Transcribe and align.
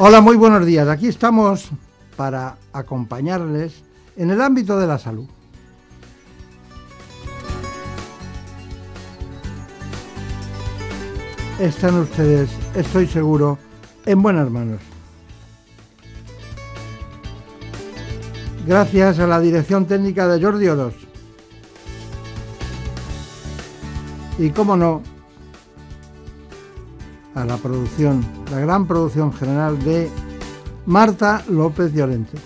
Hola, 0.00 0.20
muy 0.20 0.36
buenos 0.36 0.64
días. 0.64 0.86
Aquí 0.86 1.08
estamos 1.08 1.70
para 2.16 2.56
acompañarles 2.72 3.82
en 4.16 4.30
el 4.30 4.40
ámbito 4.40 4.78
de 4.78 4.86
la 4.86 4.96
salud. 4.96 5.26
Están 11.58 11.96
ustedes, 11.96 12.48
estoy 12.76 13.08
seguro, 13.08 13.58
en 14.06 14.22
buenas 14.22 14.48
manos. 14.48 14.80
Gracias 18.68 19.18
a 19.18 19.26
la 19.26 19.40
dirección 19.40 19.84
técnica 19.86 20.28
de 20.28 20.40
Jordi 20.40 20.68
Oros. 20.68 20.94
Y 24.38 24.50
cómo 24.50 24.76
no, 24.76 25.02
a 27.34 27.44
la 27.44 27.56
producción, 27.56 28.24
la 28.50 28.60
gran 28.60 28.86
producción 28.86 29.32
general 29.32 29.78
de 29.84 30.10
Marta 30.86 31.44
López 31.48 31.92
Llorente. 31.92 32.38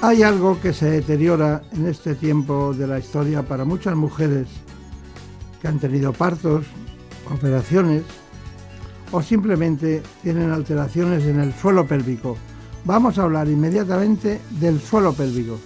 Hay 0.00 0.24
algo 0.24 0.60
que 0.60 0.72
se 0.72 0.90
deteriora 0.90 1.62
en 1.72 1.86
este 1.86 2.16
tiempo 2.16 2.74
de 2.74 2.88
la 2.88 2.98
historia 2.98 3.44
para 3.44 3.64
muchas 3.64 3.94
mujeres 3.94 4.48
que 5.60 5.68
han 5.68 5.78
tenido 5.78 6.12
partos, 6.12 6.64
operaciones 7.32 8.02
o 9.12 9.22
simplemente 9.22 10.02
tienen 10.22 10.50
alteraciones 10.50 11.24
en 11.24 11.38
el 11.38 11.52
suelo 11.54 11.86
pélvico. 11.86 12.36
Vamos 12.84 13.16
a 13.16 13.22
hablar 13.22 13.46
inmediatamente 13.48 14.40
del 14.58 14.80
suelo 14.80 15.12
pélvico. 15.12 15.60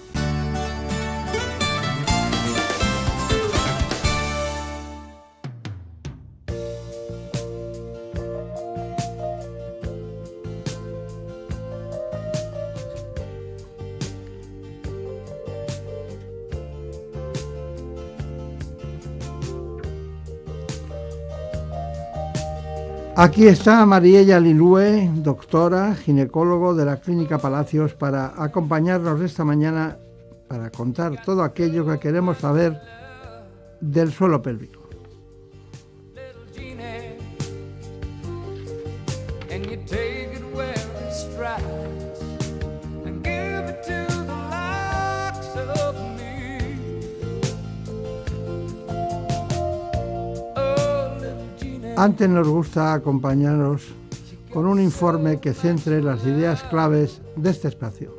Aquí 23.27 23.49
está 23.49 23.85
Mariella 23.85 24.39
Lilue, 24.39 25.11
doctora, 25.17 25.97
ginecólogo 25.97 26.77
de 26.77 26.85
la 26.85 27.01
Clínica 27.01 27.39
Palacios, 27.39 27.93
para 27.93 28.41
acompañarnos 28.41 29.21
esta 29.21 29.45
mañana 29.45 29.99
para 30.47 30.71
contar 30.71 31.21
todo 31.25 31.43
aquello 31.43 31.85
que 31.85 31.99
queremos 31.99 32.39
saber 32.39 32.81
del 33.81 34.13
suelo 34.13 34.41
pélvico. 34.41 34.76
Antes 51.99 52.29
nos 52.29 52.47
gusta 52.47 52.93
acompañaros 52.93 53.83
con 54.53 54.67
un 54.67 54.79
informe 54.79 55.41
que 55.41 55.55
centre 55.55 56.03
las 56.03 56.27
ideas 56.27 56.63
claves 56.65 57.23
de 57.37 57.49
este 57.49 57.69
espacio. 57.69 58.15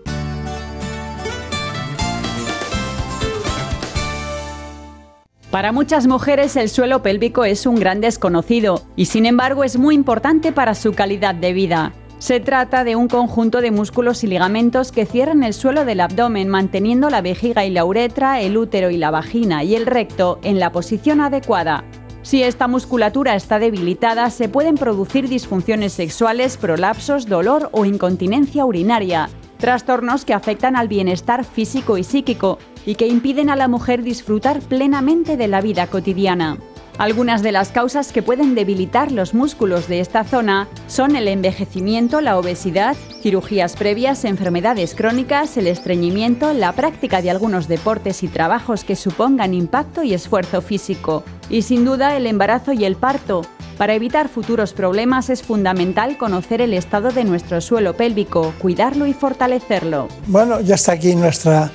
Para 5.51 5.71
muchas 5.71 6.07
mujeres 6.07 6.55
el 6.55 6.69
suelo 6.69 7.03
pélvico 7.03 7.45
es 7.45 7.67
un 7.67 7.75
gran 7.75 8.01
desconocido 8.01 8.81
y 8.95 9.05
sin 9.05 9.27
embargo 9.27 9.63
es 9.63 9.77
muy 9.77 9.93
importante 9.93 10.51
para 10.51 10.73
su 10.73 10.93
calidad 10.93 11.35
de 11.35 11.53
vida. 11.53 11.93
Se 12.17 12.39
trata 12.39 12.83
de 12.83 12.95
un 12.95 13.07
conjunto 13.07 13.61
de 13.61 13.69
músculos 13.69 14.23
y 14.23 14.27
ligamentos 14.27 14.91
que 14.91 15.05
cierran 15.05 15.43
el 15.43 15.53
suelo 15.53 15.85
del 15.85 15.99
abdomen 15.99 16.49
manteniendo 16.49 17.11
la 17.11 17.21
vejiga 17.21 17.63
y 17.63 17.69
la 17.69 17.85
uretra, 17.85 18.41
el 18.41 18.57
útero 18.57 18.89
y 18.89 18.97
la 18.97 19.11
vagina 19.11 19.63
y 19.63 19.75
el 19.75 19.85
recto 19.85 20.39
en 20.41 20.59
la 20.59 20.71
posición 20.71 21.21
adecuada. 21.21 21.83
Si 22.27 22.43
esta 22.43 22.67
musculatura 22.67 23.35
está 23.35 23.57
debilitada, 23.57 24.29
se 24.31 24.49
pueden 24.49 24.75
producir 24.75 25.29
disfunciones 25.29 25.93
sexuales, 25.93 26.57
prolapsos, 26.57 27.25
dolor 27.25 27.69
o 27.71 27.85
incontinencia 27.85 28.65
urinaria, 28.65 29.29
trastornos 29.59 30.25
que 30.25 30.33
afectan 30.33 30.75
al 30.75 30.89
bienestar 30.89 31.45
físico 31.45 31.97
y 31.97 32.03
psíquico 32.03 32.59
y 32.85 32.95
que 32.95 33.07
impiden 33.07 33.49
a 33.49 33.55
la 33.55 33.69
mujer 33.69 34.03
disfrutar 34.03 34.59
plenamente 34.59 35.37
de 35.37 35.47
la 35.47 35.61
vida 35.61 35.87
cotidiana. 35.87 36.57
Algunas 36.97 37.43
de 37.43 37.51
las 37.51 37.69
causas 37.69 38.11
que 38.11 38.23
pueden 38.23 38.55
debilitar 38.55 39.11
los 39.11 39.35
músculos 39.35 39.87
de 39.87 39.99
esta 39.99 40.23
zona 40.23 40.67
son 40.87 41.15
el 41.15 41.27
envejecimiento, 41.27 42.21
la 42.21 42.39
obesidad, 42.39 42.97
cirugías 43.21 43.75
previas, 43.75 44.25
enfermedades 44.25 44.95
crónicas, 44.95 45.57
el 45.57 45.67
estreñimiento, 45.67 46.53
la 46.53 46.71
práctica 46.71 47.21
de 47.21 47.29
algunos 47.29 47.67
deportes 47.67 48.23
y 48.23 48.27
trabajos 48.27 48.83
que 48.83 48.95
supongan 48.95 49.53
impacto 49.53 50.01
y 50.01 50.15
esfuerzo 50.15 50.61
físico, 50.61 51.23
y 51.51 51.61
sin 51.61 51.85
duda 51.85 52.17
el 52.17 52.25
embarazo 52.25 52.73
y 52.73 52.83
el 52.83 52.95
parto. 52.95 53.43
Para 53.77 53.93
evitar 53.93 54.27
futuros 54.27 54.73
problemas 54.73 55.29
es 55.29 55.43
fundamental 55.43 56.17
conocer 56.17 56.61
el 56.61 56.73
estado 56.73 57.11
de 57.11 57.25
nuestro 57.25 57.61
suelo 57.61 57.95
pélvico, 57.95 58.55
cuidarlo 58.57 59.05
y 59.05 59.13
fortalecerlo. 59.13 60.07
Bueno, 60.25 60.61
ya 60.61 60.73
está 60.73 60.93
aquí 60.93 61.15
nuestra 61.15 61.69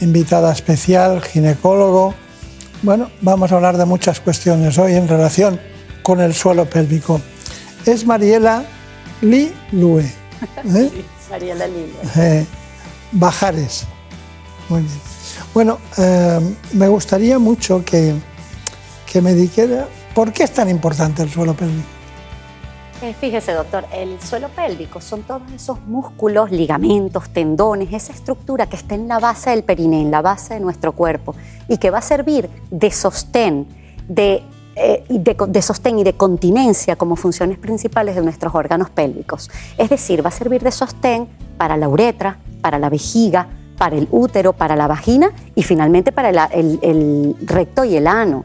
invitada 0.00 0.52
especial, 0.52 1.22
ginecólogo, 1.22 2.12
bueno, 2.84 3.10
vamos 3.22 3.50
a 3.50 3.56
hablar 3.56 3.78
de 3.78 3.86
muchas 3.86 4.20
cuestiones 4.20 4.76
hoy 4.78 4.94
en 4.94 5.08
relación 5.08 5.58
con 6.02 6.20
el 6.20 6.34
suelo 6.34 6.66
pélvico. 6.66 7.20
Es 7.86 8.04
Mariela 8.04 8.64
Li 9.22 9.52
Lue. 9.72 10.02
¿eh? 10.02 10.12
Sí, 10.70 11.04
Mariela 11.30 11.66
Li 11.66 11.92
eh, 12.16 12.44
Bajares. 13.12 13.86
Muy 14.68 14.82
bien. 14.82 15.00
Bueno, 15.54 15.78
eh, 15.96 16.40
me 16.74 16.88
gustaría 16.88 17.38
mucho 17.38 17.82
que, 17.84 18.14
que 19.10 19.22
me 19.22 19.32
dijera 19.34 19.88
por 20.14 20.32
qué 20.32 20.44
es 20.44 20.52
tan 20.52 20.68
importante 20.68 21.22
el 21.22 21.30
suelo 21.30 21.54
pélvico. 21.54 21.88
Fíjese, 23.12 23.52
doctor, 23.52 23.84
el 23.92 24.18
suelo 24.20 24.48
pélvico 24.48 25.00
son 25.00 25.24
todos 25.24 25.42
esos 25.54 25.80
músculos, 25.82 26.50
ligamentos, 26.50 27.28
tendones, 27.28 27.92
esa 27.92 28.14
estructura 28.14 28.66
que 28.66 28.76
está 28.76 28.94
en 28.94 29.08
la 29.08 29.18
base 29.18 29.50
del 29.50 29.62
periné, 29.62 30.00
en 30.00 30.10
la 30.10 30.22
base 30.22 30.54
de 30.54 30.60
nuestro 30.60 30.92
cuerpo, 30.92 31.34
y 31.68 31.76
que 31.76 31.90
va 31.90 31.98
a 31.98 32.02
servir 32.02 32.48
de 32.70 32.90
sostén, 32.90 33.66
de, 34.08 34.42
eh, 34.76 35.04
de, 35.08 35.62
sostén 35.62 35.98
y 35.98 36.04
de 36.04 36.14
continencia 36.14 36.96
como 36.96 37.16
funciones 37.16 37.58
principales 37.58 38.14
de 38.14 38.22
nuestros 38.22 38.54
órganos 38.54 38.88
pélvicos. 38.88 39.50
Es 39.76 39.90
decir, 39.90 40.24
va 40.24 40.28
a 40.28 40.32
servir 40.32 40.62
de 40.62 40.70
sostén 40.70 41.28
para 41.58 41.76
la 41.76 41.88
uretra, 41.88 42.38
para 42.62 42.78
la 42.78 42.88
vejiga, 42.88 43.48
para 43.76 43.96
el 43.96 44.08
útero, 44.12 44.54
para 44.54 44.76
la 44.76 44.86
vagina 44.86 45.30
y 45.54 45.62
finalmente 45.62 46.10
para 46.10 46.30
el 46.30 47.36
recto 47.42 47.84
y 47.84 47.96
el 47.96 48.06
ano. 48.06 48.44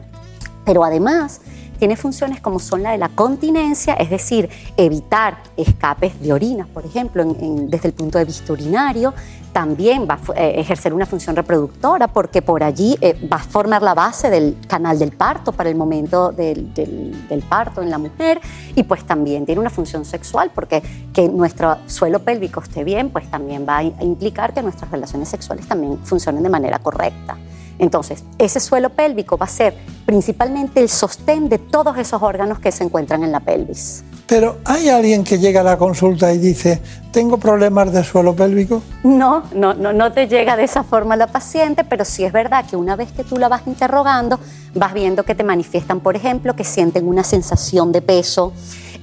Pero 0.66 0.84
además 0.84 1.40
tiene 1.80 1.96
funciones 1.96 2.42
como 2.42 2.60
son 2.60 2.82
la 2.82 2.92
de 2.92 2.98
la 2.98 3.08
continencia, 3.08 3.94
es 3.94 4.10
decir, 4.10 4.50
evitar 4.76 5.38
escapes 5.56 6.20
de 6.20 6.30
orinas, 6.32 6.68
por 6.68 6.84
ejemplo, 6.84 7.24
desde 7.24 7.88
el 7.88 7.94
punto 7.94 8.18
de 8.18 8.26
vista 8.26 8.52
urinario. 8.52 9.14
También 9.54 10.06
va 10.08 10.14
a 10.14 10.40
eh, 10.40 10.60
ejercer 10.60 10.92
una 10.92 11.06
función 11.06 11.34
reproductora 11.34 12.06
porque 12.08 12.42
por 12.42 12.62
allí 12.62 12.96
eh, 13.00 13.16
va 13.32 13.38
a 13.38 13.42
formar 13.42 13.82
la 13.82 13.94
base 13.94 14.28
del 14.28 14.58
canal 14.68 14.98
del 14.98 15.12
parto 15.12 15.52
para 15.52 15.70
el 15.70 15.74
momento 15.74 16.30
del, 16.32 16.72
del, 16.74 17.42
parto 17.48 17.80
en 17.80 17.90
la 17.90 17.98
mujer 17.98 18.40
y 18.76 18.82
pues 18.82 19.04
también 19.04 19.46
tiene 19.46 19.60
una 19.60 19.70
función 19.70 20.04
sexual 20.04 20.52
porque 20.54 20.82
que 21.12 21.28
nuestro 21.28 21.78
suelo 21.86 22.20
pélvico 22.20 22.60
esté 22.60 22.84
bien 22.84 23.08
pues 23.10 23.28
también 23.30 23.66
va 23.66 23.78
a 23.78 23.82
implicar 23.82 24.52
que 24.52 24.62
nuestras 24.62 24.90
relaciones 24.90 25.28
sexuales 25.30 25.66
también 25.66 25.98
funcionen 26.04 26.42
de 26.42 26.50
manera 26.50 26.78
correcta. 26.78 27.36
Entonces, 27.80 28.24
ese 28.38 28.60
suelo 28.60 28.90
pélvico 28.90 29.38
va 29.38 29.46
a 29.46 29.48
ser 29.48 29.74
principalmente 30.04 30.80
el 30.80 30.90
sostén 30.90 31.48
de 31.48 31.58
todos 31.58 31.96
esos 31.96 32.22
órganos 32.22 32.58
que 32.60 32.70
se 32.70 32.84
encuentran 32.84 33.24
en 33.24 33.32
la 33.32 33.40
pelvis. 33.40 34.04
Pero 34.26 34.58
¿hay 34.66 34.90
alguien 34.90 35.24
que 35.24 35.38
llega 35.38 35.62
a 35.62 35.64
la 35.64 35.78
consulta 35.78 36.32
y 36.32 36.38
dice, 36.38 36.80
tengo 37.10 37.38
problemas 37.38 37.90
de 37.90 38.04
suelo 38.04 38.36
pélvico? 38.36 38.82
No, 39.02 39.44
no, 39.54 39.72
no, 39.72 39.94
no 39.94 40.12
te 40.12 40.28
llega 40.28 40.56
de 40.56 40.64
esa 40.64 40.84
forma 40.84 41.16
la 41.16 41.26
paciente, 41.26 41.82
pero 41.82 42.04
sí 42.04 42.22
es 42.22 42.32
verdad 42.32 42.66
que 42.68 42.76
una 42.76 42.96
vez 42.96 43.10
que 43.12 43.24
tú 43.24 43.38
la 43.38 43.48
vas 43.48 43.62
interrogando, 43.66 44.38
vas 44.74 44.92
viendo 44.92 45.24
que 45.24 45.34
te 45.34 45.42
manifiestan, 45.42 46.00
por 46.00 46.16
ejemplo, 46.16 46.54
que 46.54 46.64
sienten 46.64 47.08
una 47.08 47.24
sensación 47.24 47.92
de 47.92 48.02
peso, 48.02 48.52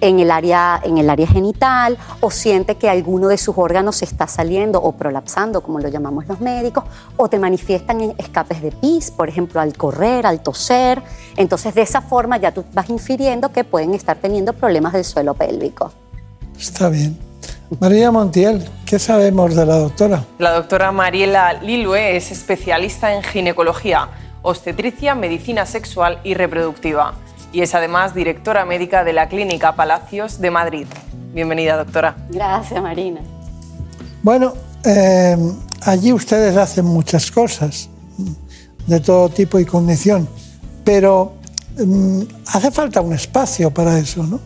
en 0.01 0.19
el 0.19 0.31
área, 0.31 0.79
en 0.83 0.97
el 0.97 1.09
área 1.09 1.27
genital 1.27 1.97
o 2.21 2.31
siente 2.31 2.75
que 2.75 2.89
alguno 2.89 3.27
de 3.27 3.37
sus 3.37 3.57
órganos 3.57 3.97
se 3.97 4.05
está 4.05 4.27
saliendo 4.27 4.81
o 4.81 4.93
prolapsando, 4.93 5.61
como 5.61 5.79
lo 5.79 5.89
llamamos 5.89 6.27
los 6.27 6.39
médicos, 6.39 6.83
o 7.15 7.29
te 7.29 7.39
manifiestan 7.39 8.01
en 8.01 8.15
escapes 8.17 8.61
de 8.61 8.71
pis, 8.71 9.11
por 9.11 9.29
ejemplo, 9.29 9.59
al 9.61 9.75
correr, 9.75 10.25
al 10.25 10.41
toser. 10.41 11.01
Entonces, 11.35 11.73
de 11.75 11.81
esa 11.81 12.01
forma 12.01 12.37
ya 12.37 12.53
tú 12.53 12.63
vas 12.73 12.89
infiriendo 12.89 13.51
que 13.51 13.63
pueden 13.63 13.93
estar 13.93 14.17
teniendo 14.17 14.53
problemas 14.53 14.93
del 14.93 15.03
suelo 15.03 15.33
pélvico. 15.33 15.91
Está 16.57 16.89
bien. 16.89 17.17
María 17.79 18.11
Montiel, 18.11 18.65
¿qué 18.85 18.97
sabemos 18.97 19.53
de 19.53 19.65
la 19.65 19.77
doctora? 19.77 20.23
La 20.39 20.53
doctora 20.53 20.91
Mariela 20.93 21.53
Lilue 21.53 22.15
es 22.15 22.31
especialista 22.31 23.13
en 23.13 23.23
ginecología, 23.23 24.07
obstetricia, 24.41 25.15
medicina 25.15 25.65
sexual 25.65 26.19
y 26.23 26.33
reproductiva 26.33 27.13
y 27.51 27.61
es 27.61 27.73
además 27.75 28.13
directora 28.13 28.65
médica 28.65 29.03
de 29.03 29.13
la 29.13 29.27
Clínica 29.29 29.75
Palacios 29.75 30.39
de 30.39 30.51
Madrid. 30.51 30.87
Bienvenida, 31.33 31.77
doctora. 31.77 32.15
Gracias, 32.29 32.81
Marina. 32.81 33.21
Bueno, 34.23 34.53
eh, 34.83 35.37
allí 35.81 36.13
ustedes 36.13 36.55
hacen 36.57 36.85
muchas 36.85 37.31
cosas 37.31 37.89
de 38.85 38.99
todo 38.99 39.29
tipo 39.29 39.59
y 39.59 39.65
condición, 39.65 40.27
pero 40.83 41.33
mm, 41.77 42.21
hace 42.47 42.71
falta 42.71 43.01
un 43.01 43.13
espacio 43.13 43.71
para 43.71 43.97
eso, 43.99 44.23
¿no? 44.23 44.39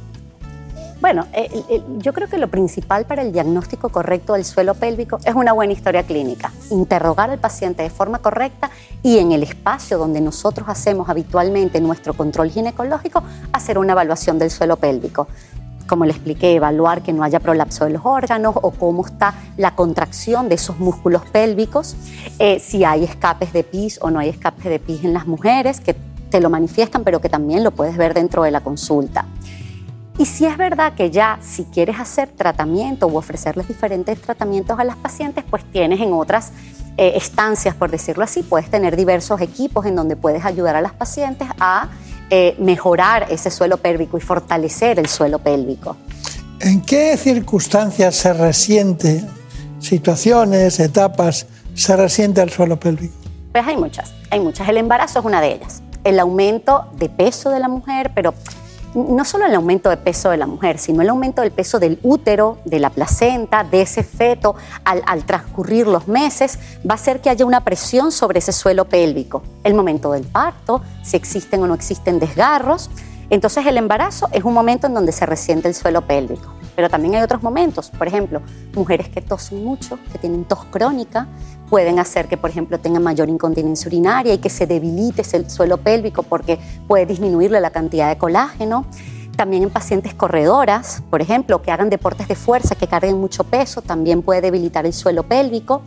Bueno, 1.01 1.25
eh, 1.33 1.81
yo 1.97 2.13
creo 2.13 2.27
que 2.27 2.37
lo 2.37 2.47
principal 2.47 3.05
para 3.05 3.23
el 3.23 3.31
diagnóstico 3.31 3.89
correcto 3.89 4.33
del 4.33 4.45
suelo 4.45 4.75
pélvico 4.75 5.17
es 5.25 5.33
una 5.33 5.51
buena 5.51 5.73
historia 5.73 6.03
clínica, 6.03 6.51
interrogar 6.69 7.31
al 7.31 7.39
paciente 7.39 7.81
de 7.81 7.89
forma 7.89 8.19
correcta 8.19 8.69
y 9.01 9.17
en 9.17 9.31
el 9.31 9.41
espacio 9.41 9.97
donde 9.97 10.21
nosotros 10.21 10.69
hacemos 10.69 11.09
habitualmente 11.09 11.81
nuestro 11.81 12.13
control 12.13 12.51
ginecológico, 12.51 13.23
hacer 13.51 13.79
una 13.79 13.93
evaluación 13.93 14.37
del 14.37 14.51
suelo 14.51 14.77
pélvico 14.77 15.27
como 15.87 16.05
le 16.05 16.11
expliqué, 16.11 16.55
evaluar 16.55 17.01
que 17.01 17.11
no 17.11 17.21
haya 17.21 17.41
prolapso 17.41 17.83
de 17.83 17.91
los 17.91 18.05
órganos 18.05 18.55
o 18.61 18.71
cómo 18.71 19.05
está 19.05 19.33
la 19.57 19.75
contracción 19.75 20.47
de 20.47 20.55
esos 20.55 20.79
músculos 20.79 21.23
pélvicos, 21.33 21.97
eh, 22.39 22.59
si 22.59 22.85
hay 22.85 23.03
escapes 23.03 23.51
de 23.51 23.65
pis 23.65 23.99
o 24.01 24.09
no 24.09 24.19
hay 24.19 24.29
escapes 24.29 24.63
de 24.63 24.79
pis 24.79 25.03
en 25.03 25.13
las 25.13 25.27
mujeres, 25.27 25.81
que 25.81 25.97
te 26.29 26.39
lo 26.39 26.49
manifiestan, 26.49 27.03
pero 27.03 27.19
que 27.19 27.27
también 27.27 27.65
lo 27.65 27.71
puedes 27.71 27.97
ver 27.97 28.13
dentro 28.13 28.43
de 28.43 28.51
la 28.51 28.61
consulta. 28.61 29.25
Y 30.17 30.25
si 30.25 30.45
es 30.45 30.57
verdad 30.57 30.93
que 30.93 31.09
ya 31.09 31.39
si 31.41 31.63
quieres 31.65 31.99
hacer 31.99 32.29
tratamiento 32.29 33.07
o 33.07 33.17
ofrecerles 33.17 33.67
diferentes 33.67 34.21
tratamientos 34.21 34.77
a 34.79 34.83
las 34.83 34.97
pacientes, 34.97 35.43
pues 35.49 35.63
tienes 35.71 35.99
en 35.99 36.13
otras 36.13 36.51
eh, 36.97 37.13
estancias, 37.15 37.73
por 37.73 37.89
decirlo 37.89 38.23
así, 38.23 38.43
puedes 38.43 38.69
tener 38.69 38.95
diversos 38.95 39.41
equipos 39.41 39.85
en 39.85 39.95
donde 39.95 40.15
puedes 40.15 40.45
ayudar 40.45 40.75
a 40.75 40.81
las 40.81 40.93
pacientes 40.93 41.47
a 41.59 41.89
eh, 42.29 42.55
mejorar 42.59 43.27
ese 43.29 43.49
suelo 43.49 43.77
pélvico 43.77 44.17
y 44.17 44.21
fortalecer 44.21 44.99
el 44.99 45.07
suelo 45.07 45.39
pélvico. 45.39 45.97
¿En 46.59 46.81
qué 46.81 47.17
circunstancias 47.17 48.15
se 48.15 48.33
resiente, 48.33 49.23
situaciones, 49.79 50.79
etapas, 50.79 51.47
se 51.73 51.95
resiente 51.95 52.41
el 52.41 52.51
suelo 52.51 52.79
pélvico? 52.79 53.15
Pues 53.51 53.65
hay 53.65 53.77
muchas, 53.77 54.13
hay 54.29 54.39
muchas. 54.39 54.69
El 54.69 54.77
embarazo 54.77 55.19
es 55.19 55.25
una 55.25 55.41
de 55.41 55.53
ellas. 55.53 55.81
El 56.03 56.19
aumento 56.19 56.87
de 56.97 57.09
peso 57.09 57.49
de 57.49 57.59
la 57.59 57.67
mujer, 57.67 58.11
pero 58.13 58.33
no 58.93 59.23
solo 59.25 59.45
el 59.45 59.55
aumento 59.55 59.89
de 59.89 59.97
peso 59.97 60.29
de 60.29 60.37
la 60.37 60.47
mujer, 60.47 60.77
sino 60.77 61.01
el 61.01 61.09
aumento 61.09 61.41
del 61.41 61.51
peso 61.51 61.79
del 61.79 61.99
útero, 62.03 62.57
de 62.65 62.79
la 62.79 62.89
placenta, 62.89 63.63
de 63.63 63.81
ese 63.81 64.03
feto, 64.03 64.55
al, 64.83 65.23
transcurrir 65.25 65.87
los 65.87 66.07
meses, 66.07 66.59
va 66.79 66.93
a 66.93 66.95
hacer 66.95 67.21
que 67.21 67.29
haya 67.29 67.45
una 67.45 67.63
presión 67.63 68.11
sobre 68.11 68.39
ese 68.39 68.51
suelo 68.51 68.85
pélvico. 68.85 69.43
El 69.63 69.73
momento 69.73 70.11
del 70.11 70.23
parto, 70.23 70.81
si 71.03 71.15
existen 71.15 71.61
o 71.63 71.67
no 71.67 71.73
existen 71.73 72.19
desgarros. 72.19 72.89
Entonces 73.29 73.65
el 73.65 73.77
embarazo 73.77 74.27
es 74.33 74.43
un 74.43 74.53
momento 74.53 74.87
en 74.87 74.93
donde 74.93 75.13
se 75.13 75.25
resiente 75.25 75.69
el 75.69 75.73
suelo 75.73 76.01
pélvico. 76.01 76.53
Pero 76.75 76.89
también 76.89 77.15
hay 77.15 77.21
otros 77.21 77.43
momentos, 77.43 77.89
por 77.91 78.07
ejemplo, 78.07 78.41
mujeres 78.73 79.07
que 79.09 79.21
tosen 79.21 79.63
mucho, 79.63 79.99
que 80.11 80.17
tienen 80.17 80.45
tos 80.45 80.65
crónica, 80.65 81.27
pueden 81.71 81.99
hacer 81.99 82.27
que, 82.27 82.35
por 82.35 82.49
ejemplo, 82.49 82.79
tengan 82.81 83.01
mayor 83.01 83.29
incontinencia 83.29 83.87
urinaria 83.87 84.33
y 84.33 84.39
que 84.39 84.49
se 84.49 84.67
debilite 84.67 85.23
el 85.37 85.49
suelo 85.49 85.77
pélvico 85.77 86.21
porque 86.21 86.59
puede 86.85 87.05
disminuirle 87.05 87.61
la 87.61 87.69
cantidad 87.69 88.09
de 88.09 88.17
colágeno. 88.17 88.85
También 89.37 89.63
en 89.63 89.69
pacientes 89.69 90.13
corredoras, 90.13 91.01
por 91.09 91.21
ejemplo, 91.21 91.61
que 91.61 91.71
hagan 91.71 91.89
deportes 91.89 92.27
de 92.27 92.35
fuerza, 92.35 92.75
que 92.75 92.87
carguen 92.87 93.17
mucho 93.21 93.45
peso, 93.45 93.81
también 93.81 94.21
puede 94.21 94.41
debilitar 94.41 94.85
el 94.85 94.91
suelo 94.91 95.23
pélvico. 95.23 95.81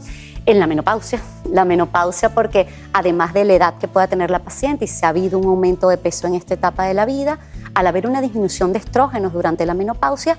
En 0.47 0.59
la 0.59 0.67
menopausia, 0.67 1.21
la 1.51 1.67
menopausia 1.67 2.31
porque 2.35 2.67
además 2.95 3.35
de 3.35 3.45
la 3.45 3.53
edad 3.53 3.75
que 3.79 3.87
pueda 3.87 4.07
tener 4.07 4.31
la 4.31 4.39
paciente 4.39 4.87
y 4.87 4.89
si 4.89 5.05
ha 5.05 5.11
habido 5.11 5.39
un 5.39 5.45
aumento 5.45 5.91
de 5.91 5.99
peso 5.99 6.27
en 6.27 6.35
esta 6.35 6.55
etapa 6.55 6.87
de 6.87 6.95
la 6.95 7.05
vida, 7.05 7.39
al 7.75 7.87
haber 7.87 8.07
una 8.07 8.23
disminución 8.23 8.73
de 8.73 8.79
estrógenos 8.79 9.35
durante 9.35 9.67
la 9.67 9.75
menopausia, 9.75 10.39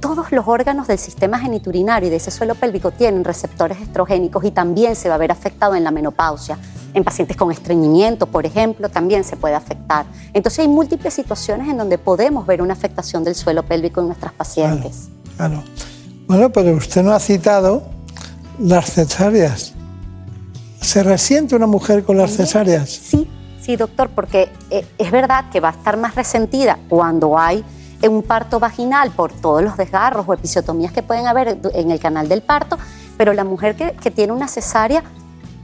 todos 0.00 0.32
los 0.32 0.46
órganos 0.46 0.88
del 0.88 0.98
sistema 0.98 1.38
geniturinario 1.38 2.08
y 2.08 2.10
de 2.10 2.16
ese 2.16 2.30
suelo 2.30 2.54
pélvico 2.54 2.90
tienen 2.90 3.24
receptores 3.24 3.80
estrogénicos 3.80 4.44
y 4.44 4.50
también 4.50 4.96
se 4.96 5.08
va 5.08 5.14
a 5.14 5.18
ver 5.18 5.32
afectado 5.32 5.74
en 5.74 5.84
la 5.84 5.90
menopausia. 5.90 6.58
En 6.92 7.04
pacientes 7.04 7.36
con 7.36 7.52
estreñimiento, 7.52 8.26
por 8.26 8.44
ejemplo, 8.46 8.88
también 8.88 9.24
se 9.24 9.36
puede 9.36 9.54
afectar. 9.54 10.06
Entonces 10.32 10.60
hay 10.60 10.68
múltiples 10.68 11.14
situaciones 11.14 11.68
en 11.68 11.78
donde 11.78 11.98
podemos 11.98 12.46
ver 12.46 12.62
una 12.62 12.72
afectación 12.72 13.22
del 13.24 13.34
suelo 13.34 13.62
pélvico 13.62 14.00
en 14.00 14.08
nuestras 14.08 14.32
pacientes. 14.32 15.08
Claro. 15.36 15.62
Bueno, 16.26 16.50
pero 16.50 16.72
usted 16.74 17.02
no 17.02 17.12
ha 17.12 17.20
citado 17.20 17.82
las 18.58 18.92
cesáreas. 18.92 19.72
¿Se 20.80 21.02
resiente 21.02 21.54
una 21.54 21.66
mujer 21.66 22.04
con 22.04 22.16
las 22.16 22.36
cesáreas? 22.36 22.90
Sí, 22.90 23.28
sí, 23.60 23.76
doctor, 23.76 24.10
porque 24.14 24.50
eh, 24.70 24.84
es 24.98 25.10
verdad 25.10 25.50
que 25.50 25.60
va 25.60 25.68
a 25.68 25.72
estar 25.72 25.96
más 25.96 26.14
resentida 26.14 26.78
cuando 26.88 27.38
hay 27.38 27.64
un 28.08 28.22
parto 28.22 28.58
vaginal 28.58 29.10
por 29.10 29.32
todos 29.32 29.62
los 29.62 29.76
desgarros 29.76 30.26
o 30.26 30.34
episiotomías 30.34 30.92
que 30.92 31.02
pueden 31.02 31.26
haber 31.26 31.58
en 31.74 31.90
el 31.90 32.00
canal 32.00 32.28
del 32.28 32.42
parto, 32.42 32.78
pero 33.16 33.32
la 33.32 33.44
mujer 33.44 33.76
que, 33.76 34.10
tiene 34.10 34.32
una 34.32 34.48
cesárea 34.48 35.02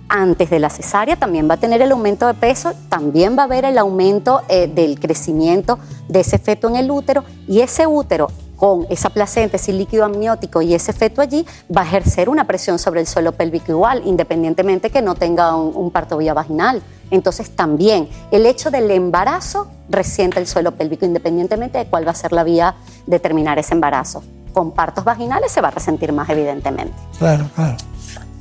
antes 0.08 0.50
de 0.50 0.60
la 0.60 0.70
cesárea 0.70 1.16
también 1.16 1.48
va 1.50 1.54
a 1.54 1.56
tener 1.56 1.82
el 1.82 1.90
aumento 1.90 2.26
de 2.26 2.34
peso, 2.34 2.74
también 2.88 3.36
va 3.36 3.42
a 3.42 3.44
haber 3.46 3.64
el 3.64 3.78
aumento 3.78 4.42
eh, 4.48 4.68
del 4.68 5.00
crecimiento 5.00 5.78
de 6.08 6.20
ese 6.20 6.38
feto 6.38 6.68
en 6.68 6.76
el 6.76 6.90
útero 6.90 7.24
y 7.48 7.60
ese 7.60 7.86
útero 7.86 8.28
con 8.56 8.86
esa 8.90 9.10
placenta, 9.10 9.56
ese 9.56 9.72
líquido 9.72 10.04
amniótico 10.04 10.62
y 10.62 10.74
ese 10.74 10.92
feto 10.92 11.20
allí 11.20 11.46
va 11.74 11.82
a 11.82 11.84
ejercer 11.84 12.28
una 12.28 12.46
presión 12.46 12.78
sobre 12.78 13.00
el 13.00 13.06
suelo 13.06 13.32
pélvico 13.32 13.72
igual, 13.72 14.02
independientemente 14.04 14.90
que 14.90 15.02
no 15.02 15.14
tenga 15.14 15.54
un, 15.54 15.76
un 15.76 15.90
parto 15.90 16.16
vía 16.16 16.34
vaginal. 16.34 16.82
Entonces 17.10 17.54
también 17.54 18.08
el 18.30 18.46
hecho 18.46 18.70
del 18.70 18.90
embarazo 18.90 19.68
resiente 19.88 20.40
el 20.40 20.46
suelo 20.46 20.72
pélvico 20.72 21.04
independientemente 21.04 21.78
de 21.78 21.86
cuál 21.86 22.06
va 22.06 22.10
a 22.12 22.14
ser 22.14 22.32
la 22.32 22.42
vía 22.42 22.74
de 23.06 23.20
terminar 23.20 23.58
ese 23.58 23.74
embarazo. 23.74 24.22
Con 24.52 24.72
partos 24.72 25.04
vaginales 25.04 25.52
se 25.52 25.60
va 25.60 25.68
a 25.68 25.70
resentir 25.70 26.12
más 26.12 26.28
evidentemente. 26.30 26.94
Claro, 27.18 27.48
claro. 27.54 27.76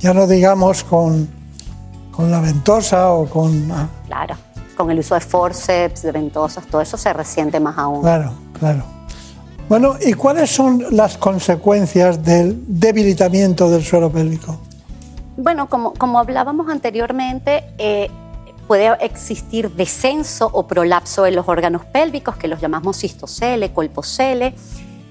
Ya 0.00 0.14
no 0.14 0.26
digamos 0.26 0.82
con, 0.84 1.28
con 2.10 2.30
la 2.30 2.40
ventosa 2.40 3.12
o 3.12 3.26
con... 3.26 3.70
Ah. 3.70 3.88
Claro, 4.06 4.34
con 4.76 4.90
el 4.90 4.98
uso 4.98 5.14
de 5.14 5.20
forceps, 5.20 6.02
de 6.02 6.12
ventosas, 6.12 6.66
todo 6.66 6.80
eso 6.80 6.96
se 6.96 7.12
resiente 7.12 7.60
más 7.60 7.78
aún. 7.78 8.00
Claro, 8.00 8.32
claro. 8.58 8.95
Bueno, 9.68 9.96
¿y 10.00 10.12
cuáles 10.12 10.50
son 10.50 10.84
las 10.92 11.18
consecuencias 11.18 12.22
del 12.24 12.62
debilitamiento 12.68 13.68
del 13.68 13.82
suelo 13.82 14.10
pélvico? 14.12 14.60
Bueno, 15.36 15.68
como, 15.68 15.92
como 15.94 16.20
hablábamos 16.20 16.68
anteriormente, 16.68 17.64
eh, 17.76 18.08
puede 18.68 18.92
existir 19.04 19.72
descenso 19.72 20.48
o 20.52 20.68
prolapso 20.68 21.24
de 21.24 21.32
los 21.32 21.48
órganos 21.48 21.84
pélvicos, 21.84 22.36
que 22.36 22.46
los 22.46 22.60
llamamos 22.60 23.00
cistocele, 23.00 23.72
colpocele. 23.72 24.54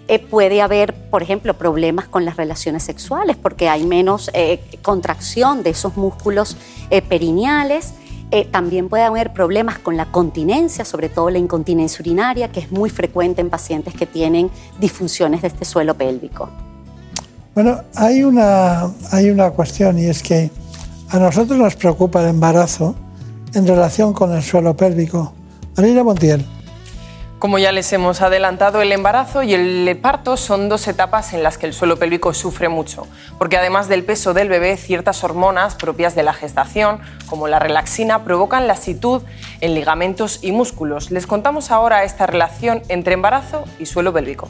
Eh, 0.07 0.19
puede 0.19 0.61
haber, 0.61 0.93
por 1.09 1.21
ejemplo, 1.21 1.55
problemas 1.55 2.07
con 2.07 2.23
las 2.23 2.37
relaciones 2.37 2.83
sexuales 2.83 3.35
porque 3.35 3.67
hay 3.67 3.85
menos 3.85 4.31
eh, 4.33 4.61
contracción 4.81 5.63
de 5.63 5.71
esos 5.71 5.97
músculos 5.97 6.55
perineales. 7.09 7.93
También 8.51 8.89
puede 8.89 9.03
haber 9.03 9.33
problemas 9.33 9.79
con 9.79 9.97
la 9.97 10.11
continencia, 10.11 10.83
sobre 10.83 11.09
todo 11.09 11.29
la 11.29 11.37
incontinencia 11.37 12.01
urinaria, 12.01 12.51
que 12.51 12.59
es 12.59 12.71
muy 12.71 12.89
frecuente 12.89 13.41
en 13.41 13.49
pacientes 13.49 13.93
que 13.93 14.05
tienen 14.05 14.49
disfunciones 14.79 15.41
de 15.41 15.47
este 15.47 15.63
suelo 15.65 15.95
pélvico. 15.95 16.49
Bueno, 17.53 17.81
hay 17.95 18.23
una, 18.23 18.91
hay 19.11 19.29
una 19.29 19.51
cuestión 19.51 19.97
y 19.97 20.05
es 20.05 20.21
que 20.21 20.51
a 21.09 21.19
nosotros 21.19 21.57
nos 21.57 21.75
preocupa 21.75 22.21
el 22.21 22.29
embarazo 22.29 22.95
en 23.53 23.65
relación 23.65 24.11
con 24.11 24.33
el 24.33 24.43
suelo 24.43 24.75
pélvico. 24.75 25.33
Marina 25.77 26.03
Montiel. 26.03 26.54
Como 27.39 27.59
ya 27.59 27.73
les 27.73 27.91
hemos 27.91 28.21
adelantado, 28.21 28.81
el 28.81 28.93
embarazo 28.93 29.43
y 29.43 29.53
el 29.53 29.97
parto 30.01 30.37
son 30.37 30.69
dos 30.69 30.87
etapas 30.87 31.33
en 31.33 31.43
las 31.43 31.57
que 31.57 31.65
el 31.65 31.73
suelo 31.73 31.99
pélvico 31.99 32.33
sufre 32.33 32.69
mucho, 32.69 33.07
porque 33.37 33.57
además 33.57 33.89
del 33.89 34.05
peso 34.05 34.33
del 34.33 34.47
bebé, 34.47 34.77
ciertas 34.77 35.21
hormonas 35.23 35.75
propias 35.75 36.15
de 36.15 36.23
la 36.23 36.33
gestación, 36.33 37.01
como 37.27 37.49
la 37.49 37.59
relaxina, 37.59 38.23
provocan 38.23 38.67
lasitud 38.67 39.21
en 39.59 39.75
ligamentos 39.75 40.39
y 40.43 40.53
músculos. 40.53 41.11
Les 41.11 41.27
contamos 41.27 41.71
ahora 41.71 42.05
esta 42.05 42.25
relación 42.25 42.81
entre 42.87 43.15
embarazo 43.15 43.65
y 43.79 43.85
suelo 43.85 44.13
pélvico. 44.13 44.49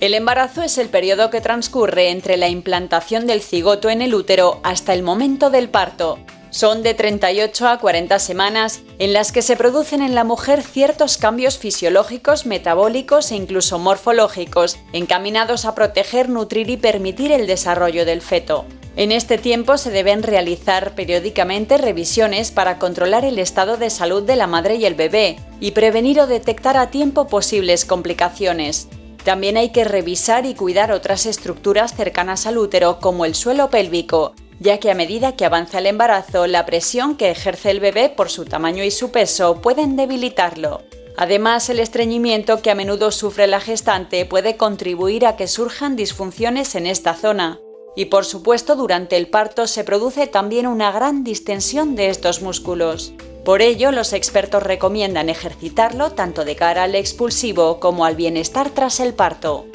El 0.00 0.14
embarazo 0.14 0.62
es 0.62 0.78
el 0.78 0.88
periodo 0.88 1.30
que 1.30 1.40
transcurre 1.40 2.10
entre 2.10 2.36
la 2.36 2.48
implantación 2.48 3.28
del 3.28 3.40
cigoto 3.40 3.88
en 3.88 4.02
el 4.02 4.14
útero 4.14 4.58
hasta 4.64 4.94
el 4.94 5.04
momento 5.04 5.48
del 5.48 5.68
parto. 5.68 6.18
Son 6.52 6.82
de 6.82 6.92
38 6.92 7.66
a 7.66 7.78
40 7.78 8.18
semanas 8.18 8.82
en 8.98 9.14
las 9.14 9.32
que 9.32 9.40
se 9.40 9.56
producen 9.56 10.02
en 10.02 10.14
la 10.14 10.22
mujer 10.22 10.62
ciertos 10.62 11.16
cambios 11.16 11.56
fisiológicos, 11.56 12.44
metabólicos 12.44 13.32
e 13.32 13.36
incluso 13.36 13.78
morfológicos, 13.78 14.76
encaminados 14.92 15.64
a 15.64 15.74
proteger, 15.74 16.28
nutrir 16.28 16.68
y 16.68 16.76
permitir 16.76 17.32
el 17.32 17.46
desarrollo 17.46 18.04
del 18.04 18.20
feto. 18.20 18.66
En 18.96 19.12
este 19.12 19.38
tiempo 19.38 19.78
se 19.78 19.90
deben 19.90 20.22
realizar 20.22 20.94
periódicamente 20.94 21.78
revisiones 21.78 22.50
para 22.50 22.78
controlar 22.78 23.24
el 23.24 23.38
estado 23.38 23.78
de 23.78 23.88
salud 23.88 24.22
de 24.22 24.36
la 24.36 24.46
madre 24.46 24.74
y 24.74 24.84
el 24.84 24.94
bebé 24.94 25.36
y 25.58 25.70
prevenir 25.70 26.20
o 26.20 26.26
detectar 26.26 26.76
a 26.76 26.90
tiempo 26.90 27.28
posibles 27.28 27.86
complicaciones. 27.86 28.88
También 29.24 29.56
hay 29.56 29.70
que 29.70 29.84
revisar 29.84 30.44
y 30.44 30.54
cuidar 30.54 30.92
otras 30.92 31.24
estructuras 31.24 31.94
cercanas 31.96 32.46
al 32.46 32.58
útero 32.58 32.98
como 33.00 33.24
el 33.24 33.34
suelo 33.34 33.70
pélvico, 33.70 34.34
ya 34.60 34.78
que 34.78 34.90
a 34.90 34.94
medida 34.94 35.36
que 35.36 35.44
avanza 35.44 35.78
el 35.78 35.86
embarazo, 35.86 36.46
la 36.46 36.66
presión 36.66 37.16
que 37.16 37.30
ejerce 37.30 37.70
el 37.70 37.80
bebé 37.80 38.08
por 38.08 38.30
su 38.30 38.44
tamaño 38.44 38.84
y 38.84 38.90
su 38.90 39.10
peso 39.10 39.60
pueden 39.60 39.96
debilitarlo. 39.96 40.82
Además, 41.16 41.68
el 41.68 41.80
estreñimiento 41.80 42.62
que 42.62 42.70
a 42.70 42.74
menudo 42.74 43.10
sufre 43.10 43.46
la 43.46 43.60
gestante 43.60 44.24
puede 44.24 44.56
contribuir 44.56 45.26
a 45.26 45.36
que 45.36 45.46
surjan 45.46 45.96
disfunciones 45.96 46.74
en 46.74 46.86
esta 46.86 47.14
zona. 47.14 47.60
Y 47.94 48.06
por 48.06 48.24
supuesto, 48.24 48.74
durante 48.74 49.16
el 49.16 49.28
parto 49.28 49.66
se 49.66 49.84
produce 49.84 50.26
también 50.26 50.66
una 50.66 50.90
gran 50.92 51.24
distensión 51.24 51.94
de 51.94 52.08
estos 52.08 52.40
músculos. 52.40 53.12
Por 53.44 53.60
ello, 53.60 53.92
los 53.92 54.12
expertos 54.12 54.62
recomiendan 54.62 55.28
ejercitarlo 55.28 56.12
tanto 56.12 56.44
de 56.44 56.56
cara 56.56 56.84
al 56.84 56.94
expulsivo 56.94 57.80
como 57.80 58.06
al 58.06 58.16
bienestar 58.16 58.70
tras 58.70 59.00
el 59.00 59.12
parto. 59.12 59.66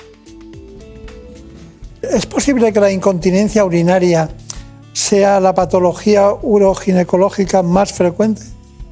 ¿Es 2.02 2.26
posible 2.26 2.72
que 2.74 2.80
la 2.80 2.92
incontinencia 2.92 3.66
urinaria 3.66 4.30
sea 4.98 5.40
la 5.40 5.54
patología 5.54 6.32
uroginecológica 6.42 7.62
más 7.62 7.94
frecuente? 7.94 8.42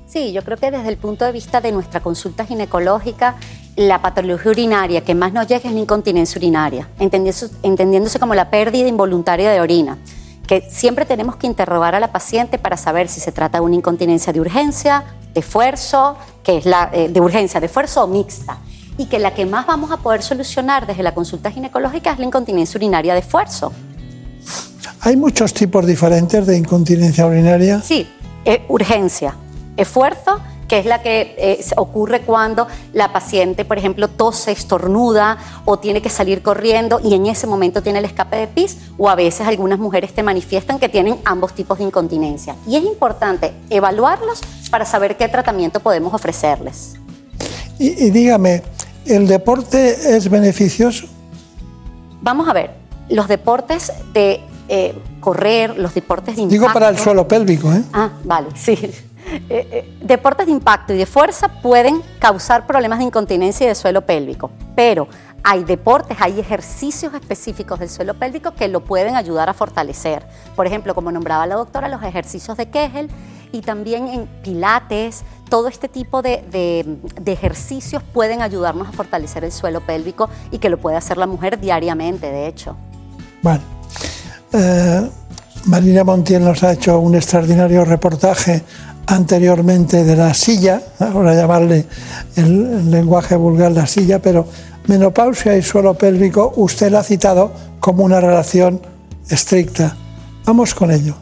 Sí, 0.06 0.32
yo 0.34 0.44
creo 0.44 0.56
que 0.56 0.70
desde 0.70 0.90
el 0.90 0.98
punto 0.98 1.26
de 1.26 1.32
vista 1.32 1.62
de 1.62 1.72
nuestra 1.72 2.00
consulta 2.00 2.46
ginecológica, 2.46 3.38
la 3.76 4.04
patología 4.04 4.52
urinaria 4.52 5.02
que 5.02 5.16
más 5.16 5.34
nos 5.34 5.48
llega 5.48 5.68
es 5.68 5.74
la 5.74 5.80
incontinencia 5.80 6.38
urinaria, 6.38 6.88
entendiéndose, 7.00 8.20
como 8.20 8.36
la 8.36 8.52
pérdida 8.52 8.88
involuntaria 8.88 9.52
de 9.52 9.60
orina 9.60 9.98
que 10.46 10.62
siempre 10.70 11.06
tenemos 11.06 11.38
que 11.38 11.48
interrogar 11.48 11.96
a 11.96 12.00
la 12.00 12.12
paciente 12.12 12.60
para 12.60 12.78
saber 12.78 13.08
si 13.08 13.20
se 13.20 13.32
trata 13.32 13.58
de 13.58 13.64
una 13.64 13.74
incontinencia 13.74 14.32
de 14.32 14.40
urgencia, 14.40 15.04
de 15.34 15.40
esfuerzo, 15.40 16.18
que 16.44 16.58
es 16.58 16.68
la 16.68 16.92
eh, 16.94 17.10
de 17.10 17.20
urgencia, 17.20 17.60
de 17.60 17.66
esfuerzo 17.66 18.04
o 18.04 18.08
mixta. 18.08 18.60
Y 19.00 19.08
que 19.08 19.18
la 19.18 19.34
que 19.34 19.48
más 19.48 19.66
vamos 19.66 19.90
a 19.90 19.98
poder 19.98 20.22
solucionar 20.22 20.86
desde 20.86 21.02
la 21.02 21.16
consulta 21.16 21.50
ginecológica 21.50 22.12
es 22.12 22.20
la 22.20 22.26
incontinencia 22.26 22.78
urinaria 22.78 23.16
de 23.16 23.22
esfuerzo. 23.22 23.74
¿Hay 25.06 25.18
muchos 25.18 25.54
tipos 25.54 25.86
diferentes 25.86 26.48
de 26.48 26.58
incontinencia 26.58 27.28
urinaria? 27.28 27.80
Sí, 27.80 28.10
eh, 28.44 28.64
urgencia, 28.70 29.36
esfuerzo, 29.78 30.40
que 30.68 30.80
es 30.80 30.88
la 30.88 31.04
que 31.04 31.36
eh, 31.38 31.64
ocurre 31.78 32.22
cuando 32.22 32.66
la 32.92 33.14
paciente, 33.14 33.66
por 33.66 33.78
ejemplo, 33.78 34.08
tose, 34.08 34.52
estornuda 34.52 35.38
o 35.66 35.78
tiene 35.78 36.02
que 36.02 36.10
salir 36.10 36.42
corriendo 36.42 37.00
y 37.04 37.14
en 37.14 37.28
ese 37.28 37.46
momento 37.46 37.84
tiene 37.84 38.00
el 38.00 38.06
escape 38.06 38.36
de 38.36 38.48
pis, 38.48 38.80
o 38.98 39.08
a 39.08 39.14
veces 39.14 39.46
algunas 39.46 39.78
mujeres 39.78 40.12
te 40.12 40.24
manifiestan 40.24 40.80
que 40.80 40.90
tienen 40.90 41.18
ambos 41.24 41.54
tipos 41.54 41.78
de 41.78 41.84
incontinencia. 41.84 42.56
Y 42.68 42.76
es 42.76 42.84
importante 42.84 43.54
evaluarlos 43.70 44.42
para 44.72 44.86
saber 44.86 45.18
qué 45.18 45.28
tratamiento 45.28 45.82
podemos 45.82 46.16
ofrecerles. 46.16 46.96
y 47.78 48.10
dígame, 48.10 48.64
¿el 49.06 49.28
deporte 49.28 50.18
es 50.18 50.28
beneficioso? 50.32 51.06
Vamos 52.24 52.50
a 52.50 52.54
ver, 52.54 52.72
los 53.08 53.28
deportes 53.28 53.92
de 54.12 54.42
eh, 54.68 54.96
correr, 55.20 55.78
los 55.78 55.94
deportes 55.94 56.36
de 56.36 56.42
impacto. 56.44 56.62
Digo 56.62 56.74
para 56.74 56.90
el 56.90 56.98
suelo 56.98 57.28
pélvico, 57.28 57.72
¿eh? 57.72 57.84
Ah, 57.94 58.12
vale, 58.24 58.50
sí. 58.56 58.78
Eh, 59.28 59.68
eh, 59.72 59.98
deportes 60.04 60.46
de 60.46 60.52
impacto 60.52 60.94
y 60.94 60.98
de 60.98 61.08
fuerza 61.08 61.48
pueden 61.48 62.04
causar 62.20 62.68
problemas 62.68 63.00
de 63.00 63.06
incontinencia 63.06 63.66
y 63.66 63.70
de 63.70 63.74
suelo 63.74 64.06
pélvico, 64.06 64.52
pero 64.76 65.08
hay 65.44 65.64
deportes, 65.64 66.18
hay 66.22 66.40
ejercicios 66.40 67.12
específicos 67.14 67.80
del 67.80 67.90
suelo 67.90 68.14
pélvico 68.14 68.54
que 68.54 68.68
lo 68.68 68.84
pueden 68.84 69.16
ayudar 69.16 69.50
a 69.50 69.54
fortalecer. 69.54 70.28
Por 70.56 70.68
ejemplo, 70.68 70.94
como 70.94 71.12
nombraba 71.12 71.46
la 71.48 71.56
doctora, 71.56 71.88
los 71.88 72.04
ejercicios 72.04 72.56
de 72.56 72.70
Kegel 72.70 73.10
y 73.52 73.62
también 73.62 74.08
en 74.08 74.28
pilates, 74.44 75.24
todo 75.50 75.68
este 75.68 75.88
tipo 75.88 76.22
de, 76.22 76.44
de, 76.52 77.32
ejercicios 77.32 78.04
pueden 78.04 78.42
ayudarnos 78.42 78.88
a 78.88 78.92
fortalecer 78.92 79.44
el 79.44 79.52
suelo 79.52 79.82
pélvico 79.82 80.30
y 80.52 80.60
que 80.60 80.70
lo 80.70 80.78
puede 80.78 80.98
hacer 80.98 81.18
la 81.18 81.28
mujer 81.28 81.60
diariamente, 81.60 82.32
de 82.32 82.48
hecho. 82.48 82.76
Bueno, 83.42 83.62
eh, 84.56 85.10
Marina 85.66 86.04
Montiel 86.04 86.44
nos 86.44 86.64
ha 86.64 86.74
hecho 86.74 87.00
un 87.00 87.16
extraordinario 87.16 87.86
reportaje 87.86 88.64
anteriormente 89.08 90.04
de 90.04 90.16
la 90.16 90.34
silla, 90.34 90.82
ahora 91.00 91.36
llamarle 91.36 91.86
el, 92.36 92.90
lenguaje 92.90 93.36
vulgar 93.36 93.72
la 93.72 93.88
silla, 93.88 94.20
pero 94.20 94.48
menopausia 94.88 95.58
y 95.58 95.62
suelo 95.62 95.94
pélvico 95.96 96.54
usted 96.56 96.92
la 96.92 97.00
ha 97.00 97.04
citado 97.04 97.52
como 97.80 98.04
una 98.04 98.22
relación 98.22 98.82
estricta. 99.30 99.96
Vamos 100.46 100.74
con 100.74 100.92
ello. 100.92 101.16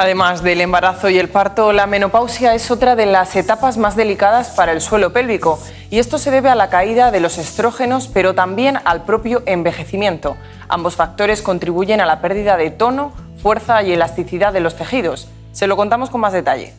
Además 0.00 0.42
del 0.42 0.62
embarazo 0.62 1.10
y 1.10 1.18
el 1.18 1.28
parto, 1.28 1.74
la 1.74 1.86
menopausia 1.86 2.54
es 2.54 2.70
otra 2.70 2.96
de 2.96 3.04
las 3.04 3.36
etapas 3.36 3.76
más 3.76 3.96
delicadas 3.96 4.48
para 4.48 4.72
el 4.72 4.80
suelo 4.80 5.12
pélvico 5.12 5.58
y 5.90 5.98
esto 5.98 6.16
se 6.16 6.30
debe 6.30 6.48
a 6.48 6.54
la 6.54 6.70
caída 6.70 7.10
de 7.10 7.20
los 7.20 7.36
estrógenos, 7.36 8.08
pero 8.08 8.34
también 8.34 8.78
al 8.86 9.04
propio 9.04 9.42
envejecimiento. 9.44 10.38
Ambos 10.70 10.96
factores 10.96 11.42
contribuyen 11.42 12.00
a 12.00 12.06
la 12.06 12.22
pérdida 12.22 12.56
de 12.56 12.70
tono, 12.70 13.12
fuerza 13.42 13.82
y 13.82 13.92
elasticidad 13.92 14.54
de 14.54 14.60
los 14.60 14.74
tejidos. 14.74 15.28
Se 15.52 15.66
lo 15.66 15.76
contamos 15.76 16.08
con 16.08 16.22
más 16.22 16.32
detalle. 16.32 16.72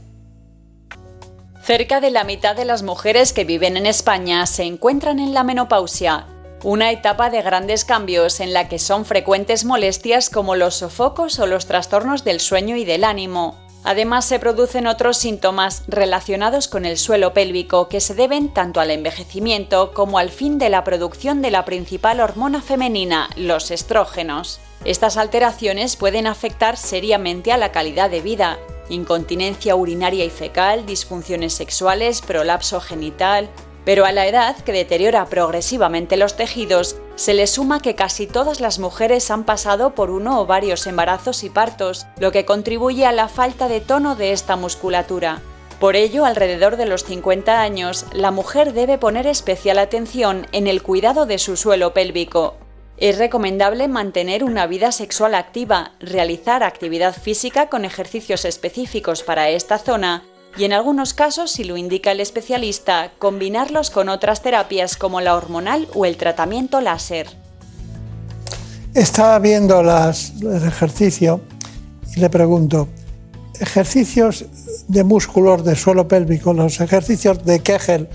Cerca 1.62 2.02
de 2.02 2.10
la 2.10 2.24
mitad 2.24 2.56
de 2.56 2.66
las 2.66 2.82
mujeres 2.82 3.34
que 3.34 3.46
viven 3.46 3.78
en 3.78 3.86
España 3.86 4.48
se 4.48 4.64
encuentran 4.64 5.20
en 5.20 5.36
la 5.36 5.44
menopausia, 5.44 6.26
una 6.64 6.92
etapa 6.92 7.30
de 7.30 7.42
grandes 7.42 7.86
cambios 7.86 8.40
en 8.40 8.54
la 8.54 8.68
que 8.68 8.80
son 8.80 9.06
frecuentes 9.06 9.66
molestias 9.66 10.30
como 10.30 10.56
los 10.56 10.76
sofocos 10.76 11.40
o 11.40 11.48
los 11.48 11.66
trastornos 11.66 12.24
del 12.24 12.40
sueño 12.40 12.76
y 12.76 12.86
del 12.86 13.04
ánimo. 13.04 13.58
Además, 13.84 14.26
se 14.26 14.38
producen 14.38 14.86
otros 14.86 15.18
síntomas 15.18 15.84
relacionados 15.88 16.68
con 16.68 16.86
el 16.86 16.98
suelo 16.98 17.34
pélvico 17.34 17.88
que 17.88 18.00
se 18.00 18.14
deben 18.14 18.50
tanto 18.54 18.80
al 18.80 18.92
envejecimiento 18.92 19.92
como 19.94 20.20
al 20.20 20.30
fin 20.30 20.60
de 20.60 20.70
la 20.70 20.84
producción 20.84 21.42
de 21.42 21.50
la 21.50 21.66
principal 21.66 22.20
hormona 22.20 22.62
femenina, 22.62 23.30
los 23.36 23.72
estrógenos. 23.72 24.60
Estas 24.86 25.18
alteraciones 25.18 25.96
pueden 25.96 26.28
afectar 26.28 26.78
seriamente 26.78 27.52
a 27.52 27.58
la 27.58 27.72
calidad 27.72 28.12
de 28.12 28.22
vida, 28.22 28.60
incontinencia 28.90 29.76
urinaria 29.76 30.26
y 30.26 30.30
fecal, 30.30 30.86
disfunciones 30.86 31.54
sexuales, 31.54 32.22
prolapso 32.22 32.82
genital, 32.82 33.50
pero 33.86 34.06
a 34.06 34.12
la 34.12 34.28
edad 34.28 34.58
que 34.58 34.72
deteriora 34.72 35.26
progresivamente 35.26 36.18
los 36.18 36.36
tejidos, 36.36 36.98
se 37.16 37.34
le 37.34 37.48
suma 37.48 37.82
que 37.82 37.96
casi 37.96 38.28
todas 38.28 38.60
las 38.60 38.80
mujeres 38.80 39.32
han 39.32 39.44
pasado 39.44 39.96
por 39.96 40.12
uno 40.12 40.40
o 40.40 40.46
varios 40.46 40.88
embarazos 40.88 41.44
y 41.44 41.50
partos, 41.50 42.06
lo 42.20 42.32
que 42.32 42.46
contribuye 42.46 43.06
a 43.06 43.12
la 43.12 43.28
falta 43.28 43.68
de 43.68 43.82
tono 43.82 44.16
de 44.16 44.32
esta 44.32 44.56
musculatura. 44.56 45.42
Por 45.80 45.96
ello, 45.96 46.26
alrededor 46.26 46.78
de 46.78 46.86
los 46.86 47.04
50 47.06 47.60
años, 47.60 48.06
la 48.14 48.30
mujer 48.30 48.74
debe 48.74 49.00
poner 49.00 49.26
especial 49.26 49.80
atención 49.80 50.46
en 50.52 50.68
el 50.68 50.84
cuidado 50.84 51.26
de 51.26 51.40
su 51.40 51.58
suelo 51.58 51.94
pélvico. 51.94 52.56
Es 52.98 53.18
recomendable 53.18 53.88
mantener 53.88 54.44
una 54.44 54.68
vida 54.68 54.92
sexual 54.92 55.34
activa, 55.34 55.94
realizar 56.00 56.62
actividad 56.62 57.16
física 57.16 57.68
con 57.68 57.84
ejercicios 57.84 58.46
específicos 58.46 59.24
para 59.24 59.50
esta 59.50 59.80
zona 59.80 60.24
y 60.58 60.66
en 60.66 60.74
algunos 60.74 61.14
casos, 61.14 61.52
si 61.52 61.64
lo 61.64 61.78
indica 61.78 62.12
el 62.12 62.20
especialista, 62.20 63.12
combinarlos 63.20 63.90
con 63.90 64.10
otras 64.10 64.42
terapias 64.42 64.98
como 64.98 65.22
la 65.22 65.36
hormonal 65.36 65.88
o 65.94 66.06
el 66.06 66.18
tratamiento 66.18 66.82
láser. 66.82 67.28
Estaba 68.94 69.40
viendo 69.40 69.80
el 69.80 70.66
ejercicio 70.68 71.42
y 72.16 72.20
le 72.20 72.30
pregunto, 72.30 72.90
ejercicios 73.60 74.46
de 74.88 75.04
músculos 75.04 75.64
de 75.64 75.76
suelo 75.76 76.08
pélvico, 76.08 76.54
los 76.54 76.82
ejercicios 76.82 77.46
de 77.46 77.62
Kegel, 77.62 78.10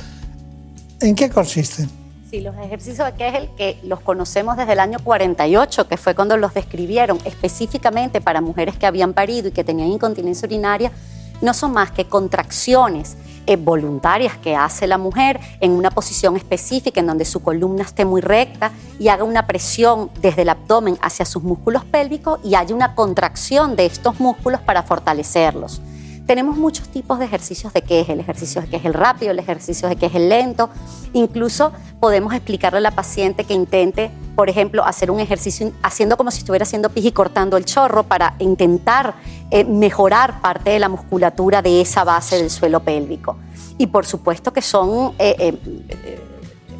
¿en 1.00 1.14
qué 1.14 1.30
consisten? 1.30 1.88
Sí, 2.30 2.40
los 2.40 2.54
ejercicios 2.56 3.06
de 3.06 3.14
Kegel 3.14 3.48
que 3.56 3.78
los 3.84 4.00
conocemos 4.00 4.56
desde 4.58 4.72
el 4.74 4.80
año 4.80 4.98
48, 5.02 5.88
que 5.88 5.96
fue 5.96 6.14
cuando 6.14 6.36
los 6.36 6.52
describieron 6.52 7.18
específicamente 7.24 8.20
para 8.20 8.42
mujeres 8.42 8.76
que 8.76 8.84
habían 8.84 9.14
parido 9.14 9.48
y 9.48 9.52
que 9.52 9.64
tenían 9.64 9.88
incontinencia 9.88 10.46
urinaria, 10.46 10.92
no 11.40 11.54
son 11.54 11.72
más 11.72 11.90
que 11.90 12.06
contracciones 12.06 13.16
eh, 13.48 13.56
voluntarias 13.56 14.36
que 14.38 14.56
hace 14.56 14.88
la 14.88 14.98
mujer 14.98 15.38
en 15.60 15.70
una 15.70 15.90
posición 15.90 16.36
específica 16.36 16.98
en 16.98 17.06
donde 17.06 17.24
su 17.24 17.42
columna 17.42 17.84
esté 17.84 18.04
muy 18.04 18.20
recta 18.20 18.72
y 18.98 19.06
haga 19.06 19.22
una 19.22 19.46
presión 19.46 20.10
desde 20.20 20.42
el 20.42 20.48
abdomen 20.48 20.98
hacia 21.00 21.24
sus 21.24 21.44
músculos 21.44 21.84
pélvicos 21.84 22.40
y 22.42 22.56
haya 22.56 22.74
una 22.74 22.96
contracción 22.96 23.76
de 23.76 23.86
estos 23.86 24.18
músculos 24.18 24.60
para 24.60 24.82
fortalecerlos. 24.82 25.80
Tenemos 26.26 26.56
muchos 26.56 26.88
tipos 26.88 27.20
de 27.20 27.24
ejercicios 27.24 27.72
de 27.72 27.82
qué 27.82 28.00
es 28.00 28.08
el 28.08 28.18
ejercicio 28.18 28.60
de 28.60 28.66
qué 28.66 28.76
es 28.76 28.84
el 28.84 28.94
rápido, 28.94 29.30
el 29.30 29.38
ejercicio 29.38 29.88
de 29.88 29.94
qué 29.94 30.06
es 30.06 30.14
el 30.16 30.28
lento. 30.28 30.70
Incluso 31.12 31.72
podemos 32.00 32.34
explicarle 32.34 32.78
a 32.78 32.80
la 32.80 32.90
paciente 32.90 33.44
que 33.44 33.54
intente, 33.54 34.10
por 34.34 34.50
ejemplo, 34.50 34.84
hacer 34.84 35.12
un 35.12 35.20
ejercicio 35.20 35.70
haciendo 35.84 36.16
como 36.16 36.32
si 36.32 36.38
estuviera 36.38 36.64
haciendo 36.64 36.90
pis 36.90 37.04
y 37.04 37.12
cortando 37.12 37.56
el 37.56 37.64
chorro 37.64 38.02
para 38.02 38.34
intentar 38.40 39.14
eh, 39.52 39.64
mejorar 39.64 40.40
parte 40.40 40.70
de 40.70 40.80
la 40.80 40.88
musculatura 40.88 41.62
de 41.62 41.80
esa 41.80 42.02
base 42.02 42.36
del 42.36 42.50
suelo 42.50 42.80
pélvico. 42.80 43.36
Y 43.78 43.86
por 43.86 44.04
supuesto 44.04 44.52
que 44.52 44.62
son 44.62 45.14
eh, 45.20 45.36
eh, 45.38 46.20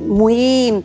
muy... 0.00 0.82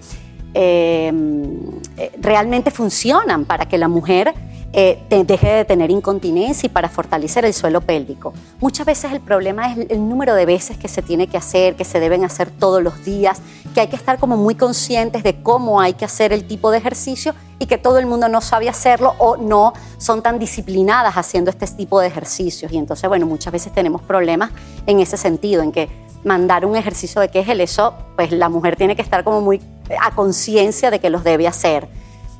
realmente 2.21 2.69
funcionan 2.69 3.45
para 3.45 3.65
que 3.67 3.77
la 3.77 3.87
mujer 3.87 4.33
eh, 4.73 5.03
deje 5.09 5.49
de 5.49 5.65
tener 5.65 5.91
incontinencia 5.91 6.67
y 6.67 6.69
para 6.69 6.87
fortalecer 6.87 7.43
el 7.45 7.53
suelo 7.53 7.81
pélvico. 7.81 8.33
Muchas 8.59 8.85
veces 8.85 9.11
el 9.11 9.19
problema 9.19 9.71
es 9.71 9.89
el, 9.89 10.07
número 10.07 10.33
de 10.33 10.45
veces 10.45 10.77
que 10.77 10.87
se 10.87 11.01
tiene 11.01 11.27
que 11.27 11.37
hacer, 11.37 11.75
que 11.75 11.83
se 11.83 11.99
deben 11.99 12.23
hacer 12.23 12.49
todos 12.49 12.81
los 12.81 13.03
días, 13.03 13.41
que 13.73 13.81
hay 13.81 13.87
que 13.87 13.95
estar 13.95 14.17
como 14.17 14.37
muy 14.37 14.55
conscientes 14.55 15.23
de 15.23 15.41
cómo 15.41 15.81
hay 15.81 15.93
que 15.93 16.05
hacer 16.05 16.31
el 16.31 16.47
tipo 16.47 16.71
de 16.71 16.77
ejercicio 16.77 17.33
y 17.59 17.65
que 17.65 17.77
todo 17.77 17.99
el 17.99 18.05
mundo 18.05 18.29
no 18.29 18.41
sabe 18.41 18.69
hacerlo 18.69 19.15
o 19.17 19.37
no 19.37 19.73
son 19.97 20.21
tan 20.21 20.39
disciplinadas 20.39 21.15
haciendo 21.15 21.51
este 21.51 21.67
tipo 21.67 21.99
de 21.99 22.07
ejercicios. 22.07 22.71
Y 22.71 22.77
entonces, 22.77 23.07
bueno, 23.09 23.25
muchas 23.25 23.51
veces 23.51 23.73
tenemos 23.73 24.01
problemas 24.01 24.51
en 24.87 24.99
ese 24.99 25.17
sentido, 25.17 25.61
en 25.63 25.71
que 25.71 25.89
mandar 26.23 26.65
un 26.65 26.75
ejercicio 26.75 27.19
de 27.19 27.29
qué 27.29 27.39
es 27.39 27.49
el 27.49 27.61
eso, 27.61 27.93
pues 28.15 28.31
la 28.31 28.47
mujer 28.47 28.75
tiene 28.75 28.95
que 28.95 29.01
estar 29.01 29.23
como 29.23 29.41
muy 29.41 29.61
a 30.01 30.11
conciencia 30.11 30.91
de 30.91 30.99
que 30.99 31.09
los 31.09 31.23
debe 31.23 31.47
hacer 31.47 31.87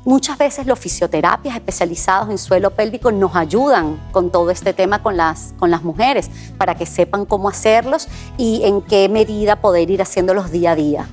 Muchas 0.04 0.36
veces 0.36 0.66
los 0.66 0.80
fisioterapias 0.80 1.54
especializados 1.54 2.28
en 2.28 2.36
suelo 2.36 2.70
pélvico 2.70 3.12
nos 3.12 3.36
ayudan 3.36 4.00
con 4.10 4.30
todo 4.30 4.50
este 4.50 4.72
tema 4.72 5.00
con 5.00 5.16
las, 5.16 5.54
con 5.60 5.70
las 5.70 5.84
mujeres 5.84 6.28
para 6.58 6.74
que 6.74 6.86
sepan 6.86 7.24
cómo 7.24 7.48
hacerlos 7.48 8.08
y 8.36 8.62
en 8.64 8.82
qué 8.82 9.08
medida 9.08 9.60
poder 9.60 9.90
ir 9.90 10.02
haciéndolos 10.02 10.50
día 10.50 10.72
a 10.72 10.74
día. 10.74 11.08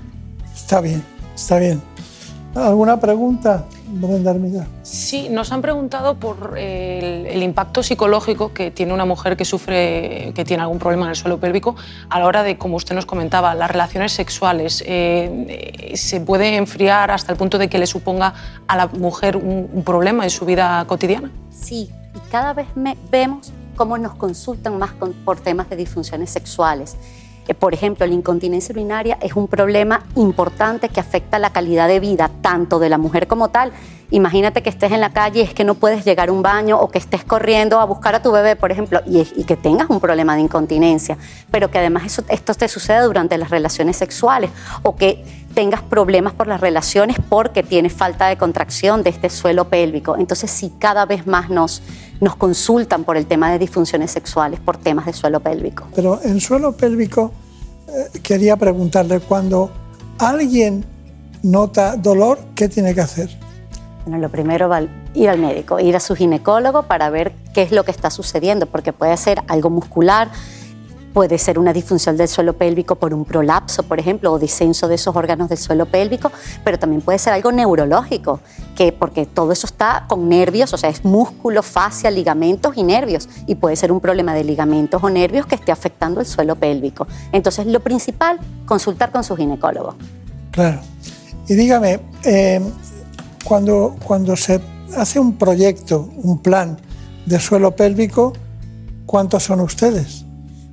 Está 0.56 0.82
bien, 0.82 1.04
está 1.36 1.60
bien. 1.60 1.89
¿Alguna 2.56 3.00
pregunta? 3.00 3.66
Sí, 4.84 5.30
nos 5.30 5.52
han 5.52 5.62
preguntado 5.62 6.16
por 6.16 6.58
el, 6.58 7.42
impacto 7.42 7.82
psicológico 7.82 8.54
que 8.54 8.72
tiene 8.72 8.94
una 8.94 9.06
mujer 9.06 9.38
que 9.38 9.46
sufre, 9.46 10.32
que 10.36 10.46
tiene 10.46 10.64
algún 10.64 10.80
problema 10.80 11.06
en 11.06 11.12
el 11.12 11.16
suelo 11.16 11.40
pélvico 11.40 11.76
a 12.10 12.20
la 12.20 12.26
hora 12.26 12.44
de, 12.44 12.58
como 12.58 12.76
usted 12.76 12.96
nos 12.96 13.06
comentaba, 13.06 13.56
las 13.56 13.70
relaciones 13.70 14.12
sexuales. 14.12 14.84
Eh, 14.86 15.94
¿Se 15.96 16.22
puede 16.22 16.56
enfriar 16.56 17.12
hasta 17.12 17.32
el 17.32 17.38
punto 17.38 17.58
de 17.58 17.68
que 17.70 17.80
le 17.80 17.88
suponga 17.88 18.34
a 18.68 18.78
la 18.78 18.88
mujer 18.88 19.38
un, 19.38 19.84
problema 19.84 20.24
en 20.24 20.30
su 20.30 20.46
vida 20.46 20.84
cotidiana? 20.86 21.32
Sí, 21.52 21.90
y 22.16 22.30
cada 22.32 22.54
vez 22.54 22.68
vemos 23.12 23.52
cómo 23.76 23.98
nos 23.98 24.16
consultan 24.16 24.78
más 24.78 24.92
por 25.24 25.40
temas 25.40 25.70
de 25.70 25.76
disfunciones 25.76 26.30
sexuales. 26.30 26.98
Eh, 27.50 27.56
por 27.56 27.74
ejemplo, 27.74 28.06
la 28.06 28.14
incontinencia 28.14 28.72
urinaria 28.74 29.18
es 29.22 29.34
un 29.34 29.48
problema 29.48 30.04
importante 30.16 30.88
que 30.88 31.00
afecta 31.00 31.40
la 31.40 31.50
calidad 31.50 31.88
de 31.88 32.00
vida 32.00 32.30
tanto 32.42 32.78
de 32.78 32.90
la 32.90 33.00
mujer 33.00 33.26
como 33.26 33.50
tal. 33.50 33.72
Imagínate 34.12 34.62
que 34.62 34.70
estés 34.70 34.92
en 34.92 35.02
la 35.02 35.10
calle 35.10 35.40
y 35.40 35.44
es 35.44 35.54
que 35.56 35.64
no 35.64 35.74
puedes 35.74 36.06
llegar 36.06 36.30
a 36.30 36.32
un 36.32 36.44
baño 36.44 36.80
o 36.80 36.90
que 36.90 37.00
estés 37.00 37.24
corriendo 37.24 37.80
a 37.80 37.86
buscar 37.86 38.14
a 38.14 38.22
tu 38.22 38.32
bebé, 38.32 38.56
por 38.56 38.72
ejemplo, 38.72 39.02
y, 39.06 39.24
que 39.46 39.56
tengas 39.56 39.90
un 39.90 40.00
problema 40.00 40.36
de 40.36 40.42
incontinencia, 40.42 41.18
pero 41.50 41.72
que 41.72 41.80
además 41.80 42.22
esto 42.30 42.54
te 42.54 42.68
suceda 42.68 43.02
durante 43.04 43.36
las 43.40 43.50
relaciones 43.50 43.98
sexuales 43.98 44.52
o 44.84 44.96
que 44.96 45.24
tengas 45.56 45.82
problemas 45.82 46.34
por 46.34 46.48
las 46.48 46.62
relaciones 46.62 47.18
porque 47.30 47.64
tienes 47.64 47.94
falta 47.94 48.28
de 48.28 48.38
contracción 48.38 49.02
de 49.02 49.10
este 49.10 49.30
suelo 49.30 49.70
pélvico. 49.70 50.18
Entonces, 50.18 50.52
si 50.52 50.70
cada 50.70 51.06
vez 51.06 51.26
más 51.26 51.50
nos, 51.50 51.82
nos 52.20 52.36
consultan 52.36 53.04
por 53.04 53.18
el 53.18 53.26
tema 53.26 53.52
de 53.52 53.60
disfunciones 53.60 54.12
sexuales, 54.12 54.60
por 54.60 54.78
temas 54.78 55.06
de 55.06 55.14
suelo 55.14 55.40
pélvico. 55.40 55.88
Pero 55.96 56.20
en 56.24 56.40
suelo 56.40 56.74
pélvico 56.74 57.32
eh, 57.88 58.20
quería 58.22 58.58
preguntarle, 58.58 59.20
cuando 59.20 59.72
alguien 60.18 60.86
nota 61.44 61.96
dolor, 61.96 62.40
¿qué 62.56 62.68
tiene 62.68 62.94
que 62.94 63.02
hacer? 63.02 63.30
Bueno, 64.06 64.22
lo 64.22 64.30
primero 64.30 64.70
va 64.70 64.82
ir 65.14 65.30
al 65.30 65.40
médico, 65.40 65.80
ir 65.80 65.96
a 65.96 66.00
su 66.00 66.16
ginecólogo 66.16 66.84
para 66.84 67.10
ver 67.10 67.34
qué 67.54 67.62
es 67.62 67.72
lo 67.72 67.84
que 67.84 67.92
está 67.92 68.10
sucediendo, 68.10 68.66
porque 68.66 68.94
puede 68.94 69.16
ser 69.18 69.42
algo 69.48 69.70
muscular, 69.70 70.30
Puede 71.14 71.38
ser 71.38 71.58
una 71.58 71.74
disfunción 71.74 72.18
del 72.18 72.28
suelo 72.28 72.54
pélvico 72.54 72.96
por 72.96 73.14
un 73.14 73.26
prolapso, 73.26 73.84
por 73.84 74.00
ejemplo, 74.00 74.32
o 74.32 74.40
disenso 74.40 74.88
de 74.88 74.96
esos 74.96 75.16
órganos 75.16 75.50
del 75.50 75.58
suelo 75.58 75.86
pélvico, 75.88 76.32
pero 76.64 76.78
también 76.78 77.02
puede 77.02 77.18
ser 77.18 77.34
algo 77.34 77.52
neurológico, 77.52 78.40
que 78.76 78.92
porque 78.92 79.26
todo 79.26 79.52
eso 79.52 79.66
está 79.66 80.06
con 80.08 80.30
nervios, 80.30 80.74
o 80.74 80.78
sea, 80.78 80.90
es 80.90 81.04
músculo, 81.04 81.64
fascia, 81.64 82.12
ligamentos 82.12 82.78
y 82.78 82.84
nervios, 82.84 83.28
y 83.48 83.56
puede 83.56 83.76
ser 83.76 83.92
un 83.92 84.00
problema 84.00 84.34
de 84.34 84.44
ligamentos 84.44 85.04
o 85.04 85.10
nervios 85.10 85.46
que 85.46 85.56
esté 85.56 85.72
afectando 85.72 86.20
el 86.20 86.28
suelo 86.28 86.56
pélvico. 86.56 87.08
Entonces, 87.32 87.66
lo 87.66 87.80
principal, 87.80 88.40
consultar 88.66 89.12
con 89.12 89.24
su 89.24 89.36
ginecólogo. 89.36 89.96
Claro. 90.52 90.80
Y 91.48 91.56
dígame, 91.56 92.00
eh, 92.24 92.62
cuando, 93.44 93.96
cuando 94.06 94.36
se 94.36 94.62
hace 94.96 95.20
un 95.20 95.38
proyecto, 95.38 96.10
un 96.18 96.40
plan 96.40 96.78
de 97.26 97.40
suelo 97.40 97.76
pélvico, 97.76 98.34
¿cuántos 99.06 99.44
son 99.44 99.62
ustedes? 99.62 100.26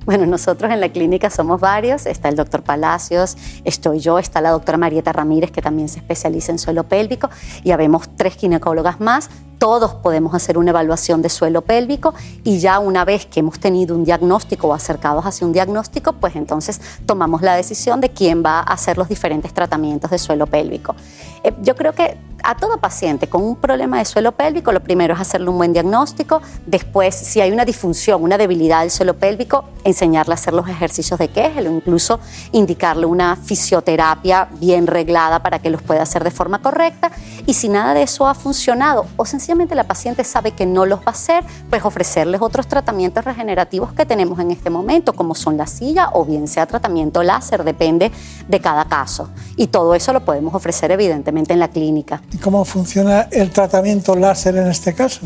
Bueno, 0.07 0.25
nosotros 0.25 0.71
en 0.71 0.79
la 0.79 0.87
clínica 0.87 1.29
somos 1.29 1.59
varios, 1.59 2.05
está 2.05 2.29
el 2.29 2.37
doctor 2.37 2.63
Palacios, 2.63 3.35
estoy 3.65 3.99
yo, 3.99 4.19
está 4.19 4.39
la 4.39 4.51
doctora 4.51 4.77
Marieta 4.77 5.11
Ramírez, 5.11 5.51
que 5.51 5.61
también 5.61 5.89
se 5.89 5.99
especializa 5.99 6.53
en 6.53 6.59
suelo 6.59 6.85
pélvico, 6.85 7.29
y 7.65 7.71
habemos 7.71 8.07
tres 8.15 8.37
ginecólogas 8.37 9.01
más, 9.01 9.29
todos 9.57 9.95
podemos 9.95 10.33
hacer 10.33 10.57
una 10.57 10.71
evaluación 10.71 11.21
de 11.21 11.29
suelo 11.29 11.61
pélvico 11.61 12.13
y 12.43 12.59
ya 12.59 12.79
una 12.79 13.05
vez 13.05 13.25
que 13.25 13.39
hemos 13.39 13.59
tenido 13.59 13.95
un 13.95 14.03
diagnóstico 14.03 14.67
o 14.67 14.73
acercados 14.73 15.25
hacia 15.25 15.47
un 15.47 15.53
diagnóstico, 15.53 16.13
pues 16.13 16.35
entonces 16.35 16.79
tomamos 17.05 17.41
la 17.41 17.55
decisión 17.55 18.01
de 18.01 18.09
quién 18.09 18.43
va 18.45 18.59
a 18.59 18.73
hacer 18.73 18.97
los 18.97 19.09
diferentes 19.09 19.53
tratamientos 19.53 20.11
de 20.11 20.17
suelo 20.17 20.47
pélvico. 20.47 20.95
Eh, 21.43 21.53
yo 21.61 21.75
creo 21.75 21.93
que 21.93 22.17
a 22.43 22.55
todo 22.55 22.77
paciente 22.77 23.27
con 23.27 23.43
un 23.43 23.55
problema 23.55 23.97
de 23.97 24.05
suelo 24.05 24.31
pélvico, 24.31 24.71
lo 24.71 24.81
primero 24.81 25.13
es 25.13 25.19
hacerle 25.19 25.49
un 25.49 25.57
buen 25.57 25.73
diagnóstico, 25.73 26.41
después 26.65 27.15
si 27.15 27.41
hay 27.41 27.51
una 27.51 27.65
disfunción, 27.65 28.23
una 28.23 28.37
debilidad 28.37 28.81
del 28.81 28.91
suelo 28.91 29.15
pélvico, 29.15 29.65
enseñarle 29.83 30.33
a 30.33 30.35
hacer 30.35 30.53
los 30.53 30.67
ejercicios 30.69 31.19
de 31.19 31.29
Kegel 31.29 31.67
o 31.67 31.71
incluso 31.71 32.19
indicarle 32.51 33.05
una 33.05 33.35
fisioterapia 33.35 34.47
bien 34.59 34.87
reglada 34.87 35.41
para 35.41 35.59
que 35.59 35.69
los 35.69 35.81
pueda 35.81 36.03
hacer 36.03 36.23
de 36.23 36.31
forma 36.31 36.61
correcta 36.61 37.11
y 37.45 37.53
si 37.53 37.69
nada 37.69 37.93
de 37.93 38.03
eso 38.03 38.27
ha 38.27 38.33
funcionado 38.35 39.07
o 39.17 39.25
sencillamente 39.25 39.46
la 39.55 39.85
paciente 39.85 40.23
sabe 40.23 40.51
que 40.51 40.65
no 40.65 40.85
los 40.85 40.99
va 40.99 41.07
a 41.07 41.11
hacer, 41.11 41.43
pues 41.69 41.83
ofrecerles 41.85 42.41
otros 42.41 42.67
tratamientos 42.67 43.23
regenerativos 43.23 43.93
que 43.93 44.05
tenemos 44.05 44.39
en 44.39 44.51
este 44.51 44.69
momento, 44.69 45.13
como 45.13 45.35
son 45.35 45.57
la 45.57 45.67
silla 45.67 46.09
o 46.13 46.25
bien 46.25 46.47
sea 46.47 46.65
tratamiento 46.65 47.23
láser, 47.23 47.63
depende 47.63 48.11
de 48.47 48.59
cada 48.59 48.85
caso. 48.85 49.29
Y 49.55 49.67
todo 49.67 49.95
eso 49.95 50.11
lo 50.11 50.25
podemos 50.25 50.53
ofrecer 50.53 50.91
evidentemente 50.91 51.53
en 51.53 51.59
la 51.59 51.69
clínica. 51.69 52.21
¿Y 52.31 52.37
cómo 52.37 52.65
funciona 52.65 53.27
el 53.31 53.51
tratamiento 53.51 54.15
láser 54.15 54.57
en 54.57 54.67
este 54.67 54.93
caso? 54.93 55.21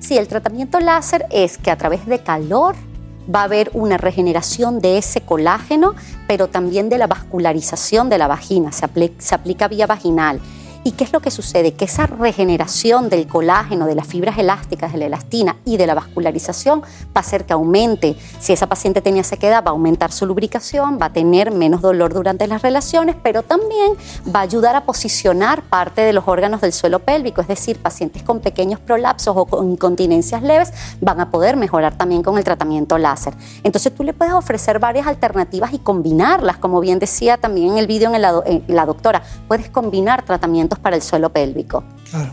Sí, 0.00 0.18
el 0.18 0.28
tratamiento 0.28 0.78
láser 0.80 1.26
es 1.30 1.56
que 1.56 1.70
a 1.70 1.78
través 1.78 2.06
de 2.06 2.18
calor 2.18 2.74
va 3.32 3.40
a 3.40 3.44
haber 3.44 3.70
una 3.72 3.96
regeneración 3.96 4.80
de 4.80 4.98
ese 4.98 5.20
colágeno, 5.20 5.94
pero 6.26 6.48
también 6.48 6.88
de 6.88 6.98
la 6.98 7.06
vascularización 7.06 8.08
de 8.08 8.18
la 8.18 8.26
vagina, 8.26 8.72
se, 8.72 8.86
se 9.18 9.34
aplica 9.34 9.68
vía 9.68 9.86
vaginal 9.86 10.40
¿Y 10.84 10.92
qué 10.92 11.04
es 11.04 11.12
lo 11.12 11.20
que 11.20 11.30
sucede? 11.30 11.74
Que 11.74 11.84
esa 11.84 12.08
regeneración 12.08 13.08
del 13.08 13.28
colágeno, 13.28 13.86
de 13.86 13.94
las 13.94 14.08
fibras 14.08 14.36
elásticas, 14.36 14.92
de 14.92 14.98
la 14.98 15.06
elastina 15.06 15.56
y 15.64 15.76
de 15.76 15.86
la 15.86 15.94
vascularización 15.94 16.80
va 16.80 16.86
a 17.14 17.20
hacer 17.20 17.44
que 17.44 17.52
aumente. 17.52 18.16
Si 18.40 18.52
esa 18.52 18.66
paciente 18.66 19.00
tenía 19.00 19.22
sequedad, 19.22 19.62
va 19.64 19.68
a 19.68 19.74
aumentar 19.74 20.10
su 20.10 20.26
lubricación, 20.26 20.98
va 21.00 21.06
a 21.06 21.12
tener 21.12 21.52
menos 21.52 21.82
dolor 21.82 22.14
durante 22.14 22.48
las 22.48 22.62
relaciones, 22.62 23.14
pero 23.22 23.44
también 23.44 23.92
va 24.34 24.40
a 24.40 24.42
ayudar 24.42 24.74
a 24.74 24.84
posicionar 24.84 25.62
parte 25.62 26.00
de 26.00 26.12
los 26.12 26.26
órganos 26.26 26.60
del 26.60 26.72
suelo 26.72 26.98
pélvico. 26.98 27.40
Es 27.40 27.48
decir, 27.48 27.78
pacientes 27.78 28.24
con 28.24 28.40
pequeños 28.40 28.80
prolapsos 28.80 29.36
o 29.36 29.46
con 29.46 29.70
incontinencias 29.70 30.42
leves 30.42 30.72
van 31.00 31.20
a 31.20 31.30
poder 31.30 31.56
mejorar 31.56 31.96
también 31.96 32.24
con 32.24 32.38
el 32.38 32.44
tratamiento 32.44 32.98
láser. 32.98 33.34
Entonces 33.62 33.94
tú 33.94 34.02
le 34.02 34.14
puedes 34.14 34.34
ofrecer 34.34 34.80
varias 34.80 35.06
alternativas 35.06 35.72
y 35.72 35.78
combinarlas, 35.78 36.56
como 36.56 36.80
bien 36.80 36.98
decía 36.98 37.36
también 37.36 37.72
en 37.72 37.78
el 37.78 37.86
vídeo 37.86 38.12
en 38.12 38.20
la, 38.20 38.86
doctora. 38.86 39.22
Puedes 39.46 39.70
combinar 39.70 40.24
tratamientos 40.24 40.71
para 40.78 40.96
el 40.96 41.02
suelo 41.02 41.30
pélvico. 41.30 41.84
Claro. 42.10 42.32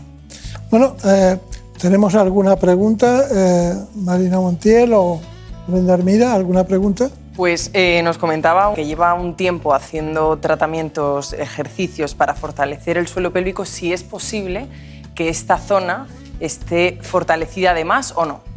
Bueno, 0.70 0.96
eh, 1.04 1.38
¿tenemos 1.80 2.14
alguna 2.14 2.56
pregunta, 2.56 3.24
eh, 3.30 3.74
Marina 3.96 4.40
Montiel 4.40 4.92
o 4.94 5.20
Brenda 5.66 5.94
Armida? 5.94 6.34
¿Alguna 6.34 6.64
pregunta? 6.64 7.10
Pues 7.36 7.70
eh, 7.72 8.02
nos 8.02 8.18
comentaba 8.18 8.74
que 8.74 8.84
lleva 8.84 9.14
un 9.14 9.36
tiempo 9.36 9.72
haciendo 9.74 10.38
tratamientos, 10.38 11.32
ejercicios 11.32 12.14
para 12.14 12.34
fortalecer 12.34 12.98
el 12.98 13.08
suelo 13.08 13.32
pélvico, 13.32 13.64
si 13.64 13.92
es 13.92 14.02
posible 14.02 14.66
que 15.14 15.28
esta 15.28 15.58
zona 15.58 16.06
esté 16.40 16.98
fortalecida 17.02 17.70
además 17.70 18.12
o 18.16 18.26
no. 18.26 18.50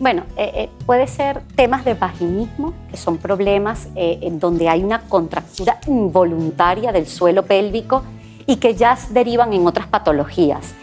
Bueno, 0.00 0.24
eh, 0.36 0.50
eh, 0.54 0.70
puede 0.86 1.06
ser 1.06 1.42
temas 1.54 1.84
de 1.84 1.94
vaginismo, 1.94 2.74
que 2.90 2.96
son 2.96 3.18
problemas 3.18 3.86
eh, 3.94 4.18
en 4.22 4.40
donde 4.40 4.68
hay 4.68 4.82
una 4.82 5.02
contractura 5.02 5.78
involuntaria 5.86 6.90
del 6.90 7.06
suelo 7.06 7.44
pélvico 7.44 8.02
y 8.46 8.56
que 8.56 8.74
ya 8.74 8.98
derivan 9.10 9.52
en 9.52 9.66
otras 9.66 9.86
patologías. 9.86 10.74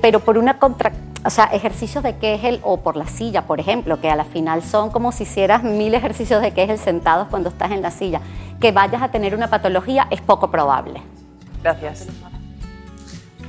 pero 0.00 0.20
por 0.20 0.38
una 0.38 0.58
contractura 0.58 1.04
o 1.26 1.30
sea, 1.30 1.46
ejercicios 1.46 2.04
de 2.04 2.16
Kegel 2.16 2.60
o 2.62 2.80
por 2.80 2.96
la 2.96 3.06
silla, 3.06 3.46
por 3.46 3.58
ejemplo, 3.58 3.98
que 3.98 4.10
a 4.10 4.16
la 4.16 4.24
final 4.24 4.62
son 4.62 4.90
como 4.90 5.10
si 5.10 5.22
hicieras 5.22 5.62
mil 5.62 5.94
ejercicios 5.94 6.42
de 6.42 6.52
Kegel 6.52 6.78
sentados 6.78 7.28
cuando 7.28 7.48
estás 7.48 7.70
en 7.70 7.80
la 7.80 7.90
silla. 7.90 8.20
Que 8.60 8.72
vayas 8.72 9.02
a 9.02 9.10
tener 9.10 9.34
una 9.34 9.48
patología 9.48 10.06
es 10.10 10.20
poco 10.20 10.50
probable. 10.50 11.00
Gracias. 11.62 12.06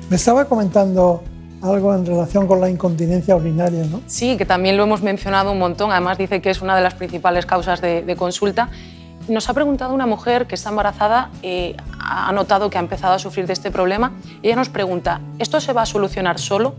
Me 0.10 0.16
estaba 0.16 0.46
comentando 0.46 1.22
algo 1.62 1.94
en 1.94 2.06
relación 2.06 2.48
con 2.48 2.62
la 2.62 2.70
incontinencia 2.70 3.36
urinaria, 3.36 3.84
¿no? 3.86 4.02
Sí, 4.06 4.38
que 4.38 4.46
también 4.46 4.78
lo 4.78 4.84
hemos 4.84 5.02
mencionado 5.02 5.52
un 5.52 5.60
montón. 5.60 5.92
Además 5.92 6.18
dice 6.18 6.42
que 6.42 6.52
es 6.52 6.62
una 6.62 6.78
de 6.78 6.82
las 6.82 6.94
principales 6.94 7.46
causas 7.46 7.82
de, 7.82 8.16
consulta. 8.18 8.70
Nos 9.28 9.50
ha 9.50 9.54
preguntado 9.54 9.94
una 9.94 10.06
mujer 10.06 10.46
que 10.46 10.56
está 10.56 10.70
embarazada, 10.70 11.30
eh, 11.42 11.76
ha 12.00 12.32
notado 12.32 12.70
que 12.70 12.78
ha 12.78 12.82
empezado 12.82 13.14
a 13.14 13.20
sufrir 13.20 13.48
de 13.48 13.54
este 13.54 13.72
problema. 13.72 14.12
Ella 14.44 14.56
nos 14.56 14.70
pregunta, 14.70 15.20
¿esto 15.40 15.60
se 15.60 15.74
va 15.74 15.82
a 15.82 15.86
solucionar 15.86 16.40
solo? 16.40 16.76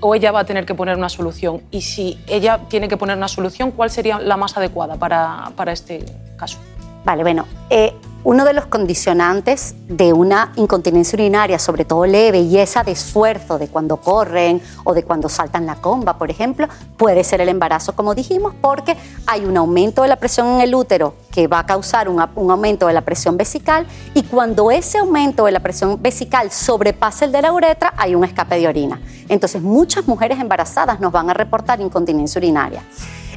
o 0.00 0.14
ella 0.14 0.32
va 0.32 0.40
a 0.40 0.44
tener 0.44 0.66
que 0.66 0.74
poner 0.74 0.96
una 0.96 1.08
solución? 1.08 1.62
Y 1.70 1.82
si 1.82 2.18
ella 2.26 2.60
tiene 2.68 2.88
que 2.88 2.96
poner 2.96 3.16
una 3.16 3.28
solución, 3.28 3.70
¿cuál 3.70 3.90
sería 3.90 4.18
la 4.18 4.36
más 4.36 4.56
adecuada 4.56 4.96
para, 4.96 5.52
para 5.56 5.72
este 5.72 6.04
caso? 6.36 6.58
Vale, 7.04 7.22
bueno, 7.22 7.46
eh, 7.68 7.94
uno 8.22 8.44
de 8.44 8.52
los 8.52 8.66
condicionantes 8.66 9.74
de 9.88 10.12
una 10.12 10.52
incontinencia 10.56 11.16
urinaria, 11.16 11.58
sobre 11.58 11.84
todo 11.84 12.04
leve, 12.04 12.40
y 12.40 12.58
esa 12.58 12.84
de 12.84 12.92
esfuerzo 12.92 13.58
de 13.58 13.68
cuando 13.68 13.96
corren 13.96 14.60
o 14.84 14.92
de 14.92 15.04
cuando 15.04 15.28
saltan 15.28 15.66
la 15.66 15.76
comba, 15.76 16.18
por 16.18 16.30
ejemplo, 16.30 16.68
puede 16.96 17.24
ser 17.24 17.40
el 17.40 17.48
embarazo, 17.48 17.94
como 17.94 18.14
dijimos, 18.14 18.52
porque 18.60 18.96
hay 19.26 19.44
un 19.44 19.56
aumento 19.56 20.02
de 20.02 20.08
la 20.08 20.16
presión 20.16 20.48
en 20.48 20.60
el 20.60 20.74
útero 20.74 21.14
que 21.30 21.46
va 21.46 21.60
a 21.60 21.66
causar 21.66 22.08
un, 22.08 22.22
un 22.34 22.50
aumento 22.50 22.86
de 22.86 22.92
la 22.92 23.00
presión 23.00 23.36
vesical 23.36 23.86
y 24.14 24.22
cuando 24.24 24.70
ese 24.70 24.98
aumento 24.98 25.46
de 25.46 25.52
la 25.52 25.60
presión 25.60 26.00
vesical 26.02 26.50
sobrepasa 26.50 27.24
el 27.24 27.32
de 27.32 27.42
la 27.42 27.52
uretra, 27.52 27.94
hay 27.96 28.14
un 28.14 28.24
escape 28.24 28.58
de 28.58 28.68
orina. 28.68 29.00
Entonces, 29.28 29.62
muchas 29.62 30.06
mujeres 30.06 30.38
embarazadas 30.40 31.00
nos 31.00 31.12
van 31.12 31.30
a 31.30 31.34
reportar 31.34 31.80
incontinencia 31.80 32.38
urinaria. 32.38 32.82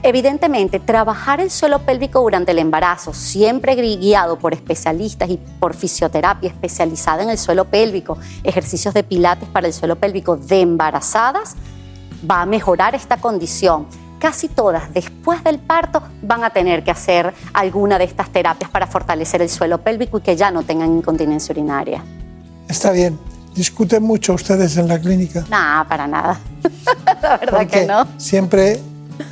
Evidentemente, 0.05 0.81
trabajar 0.81 1.39
el 1.39 1.49
suelo 1.49 1.79
pélvico 1.79 2.19
durante 2.19 2.51
el 2.51 2.59
embarazo, 2.59 3.13
siempre 3.13 3.73
guiado 3.75 4.37
por 4.37 4.53
especialistas 4.53 5.29
y 5.29 5.39
por 5.61 5.73
fisioterapia 5.73 6.49
especializada 6.49 7.23
en 7.23 7.29
el 7.29 7.37
suelo 7.37 7.63
pélvico, 7.65 8.17
ejercicios 8.43 8.93
de 8.93 9.03
pilates 9.03 9.47
para 9.47 9.65
el 9.65 9.71
suelo 9.71 9.95
pélvico 9.95 10.35
de 10.35 10.59
embarazadas, 10.59 11.55
va 12.29 12.41
a 12.41 12.45
mejorar 12.45 12.95
esta 12.95 13.15
condición. 13.15 13.87
Casi 14.19 14.49
todas 14.49 14.93
después 14.93 15.41
del 15.41 15.59
parto 15.59 16.03
van 16.21 16.43
a 16.43 16.49
tener 16.49 16.83
que 16.83 16.91
hacer 16.91 17.33
alguna 17.53 17.97
de 17.97 18.03
estas 18.03 18.29
terapias 18.29 18.69
para 18.69 18.87
fortalecer 18.87 19.41
el 19.41 19.49
suelo 19.49 19.77
pélvico 19.77 20.17
y 20.17 20.21
que 20.21 20.35
ya 20.35 20.51
no 20.51 20.63
tengan 20.63 20.97
incontinencia 20.97 21.53
urinaria. 21.53 22.03
Está 22.67 22.91
bien. 22.91 23.17
¿Discuten 23.55 24.03
mucho 24.03 24.33
ustedes 24.33 24.75
en 24.75 24.89
la 24.89 24.99
clínica? 24.99 25.45
No, 25.49 25.87
para 25.87 26.07
nada. 26.07 26.41
la 27.21 27.37
verdad 27.37 27.67
que 27.67 27.85
no. 27.85 28.05
Siempre 28.17 28.81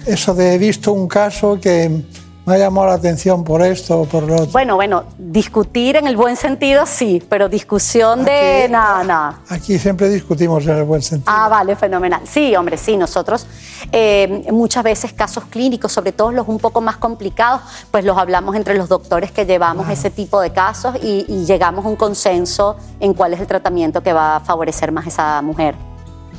eso 0.06 0.34
de 0.34 0.56
he 0.56 0.58
visto 0.58 0.94
un 0.94 1.08
caso 1.08 1.60
que 1.60 2.04
me 2.46 2.56
ha 2.56 2.58
llamado 2.58 2.88
la 2.88 2.94
atención 2.94 3.44
por 3.44 3.62
esto 3.62 4.02
o 4.02 4.06
por 4.06 4.24
lo 4.24 4.34
otro. 4.34 4.48
Bueno, 4.48 4.76
bueno, 4.76 5.04
discutir 5.18 5.96
en 5.96 6.08
el 6.08 6.18
buen 6.18 6.36
sentido 6.36 6.86
sí, 6.88 7.22
pero 7.30 7.48
discusión 7.48 8.26
de 8.26 8.68
nada, 8.70 9.04
nada. 9.04 9.40
Aquí 9.50 9.78
siempre 9.78 10.10
discutimos 10.10 10.66
en 10.66 10.78
el 10.78 10.84
buen 10.84 11.04
sentido. 11.04 11.32
Ah, 11.32 11.48
vale, 11.50 11.76
fenomenal. 11.76 12.22
Sí, 12.26 12.56
hombre, 12.56 12.78
sí, 12.78 12.98
nosotros 12.98 13.46
eh, 13.92 14.48
muchas 14.52 14.84
veces 14.84 15.14
casos 15.14 15.44
clínicos, 15.46 15.92
sobre 15.92 16.14
todo 16.14 16.32
los 16.32 16.48
un 16.48 16.58
poco 16.58 16.82
más 16.82 16.98
complicados, 16.98 17.62
pues 17.92 18.04
los 18.06 18.18
hablamos 18.18 18.56
entre 18.56 18.76
los 18.76 18.90
doctores 18.90 19.32
que 19.32 19.46
llevamos 19.46 19.88
ese 19.90 20.10
tipo 20.10 20.42
de 20.42 20.52
casos 20.52 20.96
y, 21.02 21.26
y 21.28 21.46
llegamos 21.46 21.86
a 21.86 21.90
un 21.90 21.96
consenso 21.96 22.76
en 23.00 23.14
cuál 23.14 23.34
es 23.34 23.40
el 23.40 23.48
tratamiento 23.48 24.02
que 24.02 24.14
va 24.14 24.38
a 24.38 24.40
favorecer 24.40 24.92
más 24.92 25.06
a 25.06 25.10
esa 25.10 25.42
mujer. 25.44 25.76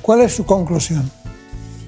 ¿Cuál 0.02 0.22
es 0.22 0.34
su 0.34 0.44
conclusión? 0.44 1.08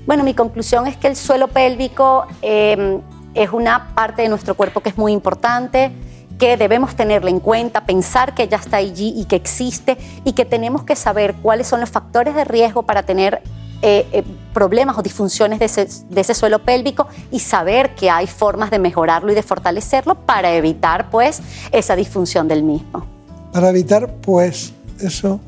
Bueno, 0.07 0.23
mi 0.23 0.35
conclusión 0.35 0.87
es 0.87 0.97
que 0.97 1.07
el 1.07 1.17
suelo 1.17 1.49
pélvico 1.49 2.27
em, 2.43 3.01
es 3.35 3.51
una 3.51 3.95
parte 3.95 4.23
de 4.23 4.29
nuestro 4.29 4.55
cuerpo 4.55 4.81
que 4.81 4.91
es 4.91 4.99
muy 4.99 5.13
importante, 5.13 5.91
que 6.39 6.57
debemos 6.57 6.95
tenerla 6.95 7.31
en 7.31 7.41
cuenta, 7.41 7.87
pensar 7.87 8.35
que 8.35 8.47
ya 8.49 8.59
está 8.59 8.79
allí 8.79 9.15
y 9.17 9.25
que 9.25 9.37
existe 9.37 9.97
y 10.25 10.33
que 10.33 10.45
tenemos 10.45 10.83
que 10.83 10.97
saber 10.97 11.35
cuáles 11.37 11.67
son 11.67 11.81
los 11.81 11.91
factores 11.91 12.35
de 12.35 12.45
riesgo 12.45 12.83
para 12.83 13.05
tener 13.05 13.43
eh, 13.83 14.07
eh, 14.13 14.25
problemas 14.53 14.97
o 14.99 15.03
disfunciones 15.03 15.59
de 15.59 16.21
ese, 16.21 16.35
suelo 16.35 16.61
pélvico 16.61 17.07
y 17.31 17.41
saber 17.41 17.95
que 17.95 18.11
hay 18.11 18.27
formas 18.27 18.71
de 18.71 18.79
mejorarlo 18.79 19.33
y 19.33 19.35
de 19.35 19.43
fortalecerlo 19.43 20.15
para 20.15 20.55
evitar 20.55 21.11
pues 21.11 21.41
esa 21.71 21.97
disfunción 21.97 22.49
del 22.49 22.63
mismo. 22.63 23.07
Para 23.53 23.71
evitar 23.71 24.15
pues 24.23 24.73
eso, 25.01 25.41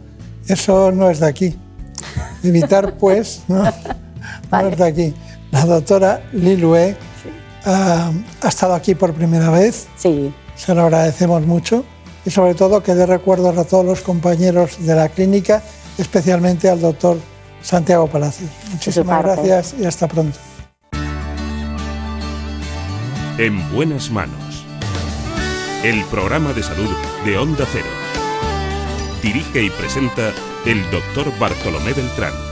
eso 0.49 0.93
no 0.93 1.11
es 1.11 1.21
de 1.21 1.27
aquí. 1.27 1.57
Evitar 2.43 2.99
pues, 2.99 3.43
¿no? 3.49 3.65
Vale. 4.51 4.85
aquí. 4.85 5.15
La 5.51 5.65
doctora 5.65 6.23
Lilue 6.33 6.97
ha, 7.65 8.11
estado 8.47 8.75
aquí 8.75 8.95
por 8.95 9.13
primera 9.15 9.51
vez. 9.51 9.87
Sí. 9.97 10.33
Se 10.55 10.75
lo 10.75 10.83
agradecemos 10.83 11.47
mucho 11.47 11.85
y 12.25 12.31
sobre 12.31 12.55
todo 12.55 12.83
que 12.83 12.95
dé 12.95 13.07
recuerdos 13.07 13.57
a 13.59 13.65
todos 13.65 13.85
los 13.85 14.01
compañeros 14.01 14.85
de 14.85 14.95
la 14.95 15.09
clínica, 15.09 15.63
especialmente 15.99 16.69
al 16.69 16.81
doctor 16.81 17.19
Santiago 17.63 18.07
Palacios. 18.07 18.51
Muchísimas 18.73 19.23
gracias 19.23 19.75
y 19.79 19.85
hasta 19.85 20.09
pronto. 20.09 20.39
En 23.39 23.73
buenas 23.73 24.11
manos. 24.11 24.65
El 25.85 26.03
programa 26.07 26.53
de 26.53 26.63
salud 26.63 26.91
de 27.25 27.37
Onda 27.37 27.67
Cero. 27.71 27.85
Dirige 29.23 29.63
y 29.63 29.71
presenta 29.71 30.33
el 30.65 30.83
doctor 30.91 31.27
Bartolomé 31.39 31.93
Beltrán. 31.93 32.46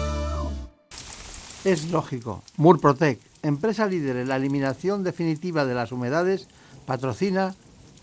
Es 1.64 1.90
lógico. 1.90 2.42
Murprotec, 2.58 3.20
empresa 3.42 3.86
líder 3.86 4.16
en 4.16 4.28
la 4.28 4.36
eliminación 4.36 5.02
definitiva 5.02 5.64
de 5.64 5.74
las 5.74 5.92
humedades, 5.92 6.46
patrocina 6.86 7.54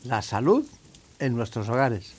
la 0.03 0.23
salud 0.23 0.65
en 1.19 1.35
nuestros 1.35 1.69
hogares. 1.69 2.13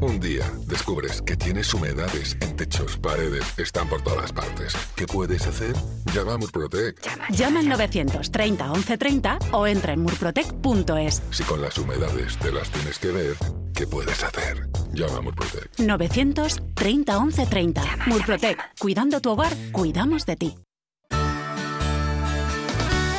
Un 0.00 0.20
día 0.20 0.44
descubres 0.66 1.22
que 1.22 1.36
tienes 1.36 1.74
humedades 1.74 2.36
en 2.40 2.54
techos, 2.54 2.98
paredes, 2.98 3.42
están 3.58 3.88
por 3.88 4.00
todas 4.02 4.32
partes. 4.32 4.74
¿Qué 4.94 5.06
puedes 5.06 5.44
hacer? 5.46 5.74
Llama 6.14 6.34
a 6.34 6.38
Murprotec. 6.38 7.00
Llama, 7.30 7.60
al 7.60 7.68
930 7.68 8.64
1130 8.64 9.38
o 9.52 9.66
entra 9.66 9.94
en 9.94 10.02
murprotec.es. 10.02 11.22
Si 11.30 11.42
con 11.42 11.62
las 11.62 11.76
humedades 11.78 12.36
te 12.38 12.52
las 12.52 12.70
tienes 12.70 12.98
que 12.98 13.08
ver, 13.08 13.36
¿qué 13.78 13.86
puedes 13.86 14.24
hacer? 14.24 14.68
Llama 14.92 15.18
a 15.18 15.20
Murprotec. 15.20 15.78
930 15.78 17.20
1130. 17.20 17.82
Murprotec. 18.06 18.58
Cuidando 18.80 19.20
tu 19.20 19.30
hogar, 19.30 19.52
cuidamos 19.70 20.26
de 20.26 20.36
ti. 20.36 20.58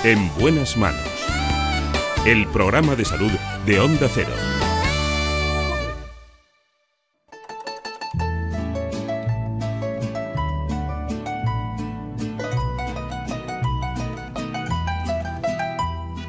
En 0.04 0.30
buenas 0.38 0.76
manos. 0.76 1.00
El 2.26 2.46
programa 2.48 2.96
de 2.96 3.06
salud 3.06 3.32
de 3.66 3.80
Onda 3.80 4.10
Cero. 4.14 4.34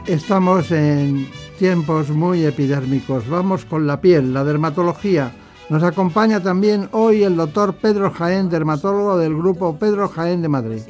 Estamos 0.06 0.70
en 0.70 1.39
tiempos 1.60 2.08
muy 2.08 2.46
epidérmicos. 2.46 3.28
Vamos 3.28 3.66
con 3.66 3.86
la 3.86 4.00
piel, 4.00 4.32
la 4.32 4.44
dermatología. 4.44 5.30
Nos 5.68 5.82
acompaña 5.82 6.42
también 6.42 6.88
hoy 6.92 7.22
el 7.22 7.36
doctor 7.36 7.74
Pedro 7.74 8.10
Jaén, 8.10 8.48
dermatólogo 8.48 9.18
del 9.18 9.36
grupo 9.36 9.76
Pedro 9.76 10.08
Jaén 10.08 10.40
de 10.40 10.48
Madrid. 10.48 10.80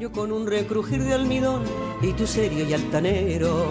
Yo 0.00 0.10
con 0.10 0.32
un 0.32 0.48
recrujir 0.48 1.04
de 1.04 1.14
almidón 1.14 1.62
y 2.02 2.12
tu 2.14 2.26
serio 2.26 2.68
y 2.68 2.74
altanero. 2.74 3.70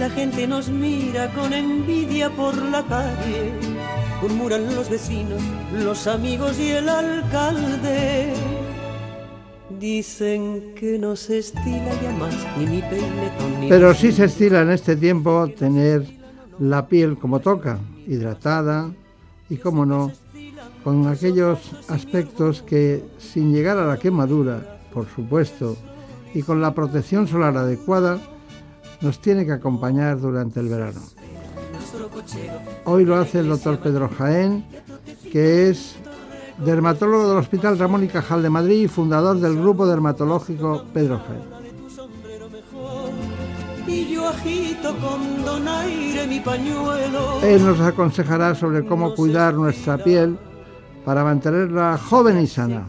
La 0.00 0.10
gente 0.10 0.48
nos 0.48 0.68
mira 0.68 1.32
con 1.32 1.52
envidia 1.52 2.28
por 2.28 2.56
la 2.56 2.82
calle. 2.86 3.52
Murmuran 4.20 4.74
los 4.74 4.90
vecinos, 4.90 5.40
los 5.72 6.08
amigos 6.08 6.58
y 6.58 6.70
el 6.72 6.88
alcalde. 6.88 8.34
Dicen 9.78 10.74
que 10.74 10.98
no 10.98 11.14
se 11.14 11.38
estila 11.38 12.02
ya 12.02 12.10
más 12.12 12.34
ni 12.58 12.66
mi 12.66 12.82
peinetón 12.82 13.60
ni 13.60 13.68
Pero 13.68 13.94
sí 13.94 14.10
se 14.10 14.24
estila 14.24 14.62
en 14.62 14.70
este 14.70 14.96
tiempo 14.96 15.46
tener 15.56 16.04
la 16.58 16.88
piel 16.88 17.16
como 17.16 17.38
toca, 17.38 17.78
hidratada 18.06 18.90
y, 19.48 19.56
como 19.56 19.86
no, 19.86 20.10
con 20.82 21.06
aquellos 21.06 21.58
aspectos 21.88 22.62
que, 22.62 23.04
sin 23.18 23.52
llegar 23.52 23.78
a 23.78 23.86
la 23.86 23.98
quemadura, 23.98 24.80
por 24.92 25.06
supuesto, 25.08 25.76
y 26.34 26.42
con 26.42 26.60
la 26.60 26.74
protección 26.74 27.28
solar 27.28 27.56
adecuada, 27.56 28.18
nos 29.00 29.20
tiene 29.20 29.46
que 29.46 29.52
acompañar 29.52 30.20
durante 30.20 30.58
el 30.58 30.68
verano. 30.68 31.00
Hoy 32.84 33.04
lo 33.04 33.16
hace 33.16 33.40
el 33.40 33.48
doctor 33.48 33.78
Pedro 33.78 34.08
Jaén, 34.08 34.64
que 35.30 35.70
es 35.70 35.94
dermatólogo 36.64 37.28
del 37.28 37.38
Hospital 37.38 37.78
Ramón 37.78 38.04
y 38.04 38.08
Cajal 38.08 38.42
de 38.42 38.50
Madrid 38.50 38.84
y 38.84 38.88
fundador 38.88 39.38
del 39.38 39.56
grupo 39.56 39.86
dermatológico 39.86 40.84
Pedro 40.92 41.20
Jaén. 41.26 41.58
Él 47.42 47.66
nos 47.66 47.80
aconsejará 47.80 48.54
sobre 48.54 48.84
cómo 48.84 49.14
cuidar 49.14 49.54
nuestra 49.54 49.98
piel 49.98 50.38
para 51.04 51.24
mantenerla 51.24 51.98
joven 51.98 52.40
y 52.40 52.46
sana. 52.46 52.88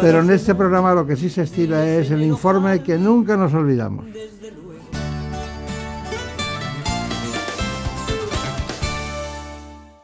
Pero 0.00 0.20
en 0.20 0.30
este 0.30 0.54
programa 0.54 0.94
lo 0.94 1.06
que 1.06 1.16
sí 1.16 1.28
se 1.28 1.42
estila 1.42 1.86
es 1.86 2.10
el 2.10 2.22
informe 2.22 2.82
que 2.82 2.98
nunca 2.98 3.36
nos 3.36 3.52
olvidamos. 3.54 4.06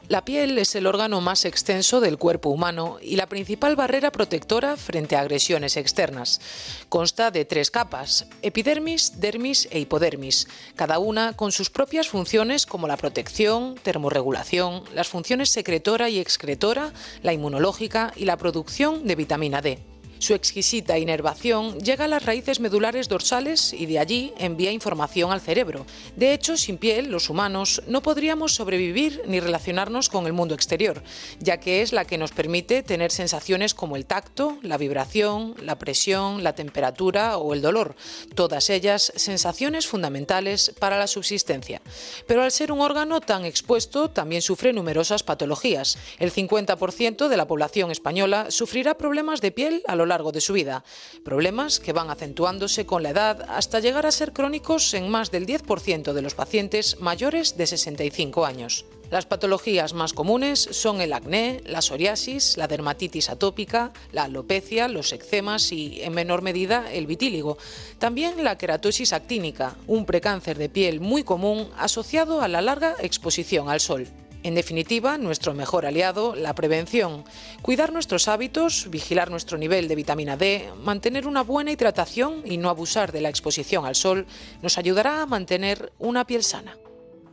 La 0.08 0.24
piel 0.24 0.56
es 0.58 0.76
el 0.76 0.86
órgano 0.86 1.20
más 1.20 1.44
extenso 1.44 2.00
del 2.00 2.16
cuerpo 2.16 2.48
humano 2.48 2.98
y 3.02 3.16
la 3.16 3.26
principal 3.26 3.74
barrera 3.74 4.12
protectora 4.12 4.76
frente 4.76 5.16
a 5.16 5.20
agresiones 5.20 5.76
externas. 5.76 6.40
Consta 6.88 7.32
de 7.32 7.44
tres 7.44 7.72
capas, 7.72 8.28
epidermis, 8.40 9.18
dermis 9.18 9.66
e 9.72 9.80
hipodermis, 9.80 10.46
cada 10.76 11.00
una 11.00 11.32
con 11.32 11.50
sus 11.50 11.70
propias 11.70 12.08
funciones 12.08 12.66
como 12.66 12.86
la 12.86 12.96
protección, 12.96 13.74
termorregulación, 13.82 14.84
las 14.94 15.08
funciones 15.08 15.48
secretora 15.48 16.08
y 16.08 16.20
excretora, 16.20 16.92
la 17.24 17.32
inmunológica 17.32 18.12
y 18.14 18.26
la 18.26 18.36
producción 18.36 19.08
de 19.08 19.16
vitamina 19.16 19.60
D. 19.60 19.95
Su 20.18 20.34
exquisita 20.34 20.98
inervación 20.98 21.78
llega 21.80 22.06
a 22.06 22.08
las 22.08 22.24
raíces 22.24 22.60
medulares 22.60 23.08
dorsales 23.08 23.72
y 23.72 23.86
de 23.86 23.98
allí 23.98 24.32
envía 24.38 24.72
información 24.72 25.32
al 25.32 25.40
cerebro. 25.40 25.86
De 26.16 26.32
hecho, 26.32 26.56
sin 26.56 26.78
piel, 26.78 27.10
los 27.10 27.28
humanos 27.30 27.82
no 27.86 28.02
podríamos 28.02 28.54
sobrevivir 28.54 29.22
ni 29.26 29.40
relacionarnos 29.40 30.08
con 30.08 30.26
el 30.26 30.32
mundo 30.32 30.54
exterior, 30.54 31.02
ya 31.40 31.58
que 31.58 31.82
es 31.82 31.92
la 31.92 32.04
que 32.04 32.18
nos 32.18 32.32
permite 32.32 32.82
tener 32.82 33.12
sensaciones 33.12 33.74
como 33.74 33.96
el 33.96 34.06
tacto, 34.06 34.58
la 34.62 34.78
vibración, 34.78 35.54
la 35.60 35.78
presión, 35.78 36.42
la 36.42 36.54
temperatura 36.54 37.38
o 37.38 37.54
el 37.54 37.62
dolor, 37.62 37.94
todas 38.34 38.70
ellas 38.70 39.12
sensaciones 39.16 39.86
fundamentales 39.86 40.72
para 40.78 40.98
la 40.98 41.06
subsistencia. 41.06 41.82
Pero 42.26 42.42
al 42.42 42.52
ser 42.52 42.72
un 42.72 42.80
órgano 42.80 43.20
tan 43.20 43.44
expuesto, 43.44 44.10
también 44.10 44.42
sufre 44.42 44.72
numerosas 44.72 45.22
patologías. 45.22 45.98
El 46.18 46.32
50% 46.32 47.28
de 47.28 47.36
la 47.36 47.46
población 47.46 47.90
española 47.90 48.50
sufrirá 48.50 48.96
problemas 48.96 49.40
de 49.40 49.52
piel 49.52 49.82
a 49.86 49.96
largo 50.06 50.32
de 50.32 50.40
su 50.40 50.52
vida, 50.52 50.84
problemas 51.24 51.80
que 51.80 51.92
van 51.92 52.10
acentuándose 52.10 52.86
con 52.86 53.02
la 53.02 53.10
edad 53.10 53.44
hasta 53.48 53.80
llegar 53.80 54.06
a 54.06 54.12
ser 54.12 54.32
crónicos 54.32 54.94
en 54.94 55.08
más 55.08 55.30
del 55.30 55.46
10% 55.46 56.12
de 56.12 56.22
los 56.22 56.34
pacientes 56.34 57.00
mayores 57.00 57.56
de 57.56 57.66
65 57.66 58.46
años. 58.46 58.86
Las 59.10 59.24
patologías 59.24 59.94
más 59.94 60.12
comunes 60.12 60.58
son 60.58 61.00
el 61.00 61.12
acné, 61.12 61.60
la 61.64 61.80
psoriasis, 61.80 62.56
la 62.56 62.66
dermatitis 62.66 63.30
atópica, 63.30 63.92
la 64.10 64.24
alopecia, 64.24 64.88
los 64.88 65.12
eczemas 65.12 65.70
y, 65.70 66.02
en 66.02 66.12
menor 66.12 66.42
medida, 66.42 66.92
el 66.92 67.06
vitíligo. 67.06 67.56
También 67.98 68.42
la 68.42 68.58
queratosis 68.58 69.12
actínica, 69.12 69.76
un 69.86 70.06
precáncer 70.06 70.58
de 70.58 70.68
piel 70.68 71.00
muy 71.00 71.22
común 71.22 71.68
asociado 71.78 72.40
a 72.40 72.48
la 72.48 72.62
larga 72.62 72.96
exposición 72.98 73.68
al 73.68 73.80
sol. 73.80 74.08
En 74.46 74.54
definitiva, 74.54 75.18
nuestro 75.18 75.54
mejor 75.54 75.86
aliado, 75.86 76.36
la 76.36 76.54
prevención. 76.54 77.24
Cuidar 77.62 77.92
nuestros 77.92 78.28
hábitos, 78.28 78.86
vigilar 78.90 79.28
nuestro 79.28 79.58
nivel 79.58 79.88
de 79.88 79.96
vitamina 79.96 80.36
D, 80.36 80.70
mantener 80.84 81.26
una 81.26 81.42
buena 81.42 81.72
hidratación 81.72 82.42
y 82.44 82.56
no 82.56 82.70
abusar 82.70 83.10
de 83.10 83.20
la 83.20 83.28
exposición 83.28 83.84
al 83.84 83.96
sol 83.96 84.24
nos 84.62 84.78
ayudará 84.78 85.20
a 85.20 85.26
mantener 85.26 85.92
una 85.98 86.24
piel 86.28 86.44
sana. 86.44 86.76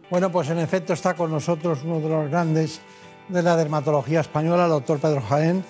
Bueno, 0.09 0.31
pues 0.31 0.49
en 0.49 0.57
efecto 0.57 0.93
está 0.93 1.13
con 1.13 1.29
nosotros 1.29 1.81
uno 1.83 1.99
de 1.99 2.09
los 2.09 2.31
grandes 2.31 2.81
de 3.29 3.43
la 3.43 3.57
dermatología 3.57 4.21
española, 4.21 4.63
el 4.63 4.71
doctor 4.71 4.97
Pedro 4.97 5.21
Jaén, 5.21 5.63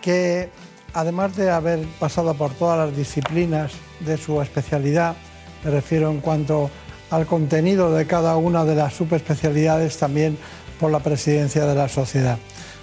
que 0.00 0.50
además 0.94 1.34
de 1.34 1.50
haber 1.50 1.80
pasado 1.98 2.32
por 2.34 2.54
todas 2.54 2.78
las 2.78 2.96
disciplinas 2.96 3.72
de 3.98 4.16
su 4.16 4.40
especialidad, 4.40 5.16
me 5.64 5.72
refiero 5.72 6.12
en 6.12 6.20
cuanto 6.20 6.70
al 7.10 7.26
contenido 7.26 7.92
de 7.92 8.06
cada 8.06 8.36
una 8.36 8.64
de 8.64 8.76
las 8.76 8.94
subespecialidades, 8.94 9.96
también 9.98 10.38
por 10.78 10.90
la 10.90 11.00
presidencia 11.00 11.66
de 11.66 11.74
la 11.74 11.88
sociedad. 11.88 12.38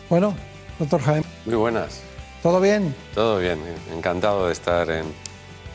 Bueno, 0.09 0.35
doctor 0.79 1.01
Jaime. 1.01 1.25
Muy 1.45 1.55
buenas. 1.55 2.01
¿Todo 2.41 2.59
bien? 2.59 2.93
Todo 3.15 3.39
bien, 3.39 3.59
encantado 3.95 4.47
de 4.47 4.53
estar 4.53 4.89
en 4.89 5.05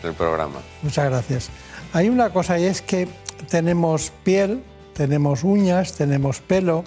el 0.03 0.13
programa. 0.13 0.61
Muchas 0.83 1.07
gracias. 1.07 1.51
Hay 1.93 2.09
una 2.09 2.31
cosa 2.31 2.59
y 2.59 2.65
es 2.65 2.83
que 2.83 3.09
tenemos 3.51 4.13
piel, 4.23 4.63
tenemos 4.95 5.45
uñas, 5.45 5.95
tenemos 5.95 6.41
pelo, 6.41 6.85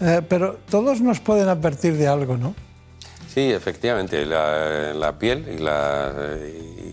eh, 0.00 0.20
pero 0.28 0.58
todos 0.68 1.00
nos 1.00 1.20
pueden 1.20 1.48
advertir 1.48 1.96
de 1.96 2.06
algo, 2.06 2.36
¿no? 2.36 2.54
Sí, 3.32 3.50
efectivamente, 3.50 4.26
la, 4.26 5.16
piel 5.18 5.46
y, 5.56 5.58
la, 5.58 6.12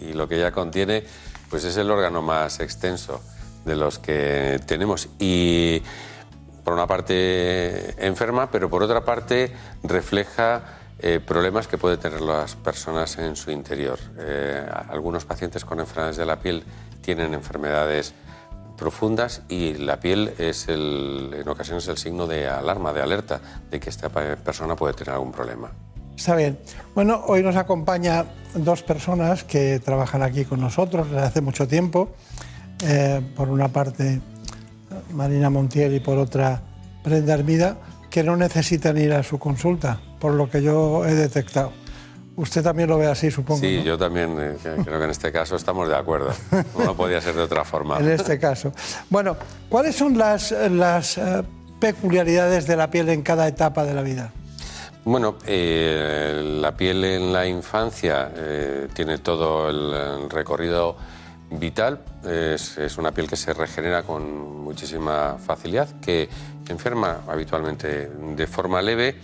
y 0.10 0.14
lo 0.14 0.28
que 0.28 0.38
ella 0.38 0.52
contiene 0.52 1.04
pues 1.52 1.66
es 1.66 1.76
el 1.78 1.92
órgano 1.92 2.22
más 2.22 2.62
extenso 2.62 3.22
de 3.66 3.76
los 3.76 4.00
que 4.00 4.60
tenemos. 4.66 5.10
Y 5.20 5.84
por 6.64 6.74
una 6.74 6.88
parte 6.88 8.06
enferma, 8.06 8.50
pero 8.52 8.70
por 8.70 8.84
otra 8.84 9.04
parte 9.04 9.52
refleja 9.84 10.64
eh, 11.00 11.20
problemas 11.20 11.68
que 11.68 11.78
pueden 11.78 12.00
tener 12.00 12.22
las 12.22 12.56
personas 12.56 13.18
en 13.18 13.36
su 13.36 13.52
interior. 13.52 13.98
Eh, 14.20 14.64
algunos 14.90 15.26
pacientes 15.26 15.66
con 15.66 15.80
enfermedades 15.80 16.18
de 16.18 16.26
la 16.26 16.40
piel 16.40 16.64
tienen 17.02 17.34
enfermedades 17.34 18.14
profundas 18.78 19.44
y 19.48 19.74
la 19.76 20.00
piel 20.00 20.34
es 20.38 20.68
en 20.68 21.48
ocasiones 21.48 21.88
el 21.88 21.98
signo 21.98 22.28
de 22.28 22.48
alarma, 22.48 22.94
de 22.94 23.02
alerta 23.02 23.40
de 23.70 23.80
que 23.80 23.90
esta 23.90 24.10
persona 24.10 24.76
puede 24.76 24.94
tener 24.94 25.14
algún 25.14 25.32
problema. 25.32 25.72
Está 26.16 26.36
bien. 26.36 26.60
Bueno, 26.94 27.24
hoy 27.28 27.42
nos 27.42 27.56
acompaña 27.56 28.26
dos 28.54 28.84
personas 28.84 29.44
que 29.44 29.80
trabajan 29.80 30.22
aquí 30.22 30.46
con 30.46 30.62
nosotros 30.62 31.10
desde 31.10 31.26
hace 31.26 31.42
mucho 31.42 31.68
tiempo. 31.68 32.10
Eh, 32.84 33.22
por 33.36 33.50
una 33.50 33.70
parte, 33.70 34.22
Marina 35.14 35.50
Montiel 35.50 35.96
y 35.96 36.00
por 36.00 36.18
otra 36.18 36.62
Brenda 37.04 37.34
Hermida, 37.34 37.78
que 38.10 38.24
no 38.24 38.36
necesitan 38.36 38.98
ir 38.98 39.14
a 39.14 39.24
su 39.24 39.40
consulta, 39.40 40.00
por 40.20 40.34
lo 40.34 40.50
que 40.50 40.62
yo 40.62 41.06
he 41.06 41.14
detectado. 41.16 41.72
Usted 42.36 42.64
también 42.64 42.90
lo 42.90 42.98
ve 42.98 43.08
así, 43.08 43.30
supongo. 43.30 43.60
Sí, 43.60 43.84
yo 43.84 43.98
también 43.98 44.36
eh, 44.40 44.56
creo 44.84 44.98
que 44.98 45.04
en 45.04 45.10
este 45.10 45.32
caso 45.32 45.56
estamos 45.56 45.88
de 45.88 45.96
acuerdo. 45.96 46.32
No 46.78 46.96
podía 46.96 47.22
ser 47.22 47.36
de 47.36 47.42
otra 47.42 47.64
forma. 47.64 48.00
en 48.00 48.10
este 48.10 48.40
caso. 48.40 48.72
Bueno, 49.10 49.36
¿cuáles 49.70 49.96
son 49.96 50.18
las, 50.18 50.52
las 50.52 51.18
eh, 51.18 51.44
peculiaridades 51.80 52.68
de 52.68 52.76
la 52.78 52.90
piel 52.90 53.10
en 53.10 53.22
cada 53.22 53.48
etapa 53.48 53.84
de 53.84 53.94
la 53.94 54.02
vida? 54.02 54.32
Bueno, 55.04 55.36
eh, 55.46 56.60
la 56.62 56.76
piel 56.76 57.04
en 57.04 57.34
la 57.34 57.48
infancia 57.48 58.32
tiene 58.94 59.18
todo 59.18 59.70
el 59.70 60.30
recorrido 60.30 60.96
vital, 61.52 62.00
es, 62.28 62.98
una 62.98 63.12
piel 63.12 63.28
que 63.28 63.36
se 63.36 63.54
regenera 63.54 64.04
con 64.04 64.64
muchísima 64.64 65.38
facilidad, 65.38 65.90
que 66.00 66.30
enferma 66.70 67.22
habitualmente 67.28 68.10
de 68.10 68.48
forma 68.48 68.82
leve 68.82 69.16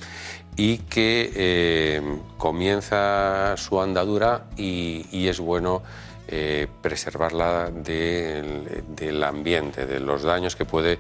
y 0.55 0.79
que 0.79 1.31
eh, 1.35 2.01
comienza 2.37 3.55
su 3.57 3.79
andadura 3.79 4.45
y, 4.57 5.27
es 5.27 5.39
bueno 5.39 5.83
eh, 6.27 6.67
preservarla 6.81 7.71
del 7.71 9.23
ambiente, 9.23 9.85
de 9.85 9.99
los 9.99 10.23
daños 10.23 10.55
que 10.55 10.65
puede 10.65 10.99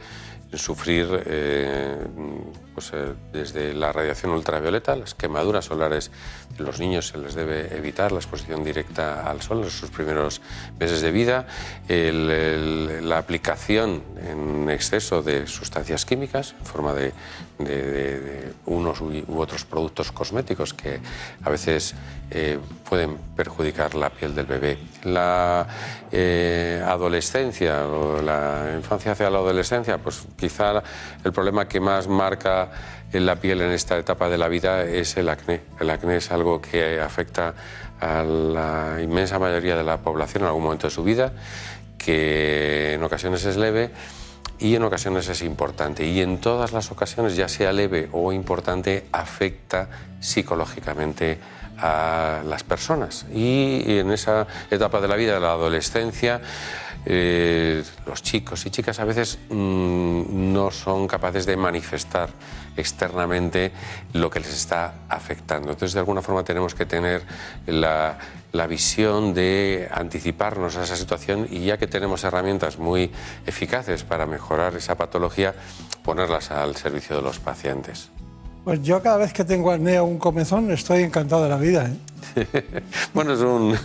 sufrir 0.53 1.23
eh, 1.25 1.97
pues, 2.73 2.91
eh, 2.93 3.13
desde 3.33 3.73
la 3.73 3.91
radiación 3.91 4.31
ultravioleta, 4.31 4.95
las 4.95 5.13
quemaduras 5.13 5.65
solares. 5.65 6.11
Los 6.57 6.79
niños 6.79 7.07
se 7.07 7.17
les 7.17 7.35
debe 7.35 7.75
evitar 7.75 8.11
la 8.11 8.19
exposición 8.19 8.63
directa 8.63 9.29
al 9.29 9.41
sol 9.41 9.63
en 9.63 9.69
sus 9.69 9.89
primeros 9.89 10.41
meses 10.79 11.01
de 11.01 11.11
vida, 11.11 11.47
la 11.87 13.17
aplicación 13.17 14.03
en 14.25 14.69
exceso 14.69 15.21
de 15.21 15.47
sustancias 15.47 16.05
químicas 16.05 16.55
en 16.59 16.65
forma 16.65 16.93
de, 16.93 17.13
unos 18.65 19.01
u 19.01 19.39
otros 19.39 19.65
productos 19.65 20.11
cosméticos 20.11 20.73
que 20.73 20.99
a 21.43 21.49
veces 21.49 21.95
eh, 22.29 22.59
pueden 22.87 23.17
perjudicar 23.35 23.95
la 23.95 24.09
piel 24.09 24.35
del 24.35 24.45
bebé. 24.45 24.77
La 25.03 25.67
adolescencia 26.85 27.85
o 27.87 28.21
la 28.21 28.73
infancia 28.75 29.13
hacia 29.13 29.29
la 29.29 29.39
adolescencia, 29.39 29.97
pues 29.97 30.25
quizá 30.37 30.83
el 31.23 31.33
problema 31.33 31.67
que 31.67 31.79
más 31.79 32.07
marca 32.07 32.69
en 33.11 33.25
la 33.25 33.37
piel 33.37 33.61
en 33.61 33.71
esta 33.71 33.97
etapa 33.97 34.29
de 34.29 34.37
la 34.37 34.47
vida 34.47 34.83
es 34.83 35.17
el 35.17 35.29
acné. 35.29 35.61
El 35.79 35.89
acné 35.89 36.17
es 36.17 36.31
algo 36.31 36.61
que 36.61 36.99
afecta 36.99 37.53
a 37.99 38.23
la 38.23 38.97
inmensa 39.01 39.39
mayoría 39.39 39.75
de 39.75 39.83
la 39.83 39.97
población 39.97 40.43
en 40.43 40.47
algún 40.47 40.63
momento 40.63 40.87
de 40.87 40.91
su 40.91 41.03
vida, 41.03 41.31
que 41.97 42.93
en 42.93 43.03
ocasiones 43.03 43.43
es 43.45 43.57
leve 43.57 43.91
y 44.59 44.75
en 44.75 44.83
ocasiones 44.83 45.27
es 45.29 45.41
importante. 45.41 46.05
Y 46.05 46.21
en 46.21 46.39
todas 46.39 46.71
las 46.71 46.91
ocasiones, 46.91 47.35
ya 47.35 47.47
sea 47.47 47.71
leve 47.71 48.09
o 48.11 48.31
importante, 48.31 49.05
afecta 49.11 49.89
psicológicamente 50.19 51.39
a 51.77 52.41
las 52.45 52.63
personas. 52.63 53.25
Y 53.33 53.99
en 53.99 54.11
esa 54.11 54.47
etapa 54.71 54.99
de 54.99 55.07
la 55.07 55.15
vida, 55.15 55.35
de 55.35 55.39
la 55.39 55.51
adolescencia, 55.51 56.41
eh, 57.05 57.83
los 58.05 58.21
chicos 58.21 58.65
y 58.65 58.69
chicas 58.69 58.99
a 58.99 59.05
veces 59.05 59.39
mm, 59.49 60.51
no 60.53 60.71
son 60.71 61.07
capaces 61.07 61.45
de 61.45 61.55
manifestar 61.55 62.29
externamente 62.75 63.71
lo 64.13 64.29
que 64.29 64.39
les 64.39 64.53
está 64.53 64.93
afectando. 65.07 65.71
Entonces, 65.71 65.93
de 65.93 65.99
alguna 65.99 66.21
forma 66.21 66.43
tenemos 66.43 66.75
que 66.75 66.85
tener 66.85 67.23
la, 67.65 68.17
la 68.57 68.67
visión 68.67 69.33
de 69.33 69.87
anticiparnos 69.91 70.75
a 70.75 70.83
esa 70.83 70.95
situación 70.95 71.47
y 71.49 71.65
ya 71.65 71.77
que 71.77 71.87
tenemos 71.87 72.23
herramientas 72.23 72.79
muy 72.79 73.11
eficaces 73.45 74.03
para 74.03 74.25
mejorar 74.25 74.75
esa 74.75 74.95
patología, 74.95 75.53
ponerlas 76.03 76.51
al 76.51 76.75
servicio 76.75 77.15
de 77.15 77.21
los 77.21 77.39
pacientes. 77.39 78.09
Pues 78.67 78.81
yo 78.81 79.01
cada 79.01 79.15
vez 79.15 79.31
que 79.31 79.45
tengo 79.45 79.71
acné 79.71 79.97
o 79.97 80.03
un 80.03 80.17
comezón 80.17 80.69
estoy 80.71 81.03
encantado 81.03 81.43
de 81.43 81.49
la 81.49 81.55
vida. 81.55 81.89
¿eh? 81.89 81.95
bueno, 83.13 83.31
es 83.33 83.39
un, 83.39 83.77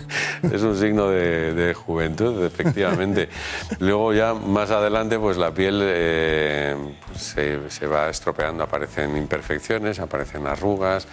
es 0.42 0.62
un 0.62 0.76
signo 0.76 1.08
de, 1.08 1.72
juventud, 1.74 2.44
efectivamente. 2.44 3.28
Luego 3.78 4.12
ya 4.12 4.34
más 4.34 4.70
adelante, 4.70 5.18
pues 5.18 5.36
la 5.36 5.52
piel 5.52 5.80
eh, 5.84 6.76
pues 7.06 7.22
se, 7.22 7.70
se, 7.70 7.86
va 7.86 8.08
estropeando, 8.08 8.64
aparecen 8.64 9.16
imperfecciones, 9.16 10.00
aparecen 10.00 10.46
arrugas. 10.46 11.06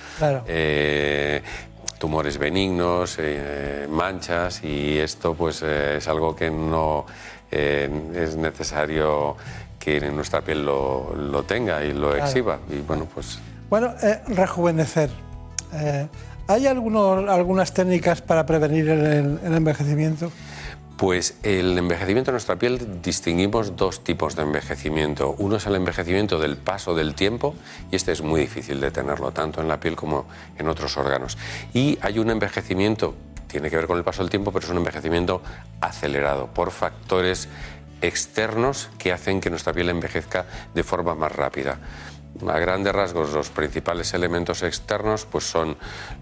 Eh, 0.48 1.42
tumores 2.00 2.38
benignos, 2.38 3.18
manchas 3.90 4.64
y 4.64 4.98
esto 4.98 5.36
pues 5.36 5.62
es 5.62 6.08
algo 6.08 6.36
que 6.36 6.50
no 6.50 7.06
es 7.52 8.36
necesario 8.36 9.36
que 9.80 9.98
en 9.98 10.16
nuestra 10.16 10.42
piel 10.42 10.66
lo, 10.66 11.14
lo 11.16 11.44
tenga 11.44 11.84
y 11.84 11.94
lo 11.94 12.16
exhiba. 12.16 12.60
Y 12.70 12.80
bueno, 12.80 13.08
pues 13.14 13.40
bueno, 13.70 13.94
eh, 14.02 14.20
rejuvenecer. 14.28 15.10
Eh, 15.74 16.08
¿Hay 16.48 16.66
algunas 16.66 17.72
técnicas 17.72 18.22
para 18.24 18.44
prevenir 18.44 18.90
el, 18.90 19.40
envejecimiento? 19.44 20.32
Pues 21.00 21.36
el 21.44 21.78
envejecimiento 21.78 22.32
de 22.32 22.34
nuestra 22.34 22.58
piel 22.58 23.02
distinguimos 23.02 23.78
dos 23.78 24.04
tipos 24.04 24.36
de 24.36 24.42
envejecimiento. 24.42 25.34
Uno 25.38 25.56
es 25.56 25.66
el 25.66 25.76
envejecimiento 25.76 26.40
del 26.40 26.58
paso 26.58 26.94
del 26.94 27.16
tiempo 27.16 27.56
y 27.90 27.96
este 27.96 28.12
es 28.12 28.22
muy 28.22 28.42
difícil 28.42 28.82
de 28.82 28.92
tenerlo 28.92 29.32
tanto 29.32 29.62
en 29.62 29.70
la 29.70 29.80
piel 29.80 29.96
como 29.96 30.28
en 30.58 30.68
otros 30.68 30.98
órganos. 30.98 31.38
Y 31.74 31.98
hay 32.02 32.20
un 32.20 32.30
envejecimiento, 32.32 33.16
tiene 33.48 33.70
que 33.70 33.78
ver 33.78 33.88
con 33.88 33.98
el 33.98 34.04
paso 34.04 34.24
del 34.24 34.30
tiempo, 34.30 34.52
pero 34.52 34.66
es 34.66 34.72
un 34.72 34.76
envejecimiento 34.76 35.42
acelerado 35.80 36.48
por 36.48 36.70
factores 36.70 37.48
externos 38.02 38.90
que 38.98 39.14
hacen 39.14 39.40
que 39.40 39.50
nuestra 39.50 39.72
piel 39.72 39.88
envejezca 39.88 40.48
de 40.76 40.84
forma 40.84 41.16
más 41.16 41.32
rápida 41.32 41.80
a 42.48 42.60
grandes 42.60 42.94
rasgos 42.94 43.34
los 43.34 43.50
principales 43.50 44.14
elementos 44.14 44.64
externos 44.64 45.26
pues 45.26 45.44
son 45.46 45.76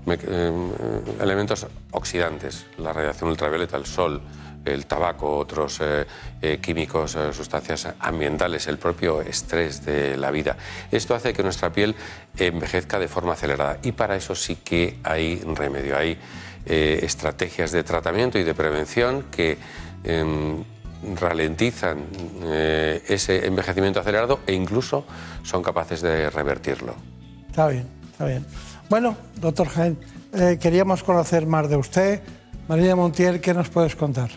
eh, 0.08 0.72
elementos 1.20 1.68
oxidantes, 1.92 2.66
la 2.78 2.94
radiación 2.94 3.30
ultravioleta, 3.30 3.78
el 3.78 3.86
sol, 3.86 4.22
el 4.68 4.86
tabaco, 4.86 5.38
otros 5.38 5.80
eh, 5.82 6.06
eh, 6.42 6.60
químicos, 6.62 7.18
sustancias 7.32 7.88
ambientales, 8.00 8.68
el 8.68 8.78
propio 8.78 9.22
estrés 9.22 9.86
de 9.86 10.18
la 10.18 10.32
vida. 10.32 10.58
Esto 10.92 11.16
hace 11.16 11.34
que 11.34 11.44
nuestra 11.44 11.72
piel 11.72 11.96
envejezca 12.38 13.00
de 13.00 13.08
forma 13.08 13.34
acelerada 13.34 13.80
y 13.84 13.92
para 13.92 14.16
eso 14.16 14.36
sí 14.36 14.58
que 14.58 15.00
hay 15.04 15.42
remedio, 15.56 15.98
hay 15.98 16.18
estrategias 16.66 17.72
de 17.72 17.82
tratamiento 17.86 18.38
y 18.38 18.44
de 18.44 18.54
prevención 18.54 19.24
que 19.32 19.58
em, 20.04 20.66
ralentizan 21.20 22.06
eh, 22.44 23.04
ese 23.08 23.46
envejecimiento 23.46 24.00
acelerado 24.00 24.40
e 24.48 24.54
incluso 24.54 25.06
son 25.44 25.64
capaces 25.64 26.02
de 26.02 26.30
revertirlo. 26.30 26.96
Está 27.48 27.68
bien, 27.68 27.88
está 28.12 28.26
bien. 28.26 28.46
Bueno, 28.90 29.18
doctor 29.40 29.68
Jaén, 29.68 29.98
eh, 30.34 30.58
queríamos 30.60 31.04
conocer 31.04 31.46
más 31.46 31.70
de 31.70 31.78
usted. 31.78 32.22
María 32.68 32.96
Montiel, 32.96 33.40
¿qué 33.42 33.54
nos 33.54 33.70
puedes 33.70 33.96
contar? 33.96 34.30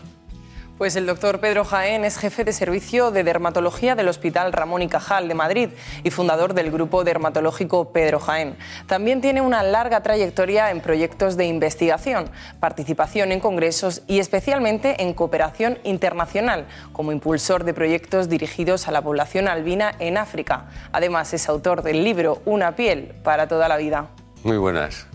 Pues 0.81 0.95
el 0.95 1.05
doctor 1.05 1.39
Pedro 1.39 1.63
Jaén 1.63 2.05
es 2.05 2.17
jefe 2.17 2.43
de 2.43 2.53
servicio 2.53 3.11
de 3.11 3.23
dermatología 3.23 3.93
del 3.93 4.07
Hospital 4.07 4.51
Ramón 4.51 4.81
y 4.81 4.87
Cajal 4.87 5.27
de 5.27 5.35
Madrid 5.35 5.69
y 6.03 6.09
fundador 6.09 6.55
del 6.55 6.71
grupo 6.71 7.03
dermatológico 7.03 7.91
Pedro 7.91 8.19
Jaén. 8.19 8.55
También 8.87 9.21
tiene 9.21 9.41
una 9.41 9.61
larga 9.61 10.01
trayectoria 10.01 10.71
en 10.71 10.81
proyectos 10.81 11.37
de 11.37 11.45
investigación, 11.45 12.31
participación 12.59 13.31
en 13.31 13.41
congresos 13.41 14.01
y 14.07 14.17
especialmente 14.17 15.03
en 15.03 15.13
cooperación 15.13 15.77
internacional, 15.83 16.65
como 16.93 17.11
impulsor 17.11 17.63
de 17.63 17.75
proyectos 17.75 18.27
dirigidos 18.27 18.87
a 18.87 18.91
la 18.91 19.03
población 19.03 19.47
albina 19.47 19.93
en 19.99 20.17
África. 20.17 20.65
Además 20.93 21.31
es 21.35 21.47
autor 21.47 21.83
del 21.83 22.03
libro 22.03 22.41
Una 22.43 22.75
piel 22.75 23.13
para 23.23 23.47
toda 23.47 23.67
la 23.67 23.77
vida. 23.77 24.07
Muy 24.43 24.57
buenas. 24.57 25.05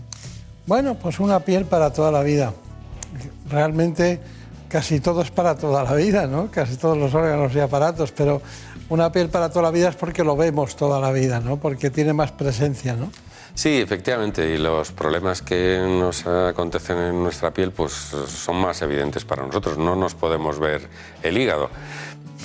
Bueno, 0.65 0.95
pues 0.95 1.19
una 1.19 1.41
piel 1.41 1.65
para 1.65 1.91
toda 1.91 2.09
la 2.09 2.23
vida. 2.23 2.53
Realmente 3.49 4.21
casi 4.69 4.99
todo 4.99 5.21
es 5.21 5.31
para 5.31 5.55
toda 5.55 5.83
la 5.83 5.93
vida, 5.93 6.27
¿no? 6.27 6.49
Casi 6.51 6.77
todos 6.77 6.97
los 6.97 7.13
órganos 7.13 7.53
y 7.55 7.59
aparatos, 7.59 8.11
pero 8.11 8.41
una 8.89 9.11
piel 9.11 9.29
para 9.29 9.49
toda 9.49 9.63
la 9.63 9.71
vida 9.71 9.89
es 9.89 9.95
porque 9.95 10.23
lo 10.23 10.35
vemos 10.35 10.75
toda 10.75 10.99
la 10.99 11.11
vida, 11.11 11.39
¿no? 11.39 11.57
Porque 11.57 11.89
tiene 11.89 12.13
más 12.13 12.31
presencia, 12.31 12.93
¿no? 12.95 13.11
Sí, 13.57 13.81
efectivamente, 13.81 14.53
y 14.53 14.59
los 14.59 14.91
problemas 14.91 15.41
que 15.41 15.79
nos 15.79 16.27
acontecen 16.27 16.99
en 16.99 17.23
nuestra 17.23 17.51
piel 17.51 17.71
pues 17.71 17.91
son 17.91 18.57
más 18.57 18.83
evidentes 18.83 19.25
para 19.25 19.47
nosotros. 19.47 19.79
No 19.79 19.95
nos 19.95 20.13
podemos 20.13 20.59
ver 20.59 20.87
el 21.23 21.39
hígado. 21.39 21.71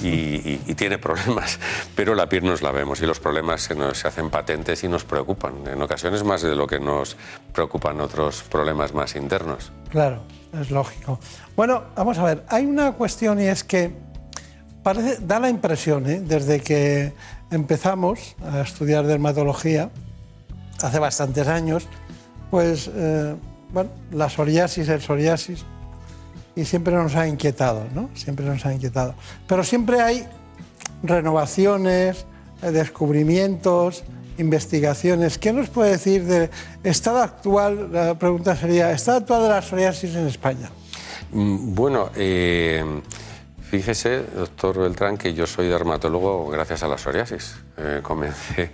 Y, 0.00 0.57
tiene 0.74 0.98
problemas, 0.98 1.59
pero 1.94 2.14
la 2.14 2.28
piel 2.28 2.44
nos 2.44 2.62
la 2.62 2.72
vemos 2.72 3.00
y 3.02 3.07
los 3.07 3.20
problemas 3.20 3.62
se 3.62 3.74
nos 3.74 3.98
se 3.98 4.09
hacen 4.09 4.31
patentes 4.31 4.83
y 4.85 4.88
nos 4.88 5.05
preocupan, 5.05 5.66
en 5.66 5.81
ocasiones 5.83 6.24
más 6.24 6.42
de 6.42 6.57
lo 6.57 6.66
que 6.66 6.81
nos 6.81 7.16
preocupan 7.52 8.00
otros 8.00 8.42
problemas 8.42 8.94
más 8.94 9.14
internos. 9.14 9.70
Claro, 9.90 10.22
es 10.59 10.70
lógico. 10.70 11.20
Bueno, 11.55 11.85
vamos 11.94 12.18
a 12.18 12.24
ver, 12.24 12.44
hay 12.48 12.64
una 12.64 12.92
cuestión 12.92 13.40
y 13.40 13.44
es 13.44 13.62
que 13.64 13.92
parece, 14.83 15.18
da 15.20 15.38
la 15.38 15.50
impresión, 15.50 16.09
¿eh? 16.09 16.20
desde 16.20 16.61
que 16.61 17.12
empezamos 17.50 18.35
a 18.42 18.62
estudiar 18.62 19.07
dermatología, 19.07 19.90
hace 20.83 20.98
bastantes 20.98 21.46
años, 21.48 21.87
pues, 22.50 22.90
eh, 22.92 23.37
bueno, 23.72 23.90
la 24.11 24.28
psoriasis, 24.28 24.88
el 24.88 25.00
psoriasis, 25.00 25.64
y 26.54 26.64
siempre 26.64 26.94
nos 26.94 27.14
ha 27.16 27.26
inquietado, 27.26 27.84
¿no? 27.94 28.10
Siempre 28.14 28.44
nos 28.44 28.64
ha 28.66 28.72
inquietado. 28.72 29.14
Pero 29.46 29.64
siempre 29.64 30.00
hay 30.00 30.26
renovaciones, 31.02 32.26
eh, 32.62 32.70
descubrimientos, 32.70 34.04
investigaciones. 34.38 35.38
¿Qué 35.38 35.52
nos 35.52 35.68
puede 35.68 35.92
decir 35.92 36.24
del 36.24 36.50
estado 36.84 37.22
actual? 37.22 37.92
La 37.92 38.18
pregunta 38.18 38.56
sería, 38.56 38.92
¿estado 38.92 39.18
actual 39.18 39.42
de 39.42 39.48
la 39.48 39.62
psoriasis 39.62 40.14
en 40.14 40.26
España? 40.26 40.70
Mm, 41.32 41.74
bueno, 41.74 42.10
eh, 42.16 42.84
fíjese, 43.72 44.22
doctor 44.37 44.80
Beltrán, 44.80 45.16
que 45.16 45.32
yo 45.32 45.46
soy 45.46 45.66
dermatólogo 45.66 46.46
gracias 46.50 46.82
a 46.82 46.88
la 46.88 46.98
psoriasis. 46.98 47.56
Eh, 47.78 48.00
comencé, 48.02 48.70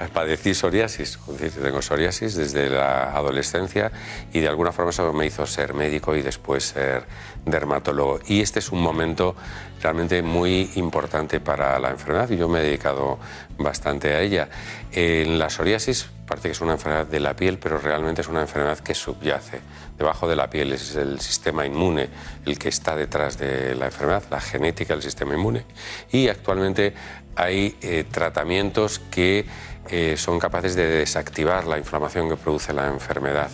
a 0.00 0.06
padecer 0.06 0.54
psoriasis, 0.54 1.18
tengo 1.62 1.82
psoriasis 1.82 2.34
desde 2.34 2.70
la 2.70 3.12
adolescencia 3.12 3.92
y 4.32 4.40
de 4.40 4.48
alguna 4.48 4.72
forma 4.72 4.90
eso 4.90 5.12
me 5.12 5.26
hizo 5.26 5.44
ser 5.44 5.74
médico 5.74 6.16
y 6.16 6.22
después 6.22 6.64
ser 6.64 7.04
dermatólogo. 7.44 8.20
Y 8.26 8.40
este 8.40 8.60
es 8.60 8.72
un 8.72 8.80
momento 8.80 9.36
realmente 9.82 10.22
muy 10.22 10.70
importante 10.76 11.40
para 11.40 11.78
la 11.78 11.90
enfermedad 11.90 12.30
y 12.30 12.38
yo 12.38 12.48
me 12.48 12.60
he 12.60 12.62
dedicado 12.62 13.18
bastante 13.58 14.14
a 14.14 14.22
ella. 14.22 14.48
En 14.92 15.38
la 15.38 15.50
psoriasis 15.50 16.08
parece 16.26 16.48
que 16.48 16.52
es 16.52 16.60
una 16.62 16.72
enfermedad 16.72 17.06
de 17.06 17.20
la 17.20 17.36
piel, 17.36 17.58
pero 17.58 17.76
realmente 17.78 18.22
es 18.22 18.28
una 18.28 18.40
enfermedad 18.40 18.78
que 18.78 18.94
subyace. 18.94 19.60
Debajo 19.98 20.28
de 20.28 20.36
la 20.36 20.48
piel 20.48 20.72
es 20.72 20.94
el 20.94 21.18
sistema 21.20 21.66
inmune 21.66 22.08
el 22.46 22.56
que 22.56 22.68
está 22.68 22.94
detrás 22.94 23.36
de 23.36 23.74
la 23.74 23.86
enfermedad, 23.86 24.22
la 24.30 24.40
genética 24.40 24.94
del 24.94 25.02
sistema 25.02 25.34
inmune. 25.34 25.64
Y 26.12 26.28
actualmente 26.28 26.94
hay 27.34 27.76
eh, 27.82 28.04
tratamientos 28.08 29.00
que 29.10 29.44
eh, 29.90 30.14
son 30.16 30.38
capaces 30.38 30.76
de 30.76 30.86
desactivar 30.86 31.66
la 31.66 31.78
inflamación 31.78 32.28
que 32.28 32.36
produce 32.36 32.72
la 32.72 32.86
enfermedad. 32.86 33.50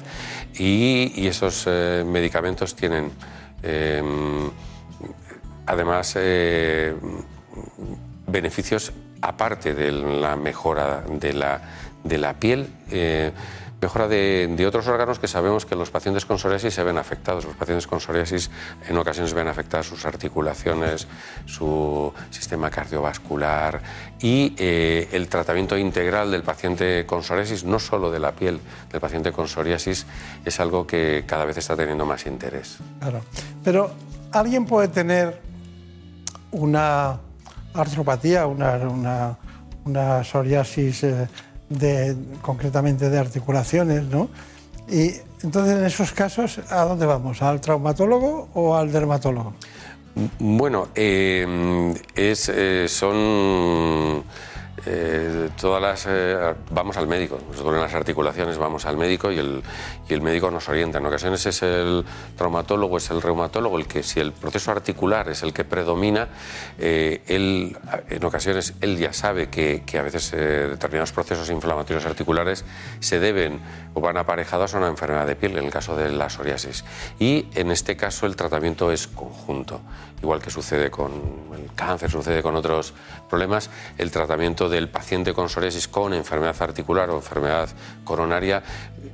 Y, 0.58 1.26
esos 1.26 1.64
eh, 1.66 2.04
medicamentos 2.06 2.76
tienen 2.76 3.10
em, 3.62 4.50
además 5.64 6.18
beneficios 8.26 8.92
aparte 9.22 9.72
de 9.72 9.92
la 9.92 10.36
mejora 10.36 11.04
de 11.08 11.32
la, 11.32 11.60
de 12.02 12.18
la 12.18 12.34
piel, 12.34 12.68
mejora 13.80 14.08
de, 14.08 14.64
otros 14.66 14.86
órganos 14.88 15.18
que 15.18 15.28
sabemos 15.28 15.66
que 15.66 15.76
los 15.76 15.90
pacientes 15.90 16.24
con 16.24 16.38
psoriasis 16.38 16.74
se 16.74 16.82
ven 16.82 16.98
afectados. 16.98 17.44
Los 17.44 17.56
pacientes 17.56 17.86
con 17.86 18.00
psoriasis 18.00 18.50
en 18.88 18.96
ocasiones 18.96 19.34
ven 19.34 19.48
afectadas 19.48 19.86
sus 19.86 20.04
articulaciones, 20.06 21.06
su 21.46 22.12
sistema 22.30 22.70
cardiovascular 22.70 23.82
y 24.20 24.54
eh, 24.56 25.08
el 25.12 25.28
tratamiento 25.28 25.76
integral 25.76 26.30
del 26.30 26.42
paciente 26.42 27.04
con 27.06 27.22
psoriasis, 27.22 27.64
no 27.64 27.78
solo 27.78 28.10
de 28.10 28.20
la 28.20 28.32
piel 28.32 28.60
del 28.90 29.00
paciente 29.00 29.32
con 29.32 29.48
psoriasis, 29.48 30.06
es 30.44 30.60
algo 30.60 30.86
que 30.86 31.24
cada 31.26 31.44
vez 31.44 31.58
está 31.58 31.76
teniendo 31.76 32.06
más 32.06 32.26
interés. 32.26 32.78
Claro, 33.00 33.20
pero 33.62 33.90
alguien 34.32 34.64
puede 34.64 34.88
tener 34.88 35.40
una 36.52 37.18
artropatía, 37.74 38.46
una, 38.46 39.36
una, 39.84 40.24
psoriasis 40.24 41.04
eh, 41.04 41.28
de, 41.78 42.16
concretamente 42.42 43.10
de 43.10 43.18
articulaciones, 43.18 44.04
¿no? 44.04 44.28
Y 44.88 45.12
entonces 45.42 45.78
en 45.78 45.84
esos 45.84 46.12
casos, 46.12 46.60
¿a 46.70 46.84
dónde 46.84 47.06
vamos? 47.06 47.42
¿Al 47.42 47.60
traumatólogo 47.60 48.48
o 48.54 48.76
al 48.76 48.92
dermatólogo? 48.92 49.54
Bueno, 50.38 50.88
eh, 50.94 51.94
es, 52.14 52.48
eh, 52.48 52.86
son 52.88 54.22
eh, 54.86 55.50
todas 55.60 55.80
las 55.80 56.06
eh, 56.08 56.54
vamos 56.70 56.96
al 56.96 57.06
médico. 57.06 57.38
Nos 57.48 57.58
duelen 57.62 57.80
las 57.80 57.94
articulaciones 57.94 58.58
vamos 58.58 58.84
al 58.86 58.96
médico 58.96 59.30
y 59.30 59.38
el, 59.38 59.62
y 60.08 60.14
el 60.14 60.20
médico 60.20 60.50
nos 60.50 60.68
orienta 60.68 60.98
en 60.98 61.06
ocasiones 61.06 61.46
es 61.46 61.62
el 61.62 62.04
traumatólogo 62.36 62.96
es 62.96 63.10
el 63.10 63.22
reumatólogo 63.22 63.78
el 63.78 63.86
que 63.86 64.02
si 64.02 64.20
el 64.20 64.32
proceso 64.32 64.70
articular 64.70 65.28
es 65.28 65.42
el 65.42 65.52
que 65.52 65.64
predomina 65.64 66.28
eh, 66.78 67.22
él 67.26 67.76
en 68.10 68.24
ocasiones 68.24 68.74
él 68.80 68.98
ya 68.98 69.12
sabe 69.12 69.48
que, 69.48 69.82
que 69.86 69.98
a 69.98 70.02
veces 70.02 70.32
determinados 70.32 71.12
procesos 71.12 71.48
inflamatorios 71.50 72.04
articulares 72.04 72.64
se 73.00 73.20
deben 73.20 73.60
o 73.94 74.00
van 74.00 74.16
aparejados 74.16 74.74
a 74.74 74.78
una 74.78 74.88
enfermedad 74.88 75.26
de 75.26 75.36
piel 75.36 75.56
en 75.56 75.64
el 75.64 75.70
caso 75.70 75.96
de 75.96 76.10
la 76.10 76.28
psoriasis. 76.28 76.84
Y 77.18 77.46
en 77.54 77.70
este 77.70 77.96
caso 77.96 78.26
el 78.26 78.36
tratamiento 78.36 78.90
es 78.90 79.06
conjunto. 79.06 79.80
Igual 80.20 80.40
que 80.40 80.50
sucede 80.50 80.90
con 80.90 81.12
el 81.54 81.72
cáncer 81.74 82.10
sucede 82.10 82.42
con 82.42 82.56
otros 82.56 82.94
problemas 83.28 83.70
el 83.98 84.10
tratamiento 84.10 84.63
del 84.68 84.88
paciente 84.88 85.34
con 85.34 85.48
psoriasis 85.48 85.88
con 85.88 86.12
enfermedad 86.14 86.56
articular 86.60 87.10
o 87.10 87.16
enfermedad 87.16 87.68
coronaria 88.04 88.62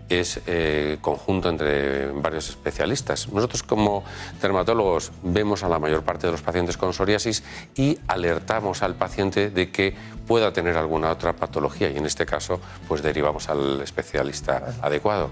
es 0.09 0.41
eh, 0.47 0.99
conjunto 1.01 1.49
entre 1.49 2.11
varios 2.13 2.49
especialistas. 2.49 3.29
Nosotros 3.33 3.63
como 3.63 4.05
dermatólogos 4.43 5.13
vemos 5.23 5.63
a 5.63 5.69
la 5.69 5.79
mayor 5.79 6.03
parte 6.03 6.27
de 6.27 6.33
los 6.33 6.43
pacientes 6.43 6.77
con 6.77 6.93
psoriasis 6.93 7.43
y 7.77 7.99
alertamos 8.09 8.83
al 8.83 8.95
paciente 8.95 9.51
de 9.51 9.71
que 9.71 9.95
pueda 10.27 10.53
tener 10.53 10.77
alguna 10.77 11.11
otra 11.11 11.33
patología 11.35 11.91
y 11.91 11.97
en 11.97 12.07
este 12.07 12.27
caso 12.27 12.61
pues 12.89 13.03
derivamos 13.03 13.49
al 13.49 13.81
especialista 13.81 14.75
adecuado. 14.83 15.31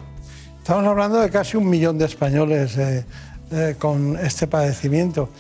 Estamos 0.59 0.87
hablando 0.87 1.21
de 1.21 1.31
casi 1.31 1.57
un 1.57 1.69
millón 1.69 1.99
de 1.99 2.05
españoles 2.05 2.77
eh, 2.77 3.05
eh, 3.51 3.77
con 3.79 4.19
este 4.19 4.47
padecimiento. 4.47 5.31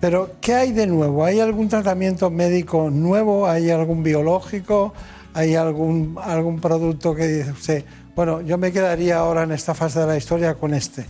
Pero, 0.00 0.30
¿qué 0.40 0.54
hay 0.54 0.72
de 0.72 0.86
nuevo? 0.86 1.24
¿Hay 1.24 1.40
algún 1.40 1.68
tratamiento 1.68 2.30
médico 2.30 2.88
nuevo? 2.90 3.48
¿Hay 3.48 3.70
algún 3.70 4.02
biológico? 4.02 4.94
¿Hay 5.34 5.56
algún, 5.56 6.16
algún 6.22 6.60
producto 6.60 7.14
que 7.14 7.26
dice 7.26 7.50
usted, 7.50 7.84
bueno, 8.18 8.40
yo 8.40 8.58
me 8.58 8.72
quedaría 8.72 9.18
ahora 9.18 9.44
en 9.44 9.52
esta 9.52 9.74
fase 9.74 10.00
de 10.00 10.06
la 10.06 10.16
historia 10.16 10.54
con 10.54 10.74
este? 10.74 11.06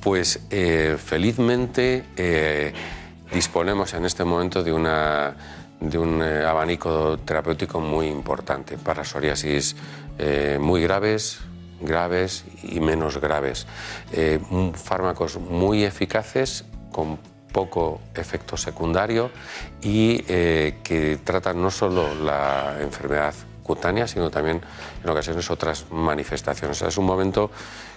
Pues 0.00 0.40
eh, 0.50 0.96
felizmente 0.96 2.04
eh, 2.16 2.72
disponemos 3.30 3.92
en 3.92 4.06
este 4.06 4.24
momento 4.24 4.64
de, 4.64 4.72
una, 4.72 5.36
de 5.80 5.98
un 5.98 6.22
eh, 6.22 6.44
abanico 6.46 7.18
terapéutico 7.18 7.80
muy 7.80 8.06
importante 8.06 8.78
para 8.78 9.04
psoriasis 9.04 9.76
muy 10.58 10.80
graves, 10.80 11.40
graves 11.82 12.46
y 12.62 12.80
menos 12.80 13.20
graves. 13.20 13.66
fármacos 14.72 15.38
muy 15.38 15.84
eficaces 15.84 16.64
con 16.90 17.18
poco 17.52 18.00
efecto 18.14 18.56
secundario 18.56 19.30
y 19.82 20.24
eh, 20.28 20.78
que 20.82 21.18
tratan 21.24 21.62
no 21.62 21.70
solo 21.70 22.14
la 22.14 22.76
enfermedad 22.80 23.34
cutánea, 23.62 24.06
sino 24.06 24.30
también 24.30 24.60
en 25.02 25.10
ocasiones 25.10 25.50
otras 25.50 25.86
manifestaciones. 25.90 26.80
Es 26.82 26.98
un 26.98 27.04
momento, 27.04 27.50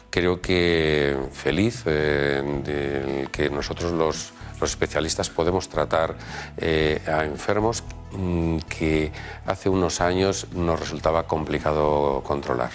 creo 0.10 0.42
que 0.42 1.18
feliz, 1.32 1.84
eh, 1.86 2.42
en 2.42 3.22
el 3.22 3.30
que 3.30 3.50
nosotros 3.50 3.92
los, 3.92 4.34
los 4.60 4.70
especialistas 4.72 5.30
podemos 5.30 5.70
tratar 5.70 6.16
eh, 6.58 7.02
a 7.08 7.24
enfermos 7.24 7.84
mm, 8.12 8.58
que 8.68 9.12
hace 9.46 9.70
unos 9.70 10.02
años 10.02 10.48
nos 10.54 10.80
resultaba 10.80 11.28
complicado 11.28 12.24
controlar. 12.26 12.72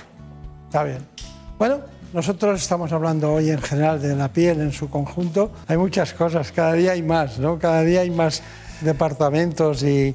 Está 0.66 0.84
bien. 0.84 1.06
Bueno, 1.58 1.80
nosotros 2.14 2.62
estamos 2.62 2.92
hablando 2.92 3.32
hoy 3.32 3.50
en 3.50 3.60
general 3.60 4.00
de 4.00 4.14
la 4.14 4.28
piel 4.28 4.60
en 4.60 4.70
su 4.70 4.88
conjunto. 4.88 5.50
Hay 5.66 5.76
muchas 5.76 6.14
cosas, 6.14 6.52
cada 6.52 6.74
día 6.74 6.92
hay 6.92 7.02
más, 7.02 7.40
¿no? 7.40 7.58
Cada 7.58 7.82
día 7.82 8.02
hay 8.02 8.10
más 8.10 8.40
departamentos 8.82 9.82
y 9.82 10.06
eh, 10.06 10.14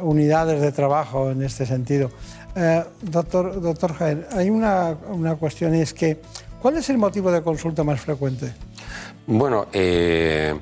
unidades 0.00 0.62
de 0.62 0.72
trabajo 0.72 1.30
en 1.30 1.42
este 1.42 1.66
sentido. 1.66 2.10
Eh, 2.56 2.82
doctor, 3.02 3.60
doctor 3.60 3.92
Jaén, 3.92 4.26
hay 4.32 4.48
una, 4.48 4.96
una, 5.10 5.36
cuestión 5.36 5.74
y 5.74 5.82
es 5.82 5.92
que, 5.92 6.22
¿cuál 6.62 6.78
es 6.78 6.88
el 6.88 6.96
motivo 6.96 7.30
de 7.30 7.42
consulta 7.42 7.84
más 7.84 8.00
frecuente? 8.00 8.54
Bueno, 9.26 9.66
eh, 9.70 10.58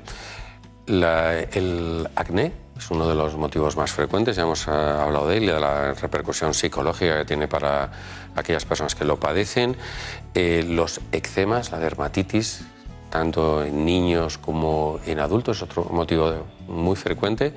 el 0.85 2.09
acné 2.13 2.51
es 2.77 2.91
uno 2.91 3.07
de 3.07 3.15
los 3.15 3.37
motivos 3.37 3.77
más 3.77 3.91
frecuentes, 3.91 4.35
ya 4.35 4.41
hemos 4.41 4.67
hablado 4.67 5.29
de 5.29 5.37
él 5.37 5.43
y 5.43 5.47
de 5.47 5.59
la 5.61 5.93
repercusión 5.93 6.53
psicológica 6.53 7.19
que 7.19 7.25
tiene 7.25 7.47
para 7.47 7.89
aquellas 8.35 8.65
personas 8.65 8.95
que 8.95 9.05
lo 9.05 9.19
padecen. 9.19 9.75
Eh, 10.33 10.65
los 10.67 11.01
eczemas, 11.11 11.71
la 11.71 11.79
dermatitis, 11.79 12.61
tanto 13.09 13.63
en 13.63 13.85
niños 13.85 14.37
como 14.37 14.99
en 15.05 15.19
adultos, 15.19 15.57
es 15.57 15.63
otro 15.63 15.85
motivo 15.85 16.45
muy 16.67 16.95
frecuente. 16.95 17.53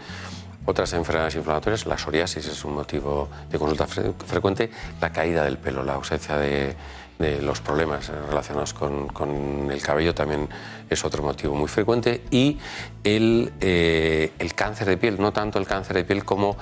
Otras 0.67 0.93
enfermedades 0.95 1.37
inflamatorias, 1.37 1.87
la 1.87 1.97
psoriasis 1.97 2.45
es 2.47 2.65
un 2.65 2.75
motivo 2.75 3.29
de 3.49 3.57
consulta 3.57 3.87
frecuente, 3.87 4.69
la 5.01 5.13
caída 5.13 5.45
del 5.45 5.59
pelo, 5.59 5.85
la 5.85 5.95
ausencia 5.95 6.37
de, 6.37 6.75
los 7.41 7.63
problemas 7.63 8.09
relacionados 8.29 8.75
con, 8.75 9.71
el 9.71 9.81
cabello 9.81 10.15
también 10.15 10.49
es 10.91 11.03
otro 11.03 11.23
motivo 11.23 11.55
muy 11.55 11.69
frecuente 11.69 12.23
y 12.31 12.59
el, 13.05 13.55
eh, 13.61 14.33
el 14.39 14.55
cáncer 14.55 14.89
de 14.89 14.99
piel, 14.99 15.19
no 15.19 15.33
tanto 15.33 15.59
el 15.59 15.67
cáncer 15.67 15.97
de 15.97 16.05
piel 16.05 16.27
como 16.27 16.59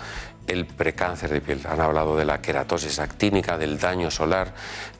el 0.47 0.67
precáncer 0.67 1.31
de 1.31 1.41
piel. 1.41 1.61
Han 1.69 1.81
hablado 1.81 2.17
de 2.17 2.25
la 2.25 2.41
queratosis 2.41 2.99
actínica, 2.99 3.57
del 3.59 3.79
daño 3.79 4.11
solar, 4.11 4.53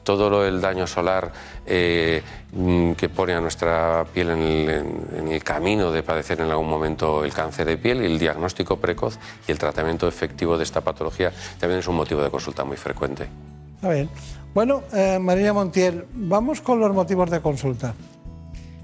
todo 0.03 0.29
lo 0.29 0.41
del 0.43 0.61
daño 0.61 0.87
solar 0.87 1.31
eh, 1.65 2.21
mm, 2.53 2.93
que 2.93 3.09
pone 3.09 3.33
a 3.33 3.41
nuestra 3.41 4.05
piel 4.13 4.29
en 4.31 5.31
el, 5.31 5.43
camino 5.43 5.91
de 5.91 6.03
padecer 6.03 6.41
en 6.41 6.49
algún 6.49 6.69
momento 6.69 7.23
el 7.23 7.33
cáncer 7.33 7.67
de 7.67 7.77
piel 7.77 8.01
y 8.01 8.05
el 8.05 8.19
diagnóstico 8.19 8.77
precoz 8.77 9.17
y 9.47 9.51
el 9.51 9.59
tratamiento 9.59 10.07
efectivo 10.07 10.57
de 10.57 10.63
esta 10.63 10.81
patología 10.81 11.31
también 11.59 11.79
es 11.79 11.87
un 11.87 11.95
motivo 11.95 12.21
de 12.21 12.29
consulta 12.29 12.63
muy 12.63 12.77
frecuente. 12.77 13.27
Está 13.75 13.89
bien. 13.89 14.09
Bueno, 14.53 14.83
eh, 14.93 15.19
María 15.19 15.53
Montiel, 15.53 16.05
vamos 16.13 16.61
con 16.61 16.79
los 16.79 16.93
motivos 16.93 17.29
de 17.29 17.41
consulta. 17.41 17.93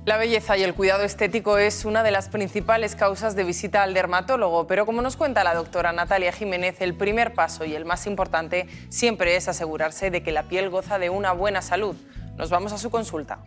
La 0.03 0.17
belleza 0.17 0.57
y 0.57 0.63
el 0.63 0.73
cuidado 0.73 1.03
estético 1.03 1.59
es 1.59 1.85
una 1.85 2.01
de 2.01 2.09
las 2.09 2.27
principales 2.27 2.95
causas 2.95 3.35
de 3.35 3.43
visita 3.43 3.83
al 3.83 3.93
dermatólogo, 3.93 4.65
pero 4.65 4.87
como 4.87 5.03
nos 5.03 5.15
cuenta 5.15 5.43
la 5.43 5.53
doctora 5.53 5.93
Natalia 5.93 6.31
Jiménez, 6.31 6.81
el 6.81 6.95
primer 6.95 7.35
paso 7.35 7.65
y 7.65 7.75
el 7.75 7.85
más 7.85 8.07
importante 8.07 8.65
siempre 8.89 9.35
es 9.35 9.47
asegurarse 9.47 10.09
de 10.09 10.23
que 10.23 10.31
la 10.31 10.43
piel 10.43 10.71
goza 10.71 10.97
de 10.97 11.11
una 11.11 11.33
buena 11.33 11.61
salud. 11.61 11.95
Nos 12.35 12.49
vamos 12.49 12.73
a 12.73 12.79
su 12.79 12.89
consulta. 12.89 13.37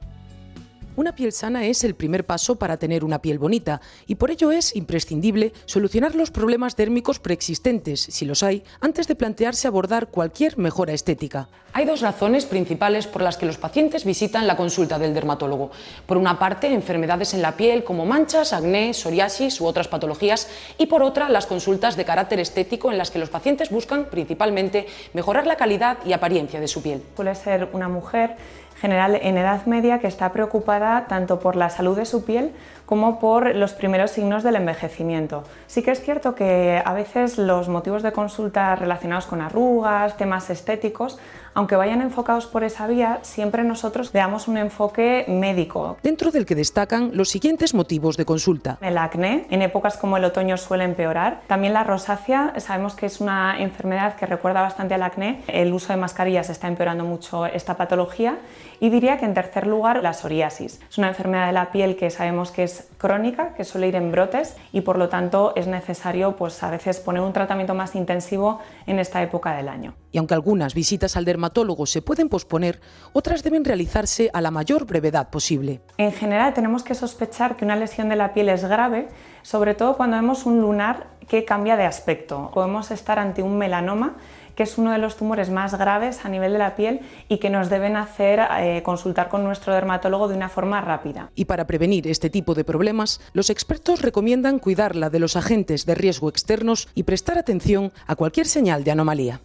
Una 0.96 1.16
piel 1.16 1.32
sana 1.32 1.64
es 1.66 1.82
el 1.82 1.96
primer 1.96 2.24
paso 2.24 2.54
para 2.54 2.76
tener 2.76 3.04
una 3.04 3.20
piel 3.20 3.40
bonita 3.40 3.80
y 4.06 4.14
por 4.14 4.30
ello 4.30 4.52
es 4.52 4.76
imprescindible 4.76 5.52
solucionar 5.64 6.14
los 6.14 6.30
problemas 6.30 6.76
dérmicos 6.76 7.18
preexistentes, 7.18 8.00
si 8.00 8.24
los 8.24 8.44
hay, 8.44 8.62
antes 8.80 9.08
de 9.08 9.16
plantearse 9.16 9.66
abordar 9.66 10.06
cualquier 10.06 10.56
mejora 10.56 10.92
estética. 10.92 11.48
Hay 11.72 11.84
dos 11.84 12.00
razones 12.00 12.46
principales 12.46 13.08
por 13.08 13.22
las 13.22 13.36
que 13.36 13.46
los 13.46 13.58
pacientes 13.58 14.04
visitan 14.04 14.46
la 14.46 14.56
consulta 14.56 14.96
del 15.00 15.14
dermatólogo. 15.14 15.72
Por 16.06 16.16
una 16.16 16.38
parte, 16.38 16.72
enfermedades 16.72 17.34
en 17.34 17.42
la 17.42 17.56
piel 17.56 17.82
como 17.82 18.06
manchas, 18.06 18.52
acné, 18.52 18.94
psoriasis 18.94 19.60
u 19.60 19.66
otras 19.66 19.88
patologías 19.88 20.48
y 20.78 20.86
por 20.86 21.02
otra, 21.02 21.28
las 21.28 21.46
consultas 21.46 21.96
de 21.96 22.04
carácter 22.04 22.38
estético 22.38 22.92
en 22.92 22.98
las 22.98 23.10
que 23.10 23.18
los 23.18 23.30
pacientes 23.30 23.70
buscan 23.70 24.04
principalmente 24.04 24.86
mejorar 25.12 25.48
la 25.48 25.56
calidad 25.56 25.98
y 26.06 26.12
apariencia 26.12 26.60
de 26.60 26.68
su 26.68 26.80
piel. 26.80 27.02
Suele 27.16 27.34
ser 27.34 27.68
una 27.72 27.88
mujer 27.88 28.36
general 28.76 29.18
en 29.20 29.38
edad 29.38 29.66
media 29.66 29.98
que 29.98 30.06
está 30.06 30.32
preocupada 30.32 31.06
tanto 31.08 31.40
por 31.40 31.56
la 31.56 31.70
salud 31.70 31.96
de 31.96 32.04
su 32.04 32.24
piel 32.24 32.52
como 32.86 33.18
por 33.18 33.54
los 33.54 33.72
primeros 33.72 34.10
signos 34.10 34.42
del 34.42 34.56
envejecimiento. 34.56 35.44
Sí 35.66 35.82
que 35.82 35.90
es 35.90 36.02
cierto 36.02 36.34
que 36.34 36.82
a 36.84 36.92
veces 36.92 37.38
los 37.38 37.68
motivos 37.68 38.02
de 38.02 38.12
consulta 38.12 38.74
relacionados 38.76 39.26
con 39.26 39.40
arrugas, 39.40 40.16
temas 40.16 40.50
estéticos, 40.50 41.18
aunque 41.54 41.76
vayan 41.76 42.02
enfocados 42.02 42.46
por 42.46 42.64
esa 42.64 42.86
vía, 42.86 43.20
siempre 43.22 43.64
nosotros 43.64 44.12
le 44.12 44.20
damos 44.20 44.48
un 44.48 44.58
enfoque 44.58 45.24
médico. 45.28 45.96
Dentro 46.02 46.30
del 46.30 46.46
que 46.46 46.54
destacan 46.54 47.10
los 47.14 47.28
siguientes 47.28 47.74
motivos 47.74 48.16
de 48.16 48.24
consulta. 48.24 48.78
El 48.80 48.98
acné, 48.98 49.46
en 49.50 49.62
épocas 49.62 49.96
como 49.96 50.16
el 50.16 50.24
otoño 50.24 50.56
suele 50.56 50.84
empeorar. 50.84 51.42
También 51.46 51.72
la 51.72 51.84
rosácea, 51.84 52.54
sabemos 52.58 52.94
que 52.94 53.06
es 53.06 53.20
una 53.20 53.60
enfermedad 53.60 54.16
que 54.16 54.26
recuerda 54.26 54.62
bastante 54.62 54.94
al 54.94 55.02
acné. 55.02 55.42
El 55.46 55.72
uso 55.72 55.92
de 55.92 55.98
mascarillas 55.98 56.50
está 56.50 56.68
empeorando 56.68 57.04
mucho 57.04 57.46
esta 57.46 57.76
patología. 57.76 58.38
Y 58.80 58.90
diría 58.90 59.18
que 59.18 59.24
en 59.24 59.34
tercer 59.34 59.66
lugar 59.66 60.02
la 60.02 60.12
psoriasis. 60.12 60.80
Es 60.90 60.98
una 60.98 61.08
enfermedad 61.08 61.46
de 61.46 61.52
la 61.52 61.70
piel 61.70 61.96
que 61.96 62.10
sabemos 62.10 62.50
que 62.50 62.64
es 62.64 62.88
crónica, 62.98 63.54
que 63.54 63.64
suele 63.64 63.88
ir 63.88 63.96
en 63.96 64.10
brotes 64.10 64.56
y 64.72 64.80
por 64.80 64.98
lo 64.98 65.08
tanto 65.08 65.52
es 65.56 65.66
necesario 65.66 66.36
pues 66.36 66.62
a 66.62 66.70
veces 66.70 67.00
poner 67.00 67.22
un 67.22 67.32
tratamiento 67.32 67.74
más 67.74 67.94
intensivo 67.94 68.58
en 68.86 68.98
esta 68.98 69.22
época 69.22 69.56
del 69.56 69.68
año. 69.68 69.94
Y 70.10 70.18
aunque 70.18 70.34
algunas 70.34 70.74
visitas 70.74 71.16
al 71.16 71.24
dermatólogo 71.24 71.43
se 71.86 72.02
pueden 72.02 72.28
posponer, 72.28 72.80
otras 73.12 73.42
deben 73.42 73.64
realizarse 73.64 74.30
a 74.32 74.40
la 74.40 74.50
mayor 74.50 74.86
brevedad 74.86 75.30
posible. 75.30 75.80
En 75.98 76.12
general 76.12 76.54
tenemos 76.54 76.82
que 76.82 76.94
sospechar 76.94 77.56
que 77.56 77.64
una 77.64 77.76
lesión 77.76 78.08
de 78.08 78.16
la 78.16 78.32
piel 78.32 78.48
es 78.48 78.64
grave, 78.64 79.08
sobre 79.42 79.74
todo 79.74 79.96
cuando 79.96 80.16
vemos 80.16 80.46
un 80.46 80.60
lunar 80.60 81.08
que 81.28 81.44
cambia 81.44 81.76
de 81.76 81.84
aspecto. 81.84 82.50
Podemos 82.52 82.90
estar 82.90 83.18
ante 83.18 83.42
un 83.42 83.58
melanoma 83.58 84.16
que 84.54 84.62
es 84.62 84.78
uno 84.78 84.92
de 84.92 84.98
los 84.98 85.16
tumores 85.16 85.50
más 85.50 85.76
graves 85.76 86.24
a 86.24 86.28
nivel 86.28 86.52
de 86.52 86.58
la 86.58 86.76
piel 86.76 87.00
y 87.28 87.38
que 87.38 87.50
nos 87.50 87.70
deben 87.70 87.96
hacer 87.96 88.40
eh, 88.58 88.82
consultar 88.84 89.28
con 89.28 89.44
nuestro 89.44 89.74
dermatólogo 89.74 90.28
de 90.28 90.36
una 90.36 90.48
forma 90.48 90.80
rápida. 90.80 91.30
Y 91.34 91.46
para 91.46 91.66
prevenir 91.66 92.06
este 92.06 92.30
tipo 92.30 92.54
de 92.54 92.64
problemas, 92.64 93.20
los 93.32 93.50
expertos 93.50 94.02
recomiendan 94.02 94.58
cuidarla 94.58 95.10
de 95.10 95.18
los 95.18 95.36
agentes 95.36 95.86
de 95.86 95.94
riesgo 95.94 96.28
externos 96.28 96.88
y 96.94 97.02
prestar 97.02 97.38
atención 97.38 97.92
a 98.06 98.16
cualquier 98.16 98.46
señal 98.46 98.84
de 98.84 98.92
anomalía. 98.92 99.40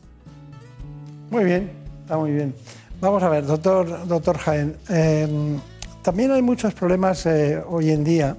Muy 1.31 1.43
bien, 1.43 1.71
está 2.09 2.17
muy 2.17 2.31
bien. 2.31 2.55
Vamos 2.99 3.21
a 3.21 3.29
ver, 3.29 3.45
doctor, 3.45 4.07
doctor 4.07 4.39
Jaén. 4.39 4.75
Em, 4.89 5.59
también 6.01 6.31
hay 6.31 6.41
muchos 6.41 6.73
problemas 6.73 7.23
eh, 7.27 7.61
hoy 7.67 7.91
en 7.91 8.03
día 8.03 8.35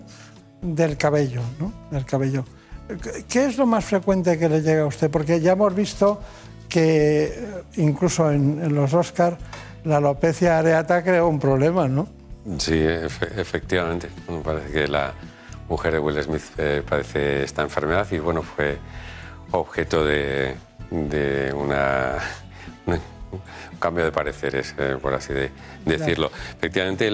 del 0.61 0.97
cabello, 0.97 1.41
¿no? 1.61 1.73
Del 1.93 2.05
cabello. 2.05 2.45
¿Qué 3.29 3.47
es 3.47 3.57
lo 3.59 3.67
más 3.67 3.85
frecuente 3.85 4.37
que 4.41 4.49
le 4.49 4.61
llega 4.61 4.83
a 4.83 4.87
usted? 4.87 5.09
Porque 5.09 5.41
ya 5.41 5.53
hemos 5.53 5.73
visto 5.73 6.21
que 6.69 7.27
eh, 7.27 7.63
incluso 7.77 8.33
en, 8.33 8.75
los 8.75 8.93
Oscars 8.93 9.37
la 9.85 9.99
alopecia 9.99 10.59
areata 10.59 11.05
creó 11.05 11.29
un 11.29 11.39
problema, 11.39 11.87
¿no? 11.87 12.09
Sí, 12.59 12.77
efectivamente. 12.77 14.09
Me 14.29 14.41
parece 14.41 14.73
que 14.73 14.89
la 14.89 15.13
mujer 15.69 15.93
de 15.93 16.01
Will 16.01 16.21
Smith 16.21 16.43
eh, 16.59 16.83
padece 16.89 17.45
esta 17.45 17.63
enfermedad 17.63 18.09
y 18.11 18.19
bueno, 18.19 18.43
fue 18.43 18.79
objeto 19.53 20.05
de, 20.05 20.57
una, 21.55 22.17
un 23.33 23.79
cambio 23.79 24.05
de 24.05 24.13
pareceres, 24.13 24.75
eh, 24.79 24.97
por 25.01 25.15
así 25.15 25.33
decirlo. 25.85 26.31
Efectivamente, 26.57 27.09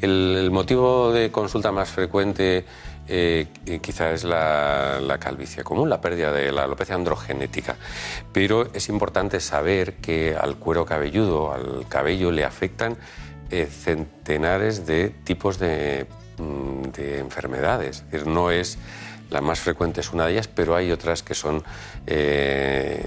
el, 0.00 0.50
motivo 0.50 1.12
de 1.12 1.30
consulta 1.30 1.72
más 1.72 1.90
frecuente 1.90 2.64
eh, 3.08 3.46
quizá 3.80 4.12
es 4.12 4.24
la, 4.24 5.16
calvicie 5.20 5.64
común, 5.64 5.90
la 5.90 6.00
pérdida 6.00 6.32
de 6.32 6.52
la 6.52 6.64
alopecia 6.64 6.94
androgenética. 6.94 7.76
Pero 8.32 8.68
es 8.72 8.88
importante 8.88 9.40
saber 9.40 9.94
que 9.94 10.36
al 10.36 10.56
cuero 10.56 10.84
cabelludo, 10.84 11.52
al 11.52 11.86
cabello, 11.88 12.30
le 12.30 12.44
afectan 12.44 12.96
eh, 13.50 13.66
centenares 13.66 14.86
de 14.86 15.10
tipos 15.10 15.58
de, 15.58 16.06
mm, 16.38 16.82
de 16.92 17.18
enfermedades. 17.18 17.98
Es 17.98 18.10
decir, 18.10 18.26
no 18.26 18.50
es 18.50 18.78
la 19.32 19.40
más 19.40 19.60
frecuente 19.60 20.02
es 20.02 20.12
una 20.12 20.26
de 20.26 20.32
ellas, 20.32 20.46
pero 20.46 20.76
hay 20.76 20.92
otras 20.92 21.22
que 21.22 21.34
son 21.34 21.64
eh, 22.06 23.04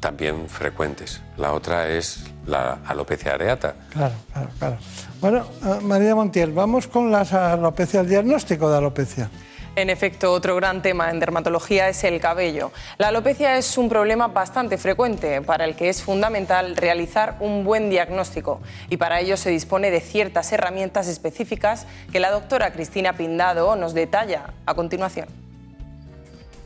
también 0.00 0.48
frecuentes. 0.48 1.20
La 1.36 1.52
otra 1.52 1.88
es 1.88 2.24
la 2.46 2.78
alopecia 2.86 3.34
areata. 3.34 3.74
Claro, 3.90 4.14
claro, 4.32 4.48
claro. 4.58 4.76
Bueno, 5.20 5.46
eh, 5.64 5.80
María 5.82 6.14
Montiel, 6.14 6.52
vamos 6.52 6.86
con 6.86 7.10
las 7.10 7.32
alopecia, 7.32 8.00
el 8.00 8.08
diagnóstico 8.08 8.70
de 8.70 8.78
alopecia. 8.78 9.30
En 9.76 9.90
efecto, 9.90 10.32
otro 10.32 10.56
gran 10.56 10.80
tema 10.80 11.10
en 11.10 11.20
dermatología 11.20 11.90
es 11.90 12.02
el 12.04 12.18
cabello. 12.18 12.72
La 12.96 13.08
alopecia 13.08 13.58
es 13.58 13.76
un 13.76 13.90
problema 13.90 14.26
bastante 14.26 14.78
frecuente 14.78 15.42
para 15.42 15.66
el 15.66 15.76
que 15.76 15.90
es 15.90 16.02
fundamental 16.02 16.76
realizar 16.76 17.36
un 17.40 17.62
buen 17.62 17.90
diagnóstico 17.90 18.60
y 18.88 18.96
para 18.96 19.20
ello 19.20 19.36
se 19.36 19.50
dispone 19.50 19.90
de 19.90 20.00
ciertas 20.00 20.50
herramientas 20.50 21.08
específicas 21.08 21.86
que 22.10 22.20
la 22.20 22.30
doctora 22.30 22.72
Cristina 22.72 23.18
Pindado 23.18 23.76
nos 23.76 23.92
detalla 23.92 24.54
a 24.64 24.72
continuación. 24.72 25.45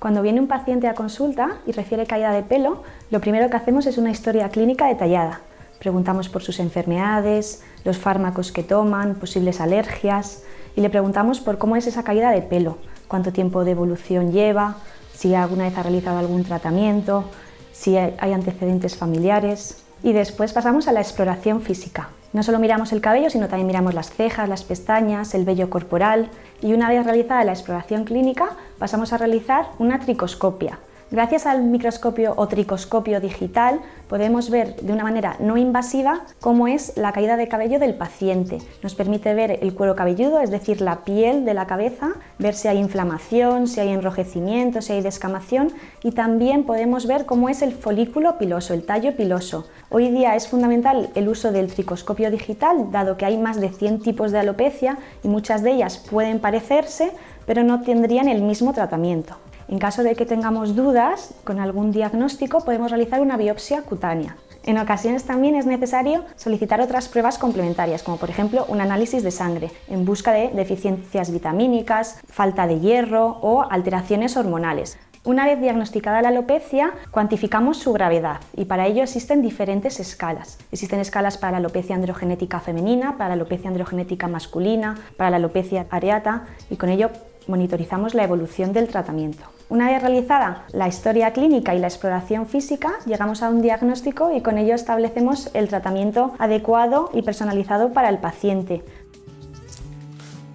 Cuando 0.00 0.22
viene 0.22 0.40
un 0.40 0.48
paciente 0.48 0.88
a 0.88 0.94
consulta 0.94 1.58
y 1.66 1.72
refiere 1.72 2.06
caída 2.06 2.32
de 2.32 2.42
pelo, 2.42 2.82
lo 3.10 3.20
primero 3.20 3.50
que 3.50 3.56
hacemos 3.58 3.84
es 3.84 3.98
una 3.98 4.10
historia 4.10 4.48
clínica 4.48 4.86
detallada. 4.86 5.42
Preguntamos 5.78 6.30
por 6.30 6.42
sus 6.42 6.58
enfermedades, 6.58 7.62
los 7.84 7.98
fármacos 7.98 8.50
que 8.50 8.62
toman, 8.62 9.16
posibles 9.16 9.60
alergias 9.60 10.42
y 10.74 10.80
le 10.80 10.88
preguntamos 10.88 11.40
por 11.40 11.58
cómo 11.58 11.76
es 11.76 11.86
esa 11.86 12.02
caída 12.02 12.30
de 12.30 12.40
pelo, 12.40 12.78
cuánto 13.08 13.30
tiempo 13.30 13.62
de 13.62 13.72
evolución 13.72 14.32
lleva, 14.32 14.76
si 15.12 15.34
alguna 15.34 15.64
vez 15.64 15.76
ha 15.76 15.82
realizado 15.82 16.18
algún 16.18 16.44
tratamiento, 16.44 17.24
si 17.70 17.98
hay 17.98 18.32
antecedentes 18.32 18.96
familiares. 18.96 19.84
Y 20.02 20.14
después 20.14 20.54
pasamos 20.54 20.88
a 20.88 20.92
la 20.92 21.02
exploración 21.02 21.60
física. 21.60 22.08
No 22.32 22.44
solo 22.44 22.60
miramos 22.60 22.92
el 22.92 23.00
cabello, 23.00 23.28
sino 23.28 23.48
también 23.48 23.66
miramos 23.66 23.92
las 23.92 24.10
cejas, 24.10 24.48
las 24.48 24.62
pestañas, 24.62 25.34
el 25.34 25.44
vello 25.44 25.68
corporal. 25.68 26.28
Y 26.62 26.72
una 26.72 26.88
vez 26.88 27.04
realizada 27.04 27.44
la 27.44 27.52
exploración 27.52 28.04
clínica 28.04 28.50
pasamos 28.78 29.12
a 29.12 29.18
realizar 29.18 29.66
una 29.78 29.98
tricoscopia, 29.98 30.78
Gracias 31.12 31.44
al 31.44 31.64
microscopio 31.64 32.34
o 32.36 32.46
tricoscopio 32.46 33.20
digital 33.20 33.80
podemos 34.08 34.48
ver 34.48 34.76
de 34.76 34.92
una 34.92 35.02
manera 35.02 35.34
no 35.40 35.56
invasiva 35.56 36.20
cómo 36.38 36.68
es 36.68 36.96
la 36.96 37.10
caída 37.10 37.36
de 37.36 37.48
cabello 37.48 37.80
del 37.80 37.96
paciente. 37.96 38.58
Nos 38.84 38.94
permite 38.94 39.34
ver 39.34 39.58
el 39.60 39.74
cuero 39.74 39.96
cabelludo, 39.96 40.38
es 40.38 40.52
decir, 40.52 40.80
la 40.80 41.02
piel 41.02 41.44
de 41.44 41.52
la 41.52 41.66
cabeza, 41.66 42.10
ver 42.38 42.54
si 42.54 42.68
hay 42.68 42.78
inflamación, 42.78 43.66
si 43.66 43.80
hay 43.80 43.88
enrojecimiento, 43.88 44.82
si 44.82 44.92
hay 44.92 45.02
descamación 45.02 45.72
y 46.04 46.12
también 46.12 46.62
podemos 46.62 47.08
ver 47.08 47.26
cómo 47.26 47.48
es 47.48 47.62
el 47.62 47.72
folículo 47.72 48.38
piloso, 48.38 48.72
el 48.72 48.86
tallo 48.86 49.16
piloso. 49.16 49.66
Hoy 49.88 50.10
día 50.10 50.36
es 50.36 50.46
fundamental 50.46 51.10
el 51.16 51.28
uso 51.28 51.50
del 51.50 51.72
tricoscopio 51.72 52.30
digital, 52.30 52.92
dado 52.92 53.16
que 53.16 53.24
hay 53.24 53.36
más 53.36 53.60
de 53.60 53.70
100 53.70 54.02
tipos 54.02 54.30
de 54.30 54.38
alopecia 54.38 54.96
y 55.24 55.28
muchas 55.28 55.64
de 55.64 55.72
ellas 55.72 55.98
pueden 55.98 56.38
parecerse, 56.38 57.10
pero 57.46 57.64
no 57.64 57.82
tendrían 57.82 58.28
el 58.28 58.42
mismo 58.42 58.72
tratamiento. 58.72 59.34
En 59.70 59.78
caso 59.78 60.02
de 60.02 60.16
que 60.16 60.26
tengamos 60.26 60.74
dudas 60.74 61.32
con 61.44 61.60
algún 61.60 61.92
diagnóstico, 61.92 62.64
podemos 62.64 62.90
realizar 62.90 63.20
una 63.20 63.36
biopsia 63.36 63.82
cutánea. 63.82 64.36
En 64.64 64.76
ocasiones 64.78 65.22
también 65.22 65.54
es 65.54 65.64
necesario 65.64 66.24
solicitar 66.34 66.80
otras 66.80 67.06
pruebas 67.06 67.38
complementarias, 67.38 68.02
como 68.02 68.16
por 68.16 68.30
ejemplo 68.30 68.66
un 68.66 68.80
análisis 68.80 69.22
de 69.22 69.30
sangre, 69.30 69.70
en 69.86 70.04
busca 70.04 70.32
de 70.32 70.48
deficiencias 70.48 71.30
vitamínicas, 71.30 72.18
falta 72.28 72.66
de 72.66 72.80
hierro 72.80 73.38
o 73.42 73.62
alteraciones 73.62 74.36
hormonales. 74.36 74.98
Una 75.22 75.46
vez 75.46 75.60
diagnosticada 75.60 76.20
la 76.20 76.30
alopecia, 76.30 76.92
cuantificamos 77.12 77.78
su 77.78 77.92
gravedad 77.92 78.40
y 78.56 78.64
para 78.64 78.88
ello 78.88 79.04
existen 79.04 79.40
diferentes 79.40 80.00
escalas. 80.00 80.58
Existen 80.72 80.98
escalas 80.98 81.38
para 81.38 81.52
la 81.52 81.58
alopecia 81.58 81.94
androgenética 81.94 82.58
femenina, 82.58 83.16
para 83.16 83.28
la 83.28 83.34
alopecia 83.34 83.68
androgenética 83.68 84.26
masculina, 84.26 84.96
para 85.16 85.30
la 85.30 85.36
alopecia 85.36 85.86
areata 85.90 86.46
y 86.70 86.76
con 86.76 86.88
ello 86.88 87.10
monitorizamos 87.46 88.14
la 88.14 88.24
evolución 88.24 88.72
del 88.72 88.88
tratamiento. 88.88 89.59
Una 89.70 89.88
vez 89.88 90.02
realizada 90.02 90.64
la 90.72 90.88
historia 90.88 91.32
clínica 91.32 91.74
y 91.74 91.78
la 91.78 91.86
exploración 91.86 92.46
física, 92.46 92.90
llegamos 93.06 93.42
a 93.42 93.48
un 93.48 93.62
diagnóstico 93.62 94.36
y 94.36 94.42
con 94.42 94.58
ello 94.58 94.74
establecemos 94.74 95.48
el 95.54 95.68
tratamiento 95.68 96.34
adecuado 96.38 97.08
y 97.14 97.22
personalizado 97.22 97.92
para 97.92 98.08
el 98.08 98.18
paciente. 98.18 98.84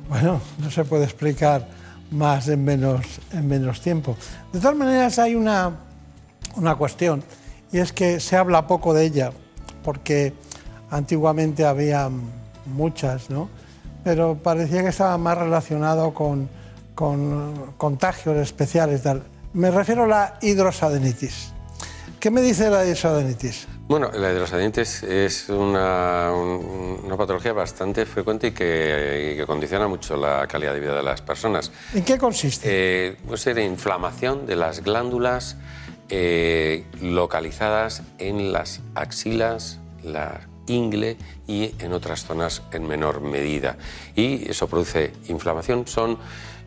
Bueno, 0.10 0.42
no 0.60 0.70
se 0.70 0.84
puede 0.84 1.06
explicar 1.06 1.66
más 2.12 2.50
en 2.50 2.66
menos, 2.66 3.22
en 3.32 3.48
menos 3.48 3.80
tiempo. 3.80 4.18
De 4.52 4.60
todas 4.60 4.76
maneras, 4.76 5.18
hay 5.18 5.34
una, 5.34 5.72
una 6.58 6.76
cuestión 6.76 7.24
y 7.72 7.80
es 7.80 7.94
que 7.94 8.20
se 8.20 8.36
habla 8.36 8.68
poco 8.68 8.94
de 8.94 9.06
ella, 9.06 9.32
porque 9.84 10.34
antiguamente 10.92 11.66
había 11.66 12.10
muchas, 12.66 13.30
¿no? 13.30 13.50
pero 14.06 14.36
parecía 14.36 14.84
que 14.84 14.90
estaba 14.90 15.18
más 15.18 15.36
relacionado 15.36 16.14
con 16.14 16.48
con 16.96 17.74
contagios 17.78 18.38
especiales. 18.38 19.04
Tal. 19.04 19.24
Me 19.54 19.70
refiero 19.70 20.06
a 20.06 20.08
la 20.08 20.38
hidrosadenitis. 20.42 21.52
¿Qué 22.20 22.32
me 22.32 22.42
dice 22.42 22.70
la 22.70 22.84
hidrosadenitis? 22.84 23.68
Bueno, 23.88 24.10
la 24.12 24.32
hidrosadenitis 24.32 25.04
es 25.04 25.48
una, 25.50 26.32
una 26.34 27.16
patología 27.18 27.54
bastante 27.54 28.08
frecuente 28.08 28.48
y 28.48 28.52
que, 28.52 29.44
condiciona 29.46 29.88
mucho 29.88 30.18
la 30.18 30.48
calidad 30.48 30.74
de 30.74 30.80
vida 30.80 30.96
de 30.96 31.04
las 31.04 31.22
personas. 31.22 31.72
¿En 31.94 32.04
qué 32.04 32.18
consiste? 32.18 32.68
Eh, 32.68 33.18
puede 33.28 33.38
ser 33.38 33.60
inflamación 33.60 34.48
de 34.48 34.56
las 34.56 34.82
glándulas 34.82 35.58
eh, 36.10 36.86
localizadas 37.00 38.02
en 38.18 38.52
las 38.52 38.82
axilas, 38.96 39.80
la 40.04 40.42
ingle 40.68 41.18
y 41.48 41.76
en 41.78 41.94
otras 41.94 42.26
zonas 42.26 42.64
en 42.72 42.88
menor 42.88 43.22
medida. 43.22 43.78
Y 44.16 44.50
eso 44.50 44.68
produce 44.68 45.14
inflamación. 45.28 45.88
Son 45.88 46.18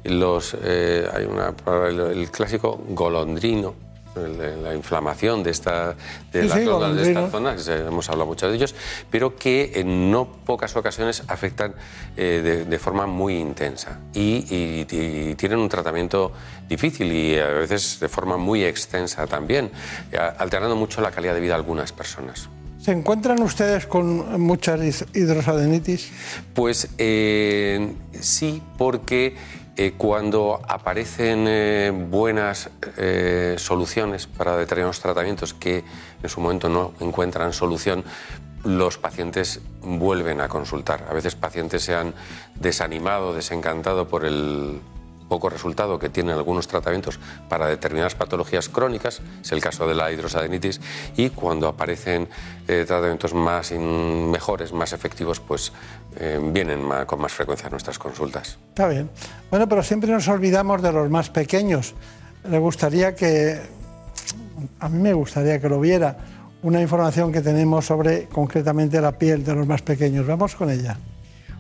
los, 0.05 0.57
eh, 0.63 1.09
hay 1.13 1.25
una, 1.25 1.55
el, 1.89 2.31
clásico 2.31 2.81
golondrino, 2.89 3.75
la 4.17 4.75
inflamación 4.75 5.45
de 5.45 5.51
esta, 5.51 5.95
de 6.33 6.45
las 6.45 6.57
de 6.57 7.03
esta 7.03 7.31
zona, 7.31 7.55
hemos 7.87 8.09
hablado 8.09 8.27
mucho 8.27 8.49
de 8.49 8.57
ellos, 8.57 8.75
pero 9.11 9.37
que 9.37 9.73
en 9.77 10.11
no 10.11 10.27
pocas 10.45 10.75
ocasiones 10.75 11.23
afectan 11.29 11.75
eh, 12.17 12.65
de, 12.69 12.79
forma 12.79 13.07
muy 13.07 13.37
intensa 13.37 14.01
y, 14.13 14.85
tienen 15.37 15.59
un 15.59 15.69
tratamiento 15.69 16.33
difícil 16.69 17.13
y 17.13 17.39
a 17.39 17.47
veces 17.47 18.01
de 18.01 18.09
forma 18.09 18.37
muy 18.37 18.65
extensa 18.65 19.27
también, 19.27 19.71
alterando 20.39 20.75
mucho 20.75 21.01
la 21.01 21.13
calidad 21.13 21.35
de 21.35 21.41
vida 21.41 21.53
de 21.53 21.61
algunas 21.61 21.93
personas. 21.93 22.49
¿Se 22.89 22.93
encuentran 22.93 23.43
ustedes 23.43 23.87
con 23.87 24.41
muchas 24.41 25.05
hidrosadenitis? 25.13 26.11
Pues 26.55 26.89
eh, 26.97 27.93
sí, 28.21 28.63
porque 28.79 29.37
eh, 29.81 29.95
cuando 29.97 30.61
aparecen 30.67 31.45
eh, 31.47 31.93
buenas 31.95 32.69
eh, 32.97 33.55
soluciones 33.59 34.27
para 34.27 34.57
determinados 34.57 34.99
tratamientos 34.99 35.55
que 35.55 35.85
en 36.21 36.29
su 36.29 36.41
momento 36.41 36.69
no 36.69 36.95
encuentran 36.99 37.53
solución, 37.53 38.03
los 38.65 38.99
pacientes 38.99 39.61
vuelven 39.81 40.41
a 40.41 40.49
consultar. 40.49 41.07
A 41.09 41.15
veces 41.15 41.37
pacientes 41.37 41.85
se 41.85 41.95
han 41.95 42.13
desanimado, 42.57 43.33
desencantado 43.33 44.09
por 44.09 44.25
el 44.25 44.81
poco 45.29 45.49
resultado 45.49 45.99
que 45.99 46.09
tienen 46.09 46.35
algunos 46.35 46.67
tratamientos 46.67 47.19
para 47.49 47.67
determinadas 47.67 48.15
patologías 48.15 48.69
crónicas, 48.69 49.21
es 49.43 49.53
el 49.53 49.61
caso 49.61 49.87
de 49.87 49.95
la 49.95 50.11
hidrosadenitis, 50.11 50.81
y 51.17 51.31
cuando 51.31 51.69
aparecen 51.69 52.29
eh, 52.67 52.85
tratamientos 52.87 53.35
más 53.35 53.73
mejores, 53.73 54.73
más 54.73 54.93
efectivos, 54.93 55.41
pues 55.41 55.73
eh, 56.17 56.41
vienen 56.43 56.89
con 57.07 57.21
más 57.21 57.33
frecuencia 57.33 57.69
a 57.69 57.71
nuestras 57.71 57.99
consultas. 57.99 58.59
Está 58.69 58.89
bien. 58.89 59.11
Bueno, 59.51 59.69
pero 59.69 59.83
siempre 59.83 60.11
nos 60.11 60.27
olvidamos 60.29 60.83
de 60.83 60.93
los 60.93 61.11
más 61.11 61.31
pequeños. 61.31 61.95
Le 62.49 62.59
gustaría 62.59 63.15
que, 63.15 63.61
a 64.81 64.89
mí 64.89 64.99
me 64.99 65.13
gustaría 65.13 65.61
que 65.61 65.69
lo 65.69 65.81
viera, 65.81 66.17
una 66.63 66.81
información 66.81 67.33
que 67.33 67.41
tenemos 67.41 67.87
sobre 67.87 68.27
concretamente 68.27 69.01
la 69.01 69.13
piel 69.13 69.45
de 69.45 69.55
los 69.55 69.67
más 69.67 69.83
pequeños. 69.83 70.27
Vamos 70.27 70.55
con 70.57 70.71
ella. 70.71 70.99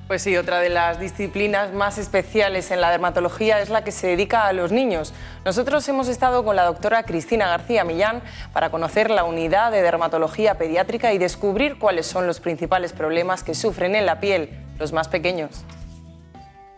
Pues 0.08 0.22
sí, 0.22 0.38
otra 0.38 0.60
de 0.60 0.70
las 0.70 0.98
disciplinas 0.98 1.74
más 1.74 1.98
especiales 1.98 2.70
en 2.70 2.80
la 2.80 2.90
dermatología 2.90 3.60
es 3.60 3.68
la 3.68 3.84
que 3.84 3.92
se 3.92 4.06
dedica 4.06 4.46
a 4.46 4.54
los 4.54 4.72
niños. 4.72 5.12
Nosotros 5.44 5.86
hemos 5.86 6.08
estado 6.08 6.46
con 6.46 6.56
la 6.56 6.64
doctora 6.64 7.02
Cristina 7.02 7.46
García 7.46 7.84
Millán 7.84 8.22
para 8.54 8.70
conocer 8.70 9.10
la 9.10 9.24
unidad 9.24 9.70
de 9.70 9.82
dermatología 9.82 10.56
pediátrica 10.56 11.12
y 11.12 11.18
descubrir 11.18 11.78
cuáles 11.78 12.06
son 12.06 12.26
los 12.26 12.40
principales 12.40 12.94
problemas 12.94 13.42
que 13.42 13.54
sufren 13.54 13.94
en 13.94 14.06
la 14.06 14.18
piel 14.18 14.48
los 14.78 14.94
más 14.94 15.08
pequeños. 15.08 15.62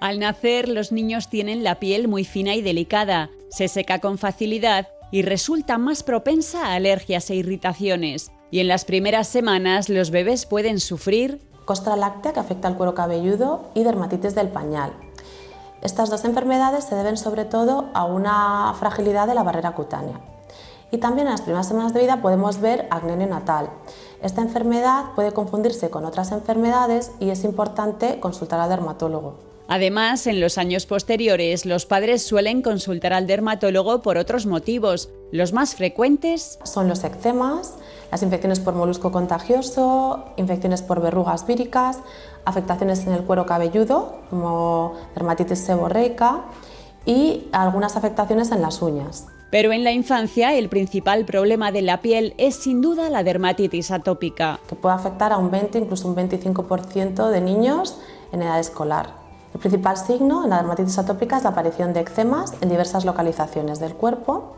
Al 0.01 0.19
nacer, 0.19 0.69
los 0.69 0.91
niños 0.91 1.31
tienen 1.31 1.63
la 1.63 1.77
piel 1.77 2.09
muy 2.09 2.25
fina 2.25 2.57
y 2.57 2.63
delicada, 2.63 3.31
se 3.49 3.69
seca 3.69 4.01
con 4.01 4.19
facilidad 4.19 4.89
y 5.13 5.23
resulta 5.23 5.79
más 5.79 6.03
propensa 6.03 6.67
a 6.67 6.75
alergias 6.75 7.31
e 7.31 7.37
irritaciones. 7.37 8.33
Y 8.51 8.59
en 8.59 8.67
las 8.67 8.85
primeras 8.85 9.29
semanas 9.29 9.89
los 9.89 10.11
bebés 10.11 10.47
pueden 10.47 10.81
sufrir 10.81 11.39
costra 11.71 11.95
láctea 11.95 12.33
que 12.33 12.41
afecta 12.41 12.67
al 12.67 12.77
cuero 12.77 12.97
cabelludo 12.97 13.61
y 13.75 13.85
dermatitis 13.85 14.35
del 14.35 14.49
pañal. 14.49 14.91
Estas 15.83 16.11
dos 16.11 16.25
enfermedades 16.25 16.83
se 16.83 16.97
deben 16.97 17.17
sobre 17.17 17.45
todo 17.45 17.91
a 17.95 18.07
una 18.07 18.75
fragilidad 18.77 19.29
de 19.29 19.37
la 19.37 19.45
barrera 19.45 19.71
cutánea. 19.71 20.19
Y 20.91 20.99
también 20.99 21.29
en 21.29 21.35
las 21.35 21.43
primeras 21.43 21.69
semanas 21.69 21.95
de 21.95 22.01
vida 22.01 22.21
podemos 22.23 22.61
ver 22.61 22.89
acné 22.91 23.17
neonatal. 23.17 23.71
Esta 24.21 24.43
enfermedad 24.43 25.13
puede 25.15 25.31
confundirse 25.31 25.91
con 25.91 26.05
otras 26.05 26.33
enfermedades 26.33 27.13
y 27.21 27.31
es 27.31 27.45
importante 27.45 28.19
consultar 28.19 28.59
al 28.59 28.69
dermatólogo. 28.69 29.37
Además, 29.69 30.27
en 30.27 30.41
los 30.41 30.59
años 30.59 30.87
posteriores, 30.87 31.65
los 31.65 31.87
padres 31.87 32.25
suelen 32.25 32.63
consultar 32.63 33.13
al 33.13 33.29
dermatólogo 33.29 34.03
por 34.03 34.19
otros 34.19 34.45
motivos. 34.45 35.11
Los 35.31 35.53
más 35.53 35.77
frecuentes 35.77 36.59
son 36.65 36.89
los 36.89 37.05
eczemas, 37.05 37.75
las 38.11 38.23
infecciones 38.23 38.61
por 38.61 38.75
molusco 38.75 39.13
contagioso, 39.13 40.25
infecciones 40.37 40.83
por 40.83 41.01
verrugas 41.01 41.47
víricas, 41.47 41.99
afectaciones 42.45 43.07
en 43.07 43.13
el 43.13 43.23
cuero 43.23 43.47
cabelludo, 43.47 44.19
como 44.31 44.95
dermatitis 45.15 45.61
seborreica, 45.61 46.43
y 47.07 47.49
algunas 47.53 47.97
afectaciones 47.97 48.51
en 48.53 48.63
las 48.63 48.83
uñas. 48.83 49.27
Pero 49.51 49.73
en 49.73 49.83
la 49.83 49.91
infancia 49.91 50.55
el 50.55 50.69
principal 50.69 51.25
problema 51.25 51.73
de 51.73 51.83
la 51.83 52.01
piel 52.01 52.35
es 52.39 52.55
sin 52.55 52.81
duda 52.81 53.11
la 53.11 53.25
dermatitis 53.25 53.91
atópica. 53.91 54.61
Que 54.69 54.77
puede 54.77 54.95
afectar 54.95 55.33
a 55.33 55.39
un 55.39 55.51
20, 55.51 55.79
incluso 55.79 56.07
un 56.07 56.15
25% 56.15 57.31
de 57.31 57.41
niños 57.41 57.99
en 58.33 58.43
edad 58.43 58.61
escolar. 58.61 59.11
El 59.53 59.59
principal 59.59 59.97
signo 59.97 60.45
en 60.45 60.51
la 60.51 60.59
dermatitis 60.59 60.99
atópica 60.99 61.37
es 61.37 61.43
la 61.43 61.51
aparición 61.51 61.93
de 61.93 62.01
eczemas 62.01 62.55
en 62.61 62.69
diversas 62.69 63.05
localizaciones 63.05 63.81
del 63.81 63.95
cuerpo 63.95 64.55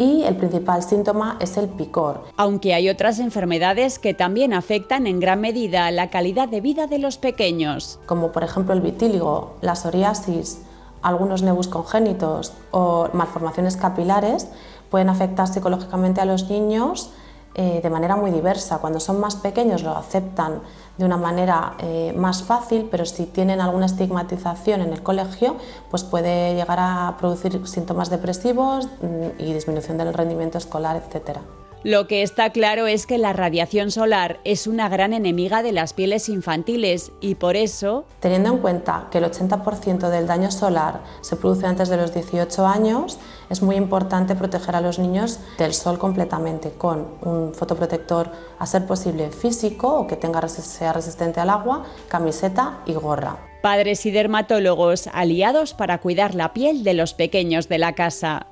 y 0.00 0.24
el 0.24 0.34
principal 0.34 0.82
síntoma 0.82 1.36
es 1.40 1.58
el 1.58 1.68
picor. 1.68 2.24
Aunque 2.38 2.72
hay 2.72 2.88
otras 2.88 3.18
enfermedades 3.18 3.98
que 3.98 4.14
también 4.14 4.54
afectan 4.54 5.06
en 5.06 5.20
gran 5.20 5.42
medida 5.42 5.90
la 5.90 6.08
calidad 6.08 6.48
de 6.48 6.62
vida 6.62 6.86
de 6.86 6.98
los 6.98 7.18
pequeños. 7.18 8.00
Como 8.06 8.32
por 8.32 8.42
ejemplo 8.42 8.72
el 8.72 8.80
vitíligo, 8.80 9.56
la 9.60 9.76
psoriasis, 9.76 10.62
algunos 11.02 11.42
nebus 11.42 11.68
congénitos 11.68 12.54
o 12.70 13.10
malformaciones 13.12 13.76
capilares 13.76 14.48
pueden 14.88 15.10
afectar 15.10 15.46
psicológicamente 15.46 16.22
a 16.22 16.24
los 16.24 16.48
niños 16.48 17.10
eh, 17.54 17.80
de 17.82 17.90
manera 17.90 18.16
muy 18.16 18.30
diversa. 18.30 18.78
Cuando 18.78 19.00
son 19.00 19.20
más 19.20 19.36
pequeños 19.36 19.82
lo 19.82 19.94
aceptan 19.94 20.60
de 21.00 21.06
una 21.06 21.16
manera 21.16 21.76
eh, 21.78 22.12
más 22.14 22.42
fácil, 22.42 22.88
pero 22.90 23.06
si 23.06 23.24
tienen 23.24 23.62
alguna 23.62 23.86
estigmatización 23.86 24.82
en 24.82 24.92
el 24.92 25.02
colegio, 25.02 25.56
pues 25.90 26.04
puede 26.04 26.54
llegar 26.54 26.78
a 26.78 27.16
producir 27.18 27.66
síntomas 27.66 28.10
depresivos 28.10 28.86
mm, 29.00 29.40
y 29.40 29.54
disminución 29.54 29.96
del 29.96 30.12
rendimiento 30.12 30.58
escolar, 30.58 30.96
etcétera. 30.96 31.40
Lo 31.82 32.06
que 32.06 32.22
está 32.22 32.50
claro 32.50 32.86
es 32.86 33.06
que 33.06 33.16
la 33.16 33.32
radiación 33.32 33.90
solar 33.90 34.38
es 34.44 34.66
una 34.66 34.90
gran 34.90 35.14
enemiga 35.14 35.62
de 35.62 35.72
las 35.72 35.94
pieles 35.94 36.28
infantiles 36.28 37.10
y 37.22 37.36
por 37.36 37.56
eso... 37.56 38.04
Teniendo 38.20 38.50
en 38.50 38.58
cuenta 38.58 39.08
que 39.10 39.16
el 39.16 39.24
80% 39.24 40.10
del 40.10 40.26
daño 40.26 40.50
solar 40.50 41.00
se 41.22 41.36
produce 41.36 41.66
antes 41.66 41.88
de 41.88 41.96
los 41.96 42.12
18 42.12 42.66
años, 42.66 43.18
es 43.48 43.62
muy 43.62 43.76
importante 43.76 44.34
proteger 44.34 44.76
a 44.76 44.82
los 44.82 44.98
niños 44.98 45.40
del 45.56 45.72
sol 45.72 45.98
completamente 45.98 46.70
con 46.70 47.08
un 47.22 47.54
fotoprotector 47.54 48.30
a 48.58 48.66
ser 48.66 48.84
posible 48.84 49.30
físico 49.30 50.00
o 50.00 50.06
que 50.06 50.16
tenga, 50.16 50.46
sea 50.48 50.92
resistente 50.92 51.40
al 51.40 51.48
agua, 51.48 51.86
camiseta 52.08 52.80
y 52.84 52.92
gorra. 52.92 53.38
Padres 53.62 54.04
y 54.04 54.10
dermatólogos 54.10 55.06
aliados 55.14 55.72
para 55.72 55.96
cuidar 55.96 56.34
la 56.34 56.52
piel 56.52 56.84
de 56.84 56.92
los 56.92 57.14
pequeños 57.14 57.68
de 57.68 57.78
la 57.78 57.94
casa. 57.94 58.49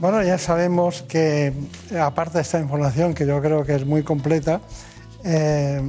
Bueno, 0.00 0.22
ya 0.22 0.38
sabemos 0.38 1.02
que, 1.02 1.52
aparte 2.00 2.38
de 2.38 2.42
esta 2.42 2.60
información, 2.60 3.14
que 3.14 3.26
yo 3.26 3.42
creo 3.42 3.64
que 3.64 3.74
es 3.74 3.84
muy 3.84 4.04
completa, 4.04 4.60
eh, 5.24 5.82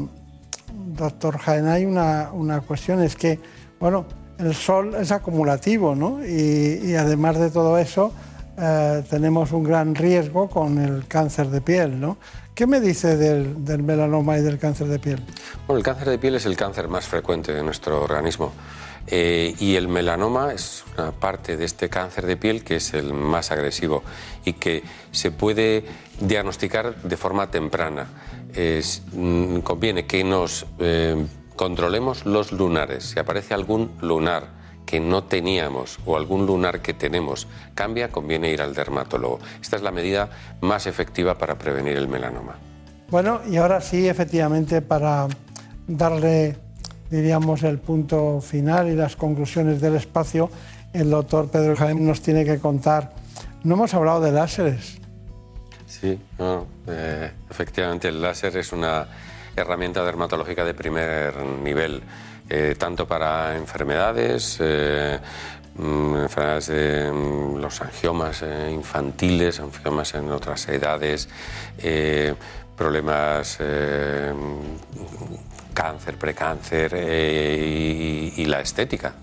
doctor 0.96 1.38
Jaén, 1.38 1.68
hay 1.68 1.86
una, 1.86 2.62
cuestión, 2.66 3.04
es 3.04 3.16
que, 3.16 3.40
bueno, 3.80 4.06
el 4.40 4.56
sol 4.56 4.96
es 4.96 5.12
acumulativo, 5.12 5.94
¿no? 5.94 6.26
Y, 6.26 6.96
además 6.96 7.38
de 7.38 7.52
todo 7.52 7.78
eso, 7.78 8.12
eh, 8.58 9.04
tenemos 9.12 9.52
un 9.52 9.64
gran 9.64 9.94
riesgo 9.94 10.50
con 10.50 10.80
el 10.80 11.08
cáncer 11.08 11.50
de 11.50 11.62
piel, 11.62 12.00
¿no? 12.00 12.18
¿Qué 12.56 12.66
me 12.66 12.82
dice 12.82 13.16
del 13.16 13.84
melanoma 13.84 14.40
y 14.40 14.42
del 14.42 14.58
cáncer 14.58 14.88
de 14.88 14.98
piel? 14.98 15.24
Bueno, 15.68 15.78
el 15.78 15.84
cáncer 15.84 16.10
de 16.10 16.18
piel 16.18 16.34
es 16.34 16.48
el 16.48 16.58
cáncer 16.58 16.88
más 16.88 17.06
frecuente 17.06 17.54
de 17.54 17.62
nuestro 17.62 18.04
organismo. 18.04 18.54
Eh, 19.12 19.56
y 19.60 19.76
el 19.76 19.88
melanoma 19.88 20.54
es 20.54 20.84
una 20.96 21.12
parte 21.12 21.58
de 21.58 21.66
este 21.66 21.90
cáncer 21.90 22.28
de 22.28 22.38
piel 22.38 22.64
que 22.64 22.76
es 22.76 22.94
el 22.94 23.14
más 23.14 23.52
agresivo 23.52 24.04
y 24.46 24.54
que 24.54 24.84
se 25.12 25.32
puede 25.32 25.84
diagnosticar 26.20 26.96
de 27.02 27.18
forma 27.18 27.50
temprana. 27.50 28.08
Mm, 29.14 29.60
conviene 29.60 30.06
que 30.06 30.24
nos 30.24 30.66
eh, 30.80 31.26
controlemos 31.56 32.26
los 32.26 32.52
lunares. 32.52 33.04
Si 33.04 33.20
aparece 33.20 33.54
algún 33.54 33.92
lunar 34.02 34.60
que 34.86 35.00
no 35.00 35.24
teníamos 35.24 36.00
o 36.06 36.18
algún 36.18 36.46
lunar 36.46 36.82
que 36.82 36.94
tenemos 36.94 37.48
cambia, 37.76 38.10
conviene 38.10 38.52
ir 38.52 38.62
al 38.62 38.74
dermatólogo. 38.74 39.40
Esta 39.62 39.76
es 39.76 39.84
la 39.84 39.92
medida 39.92 40.30
más 40.62 40.88
efectiva 40.88 41.38
para 41.38 41.58
prevenir 41.58 41.98
el 41.98 42.08
melanoma. 42.08 42.58
Bueno, 43.10 43.42
y 43.50 43.58
ahora 43.58 43.82
sí, 43.82 44.08
efectivamente, 44.08 44.82
para 44.82 45.28
darle 45.88 46.58
diríamos, 47.10 47.64
el 47.64 47.80
punto 47.80 48.42
final 48.42 48.90
y 48.90 48.96
las 48.96 49.16
conclusiones 49.16 49.82
del 49.82 49.96
espacio, 49.96 50.50
el 50.94 51.10
doctor 51.10 51.50
Pedro 51.50 51.76
Jaén 51.76 52.06
nos 52.06 52.22
tiene 52.22 52.46
que 52.46 52.60
contar. 52.60 53.14
No 53.64 53.76
hemos 53.76 53.94
hablado 53.94 54.22
de 54.22 54.32
láseres. 54.32 55.00
Sí, 55.86 56.20
eh, 56.88 57.32
efectivamente 57.50 58.08
el 58.10 58.22
láser 58.22 58.56
es 58.58 58.72
una 58.72 59.08
herramienta 59.56 60.04
dermatológica 60.04 60.64
de 60.64 60.74
primer 60.74 61.36
nivel, 61.38 62.02
eh, 62.48 62.76
tanto 62.78 63.08
para 63.08 63.58
enfermedades, 63.58 64.58
eh, 64.62 65.20
mm, 65.76 66.16
enfermedades 66.16 66.68
de 66.68 67.12
mm, 67.12 67.58
los 67.58 67.82
angiomas 67.82 68.44
infantiles, 68.72 69.60
angiomas 69.60 70.14
en 70.14 70.32
otras 70.32 70.70
edades, 70.70 71.28
problemas 72.78 73.58
cáncer, 75.74 76.18
precáncer 76.18 76.94
eh, 76.96 78.34
y, 78.36 78.46
la 78.46 78.62
estética. 78.62 79.14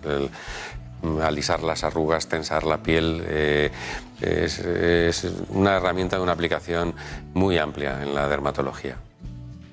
alisar 1.23 1.63
las 1.63 1.85
arrugas, 1.85 2.27
tensar 2.29 2.65
la 2.65 2.79
piel, 2.79 3.23
eh, 3.27 3.71
es, 4.21 5.27
una 5.51 5.77
herramienta 5.77 6.17
de 6.17 6.23
una 6.23 6.33
aplicación 6.33 6.95
muy 7.35 7.59
amplia 7.59 8.03
en 8.03 8.15
la 8.15 8.29
dermatología. 8.29 8.97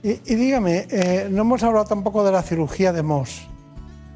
Y, 0.04 0.16
dígame, 0.36 0.88
eh, 0.90 1.28
no 1.32 1.44
hemos 1.44 1.64
hablado 1.64 1.86
tampoco 1.86 2.26
de 2.26 2.32
la 2.32 2.44
cirugía 2.44 2.92
de 2.92 3.04
Moss. 3.04 3.48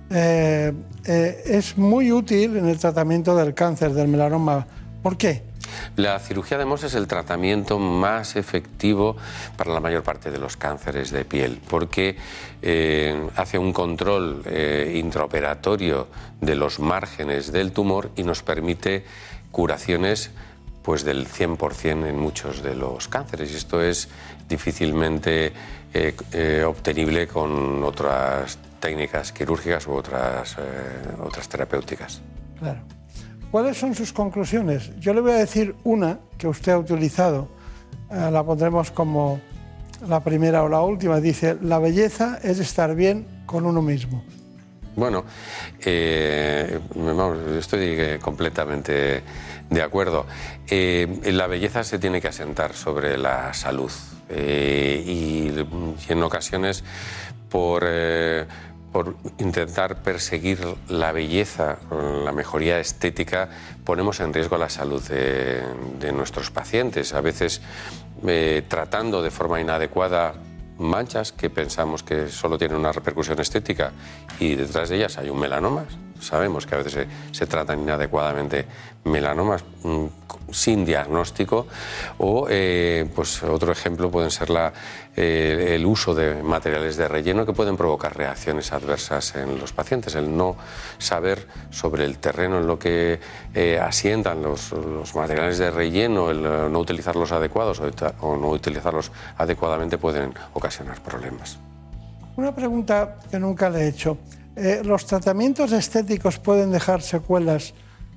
es 0.10 1.78
muy 1.78 2.12
útil 2.12 2.58
en 2.58 2.68
el 2.68 2.78
tratamiento 2.78 3.36
del 3.36 3.54
cáncer, 3.54 3.94
del 3.94 4.08
melanoma. 4.08 4.68
¿Por 5.02 5.18
qué? 5.18 5.47
La 5.96 6.20
cirugía 6.20 6.58
de 6.58 6.66
Mohs 6.66 6.84
es 6.84 6.96
el 6.96 7.08
tratamiento 7.08 7.80
más 7.80 8.36
efectivo 8.36 9.18
para 9.56 9.74
la 9.74 9.80
mayor 9.80 10.04
parte 10.04 10.32
de 10.32 10.38
los 10.38 10.58
cánceres 10.58 11.12
de 11.12 11.26
piel 11.26 11.60
porque 11.70 12.18
eh, 12.62 13.30
hace 13.36 13.58
un 13.58 13.74
control 13.74 14.44
eh, 14.46 15.00
intraoperatorio 15.02 16.08
de 16.42 16.56
los 16.56 16.80
márgenes 16.80 17.52
del 17.52 17.72
tumor 17.72 18.12
y 18.16 18.24
nos 18.24 18.44
permite 18.44 19.06
curaciones 19.52 20.32
pues 20.84 21.04
del 21.04 21.28
100% 21.28 22.08
en 22.08 22.18
muchos 22.18 22.62
de 22.64 22.76
los 22.76 23.08
cánceres. 23.08 23.54
Esto 23.54 23.82
es 23.82 24.08
difícilmente 24.48 25.52
eh, 25.94 26.64
obtenible 26.66 27.28
con 27.28 27.84
otras 27.84 28.58
técnicas 28.80 29.32
quirúrgicas 29.32 29.86
u 29.88 29.94
otras, 29.94 30.56
otras 31.20 31.50
terapéuticas. 31.50 32.22
Claro. 32.60 32.97
¿Cuáles 33.58 33.80
son 33.80 33.96
sus 33.96 34.14
conclusiones? 34.14 34.92
Yo 35.00 35.16
le 35.16 35.22
voy 35.22 35.32
a 35.32 35.38
decir 35.38 35.74
una 35.84 36.20
que 36.38 36.48
usted 36.48 36.74
ha 36.74 36.78
utilizado, 36.78 37.48
eh, 38.12 38.30
la 38.32 38.44
pondremos 38.44 38.92
como 38.92 39.42
la 40.08 40.20
primera 40.20 40.62
o 40.62 40.70
la 40.70 40.82
última. 40.82 41.20
Dice, 41.20 41.58
la 41.64 41.80
belleza 41.80 42.38
es 42.44 42.60
estar 42.60 42.94
bien 42.94 43.26
con 43.48 43.66
uno 43.66 43.82
mismo. 43.82 44.24
Bueno, 44.96 45.26
eh, 45.84 46.80
estoy 47.58 48.20
completamente 48.20 49.24
de 49.72 49.82
acuerdo. 49.82 50.28
la 50.70 51.48
belleza 51.48 51.84
se 51.84 51.98
tiene 51.98 52.22
que 52.22 52.28
asentar 52.28 52.76
sobre 52.76 53.18
la 53.18 53.56
salud 53.56 53.92
y, 54.30 55.52
en 56.10 56.22
ocasiones 56.22 56.84
por 57.50 57.84
por 58.98 59.16
intentar 59.38 60.02
perseguir 60.02 60.58
la 60.90 61.12
belleza, 61.12 61.78
la 62.26 62.32
mejoría 62.32 62.80
estética, 62.80 63.48
ponemos 63.84 64.20
en 64.22 64.34
riesgo 64.34 64.58
la 64.58 64.70
salud 64.70 65.04
de, 65.08 66.12
nuestros 66.12 66.50
pacientes. 66.50 67.14
A 67.14 67.22
veces 67.22 67.62
eh, 68.26 68.64
tratando 68.68 69.22
de 69.22 69.30
forma 69.30 69.62
inadecuada 69.62 70.34
manchas 70.80 71.32
que 71.32 71.52
pensamos 71.52 72.02
que 72.02 72.30
solo 72.30 72.58
tienen 72.58 72.76
una 72.76 72.92
repercusión 72.92 73.40
estética 73.40 73.92
y 74.40 74.56
detrás 74.56 74.90
de 74.90 74.96
ellas 74.96 75.20
hay 75.20 75.30
un 75.30 75.42
melanoma. 75.42 75.86
Sabemos 76.20 76.66
que 76.66 76.76
a 76.76 76.80
veces 76.80 77.08
se, 77.32 77.48
tratan 77.48 77.82
inadecuadamente 77.82 78.66
melanomas 79.04 79.64
mm, 79.84 80.06
sin 80.52 80.86
diagnóstico 80.86 81.68
o 82.18 82.48
eh, 82.50 83.10
pues 83.16 83.44
otro 83.44 83.72
ejemplo 83.72 84.10
pueden 84.12 84.32
ser 84.32 84.50
la, 84.50 84.74
eh, 85.16 85.74
el 85.76 85.86
uso 85.86 86.14
de 86.14 86.44
materiales 86.44 86.96
de 86.96 87.08
relleno 87.08 87.46
que 87.46 87.54
pueden 87.54 87.76
provocar 87.76 88.16
reacciones 88.16 88.72
adversas 88.72 89.36
en 89.36 89.60
los 89.60 89.74
pacientes. 89.74 90.16
El 90.16 90.36
no 90.36 90.56
saber 90.98 91.48
sobre 91.70 92.06
el 92.06 92.20
terreno 92.20 92.60
en 92.60 92.68
lo 92.68 92.78
que 92.78 93.20
eh, 93.54 93.80
asientan 93.80 94.42
los, 94.42 94.74
materiales 95.16 95.58
de 95.58 95.72
relleno, 95.72 96.30
el 96.30 96.44
no 96.44 96.80
utilizarlos 96.80 97.32
adecuados 97.32 97.82
o, 98.22 98.38
no 98.38 98.50
utilizarlos 98.50 99.12
adecuadamente 99.38 99.98
pueden 99.98 100.34
ocasionar 100.54 101.02
problemas. 101.02 101.58
Una 102.36 102.54
pregunta 102.54 103.16
que 103.32 103.40
nunca 103.40 103.70
le 103.70 103.80
he 103.80 103.88
hecho. 103.88 104.18
¿Los 104.84 105.06
tratamientos 105.06 105.72
estéticos 105.72 106.40
pueden 106.40 106.72
dejar 106.72 107.02
secuelas 107.02 107.74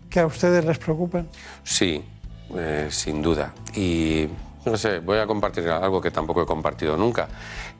que 0.09 0.21
a 0.21 0.27
ustedes 0.27 0.65
les 0.65 0.79
preocupan? 0.79 1.29
Sí, 1.63 2.03
eh, 2.57 2.89
sin 2.91 3.23
duda. 3.23 3.53
Y 3.75 4.27
no 4.65 4.77
sé, 4.77 4.99
voy 4.99 5.19
a 5.19 5.27
compartir 5.27 5.69
algo 5.69 6.01
que 6.01 6.11
tampoco 6.11 6.43
he 6.43 6.47
compartido 6.47 6.97
nunca. 6.97 7.29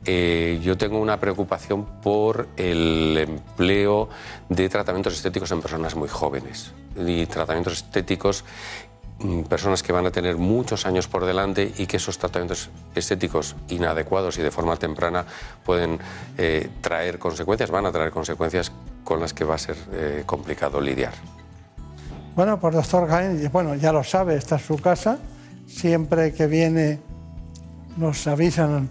Eh, 0.05 0.61
yo 0.63 0.79
tengo 0.79 0.99
una 0.99 1.21
preocupación 1.21 1.85
por 2.01 2.49
el 2.57 3.17
empleo 3.19 4.09
de 4.49 4.69
tratamientos 4.69 5.15
estéticos 5.15 5.51
en 5.53 5.61
personas 5.61 5.95
muy 5.95 6.09
jóvenes 6.09 6.73
y 6.97 7.27
tratamientos 7.27 7.75
estéticos 7.75 8.45
personas 9.49 9.83
que 9.83 9.93
van 9.93 10.07
a 10.07 10.11
tener 10.11 10.37
muchos 10.37 10.87
años 10.87 11.09
por 11.09 11.25
delante 11.25 11.73
y 11.79 11.87
que 11.87 11.99
esos 11.99 12.19
tratamientos 12.19 12.71
estéticos 12.95 13.57
inadecuados 13.69 14.39
y 14.39 14.43
de 14.43 14.51
forma 14.51 14.77
temprana 14.77 15.25
pueden 15.65 15.99
eh, 16.39 16.69
traer 16.81 17.19
consecuencias, 17.19 17.71
van 17.71 17.87
a 17.87 17.93
traer 17.93 18.11
consecuencias 18.11 18.73
con 19.05 19.21
las 19.21 19.33
que 19.35 19.45
va 19.45 19.57
a 19.57 19.59
ser 19.59 19.77
complicado 20.27 20.81
lidiar. 20.81 21.13
Bueno, 22.37 22.61
pues 22.61 22.75
doctor 22.75 23.07
Gain, 23.07 23.51
bueno, 23.53 23.75
ya 23.75 23.93
lo 23.93 24.05
sabe, 24.05 24.37
esta 24.37 24.57
es 24.57 24.63
su 24.63 24.77
casa. 24.77 25.19
Siempre 25.67 26.33
que 26.33 26.47
viene 26.47 27.01
nos 27.97 28.27
avisan 28.27 28.89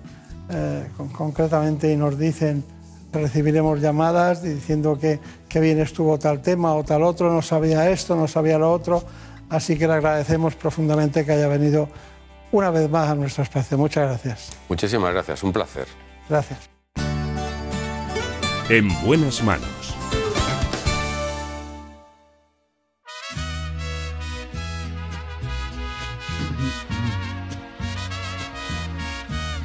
eh, 0.50 0.88
concretamente 1.14 1.92
y 1.92 1.96
nos 1.96 2.18
dicen, 2.18 2.64
recibiremos 3.12 3.80
llamadas 3.80 4.44
diciendo 4.44 4.98
que, 5.00 5.20
que 5.48 5.60
bien 5.60 5.80
estuvo 5.80 6.18
tal 6.20 6.42
tema 6.42 6.74
o 6.76 6.84
tal 6.84 7.04
otro, 7.04 7.32
no 7.32 7.42
sabía 7.42 7.90
esto, 7.90 8.16
no 8.16 8.28
sabía 8.28 8.58
lo 8.58 8.72
otro. 8.72 9.04
Así 9.50 9.78
que 9.78 9.88
le 9.88 9.94
agradecemos 9.94 10.56
profundamente 10.56 11.26
que 11.26 11.32
haya 11.32 11.48
venido 11.48 11.90
una 12.52 12.70
vez 12.70 12.90
más 12.90 13.10
a 13.10 13.16
nuestro 13.16 13.44
espacio. 13.44 13.78
Muchas 13.78 14.08
gracias. 14.08 14.58
Muchísimas 14.70 15.12
gracias, 15.12 15.44
un 15.44 15.54
placer. 15.54 15.88
Gracias. 16.30 16.70
En 18.70 18.88
buenas 19.04 19.44
manos 19.44 19.96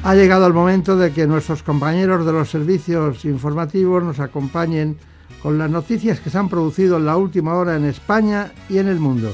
Ha 0.05 0.13
llegado 0.13 0.45
el 0.45 0.53
momento 0.53 0.95
de 0.97 1.11
que 1.11 1.25
nuestros 1.25 1.63
compañeros 1.63 2.27
de 2.27 2.31
los 2.31 2.51
servicios 2.51 3.25
informativos 3.25 4.03
nos 4.03 4.19
acompañen 4.19 4.99
con 5.41 5.57
las 5.57 5.71
noticias 5.71 6.19
que 6.19 6.29
se 6.29 6.37
han 6.37 6.47
producido 6.47 6.97
en 6.97 7.07
la 7.07 7.17
última 7.17 7.55
hora 7.55 7.75
en 7.75 7.85
España 7.85 8.51
y 8.69 8.77
en 8.77 8.87
el 8.87 8.99
mundo. 8.99 9.33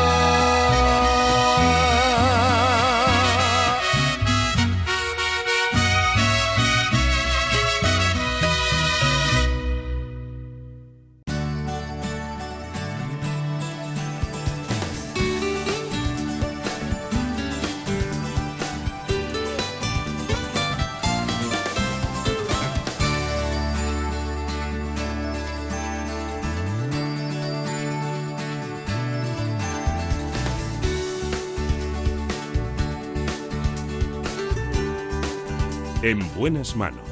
En 36.03 36.19
buenas 36.33 36.75
manos. 36.75 37.03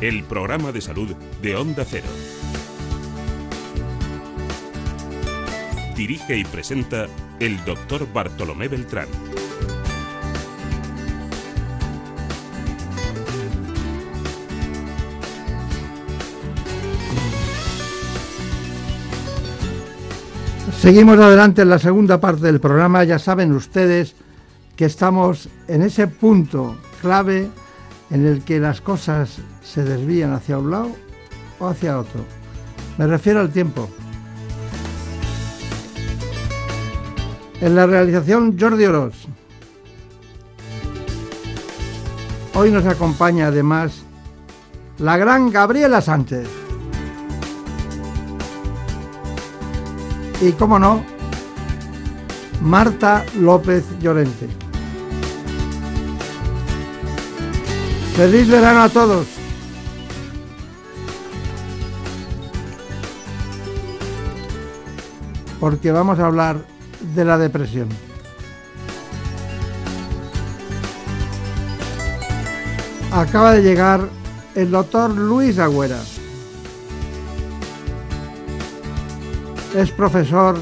El 0.00 0.24
programa 0.24 0.72
de 0.72 0.80
salud 0.80 1.14
de 1.40 1.54
Onda 1.54 1.84
Cero. 1.84 2.08
Dirige 5.96 6.36
y 6.36 6.44
presenta 6.44 7.06
el 7.38 7.64
doctor 7.64 8.12
Bartolomé 8.12 8.66
Beltrán. 8.66 9.06
Seguimos 20.82 21.16
adelante 21.20 21.62
en 21.62 21.68
la 21.68 21.78
segunda 21.78 22.20
parte 22.20 22.42
del 22.42 22.58
programa. 22.58 23.04
Ya 23.04 23.20
saben 23.20 23.52
ustedes 23.52 24.16
que 24.74 24.84
estamos 24.84 25.48
en 25.68 25.82
ese 25.82 26.08
punto 26.08 26.76
clave 27.00 27.48
en 28.10 28.26
el 28.26 28.42
que 28.42 28.58
las 28.58 28.80
cosas 28.80 29.36
se 29.62 29.84
desvían 29.84 30.32
hacia 30.32 30.58
un 30.58 30.72
lado 30.72 30.90
o 31.60 31.68
hacia 31.68 32.00
otro. 32.00 32.24
Me 32.98 33.06
refiero 33.06 33.38
al 33.38 33.52
tiempo. 33.52 33.88
En 37.60 37.76
la 37.76 37.86
realización 37.86 38.58
Jordi 38.58 38.84
Oroz. 38.84 39.14
Hoy 42.54 42.72
nos 42.72 42.86
acompaña 42.86 43.46
además 43.46 44.02
la 44.98 45.16
gran 45.16 45.48
Gabriela 45.52 46.00
Sánchez. 46.00 46.61
Y, 50.42 50.52
cómo 50.52 50.78
no, 50.78 51.04
Marta 52.60 53.24
López 53.38 53.84
Llorente. 54.00 54.48
Feliz 58.16 58.48
verano 58.48 58.82
a 58.82 58.88
todos. 58.88 59.26
Porque 65.60 65.92
vamos 65.92 66.18
a 66.18 66.26
hablar 66.26 66.64
de 67.14 67.24
la 67.24 67.38
depresión. 67.38 67.88
Acaba 73.12 73.52
de 73.52 73.62
llegar 73.62 74.08
el 74.54 74.70
doctor 74.70 75.10
Luis 75.10 75.58
Agüera. 75.58 75.98
Es 79.74 79.90
profesor 79.90 80.58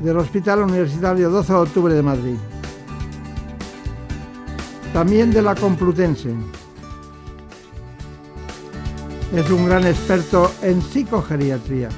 del 0.00 0.16
Hospital 0.16 0.62
Universitario 0.62 1.28
12 1.28 1.52
de 1.52 1.58
Octubre 1.58 1.92
de 1.92 2.02
Madrid. 2.02 2.36
También 4.92 5.32
de 5.32 5.42
la 5.42 5.56
Complutense. 5.56 6.32
Es 9.34 9.50
un 9.50 9.66
gran 9.66 9.84
experto 9.88 10.52
en 10.62 10.80
psicogeriatría. 10.80 11.88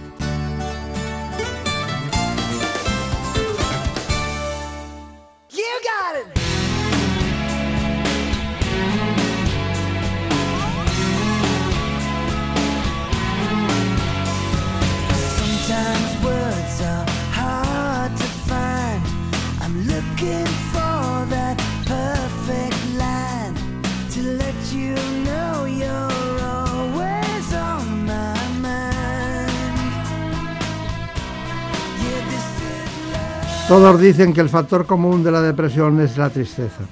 Todos 33.72 33.98
dicen 33.98 34.34
que 34.34 34.42
el 34.42 34.50
factor 34.50 34.84
común 34.84 35.24
de 35.24 35.30
la 35.30 35.40
depresión 35.40 35.98
es 36.02 36.18
la 36.18 36.28
tristeza. 36.28 36.82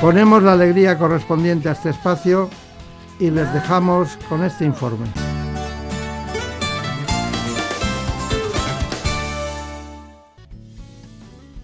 Ponemos 0.00 0.42
la 0.42 0.54
alegría 0.54 0.98
correspondiente 0.98 1.68
a 1.68 1.72
este 1.72 1.90
espacio 1.90 2.50
y 3.20 3.30
les 3.30 3.54
dejamos 3.54 4.18
con 4.28 4.42
este 4.42 4.64
informe. 4.64 5.06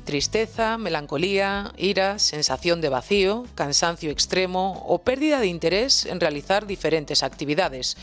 Tristeza, 0.08 0.78
melancolía, 0.78 1.70
ira, 1.76 2.18
sensación 2.18 2.80
de 2.80 2.88
vacío, 2.88 3.44
cansancio 3.54 4.10
extremo 4.10 4.82
o 4.86 5.02
pérdida 5.02 5.38
de 5.38 5.48
interés 5.48 6.06
en 6.06 6.18
realizar 6.18 6.66
diferentes 6.66 7.22
actividades. 7.22 7.98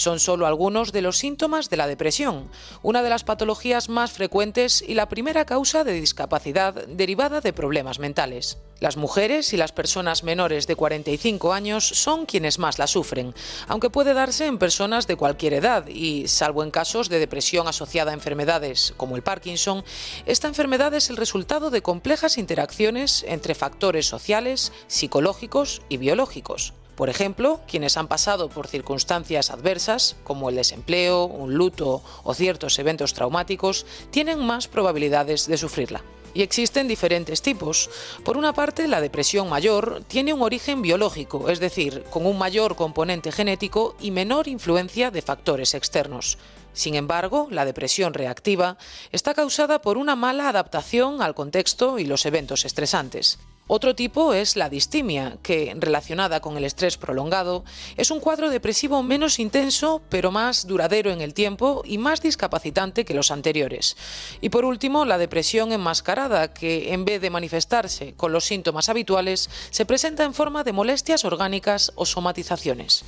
Son 0.00 0.18
solo 0.18 0.46
algunos 0.46 0.92
de 0.92 1.02
los 1.02 1.18
síntomas 1.18 1.68
de 1.68 1.76
la 1.76 1.86
depresión, 1.86 2.48
una 2.82 3.02
de 3.02 3.10
las 3.10 3.22
patologías 3.22 3.90
más 3.90 4.10
frecuentes 4.12 4.80
y 4.80 4.94
la 4.94 5.10
primera 5.10 5.44
causa 5.44 5.84
de 5.84 5.92
discapacidad 5.92 6.72
derivada 6.86 7.42
de 7.42 7.52
problemas 7.52 7.98
mentales. 7.98 8.56
Las 8.78 8.96
mujeres 8.96 9.52
y 9.52 9.58
las 9.58 9.72
personas 9.72 10.24
menores 10.24 10.66
de 10.66 10.74
45 10.74 11.52
años 11.52 11.86
son 11.86 12.24
quienes 12.24 12.58
más 12.58 12.78
la 12.78 12.86
sufren, 12.86 13.34
aunque 13.68 13.90
puede 13.90 14.14
darse 14.14 14.46
en 14.46 14.56
personas 14.56 15.06
de 15.06 15.16
cualquier 15.16 15.52
edad 15.52 15.86
y, 15.86 16.28
salvo 16.28 16.64
en 16.64 16.70
casos 16.70 17.10
de 17.10 17.18
depresión 17.18 17.68
asociada 17.68 18.12
a 18.12 18.14
enfermedades 18.14 18.94
como 18.96 19.16
el 19.16 19.22
Parkinson, 19.22 19.84
esta 20.24 20.48
enfermedad 20.48 20.94
es 20.94 21.10
el 21.10 21.18
resultado 21.18 21.68
de 21.68 21.82
complejas 21.82 22.38
interacciones 22.38 23.22
entre 23.28 23.54
factores 23.54 24.06
sociales, 24.06 24.72
psicológicos 24.86 25.82
y 25.90 25.98
biológicos. 25.98 26.72
Por 27.00 27.08
ejemplo, 27.08 27.60
quienes 27.66 27.96
han 27.96 28.08
pasado 28.08 28.50
por 28.50 28.66
circunstancias 28.66 29.48
adversas, 29.48 30.16
como 30.22 30.50
el 30.50 30.56
desempleo, 30.56 31.24
un 31.24 31.54
luto 31.54 32.02
o 32.24 32.34
ciertos 32.34 32.78
eventos 32.78 33.14
traumáticos, 33.14 33.86
tienen 34.10 34.44
más 34.44 34.68
probabilidades 34.68 35.46
de 35.46 35.56
sufrirla. 35.56 36.02
Y 36.34 36.42
existen 36.42 36.88
diferentes 36.88 37.40
tipos. 37.40 37.88
Por 38.22 38.36
una 38.36 38.52
parte, 38.52 38.86
la 38.86 39.00
depresión 39.00 39.48
mayor 39.48 40.02
tiene 40.08 40.34
un 40.34 40.42
origen 40.42 40.82
biológico, 40.82 41.48
es 41.48 41.58
decir, 41.58 42.04
con 42.10 42.26
un 42.26 42.36
mayor 42.36 42.76
componente 42.76 43.32
genético 43.32 43.96
y 43.98 44.10
menor 44.10 44.46
influencia 44.46 45.10
de 45.10 45.22
factores 45.22 45.72
externos. 45.72 46.36
Sin 46.74 46.96
embargo, 46.96 47.48
la 47.50 47.64
depresión 47.64 48.12
reactiva 48.12 48.76
está 49.10 49.32
causada 49.32 49.80
por 49.80 49.96
una 49.96 50.16
mala 50.16 50.50
adaptación 50.50 51.22
al 51.22 51.34
contexto 51.34 51.98
y 51.98 52.04
los 52.04 52.26
eventos 52.26 52.66
estresantes. 52.66 53.38
Otro 53.72 53.94
tipo 53.94 54.34
es 54.34 54.56
la 54.56 54.68
distimia, 54.68 55.36
que, 55.44 55.72
relacionada 55.78 56.40
con 56.40 56.56
el 56.56 56.64
estrés 56.64 56.96
prolongado, 56.96 57.64
es 57.96 58.10
un 58.10 58.18
cuadro 58.18 58.50
depresivo 58.50 59.00
menos 59.04 59.38
intenso, 59.38 60.02
pero 60.08 60.32
más 60.32 60.66
duradero 60.66 61.12
en 61.12 61.20
el 61.20 61.34
tiempo 61.34 61.82
y 61.84 61.96
más 61.96 62.20
discapacitante 62.20 63.04
que 63.04 63.14
los 63.14 63.30
anteriores. 63.30 63.96
Y 64.40 64.48
por 64.48 64.64
último, 64.64 65.04
la 65.04 65.18
depresión 65.18 65.70
enmascarada, 65.70 66.52
que 66.52 66.92
en 66.92 67.04
vez 67.04 67.20
de 67.20 67.30
manifestarse 67.30 68.14
con 68.14 68.32
los 68.32 68.44
síntomas 68.44 68.88
habituales, 68.88 69.48
se 69.70 69.86
presenta 69.86 70.24
en 70.24 70.34
forma 70.34 70.64
de 70.64 70.72
molestias 70.72 71.24
orgánicas 71.24 71.92
o 71.94 72.06
somatizaciones. 72.06 73.04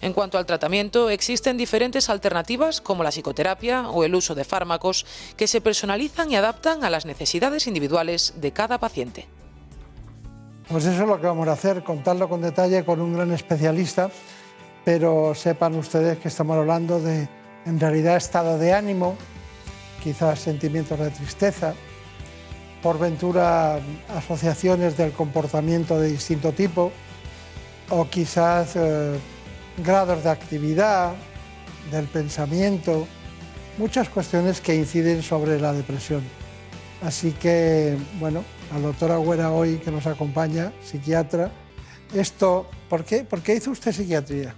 En 0.00 0.14
cuanto 0.14 0.38
al 0.38 0.46
tratamiento, 0.46 1.10
existen 1.10 1.58
diferentes 1.58 2.08
alternativas 2.08 2.80
como 2.80 3.04
la 3.04 3.10
psicoterapia 3.10 3.90
o 3.90 4.04
el 4.04 4.14
uso 4.14 4.34
de 4.34 4.44
fármacos 4.44 5.04
que 5.36 5.46
se 5.46 5.60
personalizan 5.60 6.32
y 6.32 6.36
adaptan 6.36 6.82
a 6.82 6.88
las 6.88 7.04
necesidades 7.04 7.66
individuales 7.66 8.32
de 8.36 8.52
cada 8.52 8.78
paciente. 8.78 9.26
Pues 10.68 10.84
eso 10.84 11.02
es 11.02 11.08
lo 11.08 11.18
que 11.18 11.26
vamos 11.26 11.48
a 11.48 11.52
hacer, 11.52 11.82
contarlo 11.82 12.28
con 12.28 12.42
detalle 12.42 12.84
con 12.84 13.00
un 13.00 13.14
gran 13.14 13.32
especialista, 13.32 14.10
pero 14.84 15.34
sepan 15.34 15.74
ustedes 15.74 16.18
que 16.18 16.28
estamos 16.28 16.58
hablando 16.58 17.00
de, 17.00 17.26
en 17.64 17.80
realidad, 17.80 18.16
estado 18.16 18.58
de 18.58 18.74
ánimo, 18.74 19.16
quizás 20.02 20.40
sentimientos 20.40 20.98
de 20.98 21.08
tristeza, 21.10 21.72
por 22.82 22.98
ventura 22.98 23.80
asociaciones 24.14 24.94
del 24.98 25.12
comportamiento 25.12 25.98
de 25.98 26.08
distinto 26.10 26.52
tipo, 26.52 26.92
o 27.88 28.04
quizás 28.10 28.76
eh, 28.76 29.18
grados 29.78 30.22
de 30.22 30.30
actividad, 30.30 31.14
del 31.90 32.04
pensamiento, 32.08 33.06
muchas 33.78 34.10
cuestiones 34.10 34.60
que 34.60 34.74
inciden 34.74 35.22
sobre 35.22 35.58
la 35.58 35.72
depresión. 35.72 36.22
Así 37.02 37.32
que, 37.32 37.96
bueno, 38.20 38.44
la 38.72 38.80
doctora 38.80 39.16
Güera 39.16 39.50
hoy 39.50 39.78
que 39.78 39.90
nos 39.90 40.06
acompaña, 40.06 40.72
psiquiatra. 40.82 41.50
Esto, 42.14 42.66
¿por 42.88 43.04
qué, 43.04 43.24
¿Por 43.24 43.40
qué 43.40 43.54
hizo 43.54 43.70
usted 43.70 43.92
psiquiatría? 43.92 44.54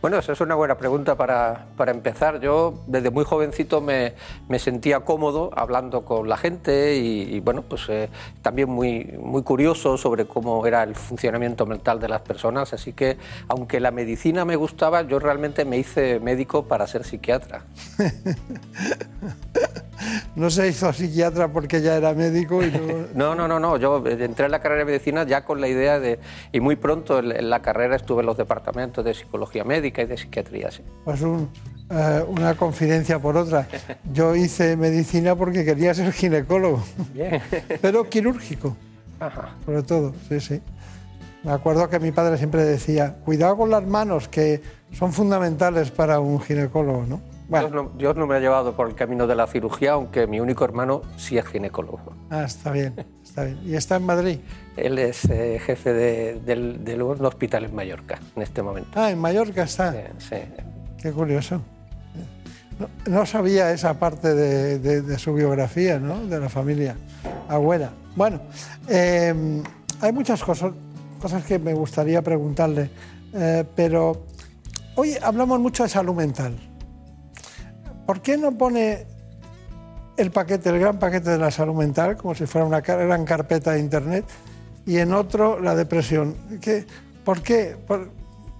Bueno, 0.00 0.18
esa 0.18 0.32
es 0.32 0.40
una 0.40 0.56
buena 0.56 0.76
pregunta 0.76 1.16
para, 1.16 1.66
para 1.76 1.92
empezar. 1.92 2.40
Yo 2.40 2.82
desde 2.88 3.10
muy 3.10 3.24
jovencito 3.24 3.80
me, 3.80 4.14
me, 4.48 4.58
sentía 4.58 5.00
cómodo 5.00 5.50
hablando 5.54 6.04
con 6.04 6.28
la 6.28 6.36
gente 6.36 6.96
y, 6.96 7.38
bueno, 7.38 7.62
pues 7.62 7.88
eh, 7.88 8.10
también 8.42 8.68
muy, 8.68 9.16
muy 9.20 9.44
curioso 9.44 9.96
sobre 9.96 10.24
cómo 10.26 10.66
era 10.66 10.82
el 10.82 10.96
funcionamiento 10.96 11.66
mental 11.66 12.00
de 12.00 12.08
las 12.08 12.22
personas. 12.22 12.72
Así 12.72 12.92
que, 12.92 13.16
aunque 13.46 13.78
la 13.78 13.92
medicina 13.92 14.44
me 14.44 14.56
gustaba, 14.56 15.02
yo 15.02 15.20
realmente 15.20 15.64
me 15.64 15.78
hice 15.78 16.18
médico 16.18 16.64
para 16.64 16.88
ser 16.88 17.04
psiquiatra. 17.04 17.62
no 20.36 20.50
se 20.50 20.68
hizo 20.68 20.92
psiquiatra 20.92 21.48
porque 21.48 21.80
ya 21.80 21.96
era 21.96 22.14
médico. 22.14 22.62
Y 22.62 22.70
no... 23.14 23.34
no, 23.34 23.48
no, 23.48 23.60
no, 23.60 23.76
Yo 23.76 24.04
entré 24.06 24.46
en 24.46 24.50
la 24.50 24.60
carrera 24.60 24.80
de 24.80 24.84
medicina 24.86 25.24
ya 25.24 25.44
con 25.44 25.60
la 25.60 25.68
idea 25.68 26.00
de. 26.00 26.18
Y 26.52 26.60
muy 26.60 26.76
pronto 26.76 27.18
en 27.18 27.50
la 27.50 27.62
carrera 27.62 27.96
estuve 27.96 28.20
en 28.20 28.26
los 28.26 28.36
departamentos 28.36 29.04
de 29.04 29.14
psicología 29.14 29.64
médica 29.64 30.02
y 30.02 30.06
de 30.06 30.16
psiquiatría. 30.16 30.70
Sí. 30.70 30.82
Pues 31.04 31.20
eh, 31.22 32.24
una 32.26 32.54
confidencia 32.54 33.18
por 33.18 33.36
otra. 33.36 33.68
Yo 34.12 34.34
hice 34.34 34.76
medicina 34.76 35.36
porque 35.36 35.64
quería 35.64 35.94
ser 35.94 36.12
ginecólogo. 36.12 36.82
Bien. 37.12 37.40
Pero 37.82 38.08
quirúrgico. 38.08 38.76
Ajá. 39.20 39.56
Sobre 39.64 39.82
todo, 39.82 40.14
sí, 40.28 40.40
sí. 40.40 40.60
Me 41.44 41.52
acuerdo 41.52 41.88
que 41.90 41.98
mi 41.98 42.12
padre 42.12 42.38
siempre 42.38 42.64
decía: 42.64 43.16
cuidado 43.24 43.56
con 43.56 43.70
las 43.70 43.84
manos, 43.84 44.28
que 44.28 44.62
son 44.92 45.12
fundamentales 45.12 45.90
para 45.90 46.20
un 46.20 46.40
ginecólogo, 46.40 47.04
¿no? 47.06 47.31
Dios, 47.96 48.16
no, 48.16 48.26
me 48.26 48.36
ha 48.36 48.40
llevado 48.40 48.74
por 48.74 48.88
el 48.88 48.94
camino 48.94 49.26
de 49.26 49.34
la 49.34 49.46
cirugía, 49.46 49.92
aunque 49.92 50.26
mi 50.26 50.40
único 50.40 50.64
hermano 50.64 51.02
sí 51.16 51.36
es 51.38 51.46
ginecólogo. 51.46 52.14
Ah, 52.30 52.44
está 52.44 52.72
bien, 52.72 52.94
está 53.22 53.44
bien. 53.44 53.60
¿Y 53.64 53.74
está 53.74 53.96
en 53.96 54.06
Madrid? 54.06 54.38
Él 54.76 54.98
es 54.98 55.24
eh, 55.26 55.60
jefe 55.64 55.92
de, 55.92 56.40
del, 56.40 57.02
hospital 57.02 57.64
en 57.64 57.74
Mallorca 57.74 58.18
en 58.36 58.42
este 58.42 58.62
momento. 58.62 58.90
Ah, 58.94 59.10
en 59.10 59.18
Mallorca 59.18 59.64
está. 59.64 59.92
Sí. 60.18 60.36
Qué 61.00 61.12
curioso. 61.12 61.60
No, 63.06 63.26
sabía 63.26 63.72
esa 63.72 63.94
parte 63.98 64.34
de, 64.34 65.18
su 65.18 65.34
biografía, 65.34 65.98
¿no? 65.98 66.26
De 66.26 66.40
la 66.40 66.48
familia 66.48 66.96
abuela. 67.48 67.90
Bueno, 68.16 68.40
em, 68.88 69.62
hay 70.00 70.12
muchas 70.12 70.42
cosas, 70.42 70.72
cosas 71.20 71.44
que 71.44 71.58
me 71.58 71.74
gustaría 71.74 72.22
preguntarle, 72.22 72.90
eh, 73.34 73.64
pero 73.76 74.26
hoy 74.96 75.16
hablamos 75.22 75.60
mucho 75.60 75.82
de 75.82 75.88
salud 75.88 76.14
mental. 76.14 76.56
¿Por 78.12 78.20
qué 78.20 78.36
no 78.36 78.52
pone 78.52 79.06
el 80.18 80.30
paquete, 80.30 80.68
el 80.68 80.78
gran 80.78 80.98
paquete 80.98 81.30
de 81.30 81.38
la 81.38 81.50
salud 81.50 81.74
mental, 81.74 82.18
como 82.18 82.34
si 82.34 82.44
fuera 82.44 82.66
una 82.66 82.82
gran 82.82 83.24
carpeta 83.24 83.70
de 83.70 83.80
Internet, 83.80 84.26
y 84.84 84.98
en 84.98 85.14
otro 85.14 85.58
la 85.58 85.74
depresión? 85.74 86.36
¿Qué, 86.60 86.84
¿Por 87.24 87.40
qué? 87.40 87.74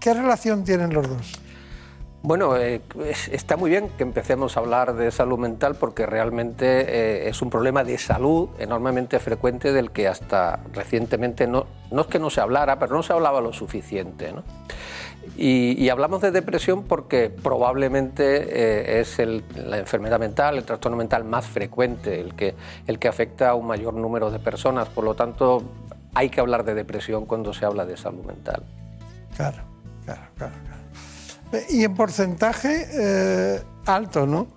¿Qué 0.00 0.14
relación 0.14 0.64
tienen 0.64 0.94
los 0.94 1.07
dos? 1.07 1.38
Bueno, 2.22 2.57
eh, 2.57 2.80
está 3.30 3.59
muy 3.59 3.68
bien 3.68 3.90
que 3.98 4.05
empecemos 4.05 4.57
a 4.57 4.61
hablar 4.61 4.94
de 4.94 5.11
salud 5.11 5.38
mental 5.38 5.74
porque 5.74 6.07
realmente 6.07 6.86
eh, 6.88 7.28
es 7.28 7.42
un 7.42 7.50
problema 7.50 7.84
de 7.84 7.98
salud 7.98 8.48
enormemente 8.59 9.18
frecuente 9.18 9.70
del 9.70 9.90
que 9.90 10.09
hasta 10.09 10.61
recientemente 10.72 11.46
no, 11.46 11.66
no 11.90 12.00
es 12.00 12.07
que 12.07 12.18
no 12.18 12.30
se 12.30 12.40
hablara, 12.40 12.78
pero 12.78 12.96
no 12.96 13.03
se 13.03 13.12
hablaba 13.12 13.42
lo 13.42 13.53
suficiente. 13.53 14.32
¿no? 14.32 14.44
Y, 15.37 15.89
hablamos 15.89 16.20
de 16.20 16.30
depresión 16.30 16.85
porque 16.85 17.30
probablemente 17.30 18.97
eh, 18.97 19.01
es 19.01 19.18
la 19.57 19.78
enfermedad 19.78 20.20
mental, 20.20 20.59
el 20.59 20.64
trastorno 20.64 20.99
mental 20.99 21.24
más 21.24 21.47
frecuente, 21.47 22.20
el 22.20 22.35
que, 22.35 22.55
el 22.87 22.99
que 22.99 23.09
afecta 23.09 23.51
a 23.51 23.55
un 23.55 23.66
mayor 23.66 23.95
número 23.95 24.30
de 24.30 24.39
personas. 24.39 24.89
Por 24.89 25.05
lo 25.05 25.14
tanto, 25.14 25.62
hay 26.14 26.28
que 26.28 26.41
hablar 26.41 26.64
de 26.64 26.74
depresión 26.74 27.24
cuando 27.24 27.55
se 27.55 27.64
habla 27.64 27.87
de 27.87 27.97
salud 27.97 28.24
mental. 28.24 28.62
Claro, 29.35 29.62
claro, 30.05 30.22
claro. 30.37 30.53
Y 31.70 31.85
en 31.85 31.95
porcentaje 31.95 32.87
eh, 32.93 33.62
alto, 33.87 34.26
¿no? 34.26 34.49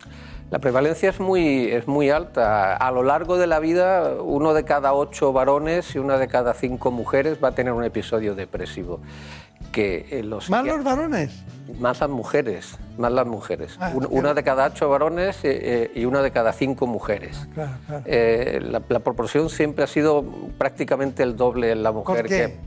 La 0.51 0.59
prevalencia 0.59 1.09
es 1.09 1.19
muy, 1.19 1.71
es 1.71 1.87
muy 1.87 2.09
alta. 2.09 2.75
A 2.75 2.91
lo 2.91 3.01
largo 3.03 3.37
de 3.37 3.47
la 3.47 3.59
vida, 3.59 4.13
uno 4.21 4.53
de 4.53 4.63
cada 4.63 4.93
ocho 4.93 5.33
varones 5.33 5.95
y 5.95 5.99
una 5.99 6.17
de 6.17 6.27
cada 6.27 6.53
cinco 6.53 6.91
mujeres 6.91 7.39
va 7.43 7.49
a 7.49 7.51
tener 7.53 7.73
un 7.73 7.83
episodio 7.83 8.35
depresivo 8.35 8.99
que 9.75 10.07
eh, 10.09 10.23
los... 10.23 10.49
¿Más 10.49 10.65
los 10.65 10.85
varones? 10.85 11.43
Más 11.79 11.99
las 11.99 12.09
mujeres, 12.09 12.77
más 12.97 13.11
las 13.11 13.27
mujeres. 13.27 13.75
Ah, 13.77 13.91
una 14.09 14.33
de 14.33 14.41
cada 14.41 14.67
ocho 14.67 14.87
varones 14.87 15.43
eh, 15.43 15.59
eh, 15.61 15.91
y 15.93 16.05
una 16.05 16.21
de 16.21 16.31
cada 16.31 16.53
cinco 16.53 16.87
mujeres. 16.87 17.45
Claro, 17.53 17.73
claro. 17.85 18.81
la, 18.87 18.99
proporción 19.01 19.49
siempre 19.49 19.83
ha 19.83 19.87
sido 19.87 20.23
prácticamente 20.57 21.23
el 21.23 21.35
doble 21.35 21.71
en 21.71 21.83
la 21.83 21.91
mujer. 21.91 22.21
¿Por 22.21 22.29
qué? 22.29 22.57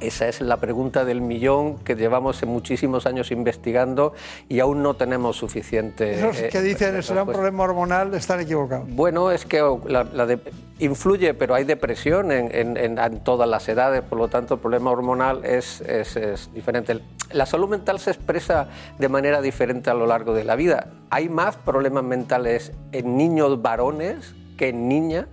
Esa 0.00 0.28
es 0.28 0.40
la 0.40 0.58
pregunta 0.58 1.04
del 1.04 1.20
millón 1.20 1.78
que 1.78 1.96
llevamos 1.96 2.44
muchísimos 2.44 3.06
años 3.06 3.32
investigando 3.32 4.12
y 4.48 4.60
aún 4.60 4.82
no 4.82 4.94
tenemos 4.94 5.36
suficiente. 5.36 6.20
Los 6.20 6.36
que 6.36 6.62
dicen 6.62 7.02
será 7.02 7.24
un 7.24 7.32
problema 7.32 7.64
hormonal 7.64 8.14
están 8.14 8.40
equivocados. 8.40 8.88
Bueno, 8.88 9.32
es 9.32 9.44
que 9.44 9.60
la, 9.86 10.38
influye, 10.78 11.34
pero 11.34 11.54
hay 11.54 11.64
depresión 11.64 12.30
en, 12.30 12.76
en, 12.76 13.20
todas 13.24 13.48
las 13.48 13.68
edades, 13.68 14.02
por 14.02 14.18
lo 14.18 14.28
tanto 14.28 14.54
el 14.54 14.60
problema 14.60 14.90
hormonal 14.92 15.44
es, 15.44 15.80
es, 15.80 16.16
es 16.16 16.52
diferente. 16.52 17.00
La 17.32 17.46
salud 17.46 17.68
mental 17.68 17.98
se 17.98 18.10
expresa 18.10 18.68
de 18.98 19.08
manera 19.08 19.40
diferente 19.40 19.90
a 19.90 19.94
lo 19.94 20.06
largo 20.06 20.32
de 20.32 20.44
la 20.44 20.54
vida. 20.54 20.92
Hay 21.10 21.28
más 21.28 21.56
problemas 21.56 22.04
mentales 22.04 22.72
en 22.92 23.16
niños 23.16 23.60
varones 23.60 24.34
que 24.56 24.68
en 24.68 24.88
niñas 24.88 25.26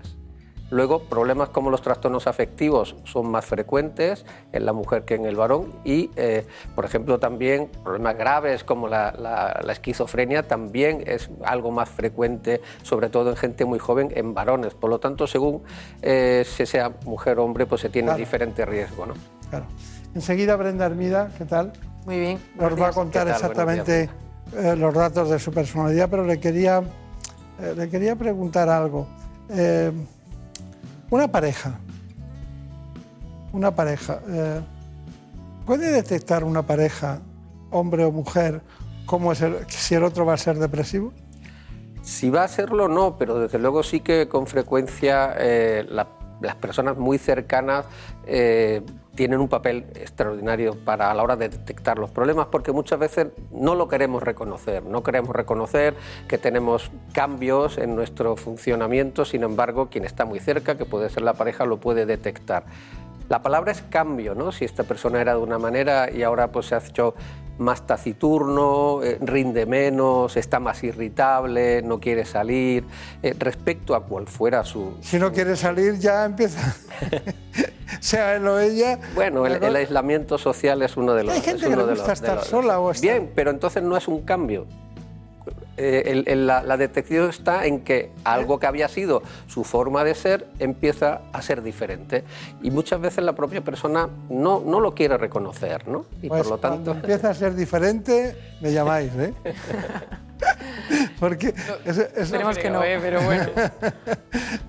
Luego, 0.76 1.04
problemas 1.04 1.48
como 1.48 1.70
los 1.70 1.82
trastornos 1.82 2.28
afectivos 2.28 2.98
son 3.06 3.32
más 3.32 3.46
frecuentes 3.46 4.26
en 4.52 4.66
la 4.66 4.74
mujer 4.74 5.06
que 5.06 5.16
en 5.16 5.26
el 5.26 5.38
varón 5.38 5.72
y, 5.86 6.12
eh, 6.18 6.46
por 6.76 6.84
ejemplo, 6.84 7.18
también 7.18 7.70
problemas 7.82 8.18
graves 8.18 8.66
como 8.66 8.90
la, 8.90 9.64
esquizofrenia 9.70 10.44
también 10.44 11.02
es 11.08 11.30
algo 11.46 11.72
más 11.72 11.88
frecuente, 11.88 12.60
sobre 12.84 13.08
todo 13.08 13.30
en 13.30 13.38
gente 13.38 13.64
muy 13.64 13.80
joven, 13.80 14.12
en 14.16 14.34
varones. 14.34 14.74
Por 14.74 14.90
lo 14.90 15.00
tanto, 15.00 15.28
según 15.28 15.64
eh, 16.02 16.44
se 16.46 16.66
sea 16.66 16.92
mujer 17.06 17.40
o 17.40 17.46
hombre, 17.46 17.66
pues 17.66 17.80
se 17.80 17.88
tiene 17.88 18.14
diferente 18.16 18.66
riesgo. 18.66 19.06
¿no? 19.06 19.14
Claro. 19.50 19.68
Enseguida, 20.14 20.58
Brenda 20.58 20.88
Hermida, 20.88 21.32
¿qué 21.38 21.46
tal? 21.46 21.72
Muy 22.06 22.20
bien. 22.20 22.40
Nos 22.56 22.78
va 22.78 22.90
a 22.90 22.92
contar 22.92 23.30
exactamente 23.30 24.10
eh, 24.58 24.76
los 24.76 24.94
datos 24.94 25.30
de 25.30 25.40
su 25.40 25.54
personalidad, 25.54 26.10
pero 26.10 26.26
le 26.26 26.38
quería, 26.38 26.84
le 27.78 27.90
quería 27.90 28.18
preguntar 28.18 28.68
algo. 28.68 29.08
Una 31.16 31.30
pareja, 31.32 31.80
una 33.54 33.74
pareja, 33.74 34.20
eh, 34.28 34.60
¿puede 35.66 35.90
detectar 35.94 36.44
una 36.44 36.64
pareja, 36.64 37.22
hombre 37.72 38.04
o 38.04 38.12
mujer, 38.12 38.62
cómo 39.06 39.32
es 39.32 39.42
si 39.70 39.96
el 39.96 40.04
otro 40.04 40.26
va 40.26 40.34
a 40.34 40.38
ser 40.38 40.58
depresivo? 40.60 41.14
Si 42.02 42.30
va 42.30 42.44
a 42.44 42.50
serlo, 42.50 42.90
no, 42.90 43.18
pero 43.18 43.40
desde 43.40 43.60
luego 43.60 43.82
sí 43.82 44.02
que 44.02 44.28
con 44.28 44.46
frecuencia 44.46 45.34
eh, 45.38 45.86
la- 45.88 46.10
las 46.42 46.56
personas 46.58 46.98
muy 46.98 47.18
cercanas 47.18 47.86
eh, 48.26 48.82
tienen 49.16 49.40
un 49.40 49.48
papel 49.48 49.86
extraordinario 49.96 50.76
para 50.76 51.10
a 51.10 51.14
la 51.14 51.24
hora 51.24 51.36
de 51.36 51.50
detectar 51.50 51.98
los 51.98 52.12
problemas, 52.12 52.48
porque 52.48 52.72
muchas 52.72 53.00
veces 53.00 53.28
no 53.52 53.76
lo 53.76 53.88
queremos 53.88 54.24
reconocer, 54.24 54.84
no 54.84 55.04
queremos 55.04 55.36
reconocer 55.36 55.96
que 56.28 56.38
tenemos 56.38 56.92
cambios 57.14 57.78
en 57.78 57.96
nuestro 57.96 58.36
funcionamiento, 58.36 59.26
sin 59.26 59.44
embargo, 59.44 59.88
quien 59.90 60.06
está 60.06 60.26
muy 60.26 60.40
cerca, 60.40 60.78
que 60.78 60.86
puede 60.86 61.10
ser 61.10 61.24
la 61.24 61.34
pareja, 61.34 61.66
lo 61.66 61.78
puede 61.78 62.06
detectar. 62.06 62.66
La 63.28 63.42
palabra 63.42 63.72
es 63.72 63.82
cambio, 63.82 64.36
¿no? 64.36 64.52
Si 64.52 64.66
esta 64.66 64.84
persona 64.84 65.20
era 65.20 65.34
de 65.34 65.40
una 65.40 65.58
manera 65.58 66.12
y 66.12 66.22
ahora 66.22 66.52
pues 66.52 66.68
se 66.68 66.76
ha 66.76 66.78
hecho 66.78 67.16
más 67.58 67.88
taciturno, 67.88 69.02
eh, 69.04 69.18
rinde 69.22 69.66
menos, 69.66 70.36
está 70.38 70.60
más 70.60 70.84
irritable, 70.84 71.82
no 71.82 72.00
quiere 72.00 72.26
salir, 72.26 72.84
eh, 73.24 73.34
respecto 73.38 73.96
a 73.96 74.04
cual 74.06 74.28
fuera 74.28 74.64
su... 74.64 74.98
Si 75.02 75.18
no 75.18 75.32
quiere 75.32 75.56
salir, 75.56 75.98
ya 76.00 76.26
empieza. 76.26 76.76
sea 78.00 78.36
él 78.36 78.48
o 78.48 78.60
ella. 78.60 79.00
Bueno, 79.16 79.46
el, 79.46 79.64
el 79.64 79.76
aislamiento 79.76 80.38
social 80.38 80.82
es 80.82 80.98
uno 80.98 81.14
de 81.14 81.24
los... 81.24 81.34
Hay 81.34 81.42
gente 81.42 81.68
que 81.70 81.76
le 81.76 81.84
gusta 81.84 82.14
estar 82.14 82.44
sola 82.44 82.80
o 82.80 82.92
estar- 82.92 83.02
Bien, 83.02 83.32
pero 83.34 83.52
entonces 83.52 83.84
no 83.84 83.96
es 83.96 84.08
un 84.08 84.22
cambio. 84.22 84.66
Eh, 85.78 86.04
el- 86.06 86.24
el- 86.28 86.48
la, 86.48 86.64
la 86.64 86.78
detección 86.78 87.30
está 87.30 87.66
en 87.66 87.82
que 87.82 88.12
algo 88.24 88.60
que 88.60 88.68
había 88.68 88.88
sido 88.88 89.22
su 89.48 89.66
forma 89.66 90.06
de 90.06 90.16
ser 90.16 90.48
empieza 90.60 91.22
a 91.34 91.42
ser 91.42 91.62
diferente. 91.62 92.24
Y 92.62 92.72
muchas 92.72 93.02
veces 93.02 93.24
la 93.26 93.34
propia 93.36 93.62
persona 93.62 94.08
no, 94.30 94.62
no 94.66 94.80
lo 94.80 94.94
quiere 94.94 95.18
reconocer, 95.18 95.86
¿no? 95.88 96.06
Y 96.22 96.30
Pues 96.30 96.44
por 96.44 96.52
lo 96.52 96.58
cuando 96.62 96.78
tanto... 96.78 96.92
empieza 97.02 97.30
a 97.30 97.34
ser 97.34 97.56
diferente, 97.56 98.36
me 98.62 98.72
llamáis, 98.72 99.12
¿eh? 99.16 99.34
Porque 101.20 101.54
es, 101.86 101.98
es- 101.98 102.10
Esperemos 102.18 102.58
que 102.58 102.70
no, 102.70 102.84
¿eh? 102.84 102.98
pero 103.02 103.22
bueno. 103.22 103.46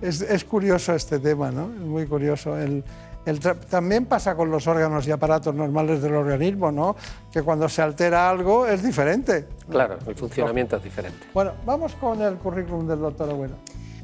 es, 0.01 0.21
es 0.23 0.45
curioso 0.45 0.95
este 0.95 1.19
tema, 1.19 1.51
¿no? 1.51 1.65
Es 1.73 1.81
muy 1.81 2.07
curioso. 2.07 2.57
El, 2.59 2.85
el 3.27 3.41
también 3.41 4.07
pasa 4.07 4.37
con 4.37 4.51
los 4.51 4.67
órganos 4.67 5.07
y 5.07 5.11
aparatos 5.11 5.55
normales 5.55 6.01
del 6.01 6.15
organismo, 6.15 6.71
¿no? 6.71 6.97
Que 7.31 7.43
cuando 7.43 7.69
se 7.69 7.83
altera 7.83 8.31
algo 8.31 8.67
es 8.67 8.83
diferente. 8.83 9.47
Claro, 9.69 9.99
el 10.07 10.15
funcionamiento 10.15 10.77
es 10.77 10.85
diferente. 10.85 11.27
Bueno, 11.35 11.53
vamos 11.67 11.95
con 11.97 12.23
el 12.23 12.37
currículum 12.37 12.87
del 12.87 13.01
doctor 13.01 13.29
Agüero. 13.29 13.55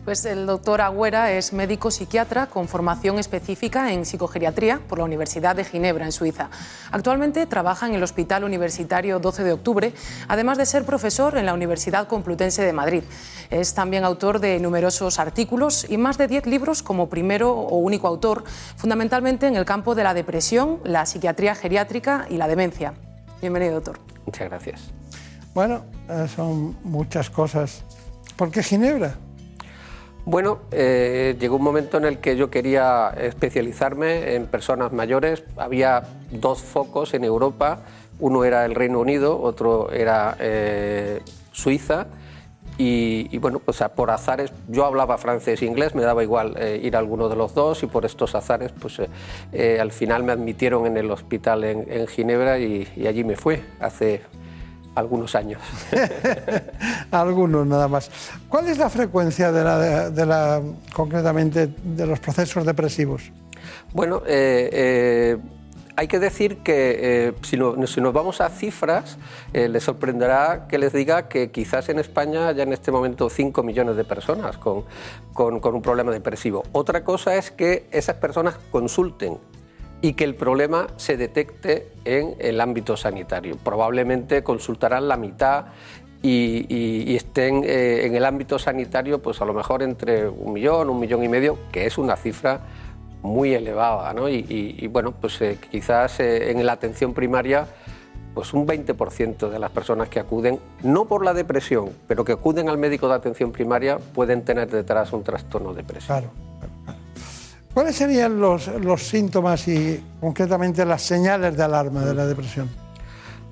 Pues 0.05 0.24
el 0.24 0.46
doctor 0.46 0.80
Agüera 0.80 1.30
es 1.30 1.53
médico 1.53 1.92
psiquiatra 1.92 2.48
con 2.48 2.66
formación 2.66 3.20
específica 3.20 3.92
en 3.92 4.05
psicogeriatría 4.05 4.80
por 4.88 4.98
la 4.98 5.05
Universidad 5.05 5.55
de 5.55 5.64
Ginebra, 5.64 6.05
en 6.05 6.11
Suiza. 6.11 6.50
Actualmente 6.90 7.46
trabaja 7.46 7.86
en 7.86 7.94
el 7.94 8.03
Hospital 8.03 8.42
Universitario 8.42 9.20
12 9.20 9.44
de 9.44 9.53
Octubre, 9.53 9.94
además 10.26 10.59
de 10.59 10.66
ser 10.66 10.84
profesor 10.84 11.38
en 11.38 11.46
la 11.46 11.55
Universidad 11.55 12.09
Complutense 12.09 12.62
de 12.62 12.72
Madrid. 12.72 13.05
Es 13.48 13.74
también 13.74 14.03
autor 14.03 14.40
de 14.40 14.59
numerosos 14.59 15.20
artículos 15.20 15.86
y 15.88 15.98
más 15.98 16.18
de 16.18 16.26
10 16.26 16.46
libros 16.46 16.82
como 16.82 17.09
primero 17.09 17.53
o 17.53 17.76
único 17.76 18.09
autor, 18.09 18.42
fundamentalmente 18.76 19.46
en 19.46 19.55
el 19.55 19.64
campo 19.64 19.94
de 19.94 20.03
la 20.03 20.14
depresión, 20.14 20.80
la 20.82 21.07
psiquiatría 21.07 21.55
geriátrica 21.55 22.26
y 22.28 22.38
la 22.38 22.48
demencia. 22.48 22.94
Bienvenido, 23.40 23.74
doctor. 23.74 24.00
Muchas 24.26 24.48
gracias. 24.48 24.80
Bueno, 25.55 25.84
eh, 26.09 26.26
son 26.34 26.76
muchas 26.82 27.30
cosas. 27.30 27.84
¿Por 28.34 28.50
qué 28.50 28.64
Ginebra? 28.64 29.14
Bueno, 30.24 30.60
eh, 30.70 31.36
llegó 31.40 31.56
un 31.56 31.64
momento 31.64 31.98
en 31.98 32.04
el 32.04 32.18
que 32.18 32.36
yo 32.36 32.48
quería 32.48 33.08
especializarme 33.10 34.36
en 34.36 34.46
personas 34.46 34.92
mayores. 34.92 35.42
Había 35.56 36.04
dos 36.30 36.62
focos 36.62 37.14
en 37.14 37.24
Europa. 37.24 37.80
Uno 38.20 38.44
era 38.44 38.64
el 38.64 38.76
Reino 38.76 39.00
Unido, 39.00 39.40
otro 39.40 39.90
era 39.90 40.36
eh, 40.38 41.22
Suiza. 41.50 42.06
Y, 42.78 43.36
bueno, 43.38 43.60
pues 43.60 43.82
por 43.94 44.10
azares, 44.10 44.52
yo 44.66 44.84
hablaba 44.84 45.16
francés 45.18 45.62
e 45.62 45.66
inglés, 45.66 45.94
me 45.94 46.02
daba 46.02 46.24
igual 46.24 46.56
eh, 46.58 46.80
ir 46.82 46.96
a 46.96 46.98
alguno 46.98 47.28
de 47.28 47.36
los 47.36 47.54
dos 47.54 47.82
y 47.82 47.86
por 47.86 48.04
estos 48.04 48.34
azares, 48.34 48.72
pues 48.72 48.98
al 49.78 49.92
final 49.92 50.24
me 50.24 50.32
admitieron 50.32 50.86
en 50.86 50.96
el 50.96 51.10
hospital 51.10 51.62
en, 51.62 52.08
Ginebra 52.08 52.58
y, 52.58 52.88
y 52.96 53.06
allí 53.06 53.22
me 53.22 53.36
fue 53.36 53.62
hace 53.78 54.22
algunos 54.95 55.34
años. 55.34 55.61
Algunos 57.11 57.66
nada 57.66 57.88
más. 57.88 58.11
¿Cuál 58.49 58.68
es 58.68 58.78
la 58.78 58.90
frecuencia 58.90 59.53
de 59.53 59.64
la, 59.64 60.11
de 60.11 60.26
la- 60.26 60.61
concretamente 60.93 61.68
de 61.82 62.07
los 62.07 62.20
procesos 62.20 62.64
depresivos? 62.66 63.30
Bueno, 63.93 64.22
eh, 64.26 64.68
eh, 64.72 65.36
hay 65.97 66.09
que 66.09 66.18
decir 66.18 66.59
que 66.59 67.28
eh, 67.28 67.32
si, 67.43 67.57
no- 67.57 67.86
si 67.86 68.01
nos 68.01 68.12
vamos 68.12 68.40
a 68.40 68.49
cifras, 68.49 69.18
les 69.53 69.82
sorprenderá 69.84 70.66
que 70.68 70.78
les 70.78 70.93
diga 70.93 71.28
que 71.28 71.51
quizás 71.51 71.88
en 71.88 71.99
España 71.99 72.49
haya 72.49 72.62
en 72.62 72.72
este 72.72 72.90
momento 72.90 73.28
5 73.30 73.62
millones 73.62 73.97
de 73.97 74.05
personas 74.05 74.57
con, 74.59 74.84
con- 75.32 75.61
con 75.61 75.74
un 75.74 75.82
problema 75.82 76.11
depresivo. 76.12 76.64
Otra 76.72 77.05
cosa 77.05 77.34
es 77.36 77.51
que 77.51 77.86
esas 77.90 78.16
personas 78.16 78.57
consulten 78.70 79.38
y 80.03 80.14
que 80.14 80.24
el 80.24 80.34
problema 80.34 80.88
se 80.96 81.16
detecte 81.16 81.88
en 82.05 82.34
el 82.40 82.61
ámbito 82.61 82.96
sanitario. 82.96 83.57
Probablemente 83.62 84.42
consultarán 84.42 85.07
la 85.07 85.16
mitad 85.16 85.66
y, 86.22 87.14
estén 87.16 87.62
eh, 87.64 88.07
en 88.07 88.14
el 88.14 88.24
ámbito 88.24 88.59
sanitario, 88.59 89.22
pues 89.22 89.40
a 89.40 89.44
lo 89.44 89.55
mejor 89.55 89.82
entre 89.82 90.28
un 90.28 90.53
millón, 90.53 90.90
un 90.90 91.00
millón 91.00 91.24
y 91.24 91.28
medio, 91.28 91.59
que 91.70 91.86
es 91.86 91.98
una 91.98 92.16
cifra 92.16 92.61
muy 93.22 93.55
elevada, 93.55 94.12
¿no? 94.12 94.28
Y, 94.28 94.86
bueno, 94.88 95.12
pues 95.12 95.40
eh, 95.40 95.57
quizás 95.70 96.18
eh, 96.18 96.50
en 96.50 96.66
la 96.66 96.72
atención 96.72 97.14
primaria, 97.14 97.66
pues 98.34 98.53
un 98.53 98.66
20% 98.66 99.48
de 99.48 99.59
las 99.59 99.70
personas 99.70 100.09
que 100.09 100.18
acuden, 100.18 100.59
no 100.82 101.05
por 101.05 101.24
la 101.24 101.32
depresión, 101.32 101.90
pero 102.09 102.24
que 102.24 102.32
acuden 102.32 102.68
al 102.68 102.78
médico 102.78 103.09
de 103.09 103.14
atención 103.14 103.53
primaria, 103.53 103.98
pueden 103.98 104.44
tener 104.44 104.68
detrás 104.68 105.12
un 105.12 105.22
trastorno 105.22 105.74
depresivo. 105.74 106.32
¿Cuáles 107.74 107.96
serían 107.96 108.38
los, 108.38 108.68
los 108.68 109.02
síntomas 109.02 109.66
y 109.66 110.04
concretamente 110.20 110.84
las 110.84 111.00
señales 111.00 111.56
de 111.56 111.62
alarma 111.62 112.04
de 112.04 112.14
la 112.14 112.26
depresión? 112.26 112.68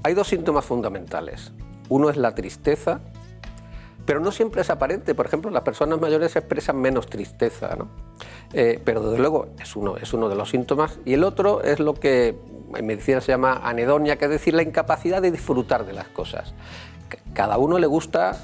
Hay 0.02 0.12
dos 0.12 0.28
síntomas 0.28 0.64
fundamentales. 0.64 1.52
Uno 1.88 2.10
es 2.10 2.18
la 2.18 2.34
tristeza, 2.34 3.00
pero 4.04 4.20
no 4.20 4.30
siempre 4.30 4.60
es 4.60 4.68
aparente. 4.68 5.14
Por 5.14 5.24
ejemplo, 5.24 5.50
las 5.50 5.62
personas 5.62 6.00
mayores 6.00 6.36
expresan 6.36 6.76
menos 6.76 7.06
tristeza, 7.06 7.74
¿no? 7.76 7.88
Eh, 8.52 8.78
pero 8.84 9.02
desde 9.02 9.18
luego 9.18 9.48
es 9.58 9.74
uno, 9.74 9.96
es 9.96 10.12
uno 10.12 10.28
de 10.28 10.34
los 10.34 10.50
síntomas. 10.50 10.98
Y 11.06 11.14
el 11.14 11.24
otro 11.24 11.62
es 11.62 11.80
lo 11.80 11.94
que 11.94 12.36
en 12.74 12.86
medicina 12.86 13.22
se 13.22 13.32
llama 13.32 13.60
anedonia, 13.64 14.16
que 14.16 14.26
es 14.26 14.30
decir, 14.30 14.52
la 14.52 14.62
incapacidad 14.62 15.22
de 15.22 15.30
disfrutar 15.30 15.86
de 15.86 15.94
las 15.94 16.08
cosas. 16.08 16.52
Cada 17.32 17.56
uno 17.56 17.78
le 17.78 17.86
gusta 17.86 18.36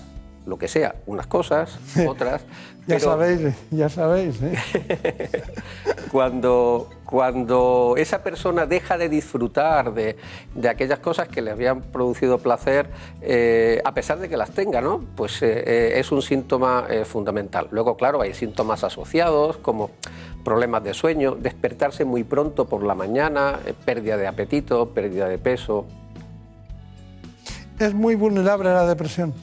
lo 0.46 0.58
que 0.58 0.68
sea, 0.68 0.94
unas 1.06 1.26
cosas, 1.26 1.78
otras. 2.08 2.44
Ya 2.86 2.98
pero- 2.98 3.10
sabéis, 3.10 3.40
ya 3.72 3.88
sabéis. 3.88 4.40
¿eh? 4.42 4.54
cuando, 6.12 6.88
cuando 7.04 7.94
esa 7.96 8.22
persona 8.22 8.64
deja 8.64 8.96
de 8.96 9.08
disfrutar 9.08 9.92
de, 9.92 10.16
de 10.54 10.68
aquellas 10.68 11.00
cosas 11.00 11.26
que 11.26 11.42
le 11.42 11.50
habían 11.50 11.82
producido 11.82 12.38
placer, 12.38 12.88
eh, 13.22 13.80
a 13.84 13.92
pesar 13.92 14.20
de 14.20 14.28
que 14.28 14.36
las 14.36 14.52
tenga, 14.52 14.80
¿no? 14.80 15.00
pues 15.16 15.42
eh, 15.42 15.64
eh, 15.66 15.92
es 15.98 16.12
un 16.12 16.22
síntoma 16.22 16.86
fundamental. 17.04 17.66
Luego, 17.72 17.96
claro, 17.96 18.20
hay 18.22 18.34
síntomas 18.34 18.84
asociados 18.84 19.56
como 19.56 19.90
problemas 20.44 20.84
de 20.84 20.94
sueño, 20.94 21.34
despertarse 21.34 22.04
muy 22.04 22.22
pronto 22.22 22.66
por 22.66 22.84
la 22.84 22.94
mañana, 22.94 23.58
pérdida 23.84 24.16
de 24.16 24.28
apetito, 24.28 24.90
pérdida 24.90 25.28
de 25.28 25.38
peso, 25.38 25.86
Es 27.80 27.92
muy 27.92 28.14
vulnerable 28.14 28.68
a 28.70 28.74
la 28.74 28.86
depresión. 28.86 29.34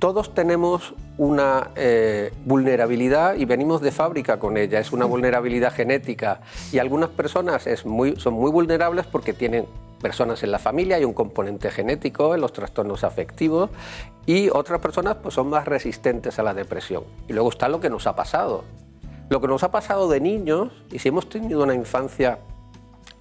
Todos 0.00 0.32
tenemos 0.32 0.94
una 1.18 1.72
eh, 1.76 2.32
vulnerabilidad 2.46 3.34
y 3.34 3.44
venimos 3.44 3.82
de 3.82 3.92
fábrica 3.92 4.38
con 4.38 4.56
ella. 4.56 4.80
Es 4.80 4.92
una 4.92 5.04
vulnerabilidad 5.04 5.74
genética 5.74 6.40
y 6.72 6.78
algunas 6.78 7.10
personas 7.10 7.66
es 7.66 7.84
muy, 7.84 8.16
son 8.16 8.32
muy 8.32 8.50
vulnerables 8.50 9.06
porque 9.06 9.34
tienen 9.34 9.66
personas 10.00 10.42
en 10.42 10.52
la 10.52 10.58
familia, 10.58 10.96
hay 10.96 11.04
un 11.04 11.12
componente 11.12 11.70
genético 11.70 12.34
en 12.34 12.40
los 12.40 12.54
trastornos 12.54 13.04
afectivos 13.04 13.68
y 14.24 14.48
otras 14.48 14.80
personas 14.80 15.16
pues, 15.22 15.34
son 15.34 15.50
más 15.50 15.66
resistentes 15.66 16.38
a 16.38 16.42
la 16.44 16.54
depresión. 16.54 17.04
Y 17.28 17.34
luego 17.34 17.50
está 17.50 17.68
lo 17.68 17.78
que 17.78 17.90
nos 17.90 18.06
ha 18.06 18.16
pasado. 18.16 18.64
Lo 19.28 19.42
que 19.42 19.48
nos 19.48 19.62
ha 19.64 19.70
pasado 19.70 20.08
de 20.08 20.18
niños 20.18 20.70
y 20.90 20.98
si 20.98 21.10
hemos 21.10 21.28
tenido 21.28 21.62
una 21.62 21.74
infancia 21.74 22.38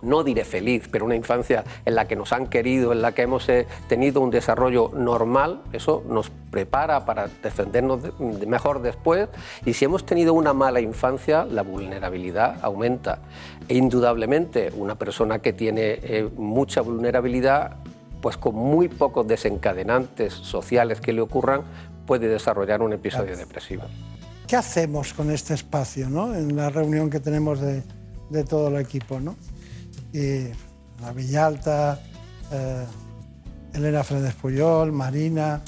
no 0.02 0.24
diré 0.24 0.46
feliz, 0.46 0.88
pero 0.92 1.06
una 1.06 1.16
infancia 1.16 1.64
en 1.86 1.96
la 1.96 2.08
que 2.08 2.16
nos 2.16 2.32
han 2.34 2.48
querido, 2.48 2.92
en 2.94 3.02
la 3.02 3.12
que 3.14 3.24
hemos 3.24 3.48
eh, 3.50 3.68
tenido 3.88 4.22
un 4.22 4.30
desarrollo 4.30 4.92
normal, 4.96 5.62
eso 5.74 6.04
nos 6.08 6.30
prepara 6.52 7.06
para 7.06 7.28
defendernos 7.44 8.04
de- 8.04 8.12
de 8.20 8.46
mejor 8.46 8.82
después. 8.82 9.28
Y 9.66 9.74
si 9.74 9.86
hemos 9.86 10.06
tenido 10.06 10.34
una 10.34 10.54
mala 10.54 10.80
infancia, 10.80 11.46
la 11.46 11.64
vulnerabilidad 11.64 12.58
aumenta. 12.62 13.20
E 13.68 13.76
indudablemente, 13.76 14.72
una 14.76 14.96
persona 14.96 15.40
que 15.40 15.54
tiene 15.54 16.00
eh, 16.02 16.30
mucha 16.38 16.82
vulnerabilidad, 16.82 17.76
pues 18.22 18.38
con 18.38 18.56
muy 18.56 18.88
pocos 18.88 19.28
desencadenantes 19.28 20.34
sociales 20.34 21.02
que 21.02 21.14
le 21.14 21.22
ocurran, 21.22 21.62
puede 22.06 22.28
desarrollar 22.28 22.82
un 22.82 22.94
episodio 22.94 23.38
depresivo. 23.38 23.84
¿Qué 24.48 24.56
hacemos 24.56 25.14
con 25.14 25.30
este 25.30 25.54
espacio, 25.54 26.10
¿no? 26.10 26.34
En 26.34 26.56
la 26.56 26.70
reunión 26.70 27.10
que 27.10 27.20
tenemos 27.20 27.60
de, 27.62 27.84
de 28.32 28.44
todo 28.44 28.70
el 28.70 28.78
equipo, 28.82 29.20
¿no? 29.20 29.36
Y 30.14 30.48
la 31.02 31.14
Villalta, 31.14 32.00
eh, 32.52 32.86
Elena 33.74 34.04
Fredes 34.04 34.34
Puyol, 34.36 34.92
Marina, 34.92 35.62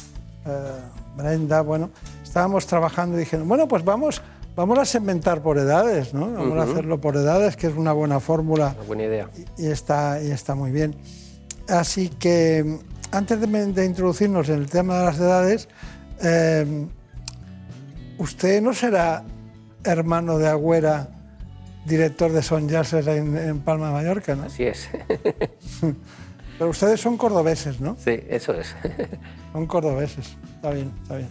Brenda, 1.16 1.62
bueno, 1.62 1.92
estábamos 2.24 2.66
trabajando 2.66 3.18
y 3.18 3.20
dijeron, 3.20 3.48
bueno, 3.48 3.68
pues 3.68 3.84
vamos, 3.84 4.22
vamos 4.56 4.80
a 4.80 4.86
segmentar 4.86 5.42
por 5.42 5.58
edades, 5.58 6.14
¿no? 6.14 6.32
Vamos 6.32 6.58
a 6.58 6.72
hacerlo 6.72 7.00
por 7.00 7.16
edades, 7.16 7.56
que 7.56 7.68
es 7.68 7.76
una 7.76 7.94
buena 7.94 8.20
fórmula. 8.20 8.74
Una 8.78 8.88
buena 8.88 9.04
idea. 9.04 9.30
Y, 9.58 9.68
está, 9.68 10.22
y 10.22 10.32
está 10.32 10.56
muy 10.56 10.72
bien. 10.72 10.96
Así 11.68 12.10
que 12.10 12.80
antes 13.12 13.40
de, 13.40 13.86
introducirnos 13.86 14.50
en 14.50 14.56
el 14.56 14.70
tema 14.70 15.00
de 15.00 15.06
las 15.06 15.20
edades, 15.20 15.68
eh, 16.24 16.88
¿usted 18.18 18.62
no 18.62 18.74
será 18.74 19.24
hermano 19.84 20.38
de 20.38 20.48
Agüera, 20.48 21.10
director 21.86 22.32
de 22.32 22.42
Son 22.42 22.68
Jazz 22.68 22.94
en, 22.94 23.38
en, 23.38 23.60
Palma 23.60 23.88
de 23.88 23.94
Mallorca, 23.94 24.36
¿no? 24.36 24.44
Así 24.44 24.64
es. 24.64 24.90
Pero 26.58 26.70
ustedes 26.70 27.02
son 27.02 27.18
cordobeses, 27.18 27.82
¿no? 27.82 27.98
Sí, 28.00 28.20
eso 28.30 28.54
es. 28.54 28.76
son 29.54 29.66
cordobeses. 29.66 30.38
Está 30.56 30.72
bien, 30.72 30.92
está 31.02 31.18
bien. 31.18 31.30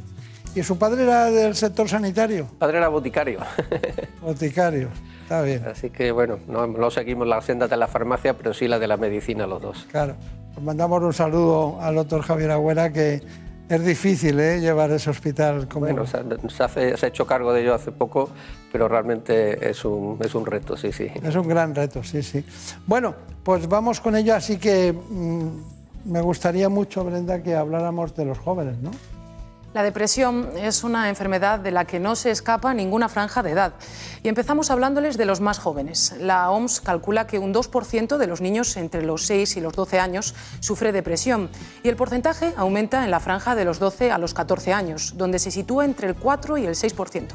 ¿Y 0.55 0.65
su 0.65 0.77
padre 0.77 1.05
era 1.05 1.31
del 1.31 1.55
sector 1.55 1.89
sanitario? 1.89 2.49
Padre 2.59 2.79
era 2.79 2.89
boticario. 2.89 3.39
boticario, 4.21 4.89
está 5.23 5.43
bien. 5.43 5.65
Así 5.65 5.91
que 5.91 6.11
bueno, 6.11 6.41
no, 6.49 6.91
seguimos 6.91 7.29
la 7.29 7.41
senda 7.41 7.69
de 7.69 7.77
la 7.77 7.87
farmacia, 7.87 8.37
pero 8.37 8.53
sí 8.53 8.67
la 8.67 8.81
de 8.81 8.89
la 8.89 8.97
medicina 8.97 9.47
los 9.47 9.63
dos. 9.63 9.87
Claro. 9.93 10.17
Pues 10.53 10.67
mandamos 10.67 11.01
un 11.05 11.13
saludo 11.13 11.81
al 11.81 11.95
doctor 11.95 12.23
Javier 12.23 12.51
Agüera, 12.51 12.93
que 12.93 13.23
es 13.71 13.85
difícil 13.85 14.39
¿eh? 14.41 14.61
llevar 14.61 14.91
ese 14.91 15.09
hospital 15.11 15.69
como... 15.69 15.87
Bueno, 15.87 16.05
se 16.05 16.19
ha, 16.19 16.69
se 16.69 17.07
ha, 17.07 17.09
hecho 17.09 17.25
cargo 17.25 17.53
de 17.53 17.63
ello 17.63 17.73
hace 17.73 17.93
poco, 17.93 18.29
pero 18.73 18.89
realmente 18.89 19.71
es 19.71 19.85
un, 19.85 20.19
es 20.21 20.35
un 20.35 20.45
reto, 20.45 20.77
sí, 20.77 20.91
sí. 20.91 21.07
Es 21.23 21.37
un 21.37 21.47
gran 21.47 21.73
reto, 21.73 22.03
sí, 22.03 22.21
sí. 22.21 22.45
Bueno, 22.85 23.15
pues 23.45 23.69
vamos 23.69 24.01
con 24.01 24.17
ello, 24.17 24.35
así 24.35 24.59
que 24.59 24.93
mm, 24.93 26.11
me 26.11 26.21
gustaría 26.21 26.69
mucho, 26.69 27.05
Brenda, 27.05 27.45
que 27.45 27.55
habláramos 27.55 28.17
de 28.17 28.25
los 28.25 28.39
jóvenes, 28.39 28.77
¿no? 28.79 28.91
La 29.73 29.85
depresión 29.85 30.51
es 30.57 30.83
una 30.83 31.09
enfermedad 31.09 31.61
de 31.61 31.71
la 31.71 31.85
que 31.85 32.01
no 32.01 32.17
se 32.17 32.33
escapa 32.33 32.75
ninguna 32.75 33.09
franja 33.09 33.45
de 33.45 33.53
edad. 33.53 33.75
Y 34.25 34.29
empezamos 34.29 34.69
hablándoles 34.73 35.17
de 35.17 35.27
los 35.27 35.41
más 35.41 35.61
jóvenes. 35.61 36.13
La 36.19 36.51
OMS 36.51 36.81
calcula 36.81 37.29
que 37.29 37.39
un 37.39 37.55
2% 37.55 38.17
de 38.17 38.27
los 38.27 38.41
niños 38.41 38.77
entre 38.77 39.03
los 39.03 39.27
6 39.27 39.59
y 39.59 39.61
los 39.61 39.73
12 39.75 40.01
años 40.01 40.35
sufre 40.59 40.91
depresión. 40.91 41.51
Y 41.85 41.89
el 41.89 41.95
porcentaje 41.95 42.53
aumenta 42.57 43.05
en 43.05 43.13
la 43.13 43.21
franja 43.21 43.55
de 43.55 43.65
los 43.65 43.79
12 43.79 44.11
a 44.11 44.19
los 44.19 44.35
14 44.35 44.73
años, 44.73 45.15
donde 45.17 45.39
se 45.39 45.53
sitúa 45.53 45.85
entre 45.85 46.09
el 46.09 46.17
4 46.17 46.59
y 46.59 46.67
el 46.67 46.75
6%. 46.75 47.29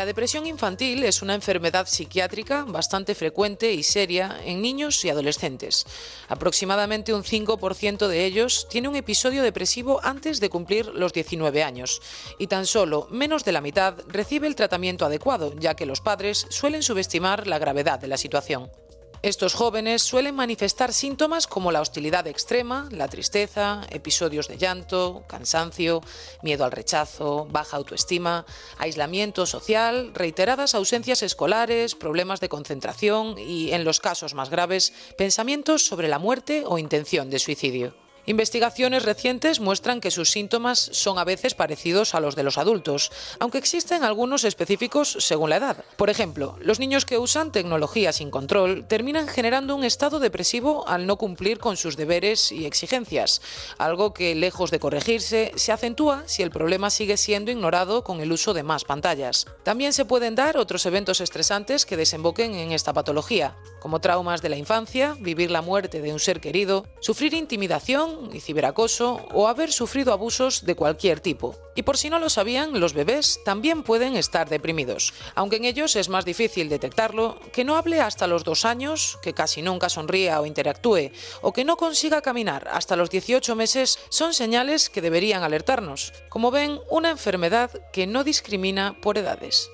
La 0.00 0.06
depresión 0.06 0.46
infantil 0.46 1.04
es 1.04 1.20
una 1.20 1.34
enfermedad 1.34 1.86
psiquiátrica 1.86 2.64
bastante 2.64 3.14
frecuente 3.14 3.74
y 3.74 3.82
seria 3.82 4.40
en 4.46 4.62
niños 4.62 5.04
y 5.04 5.10
adolescentes. 5.10 5.84
Aproximadamente 6.26 7.12
un 7.12 7.22
5% 7.22 8.08
de 8.08 8.24
ellos 8.24 8.66
tiene 8.70 8.88
un 8.88 8.96
episodio 8.96 9.42
depresivo 9.42 10.00
antes 10.02 10.40
de 10.40 10.48
cumplir 10.48 10.86
los 10.86 11.12
19 11.12 11.62
años 11.62 12.00
y 12.38 12.46
tan 12.46 12.64
solo 12.64 13.08
menos 13.10 13.44
de 13.44 13.52
la 13.52 13.60
mitad 13.60 13.94
recibe 14.08 14.46
el 14.46 14.56
tratamiento 14.56 15.04
adecuado, 15.04 15.52
ya 15.58 15.74
que 15.74 15.84
los 15.84 16.00
padres 16.00 16.46
suelen 16.48 16.82
subestimar 16.82 17.46
la 17.46 17.58
gravedad 17.58 17.98
de 17.98 18.08
la 18.08 18.16
situación. 18.16 18.70
Estos 19.22 19.52
jóvenes 19.52 20.00
suelen 20.00 20.34
manifestar 20.34 20.94
síntomas 20.94 21.46
como 21.46 21.72
la 21.72 21.82
hostilidad 21.82 22.26
extrema, 22.26 22.88
la 22.90 23.06
tristeza, 23.06 23.82
episodios 23.90 24.48
de 24.48 24.56
llanto, 24.56 25.24
cansancio, 25.26 26.00
miedo 26.42 26.64
al 26.64 26.72
rechazo, 26.72 27.46
baja 27.50 27.76
autoestima, 27.76 28.46
aislamiento 28.78 29.44
social, 29.44 30.12
reiteradas 30.14 30.74
ausencias 30.74 31.22
escolares, 31.22 31.96
problemas 31.96 32.40
de 32.40 32.48
concentración 32.48 33.36
y, 33.36 33.72
en 33.72 33.84
los 33.84 34.00
casos 34.00 34.32
más 34.32 34.48
graves, 34.48 34.94
pensamientos 35.18 35.84
sobre 35.84 36.08
la 36.08 36.18
muerte 36.18 36.62
o 36.64 36.78
intención 36.78 37.28
de 37.28 37.40
suicidio. 37.40 38.09
Investigaciones 38.26 39.04
recientes 39.04 39.60
muestran 39.60 40.00
que 40.00 40.10
sus 40.10 40.30
síntomas 40.30 40.90
son 40.92 41.18
a 41.18 41.24
veces 41.24 41.54
parecidos 41.54 42.14
a 42.14 42.20
los 42.20 42.36
de 42.36 42.42
los 42.42 42.58
adultos, 42.58 43.10
aunque 43.38 43.58
existen 43.58 44.04
algunos 44.04 44.44
específicos 44.44 45.16
según 45.20 45.50
la 45.50 45.56
edad. 45.56 45.84
Por 45.96 46.10
ejemplo, 46.10 46.56
los 46.60 46.78
niños 46.78 47.04
que 47.04 47.18
usan 47.18 47.52
tecnología 47.52 48.12
sin 48.12 48.30
control 48.30 48.86
terminan 48.86 49.28
generando 49.28 49.74
un 49.74 49.84
estado 49.84 50.20
depresivo 50.20 50.86
al 50.88 51.06
no 51.06 51.16
cumplir 51.16 51.58
con 51.58 51.76
sus 51.76 51.96
deberes 51.96 52.52
y 52.52 52.66
exigencias, 52.66 53.42
algo 53.78 54.12
que, 54.12 54.34
lejos 54.34 54.70
de 54.70 54.80
corregirse, 54.80 55.52
se 55.56 55.72
acentúa 55.72 56.24
si 56.26 56.42
el 56.42 56.50
problema 56.50 56.90
sigue 56.90 57.16
siendo 57.16 57.50
ignorado 57.50 58.04
con 58.04 58.20
el 58.20 58.32
uso 58.32 58.54
de 58.54 58.62
más 58.62 58.84
pantallas. 58.84 59.46
También 59.62 59.92
se 59.92 60.04
pueden 60.04 60.34
dar 60.34 60.56
otros 60.56 60.84
eventos 60.86 61.20
estresantes 61.20 61.86
que 61.86 61.96
desemboquen 61.96 62.54
en 62.54 62.72
esta 62.72 62.92
patología, 62.92 63.56
como 63.80 64.00
traumas 64.00 64.42
de 64.42 64.48
la 64.48 64.56
infancia, 64.56 65.16
vivir 65.20 65.50
la 65.50 65.62
muerte 65.62 66.00
de 66.00 66.12
un 66.12 66.20
ser 66.20 66.40
querido, 66.40 66.86
sufrir 67.00 67.34
intimidación, 67.34 68.09
y 68.32 68.40
ciberacoso 68.40 69.26
o 69.32 69.48
haber 69.48 69.72
sufrido 69.72 70.12
abusos 70.12 70.64
de 70.64 70.74
cualquier 70.74 71.20
tipo. 71.20 71.56
Y 71.74 71.82
por 71.82 71.96
si 71.96 72.10
no 72.10 72.18
lo 72.18 72.28
sabían, 72.28 72.78
los 72.80 72.94
bebés 72.94 73.40
también 73.44 73.82
pueden 73.82 74.16
estar 74.16 74.48
deprimidos, 74.48 75.14
aunque 75.34 75.56
en 75.56 75.64
ellos 75.64 75.96
es 75.96 76.08
más 76.08 76.24
difícil 76.24 76.68
detectarlo, 76.68 77.38
que 77.52 77.64
no 77.64 77.76
hable 77.76 78.00
hasta 78.00 78.26
los 78.26 78.44
dos 78.44 78.64
años, 78.64 79.18
que 79.22 79.32
casi 79.32 79.62
nunca 79.62 79.88
sonría 79.88 80.40
o 80.40 80.46
interactúe, 80.46 81.10
o 81.42 81.52
que 81.52 81.64
no 81.64 81.76
consiga 81.76 82.22
caminar 82.22 82.68
hasta 82.72 82.96
los 82.96 83.10
18 83.10 83.56
meses, 83.56 83.98
son 84.08 84.34
señales 84.34 84.90
que 84.90 85.02
deberían 85.02 85.42
alertarnos. 85.42 86.12
Como 86.28 86.50
ven, 86.50 86.80
una 86.90 87.10
enfermedad 87.10 87.70
que 87.92 88.06
no 88.06 88.24
discrimina 88.24 88.96
por 89.00 89.18
edades. 89.18 89.70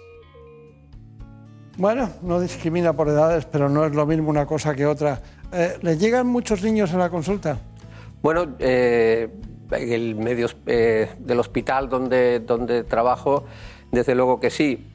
Bueno, 1.78 2.10
no 2.22 2.40
discrimina 2.40 2.94
por 2.94 3.08
edades, 3.08 3.44
pero 3.44 3.68
no 3.68 3.84
es 3.84 3.94
lo 3.94 4.06
mismo 4.06 4.30
una 4.30 4.46
cosa 4.46 4.74
que 4.74 4.86
otra. 4.86 5.20
Eh, 5.52 5.76
¿Le 5.82 5.98
llegan 5.98 6.26
muchos 6.26 6.62
niños 6.62 6.92
a 6.94 6.96
la 6.96 7.10
consulta? 7.10 7.58
Bueno, 8.22 8.56
eh, 8.58 9.28
el 9.70 10.14
medio 10.16 10.48
eh, 10.66 11.10
del 11.18 11.40
hospital 11.40 11.88
donde, 11.88 12.40
donde 12.40 12.84
trabajo, 12.84 13.44
desde 13.90 14.14
luego 14.14 14.40
que 14.40 14.50
sí. 14.50 14.92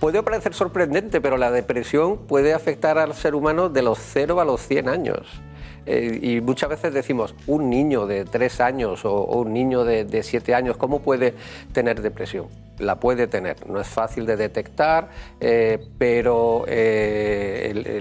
Puede 0.00 0.22
parecer 0.22 0.54
sorprendente, 0.54 1.20
pero 1.20 1.36
la 1.36 1.50
depresión 1.50 2.26
puede 2.26 2.54
afectar 2.54 2.96
al 2.98 3.14
ser 3.14 3.34
humano 3.34 3.68
de 3.68 3.82
los 3.82 3.98
0 3.98 4.40
a 4.40 4.44
los 4.44 4.66
100 4.66 4.88
años. 4.88 5.42
Eh, 5.90 6.20
y 6.22 6.40
muchas 6.40 6.70
veces 6.70 6.94
decimos, 6.94 7.34
un 7.48 7.68
niño 7.68 8.06
de 8.06 8.24
tres 8.24 8.60
años 8.60 9.04
o, 9.04 9.24
un 9.24 9.52
niño 9.52 9.84
de, 9.84 10.22
siete 10.22 10.54
años, 10.54 10.76
¿cómo 10.76 11.00
puede 11.00 11.34
tener 11.72 12.00
depresión? 12.00 12.46
La 12.78 13.00
puede 13.00 13.26
tener, 13.26 13.68
no 13.68 13.80
es 13.80 13.88
fácil 13.88 14.24
de 14.24 14.36
detectar, 14.36 15.08
eh, 15.40 15.84
pero 15.98 16.64
eh, 16.68 18.00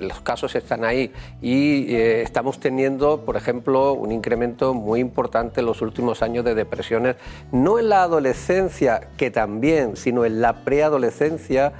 los 0.00 0.20
casos 0.20 0.54
están 0.54 0.84
ahí 0.84 1.10
y 1.40 1.94
estamos 1.94 2.60
teniendo, 2.60 3.24
por 3.24 3.36
ejemplo, 3.36 3.94
un 3.94 4.12
incremento 4.12 4.74
muy 4.74 5.00
importante 5.00 5.60
en 5.60 5.66
los 5.66 5.80
últimos 5.80 6.22
años 6.22 6.44
de 6.44 6.54
depresiones, 6.54 7.16
no 7.52 7.78
en 7.78 7.88
la 7.88 8.02
adolescencia, 8.02 9.08
que 9.16 9.30
también, 9.30 9.96
sino 9.96 10.26
en 10.26 10.42
la 10.42 10.62
preadolescencia 10.62 11.72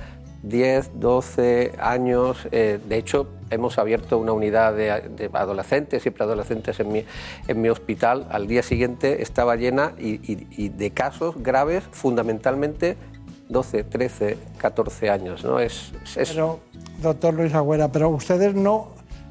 10, 0.43 0.98
12 0.98 1.73
años. 1.78 2.48
de 2.51 2.97
hecho, 2.97 3.28
hemos 3.51 3.78
abierto 3.78 4.18
una 4.18 4.32
unidad 4.32 4.74
de, 4.74 5.31
adolescentes 5.32 6.06
y 6.06 6.10
preadolescentes 6.10 6.81
en 6.81 6.93
mi, 6.93 7.05
en 7.48 7.60
mi 7.60 7.68
hospital. 7.68 8.27
Al 8.31 8.47
día 8.47 8.62
siguiente 8.62 9.22
estaba 9.22 9.56
llena 9.56 9.93
y, 9.98 10.68
de 10.68 10.90
casos 10.90 11.43
graves, 11.43 11.85
fundamentalmente 11.90 12.97
12, 13.48 13.85
13, 13.85 14.39
14 14.59 15.10
años. 15.10 15.44
¿no? 15.44 15.59
Es, 15.60 15.93
Pero, 16.14 16.60
doctor 17.02 17.35
Luis 17.35 17.55
Agüera, 17.55 17.90
pero 17.90 18.09
ustedes 18.09 18.55
no, 18.55 18.89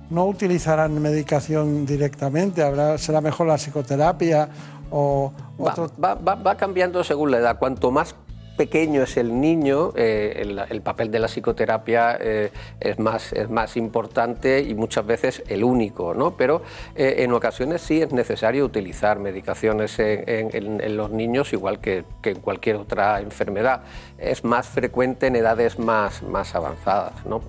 no 0.09 0.25
utilizarán 0.25 1.01
medicación 1.01 1.85
directamente, 1.85 2.63
¿Habrá, 2.63 2.97
será 2.97 3.21
mejor 3.21 3.47
la 3.47 3.57
psicoterapia 3.57 4.49
o... 4.91 5.31
Va, 5.59 6.15
va, 6.15 6.35
va, 6.35 6.55
cambiando 6.55 7.03
según 7.03 7.31
la 7.31 7.39
edad. 7.39 7.59
Cuanto 7.59 7.91
más 7.91 8.15
pequeño 8.59 9.03
es 9.03 9.15
el 9.15 9.39
niño, 9.39 9.93
eh, 9.95 10.65
el, 10.69 10.81
papel 10.81 11.09
de 11.11 11.19
la 11.19 11.29
psicoterapia 11.29 12.17
eh, 12.19 12.51
es, 12.81 12.99
más, 12.99 13.31
es 13.31 13.49
más 13.49 13.77
importante 13.77 14.59
y 14.59 14.73
muchas 14.73 15.05
veces 15.05 15.43
el 15.47 15.63
único, 15.63 16.13
¿no? 16.13 16.35
pero 16.35 16.61
eh, 16.93 17.15
en 17.19 17.31
ocasiones 17.31 17.81
sí 17.81 18.01
es 18.01 18.11
necesario 18.11 18.65
utilizar 18.65 19.17
medicaciones 19.17 19.95
en, 19.97 20.97
los 20.97 21.09
niños 21.09 21.53
igual 21.53 21.79
que, 21.79 22.03
que, 22.21 22.31
en 22.31 22.41
cualquier 22.41 22.75
otra 22.75 23.21
enfermedad. 23.21 23.83
Es 24.17 24.43
más 24.43 24.67
frecuente 24.67 25.27
en 25.27 25.37
edades 25.37 25.79
más, 25.79 26.21
más 26.21 26.53
avanzadas. 26.53 27.25
¿no? 27.25 27.41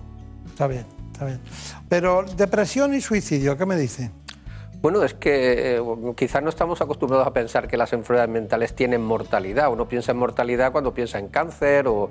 Está 0.47 0.69
bien, 0.69 0.87
está 1.11 1.25
bien. 1.25 1.41
Pero 1.89 2.23
depresión 2.37 2.95
y 2.95 3.01
suicidio, 3.01 3.59
¿qué 3.59 3.67
me 3.67 3.75
dice? 3.75 4.13
Bueno, 4.83 5.03
es 5.03 5.13
que 5.13 5.77
eh, 5.77 5.83
quizás 6.17 6.43
no 6.43 6.49
estamos 6.49 6.81
acostumbrados 6.81 7.27
a 7.27 7.35
pensar 7.35 7.69
que 7.69 7.77
las 7.77 7.93
enfermedades 7.93 8.31
mentales 8.31 8.75
tienen 8.75 9.03
mortalidad. 9.03 9.71
Uno 9.71 9.87
piensa 9.89 10.13
en 10.13 10.19
mortalidad 10.19 10.73
cuando 10.73 10.95
piensa 10.95 11.19
en 11.19 11.29
cáncer 11.29 11.87
o, 11.87 12.09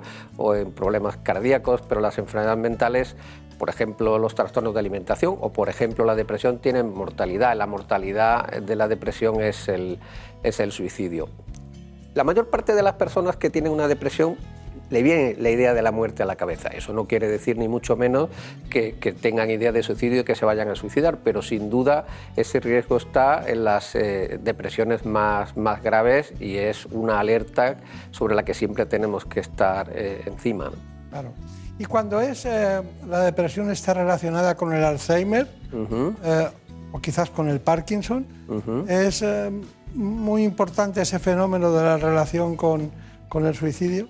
en 0.54 0.70
problemas 0.70 1.16
cardíacos, 1.16 1.82
pero 1.82 2.00
las 2.00 2.18
enfermedades 2.18 2.58
mentales, 2.60 3.16
por 3.58 3.70
ejemplo, 3.70 4.20
los 4.20 4.36
trastornos 4.36 4.72
de 4.72 4.78
alimentación 4.78 5.36
o, 5.40 5.52
por 5.52 5.68
ejemplo, 5.68 6.04
la 6.04 6.14
depresión 6.14 6.60
tienen 6.60 6.94
mortalidad. 6.94 7.56
La 7.56 7.66
mortalidad 7.66 8.46
de 8.48 8.76
la 8.76 8.86
depresión 8.86 9.40
es 9.40 9.68
el, 9.68 9.98
es 10.44 10.60
el 10.60 10.70
suicidio. 10.70 11.28
La 12.14 12.22
mayor 12.22 12.50
parte 12.50 12.76
de 12.76 12.84
las 12.84 12.94
personas 12.94 13.36
que 13.36 13.50
tienen 13.50 13.72
una 13.72 13.88
depresión 13.88 14.36
le 14.90 15.02
viene 15.02 15.36
la 15.38 15.50
idea 15.50 15.72
de 15.72 15.82
la 15.82 15.92
muerte 15.92 16.22
a 16.22 16.26
la 16.26 16.36
cabeza. 16.36 16.68
Eso 16.68 16.92
no 16.92 17.06
quiere 17.06 17.28
decir 17.28 17.56
ni 17.56 17.68
mucho 17.68 17.96
menos 17.96 18.28
que, 18.68 18.92
tengan 19.20 19.50
idea 19.50 19.72
de 19.72 19.82
suicidio 19.82 20.20
y 20.20 20.24
que 20.24 20.34
se 20.34 20.44
vayan 20.44 20.68
a 20.68 20.74
suicidar, 20.74 21.18
pero 21.24 21.42
sin 21.42 21.70
duda 21.70 22.06
ese 22.36 22.60
riesgo 22.60 22.96
está 22.96 23.48
en 23.48 23.64
las 23.64 23.94
eh, 23.94 24.38
depresiones 24.42 25.06
más, 25.06 25.56
más 25.56 25.82
graves 25.82 26.32
y 26.40 26.56
es 26.56 26.86
una 26.86 27.20
alerta 27.20 27.76
sobre 28.10 28.34
la 28.34 28.44
que 28.44 28.54
siempre 28.54 28.86
tenemos 28.86 29.24
que 29.24 29.40
estar 29.40 29.90
eh, 29.94 30.22
encima. 30.26 30.70
Claro. 31.10 31.32
Y 31.78 31.84
cuando 31.86 32.20
es 32.20 32.44
eh, 32.44 32.82
la 33.08 33.20
depresión 33.20 33.70
está 33.70 33.94
relacionada 33.94 34.54
con 34.54 34.72
el 34.72 34.84
Alzheimer 34.84 35.48
o 36.92 37.00
quizás 37.00 37.30
con 37.30 37.48
el 37.48 37.60
Parkinson, 37.60 38.26
es 38.88 39.24
muy 39.94 40.44
importante 40.44 41.00
ese 41.00 41.18
fenómeno 41.18 41.72
de 41.72 41.82
la 41.82 41.96
relación 41.96 42.56
con, 42.56 42.90
con 43.28 43.46
el 43.46 43.54
suicidio. 43.54 44.08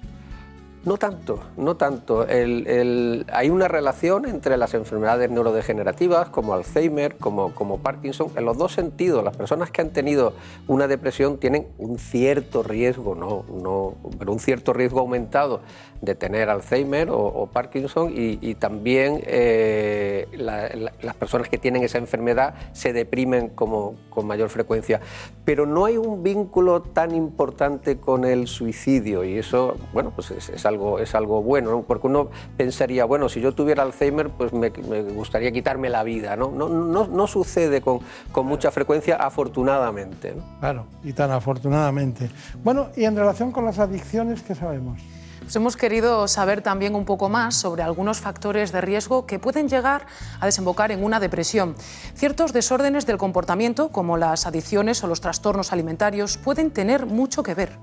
No 0.82 0.96
tanto, 0.96 1.40
no 1.58 1.76
tanto. 1.76 2.26
hay 2.26 3.50
una 3.50 3.68
relación 3.68 4.24
entre 4.24 4.56
las 4.56 4.72
enfermedades 4.72 5.30
neurodegenerativas 5.30 6.30
como 6.30 6.54
Alzheimer, 6.54 7.16
como, 7.18 7.54
como 7.54 7.80
Parkinson, 7.80 8.28
en 8.34 8.46
los 8.46 8.56
dos 8.56 8.72
sentidos. 8.72 9.22
Las 9.22 9.36
personas 9.36 9.70
que 9.70 9.82
han 9.82 9.90
tenido 9.90 10.32
una 10.68 10.88
depresión 10.88 11.36
tienen 11.36 11.66
un 11.76 11.98
cierto 11.98 12.62
riesgo, 12.62 13.14
no, 13.14 13.44
no, 13.62 13.94
pero 14.18 14.32
un 14.32 14.40
cierto 14.40 14.72
riesgo 14.72 15.00
aumentado 15.00 15.60
de 16.00 16.14
tener 16.14 16.48
Alzheimer 16.48 17.08
o, 17.10 17.46
Parkinson 17.52 18.12
y, 18.16 18.54
también 18.54 19.22
eh, 19.26 20.28
las 20.32 21.14
personas 21.16 21.48
que 21.48 21.58
tienen 21.58 21.82
esa 21.82 21.98
enfermedad 21.98 22.54
se 22.72 22.92
deprimen 22.92 23.50
como, 23.50 23.96
con 24.08 24.26
mayor 24.26 24.48
frecuencia. 24.48 25.00
Pero 25.44 25.66
no 25.66 25.84
hay 25.84 25.98
un 25.98 26.22
vínculo 26.22 26.82
tan 26.82 27.14
importante 27.14 27.98
con 27.98 28.24
el 28.24 28.46
suicidio 28.46 29.24
y 29.24 29.36
eso, 29.36 29.76
bueno, 29.92 30.12
pues 30.14 30.30
es, 30.30 30.66
algo, 30.70 30.98
es 30.98 31.14
algo 31.14 31.42
bueno, 31.42 31.84
porque 31.86 32.06
uno 32.06 32.30
pensaría, 32.56 33.04
bueno, 33.04 33.28
si 33.28 33.40
yo 33.40 33.52
tuviera 33.52 33.82
Alzheimer, 33.82 34.30
pues 34.30 34.52
me, 34.52 34.70
gustaría 34.70 35.52
quitarme 35.52 35.90
la 35.90 36.02
vida, 36.02 36.36
¿no? 36.36 36.50
No, 36.50 36.68
no, 36.68 37.06
no 37.06 37.26
sucede 37.26 37.82
con, 37.82 38.00
con, 38.32 38.46
mucha 38.46 38.70
frecuencia, 38.70 39.16
afortunadamente. 39.16 40.34
Claro, 40.60 40.86
y 41.04 41.12
tan 41.12 41.30
afortunadamente. 41.30 42.30
Bueno, 42.64 42.88
y 42.96 43.04
en 43.04 43.16
relación 43.16 43.52
con 43.52 43.64
las 43.64 43.78
adicciones, 43.78 44.42
¿qué 44.42 44.54
sabemos? 44.54 45.00
Pues 45.40 45.56
hemos 45.56 45.76
querido 45.76 46.28
saber 46.28 46.62
también 46.62 46.94
un 46.94 47.04
poco 47.04 47.28
más 47.28 47.56
sobre 47.56 47.82
algunos 47.82 48.20
factores 48.20 48.70
de 48.70 48.80
riesgo 48.80 49.26
que 49.26 49.40
pueden 49.40 49.68
llegar 49.68 50.06
a 50.38 50.46
desembocar 50.46 50.92
en 50.92 51.02
una 51.02 51.18
depresión. 51.18 51.74
Ciertos 52.14 52.52
desórdenes 52.52 53.04
del 53.04 53.18
comportamiento, 53.18 53.88
como 53.88 54.16
las 54.16 54.46
adicciones 54.46 55.02
o 55.02 55.08
los 55.08 55.20
trastornos 55.20 55.72
alimentarios, 55.72 56.36
pueden 56.36 56.70
tener 56.70 57.04
mucho 57.04 57.42
que 57.42 57.54
ver. 57.54 57.78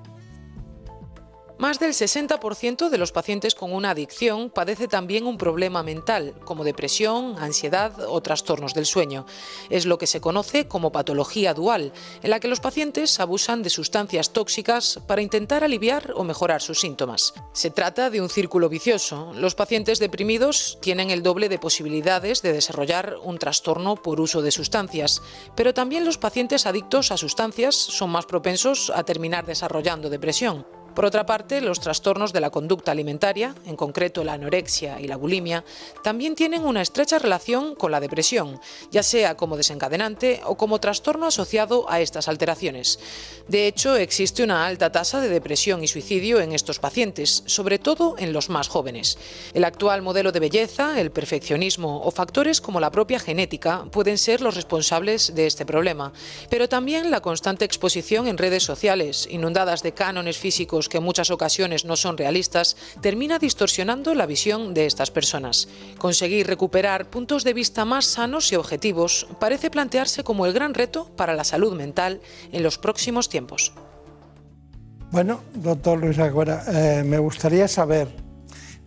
Más 1.60 1.80
del 1.80 1.94
60% 1.94 2.90
de 2.90 2.98
los 3.00 3.12
pacientes 3.12 3.56
con 3.56 3.74
una 3.74 3.90
adicción 3.90 4.52
padece 4.52 4.88
también 4.88 5.26
un 5.26 5.40
problema 5.40 5.82
mental, 5.82 6.36
como 6.46 6.64
depresión, 6.64 7.36
ansiedad 7.40 7.94
o 8.08 8.22
trastornos 8.22 8.76
del 8.76 8.86
sueño. 8.86 9.26
Es 9.72 9.88
lo 9.88 9.98
que 9.98 10.06
se 10.06 10.22
conoce 10.22 10.68
como 10.68 10.92
patología 10.92 11.56
dual, 11.56 11.94
en 12.22 12.30
la 12.30 12.40
que 12.40 12.48
los 12.48 12.60
pacientes 12.60 13.20
abusan 13.20 13.64
de 13.64 13.72
sustancias 13.72 14.34
tóxicas 14.34 15.00
para 15.08 15.24
intentar 15.24 15.64
aliviar 15.64 16.14
o 16.16 16.24
mejorar 16.24 16.62
sus 16.62 16.80
síntomas. 16.80 17.34
Se 17.54 17.72
trata 17.72 18.12
de 18.12 18.22
un 18.22 18.30
círculo 18.30 18.70
vicioso. 18.70 19.32
Los 19.34 19.56
pacientes 19.56 19.98
deprimidos 19.98 20.78
tienen 20.80 21.10
el 21.10 21.24
doble 21.24 21.50
de 21.50 21.58
posibilidades 21.58 22.44
de 22.44 22.54
desarrollar 22.54 23.16
un 23.24 23.40
trastorno 23.40 23.96
por 23.96 24.22
uso 24.22 24.44
de 24.44 24.52
sustancias, 24.52 25.24
pero 25.56 25.74
también 25.74 26.06
los 26.06 26.20
pacientes 26.20 26.68
adictos 26.68 27.12
a 27.12 27.18
sustancias 27.18 27.74
son 27.74 28.12
más 28.12 28.28
propensos 28.28 28.92
a 28.94 29.04
terminar 29.04 29.48
desarrollando 29.48 30.12
depresión. 30.12 30.77
Por 30.98 31.06
otra 31.06 31.28
parte, 31.28 31.62
los 31.62 31.80
trastornos 31.80 32.34
de 32.34 32.42
la 32.42 32.50
conducta 32.50 32.92
alimentaria, 32.92 33.54
en 33.68 33.76
concreto 33.76 34.24
la 34.24 34.34
anorexia 34.34 35.00
y 35.00 35.06
la 35.06 35.16
bulimia, 35.16 35.64
también 36.02 36.34
tienen 36.34 36.66
una 36.66 36.82
estrecha 36.82 37.20
relación 37.20 37.76
con 37.76 37.92
la 37.92 38.00
depresión, 38.00 38.60
ya 38.90 39.04
sea 39.04 39.38
como 39.38 39.58
desencadenante 39.58 40.42
o 40.44 40.58
como 40.58 40.80
trastorno 40.80 41.28
asociado 41.28 41.88
a 41.88 42.02
estas 42.02 42.28
alteraciones. 42.28 42.98
De 43.48 43.68
hecho, 43.68 43.96
existe 43.96 44.42
una 44.42 44.66
alta 44.66 44.92
tasa 44.92 45.22
de 45.22 45.30
depresión 45.30 45.84
y 45.84 45.88
suicidio 45.88 46.42
en 46.42 46.52
estos 46.52 46.80
pacientes, 46.80 47.44
sobre 47.46 47.78
todo 47.78 48.16
en 48.18 48.34
los 48.34 48.50
más 48.50 48.68
jóvenes. 48.68 49.20
El 49.54 49.66
actual 49.66 50.02
modelo 50.02 50.32
de 50.32 50.40
belleza, 50.40 51.00
el 51.00 51.12
perfeccionismo 51.12 52.02
o 52.02 52.10
factores 52.10 52.60
como 52.60 52.80
la 52.80 52.90
propia 52.90 53.20
genética 53.20 53.86
pueden 53.92 54.18
ser 54.18 54.42
los 54.42 54.56
responsables 54.56 55.36
de 55.36 55.46
este 55.46 55.64
problema, 55.64 56.12
pero 56.50 56.68
también 56.68 57.12
la 57.12 57.22
constante 57.22 57.66
exposición 57.66 58.28
en 58.28 58.40
redes 58.40 58.64
sociales, 58.64 59.28
inundadas 59.30 59.84
de 59.84 59.94
cánones 59.94 60.40
físicos 60.40 60.87
que 60.90 60.98
en 60.98 61.04
muchas 61.04 61.32
ocasiones 61.32 61.86
no 61.86 61.96
son 61.96 62.18
realistas, 62.18 62.78
termina 63.02 63.40
distorsionando 63.40 64.14
la 64.16 64.26
visión 64.26 64.74
de 64.74 64.86
estas 64.86 65.12
personas. 65.12 65.68
Conseguir 65.98 66.48
recuperar 66.48 67.10
puntos 67.10 67.44
de 67.44 67.54
vista 67.54 67.86
más 67.86 68.06
sanos 68.06 68.52
y 68.52 68.56
objetivos 68.56 69.28
parece 69.40 69.70
plantearse 69.70 70.24
como 70.24 70.46
el 70.46 70.54
gran 70.54 70.74
reto 70.74 71.10
para 71.16 71.34
la 71.34 71.44
salud 71.44 71.76
mental 71.76 72.22
en 72.52 72.64
los 72.64 72.78
próximos 72.78 73.30
tiempos. 73.30 73.74
Bueno, 75.12 75.42
doctor 75.54 76.00
Luis 76.00 76.20
Agüera, 76.20 76.64
eh, 76.68 77.04
me 77.04 77.18
gustaría 77.18 77.68
saber 77.68 78.10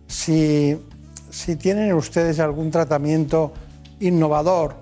si, 0.07 0.77
si, 1.31 1.55
tienen 1.55 1.93
ustedes 1.93 2.39
algún 2.39 2.69
tratamiento 2.69 3.53
innovador, 3.99 4.75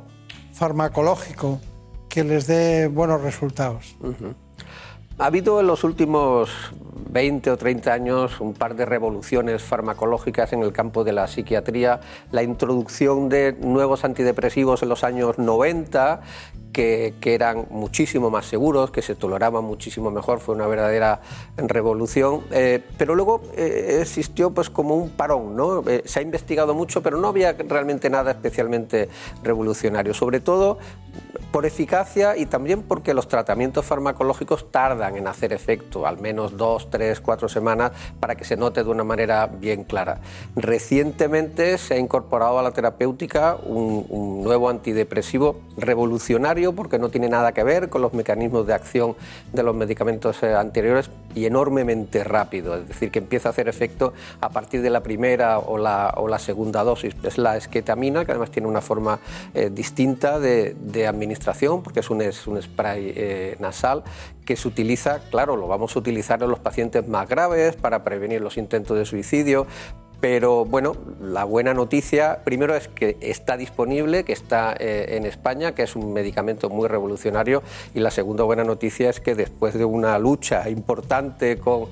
farmacológico, 0.51 1.61
que 2.09 2.23
les 2.23 2.47
dé 2.47 2.87
buenos 2.87 3.21
resultados. 3.21 3.95
Ha 5.19 5.25
habido 5.25 5.59
en 5.59 5.67
los 5.67 5.83
últimos 5.83 6.49
20 7.09 7.51
o 7.51 7.57
30 7.57 7.91
años 7.91 8.39
un 8.39 8.53
par 8.53 8.77
de 8.77 8.85
revoluciones 8.85 9.61
farmacológicas 9.61 10.53
en 10.53 10.63
el 10.63 10.71
campo 10.71 11.03
de 11.03 11.11
la 11.11 11.27
psiquiatría, 11.27 11.99
la 12.31 12.41
introducción 12.41 13.27
de 13.27 13.51
nuevos 13.59 14.05
antidepresivos 14.05 14.81
en 14.81 14.87
los 14.87 15.03
años 15.03 15.37
90 15.37 16.21
que, 16.71 17.13
eran 17.23 17.67
muchísimo 17.69 18.29
más 18.29 18.45
seguros, 18.45 18.91
que 18.91 19.01
se 19.01 19.15
toleraban 19.15 19.63
muchísimo 19.63 20.11
mejor, 20.11 20.39
fue 20.39 20.55
una 20.55 20.67
verdadera 20.67 21.21
revolución. 21.57 22.41
Eh, 22.51 22.83
pero 22.97 23.15
luego 23.15 23.41
eh, 23.55 23.99
existió 24.01 24.51
pues 24.51 24.69
como 24.69 24.95
un 24.95 25.09
parón, 25.09 25.55
¿no? 25.55 25.83
Eh, 25.87 26.03
se 26.05 26.19
ha 26.19 26.21
investigado 26.21 26.73
mucho, 26.73 27.01
pero 27.01 27.17
no 27.17 27.27
había 27.27 27.53
realmente 27.53 28.09
nada 28.09 28.31
especialmente 28.31 29.09
revolucionario, 29.43 30.13
sobre 30.13 30.39
todo 30.39 30.77
por 31.51 31.65
eficacia 31.65 32.37
y 32.37 32.45
también 32.45 32.83
porque 32.83 33.13
los 33.13 33.27
tratamientos 33.27 33.85
farmacológicos 33.85 34.71
tardan 34.71 35.17
en 35.17 35.27
hacer 35.27 35.51
efecto, 35.51 36.05
al 36.05 36.19
menos 36.19 36.57
dos, 36.57 36.89
tres, 36.91 37.19
cuatro 37.19 37.49
semanas, 37.49 37.91
para 38.19 38.35
que 38.35 38.45
se 38.45 38.55
note 38.55 38.83
de 38.83 38.89
una 38.89 39.03
manera 39.03 39.47
bien 39.47 39.83
clara. 39.83 40.21
Recientemente 40.55 41.77
se 41.79 41.95
ha 41.95 41.97
incorporado 41.97 42.59
a 42.59 42.63
la 42.63 42.71
terapéutica 42.71 43.55
un 43.55 44.43
nuevo 44.43 44.69
antidepresivo 44.69 45.59
revolucionario 45.77 46.58
porque 46.75 46.99
no 46.99 47.09
tiene 47.09 47.29
nada 47.29 47.53
que 47.53 47.63
ver 47.63 47.89
con 47.89 48.01
los 48.01 48.13
mecanismos 48.13 48.67
de 48.67 48.73
acción 48.73 49.15
de 49.53 49.63
los 49.63 49.75
medicamentos 49.75 50.41
eh, 50.43 50.53
anteriores 50.53 51.09
y 51.35 51.45
enormemente 51.45 52.23
rápido, 52.23 52.75
es 52.75 52.87
decir, 52.87 53.11
que 53.11 53.19
empieza 53.19 53.49
a 53.49 53.51
hacer 53.51 53.67
efecto 53.67 54.13
a 54.41 54.49
partir 54.49 54.81
de 54.81 54.89
la 54.89 55.01
primera 55.01 55.59
o 55.59 55.77
la, 55.77 56.13
o 56.17 56.27
la 56.27 56.39
segunda 56.39 56.83
dosis. 56.83 57.15
Es 57.23 57.37
la 57.37 57.57
esquetamina, 57.57 58.25
que 58.25 58.31
además 58.31 58.51
tiene 58.51 58.67
una 58.67 58.81
forma 58.81 59.19
eh, 59.53 59.69
distinta 59.71 60.39
de, 60.39 60.75
administración, 61.07 61.81
porque 61.81 62.01
es 62.01 62.09
un, 62.09 62.21
es 62.21 62.45
un 62.45 62.61
spray 62.61 63.13
eh, 63.15 63.55
nasal 63.59 64.03
que 64.45 64.55
se 64.55 64.67
utiliza, 64.67 65.19
claro, 65.29 65.55
lo 65.55 65.67
vamos 65.67 65.95
a 65.95 65.99
utilizar 65.99 66.41
en 66.43 66.49
los 66.49 66.59
pacientes 66.59 67.07
más 67.07 67.29
graves 67.29 67.75
para 67.75 68.03
prevenir 68.03 68.41
los 68.41 68.57
intentos 68.57 68.97
de 68.97 69.05
suicidio, 69.05 69.67
pero 70.19 70.65
bueno, 70.65 70.95
la 71.21 71.45
buena 71.45 71.73
noticia 71.73 72.39
primero 72.43 72.75
es 72.75 72.87
que 72.87 73.17
está 73.21 73.55
disponible, 73.55 74.25
que 74.25 74.33
está 74.33 74.75
eh, 74.77 75.15
en 75.17 75.25
España, 75.25 75.73
que 75.73 75.83
es 75.83 75.95
un 75.95 76.11
medicamento 76.11 76.69
muy 76.69 76.87
revolucionario. 76.87 77.63
Y 77.93 77.99
la 77.99 78.11
segunda 78.11 78.43
buena 78.43 78.63
noticia 78.63 79.09
es 79.09 79.19
que 79.19 79.35
después 79.35 79.73
de 79.75 79.85
una 79.85 80.19
lucha 80.19 80.69
importante 80.69 81.57
con, 81.57 81.85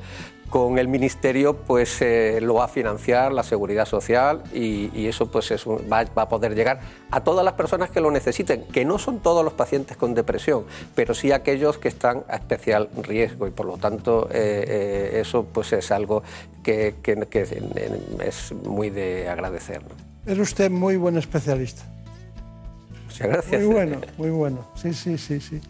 con 0.49 0.79
el 0.79 0.87
ministerio 0.87 1.57
pues 1.57 2.01
eh, 2.01 2.39
lo 2.41 2.55
va 2.55 2.65
a 2.65 2.67
financiar 2.67 3.33
la 3.33 3.43
seguridad 3.43 3.85
social 3.85 4.43
y, 4.53 5.07
eso 5.07 5.29
pues 5.31 5.51
va, 5.51 5.99
a 5.99 6.29
poder 6.29 6.55
llegar 6.55 6.79
a 7.11 7.23
todas 7.23 7.43
las 7.43 7.53
personas 7.53 7.89
que 7.89 8.01
lo 8.01 8.11
necesiten, 8.11 8.63
que 8.63 8.85
no 8.85 8.97
son 8.99 9.19
todos 9.19 9.43
los 9.43 9.53
pacientes 9.53 9.95
con 9.97 10.13
depresión, 10.13 10.65
pero 10.95 11.13
sí 11.13 11.31
aquellos 11.31 11.77
que 11.77 11.87
están 11.87 12.23
a 12.27 12.35
especial 12.35 12.89
riesgo 13.03 13.47
y 13.47 13.51
por 13.51 13.65
lo 13.65 13.77
tanto 13.77 14.27
eh, 14.31 14.65
eh, 14.67 15.21
eso 15.21 15.45
pues 15.45 15.71
es 15.73 15.91
algo 15.91 16.23
que, 16.63 16.95
es 18.19 18.51
muy 18.51 18.89
de 18.89 19.29
agradecer. 19.29 19.81
Es 20.25 20.37
usted 20.37 20.69
muy 20.69 20.97
buen 20.97 21.17
especialista. 21.17 21.83
Muchas 23.05 23.27
gracias. 23.27 23.63
Muy 23.63 23.73
bueno, 23.73 24.01
muy 24.17 24.29
bueno. 24.29 24.67
Sí, 24.75 24.93
sí, 24.93 25.17
sí, 25.17 25.39
sí. 25.39 25.61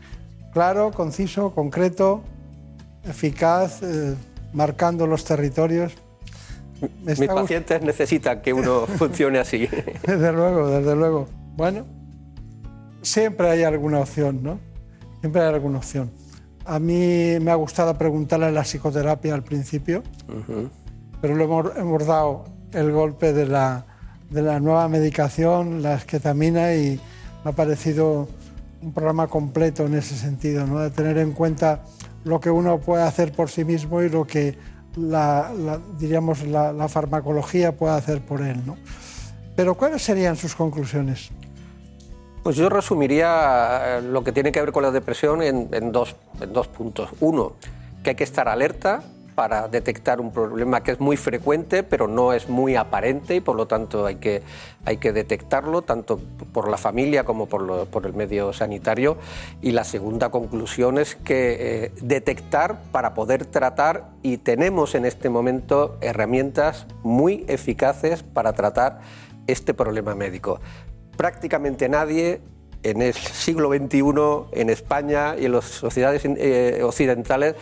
Claro, 0.54 0.91
conciso, 0.91 1.52
concreto, 1.54 2.22
eficaz 3.08 3.82
marcando 4.53 5.07
los 5.07 5.24
territorios. 5.26 5.94
Mis 7.06 7.19
pacientes 7.28 7.82
necesitan 7.82 8.41
que 8.41 8.53
uno 8.53 8.86
funcione 8.98 9.40
así. 9.40 9.68
Desde 10.06 10.32
luego, 10.32 10.69
desde 10.69 10.95
luego. 10.95 11.28
Bueno, 11.56 11.86
siempre 13.02 13.49
hay 13.49 13.64
alguna 13.64 13.99
opción, 13.99 14.44
¿no? 14.44 14.60
Siempre 15.22 15.41
hay 15.41 15.53
alguna 15.53 15.80
opción. 15.80 16.11
A 16.65 16.80
mí 16.80 17.40
me 17.41 17.49
ha 17.49 17.56
gustado 17.56 17.98
preguntarle 17.98 18.48
a 18.48 18.52
la 18.52 18.64
psicoterapia 18.64 19.34
al 19.34 19.44
principio. 19.44 20.03
pero 21.22 21.36
lo 21.36 21.44
hemos, 21.44 21.78
hemos 21.78 22.06
dado 22.06 22.45
el 22.74 22.91
golpe 22.91 23.34
de 23.34 23.48
la, 23.48 23.86
de 24.30 24.41
la 24.41 24.60
nueva 24.60 24.88
medicación, 24.88 25.82
la 25.82 25.95
esquetamina, 25.95 26.76
y 26.76 26.99
me 27.44 27.52
ha 27.52 27.53
parecido 27.53 28.28
un 28.82 28.94
programa 28.94 29.28
completo 29.28 29.86
en 29.86 29.95
ese 29.95 30.15
sentido, 30.15 30.68
¿no? 30.68 30.80
de 30.80 30.91
tener 30.91 31.18
en 31.18 31.32
cuenta 31.32 31.84
lo 32.28 32.40
que 32.40 32.52
uno 32.52 32.80
puede 32.80 33.04
hacer 33.04 33.32
por 33.32 33.49
sí 33.49 33.66
mismo 33.66 34.02
y 34.02 34.10
lo 34.10 34.26
que 34.26 34.58
la, 34.95 35.52
diríamos, 35.98 36.45
la, 36.45 36.88
farmacología 36.88 37.76
puede 37.76 37.95
hacer 37.95 38.22
por 38.22 38.41
él. 38.41 38.66
¿no? 38.66 38.78
Pero 39.56 39.76
¿cuáles 39.76 40.02
serían 40.04 40.36
sus 40.36 40.56
conclusiones? 40.56 41.32
Pues 42.44 42.56
yo 42.56 42.70
resumiría 42.70 43.98
eh, 43.98 44.02
lo 44.02 44.24
que 44.24 44.32
tiene 44.32 44.52
que 44.52 44.62
ver 44.62 44.72
con 44.72 44.84
la 44.84 44.91
depresión 44.91 45.41
en 45.41 45.91
dos 45.91 46.16
puntos. 46.68 47.10
Uno, 47.20 47.54
que 48.04 48.12
hay 48.12 48.16
que 48.16 48.24
estar 48.24 48.48
alerta 48.48 49.04
para 49.38 49.68
detectar 49.68 50.19
un 50.19 50.31
problema 50.31 50.81
que 50.81 50.89
es 50.89 50.99
muy 50.99 51.15
frecuente, 51.15 51.84
pero 51.84 52.07
no 52.07 52.34
es 52.34 52.49
muy 52.49 52.76
aparente 52.76 53.35
y 53.35 53.39
por 53.39 53.55
lo 53.55 53.68
tanto 53.68 54.07
hay 54.07 54.15
que, 54.15 54.41
hay 54.84 54.97
que 54.97 55.14
detectarlo 55.14 55.84
tanto 55.84 56.19
por 56.51 56.68
la 56.68 56.77
familia 56.77 57.23
como 57.23 57.45
por, 57.45 57.85
por 57.85 58.07
el 58.07 58.15
medio 58.15 58.51
sanitario. 58.51 59.15
Y 59.61 59.73
la 59.73 59.84
segunda 59.84 60.30
conclusión 60.30 60.97
es 60.97 61.15
que 61.15 61.57
eh, 61.59 61.91
detectar 62.01 62.81
para 62.91 63.14
poder 63.14 63.45
tratar 63.45 64.09
y 64.23 64.38
tenemos 64.38 64.95
en 64.95 65.05
este 65.05 65.30
momento 65.30 65.99
herramientas 66.01 66.88
muy 67.03 67.45
eficaces 67.47 68.23
para 68.23 68.53
tratar 68.53 69.01
este 69.45 69.76
problema 69.76 70.15
médico. 70.15 70.59
Prácticamente 71.15 71.88
nadie 71.89 72.41
en 72.84 73.01
el 73.01 73.14
siglo 73.14 73.69
XXI 73.69 74.59
en 74.59 74.69
España 74.69 75.35
y 75.38 75.45
en 75.45 75.51
las 75.53 75.65
sociedades 75.65 76.23
eh, 76.26 76.81
occidentales 76.84 77.55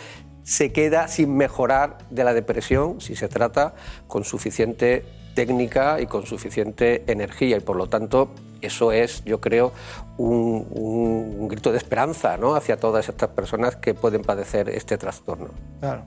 se 0.46 0.72
queda 0.72 1.08
sin 1.10 1.36
mejorar 1.36 1.98
de 2.12 2.24
la 2.24 2.34
depresión 2.34 3.02
si 3.02 3.16
se 3.16 3.28
trata 3.28 3.74
con 4.08 4.24
suficiente 4.24 5.04
técnica 5.34 6.00
y 6.00 6.06
con 6.06 6.26
suficiente 6.26 7.04
energía 7.08 7.58
y 7.58 7.60
por 7.60 7.76
lo 7.76 7.88
tanto 7.88 8.30
eso 8.62 8.92
es, 8.92 9.24
yo 9.26 9.42
creo, 9.42 9.74
un, 10.18 11.48
grito 11.48 11.72
de 11.72 11.78
esperanza 11.78 12.38
¿no? 12.38 12.56
hacia 12.56 12.78
todas 12.78 13.10
estas 13.10 13.30
personas 13.30 13.76
que 13.76 13.94
pueden 13.94 14.22
padecer 14.22 14.70
este 14.70 14.98
trastorno. 14.98 15.50
Claro. 15.80 16.06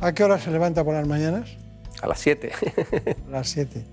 ¿A 0.00 0.12
qué 0.12 0.24
hora 0.24 0.38
se 0.38 0.50
levanta 0.50 0.82
por 0.84 0.94
las 0.94 1.06
mañanas? 1.06 1.50
A 2.00 2.08
las 2.08 2.18
7. 2.20 2.50
a 3.28 3.30
las 3.30 3.48
7. 3.50 3.84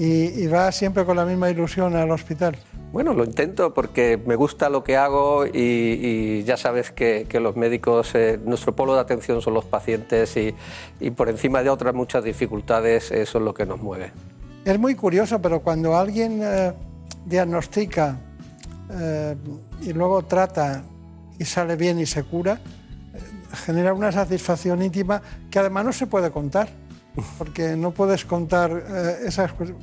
¿Y, 0.00 0.44
¿Y 0.44 0.46
va 0.46 0.72
siempre 0.72 1.04
con 1.04 1.14
la 1.14 1.26
misma 1.26 1.50
ilusión 1.50 1.94
al 1.94 2.10
hospital? 2.10 2.56
Bueno, 2.90 3.12
lo 3.12 3.22
intento 3.22 3.74
porque 3.74 4.16
me 4.16 4.34
gusta 4.34 4.70
lo 4.70 4.82
que 4.82 4.96
hago 4.96 5.44
y, 5.46 6.42
ya 6.44 6.56
sabes 6.56 6.90
que, 6.90 7.28
los 7.34 7.54
médicos, 7.54 8.14
eh, 8.14 8.40
nuestro 8.42 8.74
polo 8.74 8.94
de 8.94 9.00
atención 9.00 9.42
son 9.42 9.52
los 9.52 9.66
pacientes 9.66 10.34
y, 10.38 11.10
por 11.10 11.28
encima 11.28 11.62
de 11.62 11.68
otras 11.68 11.94
muchas 11.94 12.24
dificultades 12.24 13.10
eso 13.10 13.38
es 13.38 13.44
lo 13.44 13.52
que 13.52 13.66
nos 13.66 13.82
mueve. 13.82 14.10
Es 14.64 14.78
muy 14.78 14.94
curioso, 14.94 15.42
pero 15.42 15.60
cuando 15.60 15.94
alguien 15.94 16.40
eh, 16.42 16.72
diagnostica 17.26 18.18
eh, 18.90 19.36
y 19.82 19.92
luego 19.92 20.22
trata 20.22 20.82
y 21.38 21.44
sale 21.44 21.76
bien 21.76 22.00
y 22.00 22.06
se 22.06 22.24
cura, 22.24 22.58
genera 23.66 23.92
una 23.92 24.10
satisfacción 24.12 24.82
íntima 24.82 25.20
que 25.50 25.58
además 25.58 25.84
no 25.84 25.92
se 25.92 26.06
puede 26.06 26.30
contar 26.30 26.70
porque 27.38 27.76
no 27.76 27.90
puedes 27.92 28.24
contar 28.24 28.70
eh, 28.70 29.16
esas 29.26 29.52
cosas. 29.52 29.74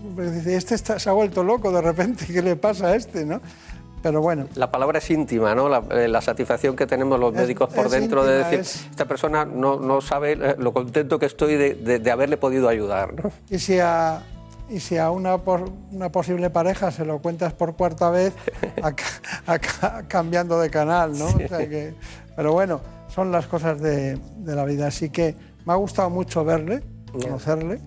Este 0.46 0.78
se 0.78 1.10
ha 1.10 1.14
vuelto 1.14 1.44
loco 1.44 1.72
de 1.72 1.82
repente, 1.82 2.26
¿qué 2.26 2.42
le 2.42 2.56
pasa 2.56 2.88
a 2.88 2.96
este? 2.96 3.26
¿no? 3.26 3.42
Pero 4.02 4.22
bueno. 4.22 4.48
La 4.56 4.72
palabra 4.72 5.00
es 5.00 5.10
íntima, 5.10 5.56
¿no? 5.56 5.70
La, 5.70 5.84
eh, 5.92 6.22
satisfacción 6.22 6.76
que 6.76 6.86
tenemos 6.86 7.20
los 7.20 7.34
médicos 7.34 7.74
por 7.74 7.90
dentro 7.90 8.24
de 8.24 8.44
decir, 8.44 8.60
esta 8.60 9.06
persona 9.06 9.46
no, 9.46 9.80
no, 9.80 10.02
sabe 10.02 10.34
eh, 10.34 10.56
lo 10.58 10.72
contento 10.72 11.18
que 11.20 11.26
estoy 11.26 11.56
de, 11.56 12.00
de, 12.00 12.12
haberle 12.12 12.38
podido 12.38 12.70
ayudar. 12.70 13.14
¿no? 13.14 13.32
Y 13.50 13.60
si 13.60 13.80
a, 13.80 14.22
y 14.70 14.80
si 14.80 14.98
a 14.98 15.10
una, 15.10 15.36
una 15.92 16.12
posible 16.12 16.50
pareja 16.50 16.92
se 16.92 17.06
lo 17.06 17.20
cuentas 17.20 17.54
por 17.54 17.76
cuarta 17.76 18.10
vez, 18.10 18.34
cambiando 20.08 20.60
de 20.60 20.70
canal, 20.70 21.18
¿no? 21.18 21.28
pero 22.36 22.54
bueno, 22.54 22.82
son 23.10 23.32
las 23.32 23.48
cosas 23.48 23.82
de, 23.82 24.18
de 24.38 24.56
la 24.56 24.64
vida. 24.66 24.88
Así 24.88 25.10
que 25.10 25.36
me 25.66 25.74
ha 25.74 25.76
gustado 25.76 26.10
mucho 26.10 26.46
verle 26.46 26.84
conocerle. 27.12 27.82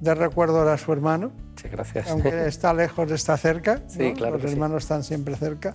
De 0.00 0.14
recuerdo 0.14 0.68
a 0.68 0.78
su 0.78 0.92
hermano. 0.92 1.32
Sí, 1.60 1.68
gracias. 1.68 2.10
Aunque 2.10 2.46
está 2.46 2.74
lejos, 2.74 3.10
está 3.10 3.36
cerca. 3.36 3.82
Sí, 3.88 4.14
claro. 4.14 4.38
Los 4.38 4.50
hermanos 4.52 4.82
están 4.82 5.04
siempre 5.04 5.36
cerca. 5.36 5.74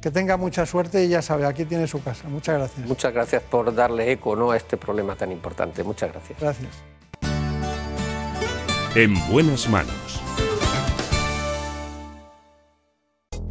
Que 0.00 0.10
tenga 0.10 0.36
mucha 0.36 0.66
suerte 0.66 1.04
y 1.04 1.08
ya 1.08 1.20
sabe, 1.20 1.46
aquí 1.46 1.64
tiene 1.64 1.88
su 1.88 2.02
casa. 2.02 2.28
Muchas 2.28 2.58
gracias. 2.58 2.86
Muchas 2.86 3.12
gracias 3.12 3.42
por 3.42 3.74
darle 3.74 4.12
eco 4.12 4.36
¿no? 4.36 4.52
a 4.52 4.56
este 4.56 4.76
problema 4.76 5.16
tan 5.16 5.32
importante. 5.32 5.82
Muchas 5.82 6.12
gracias. 6.12 6.38
Gracias. 6.38 6.70
En 8.94 9.14
buenas 9.30 9.68
manos 9.68 10.25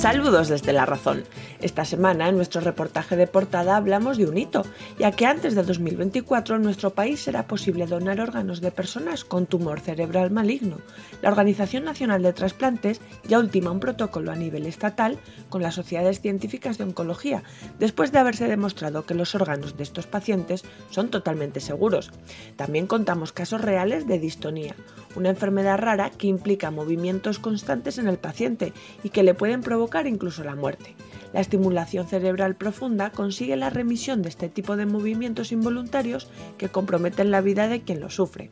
Saludos 0.00 0.48
desde 0.48 0.72
La 0.72 0.86
Razón. 0.86 1.24
Esta 1.60 1.84
semana 1.84 2.30
en 2.30 2.36
nuestro 2.36 2.62
reportaje 2.62 3.16
de 3.16 3.26
portada 3.26 3.76
hablamos 3.76 4.16
de 4.16 4.24
un 4.24 4.38
hito, 4.38 4.62
ya 4.98 5.12
que 5.12 5.26
antes 5.26 5.54
de 5.54 5.62
2024 5.62 6.56
en 6.56 6.62
nuestro 6.62 6.88
país 6.88 7.20
será 7.20 7.46
posible 7.46 7.84
donar 7.84 8.18
órganos 8.18 8.62
de 8.62 8.70
personas 8.70 9.26
con 9.26 9.44
tumor 9.44 9.78
cerebral 9.80 10.30
maligno. 10.30 10.78
La 11.20 11.28
Organización 11.28 11.84
Nacional 11.84 12.22
de 12.22 12.32
Trasplantes 12.32 13.02
ya 13.28 13.38
ultima 13.38 13.72
un 13.72 13.78
protocolo 13.78 14.32
a 14.32 14.36
nivel 14.36 14.64
estatal 14.64 15.18
con 15.50 15.60
las 15.60 15.74
sociedades 15.74 16.22
científicas 16.22 16.78
de 16.78 16.84
oncología, 16.84 17.42
después 17.78 18.10
de 18.10 18.20
haberse 18.20 18.48
demostrado 18.48 19.04
que 19.04 19.12
los 19.12 19.34
órganos 19.34 19.76
de 19.76 19.82
estos 19.82 20.06
pacientes 20.06 20.64
son 20.88 21.10
totalmente 21.10 21.60
seguros. 21.60 22.10
También 22.56 22.86
contamos 22.86 23.32
casos 23.32 23.60
reales 23.60 24.08
de 24.08 24.18
distonía, 24.18 24.74
una 25.16 25.30
enfermedad 25.30 25.78
rara 25.78 26.10
que 26.10 26.26
implica 26.26 26.70
movimientos 26.70 27.38
constantes 27.38 27.98
en 27.98 28.08
el 28.08 28.18
paciente 28.18 28.72
y 29.02 29.10
que 29.10 29.22
le 29.22 29.34
pueden 29.34 29.62
provocar 29.62 30.06
incluso 30.06 30.44
la 30.44 30.54
muerte. 30.54 30.96
La 31.32 31.40
estimulación 31.40 32.08
cerebral 32.08 32.56
profunda 32.56 33.10
consigue 33.10 33.56
la 33.56 33.70
remisión 33.70 34.22
de 34.22 34.28
este 34.28 34.48
tipo 34.48 34.76
de 34.76 34.86
movimientos 34.86 35.52
involuntarios 35.52 36.28
que 36.58 36.68
comprometen 36.68 37.30
la 37.30 37.40
vida 37.40 37.68
de 37.68 37.82
quien 37.82 38.00
lo 38.00 38.10
sufre. 38.10 38.50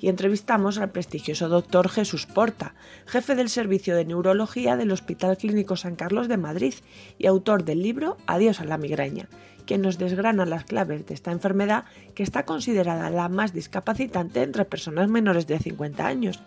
Y 0.00 0.08
entrevistamos 0.08 0.78
al 0.78 0.90
prestigioso 0.90 1.48
doctor 1.48 1.88
Jesús 1.88 2.26
Porta, 2.26 2.74
jefe 3.06 3.34
del 3.34 3.48
Servicio 3.48 3.96
de 3.96 4.04
Neurología 4.04 4.76
del 4.76 4.92
Hospital 4.92 5.36
Clínico 5.36 5.76
San 5.76 5.96
Carlos 5.96 6.28
de 6.28 6.36
Madrid 6.36 6.74
y 7.18 7.26
autor 7.26 7.64
del 7.64 7.82
libro 7.82 8.16
Adiós 8.26 8.60
a 8.60 8.64
la 8.64 8.78
migraña, 8.78 9.28
que 9.66 9.78
nos 9.78 9.98
desgrana 9.98 10.46
las 10.46 10.64
claves 10.64 11.06
de 11.06 11.14
esta 11.14 11.32
enfermedad 11.32 11.84
que 12.14 12.22
está 12.22 12.44
considerada 12.44 13.10
la 13.10 13.28
más 13.28 13.52
discapacitante 13.52 14.42
entre 14.42 14.64
personas 14.64 15.08
menores 15.08 15.46
de 15.46 15.58
50 15.58 16.06
años. 16.06 16.40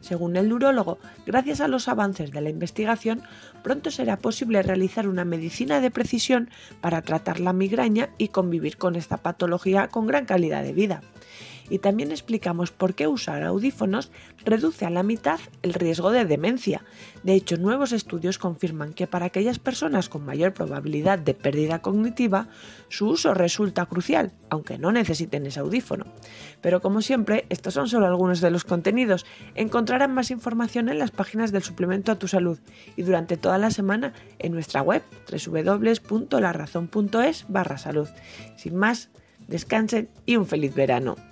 Según 0.00 0.36
el 0.36 0.48
neurólogo, 0.48 0.98
gracias 1.26 1.60
a 1.60 1.68
los 1.68 1.88
avances 1.88 2.32
de 2.32 2.40
la 2.40 2.50
investigación, 2.50 3.22
pronto 3.62 3.90
será 3.90 4.16
posible 4.16 4.62
realizar 4.62 5.08
una 5.08 5.24
medicina 5.24 5.80
de 5.80 5.90
precisión 5.90 6.50
para 6.80 7.02
tratar 7.02 7.40
la 7.40 7.52
migraña 7.52 8.10
y 8.18 8.28
convivir 8.28 8.76
con 8.76 8.96
esta 8.96 9.18
patología 9.18 9.88
con 9.88 10.06
gran 10.06 10.24
calidad 10.24 10.62
de 10.62 10.72
vida 10.72 11.02
y 11.72 11.78
también 11.78 12.10
explicamos 12.10 12.70
por 12.70 12.92
qué 12.92 13.06
usar 13.06 13.42
audífonos 13.42 14.10
reduce 14.44 14.84
a 14.84 14.90
la 14.90 15.02
mitad 15.02 15.40
el 15.62 15.72
riesgo 15.72 16.10
de 16.10 16.26
demencia. 16.26 16.84
De 17.22 17.32
hecho, 17.32 17.56
nuevos 17.56 17.92
estudios 17.92 18.36
confirman 18.36 18.92
que 18.92 19.06
para 19.06 19.24
aquellas 19.24 19.58
personas 19.58 20.10
con 20.10 20.22
mayor 20.22 20.52
probabilidad 20.52 21.18
de 21.18 21.32
pérdida 21.32 21.80
cognitiva, 21.80 22.48
su 22.90 23.08
uso 23.08 23.32
resulta 23.32 23.86
crucial, 23.86 24.32
aunque 24.50 24.76
no 24.76 24.92
necesiten 24.92 25.46
ese 25.46 25.60
audífono. 25.60 26.04
Pero 26.60 26.82
como 26.82 27.00
siempre, 27.00 27.46
estos 27.48 27.72
son 27.72 27.88
solo 27.88 28.06
algunos 28.06 28.42
de 28.42 28.50
los 28.50 28.64
contenidos. 28.64 29.24
Encontrarán 29.54 30.12
más 30.12 30.30
información 30.30 30.90
en 30.90 30.98
las 30.98 31.10
páginas 31.10 31.52
del 31.52 31.62
suplemento 31.62 32.12
a 32.12 32.18
tu 32.18 32.28
salud 32.28 32.58
y 32.96 33.02
durante 33.02 33.38
toda 33.38 33.56
la 33.56 33.70
semana 33.70 34.12
en 34.38 34.52
nuestra 34.52 34.82
web 34.82 35.02
www.larazón.es 35.26 37.46
barra 37.48 37.78
salud. 37.78 38.10
Sin 38.56 38.76
más, 38.76 39.08
descansen 39.48 40.10
y 40.26 40.36
un 40.36 40.44
feliz 40.44 40.74
verano. 40.74 41.31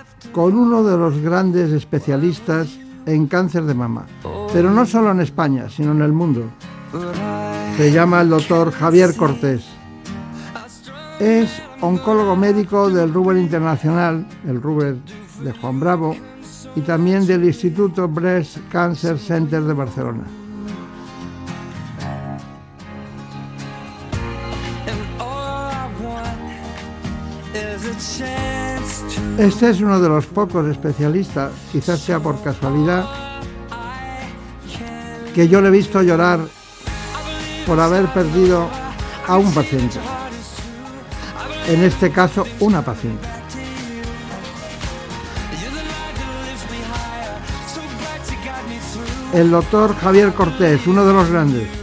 con 0.33 0.57
uno 0.57 0.83
de 0.83 0.97
los 0.97 1.19
grandes 1.19 1.71
especialistas 1.71 2.77
en 3.05 3.27
cáncer 3.27 3.63
de 3.63 3.73
mama, 3.73 4.05
pero 4.53 4.71
no 4.71 4.85
solo 4.85 5.11
en 5.11 5.21
España, 5.21 5.69
sino 5.69 5.91
en 5.91 6.01
el 6.01 6.13
mundo. 6.13 6.43
Se 7.77 7.91
llama 7.91 8.21
el 8.21 8.29
doctor 8.29 8.71
Javier 8.71 9.15
Cortés. 9.15 9.65
Es 11.19 11.61
oncólogo 11.81 12.35
médico 12.35 12.89
del 12.89 13.13
Ruber 13.13 13.37
Internacional, 13.37 14.27
el 14.47 14.61
Ruber 14.61 14.97
de 15.43 15.51
Juan 15.53 15.79
Bravo, 15.79 16.15
y 16.75 16.81
también 16.81 17.25
del 17.27 17.43
Instituto 17.45 18.07
Breast 18.07 18.57
Cancer 18.71 19.17
Center 19.17 19.61
de 19.63 19.73
Barcelona. 19.73 20.23
Este 29.41 29.71
es 29.71 29.81
uno 29.81 29.99
de 29.99 30.07
los 30.07 30.27
pocos 30.27 30.67
especialistas, 30.67 31.51
quizás 31.71 31.99
sea 31.99 32.19
por 32.19 32.43
casualidad, 32.43 33.07
que 35.33 35.47
yo 35.47 35.59
le 35.61 35.69
he 35.69 35.71
visto 35.71 35.99
llorar 36.03 36.41
por 37.65 37.79
haber 37.79 38.05
perdido 38.13 38.69
a 39.27 39.37
un 39.37 39.51
paciente. 39.51 39.97
En 41.67 41.81
este 41.81 42.11
caso, 42.11 42.45
una 42.59 42.85
paciente. 42.85 43.27
El 49.33 49.49
doctor 49.49 49.95
Javier 49.95 50.33
Cortés, 50.33 50.85
uno 50.85 51.03
de 51.03 51.13
los 51.13 51.31
grandes. 51.31 51.80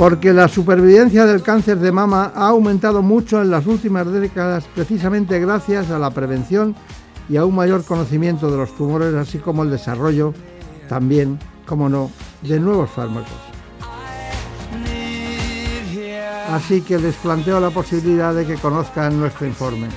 Porque 0.00 0.32
la 0.32 0.48
supervivencia 0.48 1.26
del 1.26 1.42
cáncer 1.42 1.76
de 1.76 1.92
mama 1.92 2.32
ha 2.34 2.48
aumentado 2.48 3.02
mucho 3.02 3.42
en 3.42 3.50
las 3.50 3.66
últimas 3.66 4.10
décadas 4.10 4.64
precisamente 4.74 5.38
gracias 5.38 5.90
a 5.90 5.98
la 5.98 6.10
prevención 6.10 6.74
y 7.28 7.36
a 7.36 7.44
un 7.44 7.54
mayor 7.54 7.84
conocimiento 7.84 8.50
de 8.50 8.56
los 8.56 8.74
tumores, 8.74 9.14
así 9.14 9.36
como 9.36 9.62
el 9.62 9.68
desarrollo 9.68 10.32
también, 10.88 11.38
como 11.66 11.90
no, 11.90 12.10
de 12.40 12.58
nuevos 12.58 12.88
fármacos. 12.88 13.28
Así 16.48 16.80
que 16.80 16.98
les 16.98 17.16
planteo 17.16 17.60
la 17.60 17.68
posibilidad 17.68 18.32
de 18.32 18.46
que 18.46 18.54
conozcan 18.54 19.20
nuestro 19.20 19.46
informe. 19.46 19.88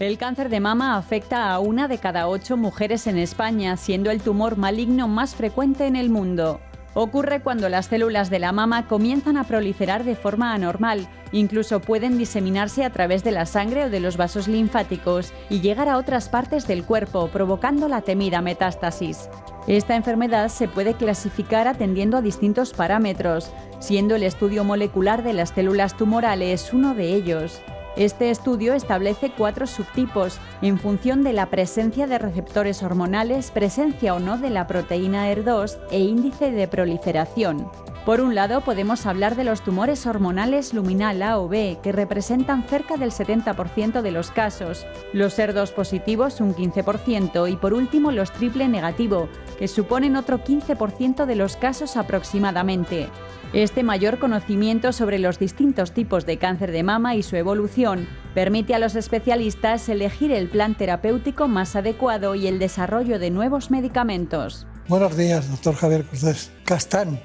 El 0.00 0.16
cáncer 0.16 0.48
de 0.48 0.60
mama 0.60 0.96
afecta 0.96 1.52
a 1.52 1.58
una 1.58 1.86
de 1.86 1.98
cada 1.98 2.26
ocho 2.26 2.56
mujeres 2.56 3.06
en 3.06 3.18
España, 3.18 3.76
siendo 3.76 4.10
el 4.10 4.22
tumor 4.22 4.56
maligno 4.56 5.08
más 5.08 5.34
frecuente 5.34 5.86
en 5.86 5.94
el 5.94 6.08
mundo. 6.08 6.58
Ocurre 6.94 7.42
cuando 7.42 7.68
las 7.68 7.88
células 7.88 8.30
de 8.30 8.38
la 8.38 8.50
mama 8.50 8.88
comienzan 8.88 9.36
a 9.36 9.44
proliferar 9.44 10.04
de 10.04 10.16
forma 10.16 10.54
anormal, 10.54 11.06
incluso 11.32 11.80
pueden 11.80 12.16
diseminarse 12.16 12.82
a 12.82 12.88
través 12.88 13.22
de 13.24 13.30
la 13.32 13.44
sangre 13.44 13.84
o 13.84 13.90
de 13.90 14.00
los 14.00 14.16
vasos 14.16 14.48
linfáticos 14.48 15.34
y 15.50 15.60
llegar 15.60 15.90
a 15.90 15.98
otras 15.98 16.30
partes 16.30 16.66
del 16.66 16.82
cuerpo, 16.82 17.28
provocando 17.28 17.86
la 17.86 18.00
temida 18.00 18.40
metástasis. 18.40 19.28
Esta 19.66 19.96
enfermedad 19.96 20.48
se 20.48 20.66
puede 20.66 20.94
clasificar 20.94 21.68
atendiendo 21.68 22.16
a 22.16 22.22
distintos 22.22 22.72
parámetros, 22.72 23.52
siendo 23.80 24.14
el 24.14 24.22
estudio 24.22 24.64
molecular 24.64 25.22
de 25.22 25.34
las 25.34 25.50
células 25.50 25.94
tumorales 25.98 26.72
uno 26.72 26.94
de 26.94 27.14
ellos. 27.14 27.60
Este 27.96 28.30
estudio 28.30 28.74
establece 28.74 29.32
cuatro 29.36 29.66
subtipos 29.66 30.38
en 30.62 30.78
función 30.78 31.24
de 31.24 31.32
la 31.32 31.46
presencia 31.46 32.06
de 32.06 32.18
receptores 32.18 32.82
hormonales, 32.82 33.50
presencia 33.50 34.14
o 34.14 34.20
no 34.20 34.38
de 34.38 34.50
la 34.50 34.68
proteína 34.68 35.30
ER2 35.32 35.76
e 35.90 35.98
índice 35.98 36.52
de 36.52 36.68
proliferación. 36.68 37.68
Por 38.06 38.20
un 38.20 38.34
lado, 38.34 38.62
podemos 38.62 39.04
hablar 39.06 39.36
de 39.36 39.44
los 39.44 39.62
tumores 39.62 40.06
hormonales 40.06 40.72
luminal 40.72 41.20
A 41.22 41.38
o 41.38 41.48
B, 41.48 41.78
que 41.82 41.92
representan 41.92 42.62
cerca 42.64 42.96
del 42.96 43.10
70% 43.10 44.00
de 44.00 44.10
los 44.10 44.30
casos, 44.30 44.86
los 45.12 45.38
ER2 45.38 45.72
positivos 45.72 46.40
un 46.40 46.54
15% 46.54 47.50
y 47.50 47.56
por 47.56 47.74
último 47.74 48.10
los 48.10 48.32
triple 48.32 48.68
negativo, 48.68 49.28
que 49.58 49.68
suponen 49.68 50.16
otro 50.16 50.42
15% 50.42 51.26
de 51.26 51.36
los 51.36 51.56
casos 51.56 51.96
aproximadamente. 51.96 53.08
Este 53.52 53.82
mayor 53.82 54.20
conocimiento 54.20 54.92
sobre 54.92 55.18
los 55.18 55.40
distintos 55.40 55.90
tipos 55.90 56.24
de 56.24 56.38
cáncer 56.38 56.70
de 56.70 56.84
mama 56.84 57.16
y 57.16 57.24
su 57.24 57.34
evolución 57.34 58.06
permite 58.32 58.76
a 58.76 58.78
los 58.78 58.94
especialistas 58.94 59.88
elegir 59.88 60.30
el 60.30 60.48
plan 60.48 60.76
terapéutico 60.76 61.48
más 61.48 61.74
adecuado 61.74 62.36
y 62.36 62.46
el 62.46 62.60
desarrollo 62.60 63.18
de 63.18 63.30
nuevos 63.30 63.72
medicamentos. 63.72 64.68
Buenos 64.86 65.16
días, 65.16 65.50
doctor 65.50 65.74
Javier 65.74 66.04
Cortés. 66.04 66.52
Castán. 66.64 67.20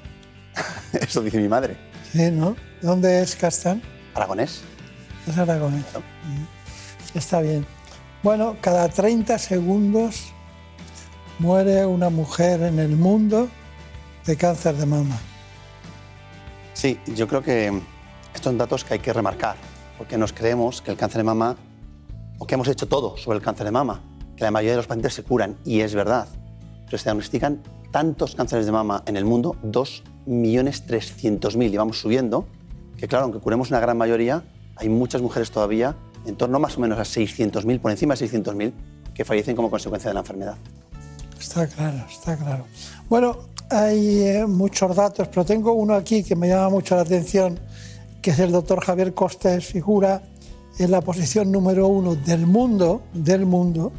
Eso 0.92 1.22
dice 1.22 1.38
mi 1.38 1.46
madre. 1.46 1.76
Sí, 2.10 2.28
¿no? 2.32 2.56
¿Dónde 2.82 3.22
es 3.22 3.36
Castán? 3.36 3.80
Aragonés. 4.12 4.62
Es 5.28 5.38
Aragonés. 5.38 5.84
Mm. 5.94 7.16
Está 7.16 7.40
bien. 7.40 7.64
Bueno, 8.24 8.56
cada 8.60 8.88
30 8.88 9.38
segundos 9.38 10.32
muere 11.38 11.86
una 11.86 12.10
mujer 12.10 12.62
en 12.62 12.80
el 12.80 12.96
mundo 12.96 13.48
de 14.24 14.36
cáncer 14.36 14.74
de 14.74 14.86
mama. 14.86 15.20
Sí, 16.76 17.00
yo 17.06 17.26
creo 17.26 17.42
que 17.42 17.68
estos 18.34 18.44
son 18.44 18.58
datos 18.58 18.84
que 18.84 18.92
hay 18.92 19.00
que 19.00 19.14
remarcar, 19.14 19.56
porque 19.96 20.18
nos 20.18 20.34
creemos 20.34 20.82
que 20.82 20.90
el 20.90 20.98
cáncer 20.98 21.20
de 21.20 21.24
mama, 21.24 21.56
o 22.38 22.46
que 22.46 22.54
hemos 22.54 22.68
hecho 22.68 22.86
todo 22.86 23.16
sobre 23.16 23.38
el 23.38 23.42
cáncer 23.42 23.64
de 23.64 23.70
mama, 23.70 24.02
que 24.36 24.44
la 24.44 24.50
mayoría 24.50 24.72
de 24.72 24.76
los 24.76 24.86
pacientes 24.86 25.14
se 25.14 25.22
curan, 25.22 25.56
y 25.64 25.80
es 25.80 25.94
verdad, 25.94 26.28
pero 26.84 26.98
se 26.98 27.04
diagnostican 27.04 27.62
tantos 27.90 28.34
cánceres 28.34 28.66
de 28.66 28.72
mama 28.72 29.02
en 29.06 29.16
el 29.16 29.24
mundo, 29.24 29.56
2.300.000, 29.64 31.72
y 31.72 31.76
vamos 31.78 31.98
subiendo, 31.98 32.46
que 32.98 33.08
claro, 33.08 33.24
aunque 33.24 33.40
curemos 33.40 33.70
una 33.70 33.80
gran 33.80 33.96
mayoría, 33.96 34.44
hay 34.76 34.90
muchas 34.90 35.22
mujeres 35.22 35.50
todavía, 35.50 35.96
en 36.26 36.36
torno 36.36 36.58
más 36.58 36.76
o 36.76 36.80
menos 36.80 36.98
a 36.98 37.04
600.000, 37.04 37.80
por 37.80 37.90
encima 37.90 38.16
de 38.16 38.28
600.000, 38.28 38.74
que 39.14 39.24
fallecen 39.24 39.56
como 39.56 39.70
consecuencia 39.70 40.10
de 40.10 40.14
la 40.14 40.20
enfermedad. 40.20 40.58
Está 41.40 41.66
claro, 41.68 42.04
está 42.06 42.36
claro. 42.36 42.66
Bueno, 43.08 43.55
hay 43.70 44.22
eh, 44.22 44.46
muchos 44.46 44.94
datos, 44.94 45.28
pero 45.28 45.44
tengo 45.44 45.72
uno 45.72 45.94
aquí 45.94 46.22
que 46.22 46.36
me 46.36 46.48
llama 46.48 46.70
mucho 46.70 46.94
la 46.94 47.02
atención, 47.02 47.58
que 48.22 48.30
es 48.30 48.38
el 48.38 48.52
doctor 48.52 48.84
Javier 48.84 49.14
Costes, 49.14 49.66
figura 49.66 50.22
en 50.78 50.90
la 50.90 51.00
posición 51.00 51.50
número 51.50 51.86
uno 51.88 52.14
del 52.14 52.46
mundo, 52.46 53.02
del 53.12 53.46
mundo, 53.46 53.92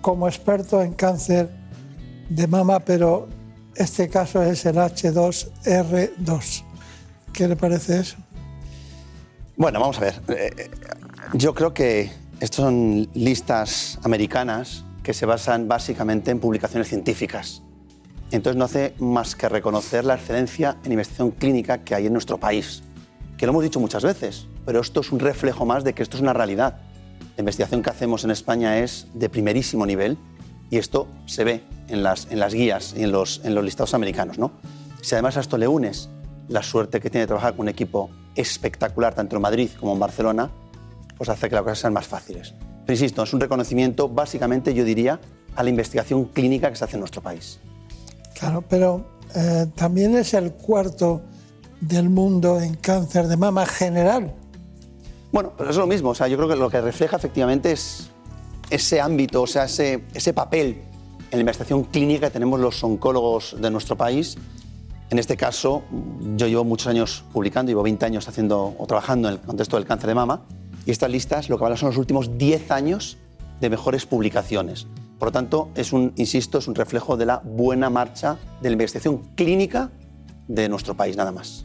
como 0.00 0.28
experto 0.28 0.82
en 0.82 0.92
cáncer 0.94 1.50
de 2.28 2.46
mama, 2.46 2.80
pero 2.80 3.28
este 3.74 4.08
caso 4.08 4.42
es 4.42 4.66
el 4.66 4.76
H2R2. 4.76 6.64
¿Qué 7.32 7.48
le 7.48 7.56
parece 7.56 8.00
eso? 8.00 8.16
Bueno, 9.56 9.80
vamos 9.80 9.98
a 9.98 10.00
ver. 10.00 10.20
Eh, 10.28 10.70
yo 11.34 11.54
creo 11.54 11.74
que 11.74 12.10
estas 12.40 12.56
son 12.56 13.08
listas 13.14 13.98
americanas 14.04 14.84
que 15.02 15.14
se 15.14 15.26
basan 15.26 15.68
básicamente 15.68 16.30
en 16.30 16.38
publicaciones 16.38 16.88
científicas. 16.88 17.62
Entonces 18.30 18.58
no 18.58 18.64
hace 18.64 18.94
más 18.98 19.34
que 19.34 19.48
reconocer 19.48 20.04
la 20.04 20.14
excelencia 20.14 20.76
en 20.84 20.92
investigación 20.92 21.30
clínica 21.30 21.78
que 21.78 21.94
hay 21.94 22.06
en 22.06 22.12
nuestro 22.12 22.38
país, 22.38 22.82
que 23.38 23.46
lo 23.46 23.52
hemos 23.52 23.62
dicho 23.62 23.80
muchas 23.80 24.02
veces, 24.02 24.46
pero 24.66 24.80
esto 24.80 25.00
es 25.00 25.12
un 25.12 25.18
reflejo 25.18 25.64
más 25.64 25.84
de 25.84 25.94
que 25.94 26.02
esto 26.02 26.16
es 26.16 26.22
una 26.22 26.34
realidad. 26.34 26.80
La 27.36 27.40
investigación 27.40 27.82
que 27.82 27.90
hacemos 27.90 28.24
en 28.24 28.30
España 28.30 28.78
es 28.78 29.06
de 29.14 29.30
primerísimo 29.30 29.86
nivel 29.86 30.18
y 30.70 30.76
esto 30.76 31.08
se 31.26 31.44
ve 31.44 31.62
en 31.88 32.02
las, 32.02 32.26
en 32.30 32.40
las 32.40 32.52
guías 32.52 32.94
y 32.96 33.04
en 33.04 33.12
los, 33.12 33.40
en 33.44 33.54
los 33.54 33.64
listados 33.64 33.94
americanos. 33.94 34.38
¿no? 34.38 34.52
Si 35.00 35.14
además 35.14 35.36
a 35.36 35.40
esto 35.40 35.56
le 35.56 35.68
unes 35.68 36.10
la 36.48 36.62
suerte 36.62 37.00
que 37.00 37.10
tiene 37.10 37.22
de 37.22 37.28
trabajar 37.28 37.52
con 37.52 37.60
un 37.60 37.68
equipo 37.68 38.10
espectacular, 38.34 39.14
tanto 39.14 39.36
en 39.36 39.42
Madrid 39.42 39.70
como 39.78 39.94
en 39.94 40.00
Barcelona, 40.00 40.50
pues 41.16 41.30
hace 41.30 41.48
que 41.48 41.54
las 41.54 41.64
cosas 41.64 41.78
sean 41.78 41.92
más 41.92 42.06
fáciles. 42.06 42.54
Pero 42.84 42.94
insisto, 42.94 43.22
es 43.22 43.32
un 43.32 43.40
reconocimiento 43.40 44.08
básicamente, 44.08 44.74
yo 44.74 44.84
diría, 44.84 45.20
a 45.56 45.62
la 45.62 45.70
investigación 45.70 46.26
clínica 46.26 46.70
que 46.70 46.76
se 46.76 46.84
hace 46.84 46.96
en 46.96 47.00
nuestro 47.00 47.22
país. 47.22 47.60
Claro, 48.38 48.62
pero 48.68 49.04
eh, 49.34 49.66
también 49.74 50.16
es 50.16 50.32
el 50.34 50.52
cuarto 50.52 51.22
del 51.80 52.08
mundo 52.08 52.60
en 52.60 52.74
cáncer 52.74 53.26
de 53.26 53.36
mama 53.36 53.66
general. 53.66 54.34
Bueno, 55.32 55.52
pero 55.56 55.70
es 55.70 55.76
lo 55.76 55.86
mismo. 55.86 56.10
O 56.10 56.14
sea, 56.14 56.28
yo 56.28 56.36
creo 56.36 56.48
que 56.48 56.56
lo 56.56 56.70
que 56.70 56.80
refleja 56.80 57.16
efectivamente 57.16 57.72
es 57.72 58.10
ese 58.70 59.00
ámbito, 59.00 59.42
o 59.42 59.46
sea, 59.46 59.64
ese, 59.64 60.04
ese 60.14 60.32
papel 60.32 60.82
en 61.30 61.38
la 61.38 61.40
investigación 61.40 61.84
clínica 61.84 62.28
que 62.28 62.32
tenemos 62.32 62.60
los 62.60 62.82
oncólogos 62.84 63.56
de 63.60 63.70
nuestro 63.70 63.96
país. 63.96 64.36
En 65.10 65.18
este 65.18 65.36
caso, 65.36 65.82
yo 66.36 66.46
llevo 66.46 66.64
muchos 66.64 66.86
años 66.86 67.24
publicando, 67.32 67.70
llevo 67.70 67.82
20 67.82 68.04
años 68.06 68.28
haciendo 68.28 68.74
o 68.78 68.86
trabajando 68.86 69.28
en 69.28 69.34
el 69.34 69.40
contexto 69.40 69.76
del 69.76 69.86
cáncer 69.86 70.08
de 70.08 70.14
mama, 70.14 70.42
y 70.86 70.90
estas 70.90 71.10
listas 71.10 71.48
lo 71.48 71.58
que 71.58 71.64
hablan 71.64 71.78
son 71.78 71.88
los 71.88 71.98
últimos 71.98 72.38
10 72.38 72.70
años 72.70 73.18
de 73.60 73.70
mejores 73.70 74.06
publicaciones. 74.06 74.86
Por 75.18 75.28
lo 75.28 75.32
tanto, 75.32 75.70
es 75.74 75.92
un, 75.92 76.12
insisto, 76.16 76.58
es 76.58 76.68
un 76.68 76.74
reflejo 76.74 77.16
de 77.16 77.26
la 77.26 77.38
buena 77.38 77.90
marcha 77.90 78.38
de 78.62 78.68
la 78.68 78.74
investigación 78.74 79.22
clínica 79.34 79.90
de 80.46 80.68
nuestro 80.68 80.96
país, 80.96 81.16
nada 81.16 81.32
más. 81.32 81.64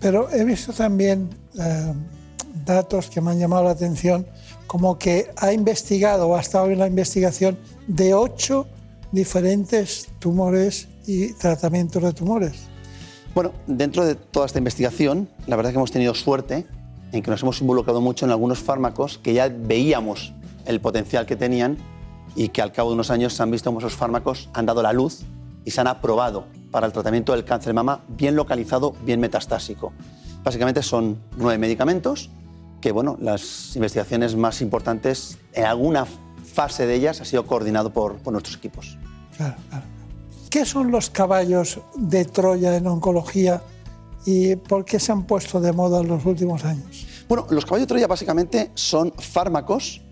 Pero 0.00 0.30
he 0.30 0.44
visto 0.44 0.72
también 0.72 1.30
eh, 1.58 1.92
datos 2.64 3.10
que 3.10 3.20
me 3.20 3.30
han 3.30 3.38
llamado 3.38 3.64
la 3.64 3.70
atención, 3.70 4.26
como 4.66 4.98
que 4.98 5.30
ha 5.36 5.52
investigado 5.52 6.28
o 6.28 6.36
ha 6.36 6.40
estado 6.40 6.70
en 6.70 6.78
la 6.78 6.86
investigación 6.86 7.58
de 7.86 8.14
ocho 8.14 8.66
diferentes 9.12 10.08
tumores 10.18 10.88
y 11.06 11.32
tratamientos 11.34 12.02
de 12.02 12.12
tumores. 12.12 12.64
Bueno, 13.34 13.52
dentro 13.66 14.04
de 14.04 14.14
toda 14.14 14.46
esta 14.46 14.58
investigación, 14.58 15.28
la 15.46 15.56
verdad 15.56 15.70
es 15.70 15.74
que 15.74 15.78
hemos 15.78 15.92
tenido 15.92 16.14
suerte 16.14 16.66
en 17.12 17.22
que 17.22 17.30
nos 17.30 17.42
hemos 17.42 17.60
involucrado 17.60 18.00
mucho 18.00 18.24
en 18.24 18.32
algunos 18.32 18.58
fármacos 18.58 19.18
que 19.18 19.34
ya 19.34 19.48
veíamos 19.48 20.32
el 20.66 20.80
potencial 20.80 21.26
que 21.26 21.36
tenían 21.36 21.76
y 22.34 22.48
que 22.48 22.62
al 22.62 22.72
cabo 22.72 22.90
de 22.90 22.94
unos 22.94 23.10
años 23.10 23.34
se 23.34 23.42
han 23.42 23.50
visto 23.50 23.70
como 23.70 23.78
esos 23.78 23.94
fármacos 23.94 24.48
han 24.54 24.66
dado 24.66 24.82
la 24.82 24.92
luz 24.92 25.22
y 25.64 25.70
se 25.70 25.80
han 25.80 25.86
aprobado 25.86 26.44
para 26.70 26.86
el 26.86 26.92
tratamiento 26.92 27.32
del 27.32 27.44
cáncer 27.44 27.68
de 27.68 27.74
mama 27.74 28.00
bien 28.08 28.36
localizado, 28.36 28.94
bien 29.04 29.20
metastásico. 29.20 29.92
Básicamente 30.42 30.82
son 30.82 31.18
nueve 31.36 31.58
medicamentos 31.58 32.30
que, 32.80 32.92
bueno, 32.92 33.16
las 33.20 33.74
investigaciones 33.76 34.36
más 34.36 34.60
importantes, 34.60 35.38
en 35.52 35.64
alguna 35.64 36.06
fase 36.44 36.86
de 36.86 36.94
ellas 36.94 37.20
ha 37.20 37.24
sido 37.24 37.46
coordinado 37.46 37.92
por, 37.92 38.16
por 38.16 38.32
nuestros 38.32 38.56
equipos. 38.56 38.98
Claro, 39.36 39.54
claro. 39.70 39.84
¿Qué 40.50 40.66
son 40.66 40.90
los 40.90 41.10
caballos 41.10 41.80
de 41.96 42.26
Troya 42.26 42.76
en 42.76 42.86
oncología 42.86 43.62
y 44.26 44.54
por 44.56 44.84
qué 44.84 45.00
se 45.00 45.12
han 45.12 45.24
puesto 45.24 45.60
de 45.60 45.72
moda 45.72 46.00
en 46.00 46.08
los 46.08 46.24
últimos 46.26 46.64
años? 46.64 47.06
Bueno, 47.26 47.46
los 47.50 47.64
caballos 47.64 47.84
de 47.84 47.88
Troya 47.88 48.06
básicamente 48.06 48.70
son 48.74 49.12
fármacos, 49.18 50.02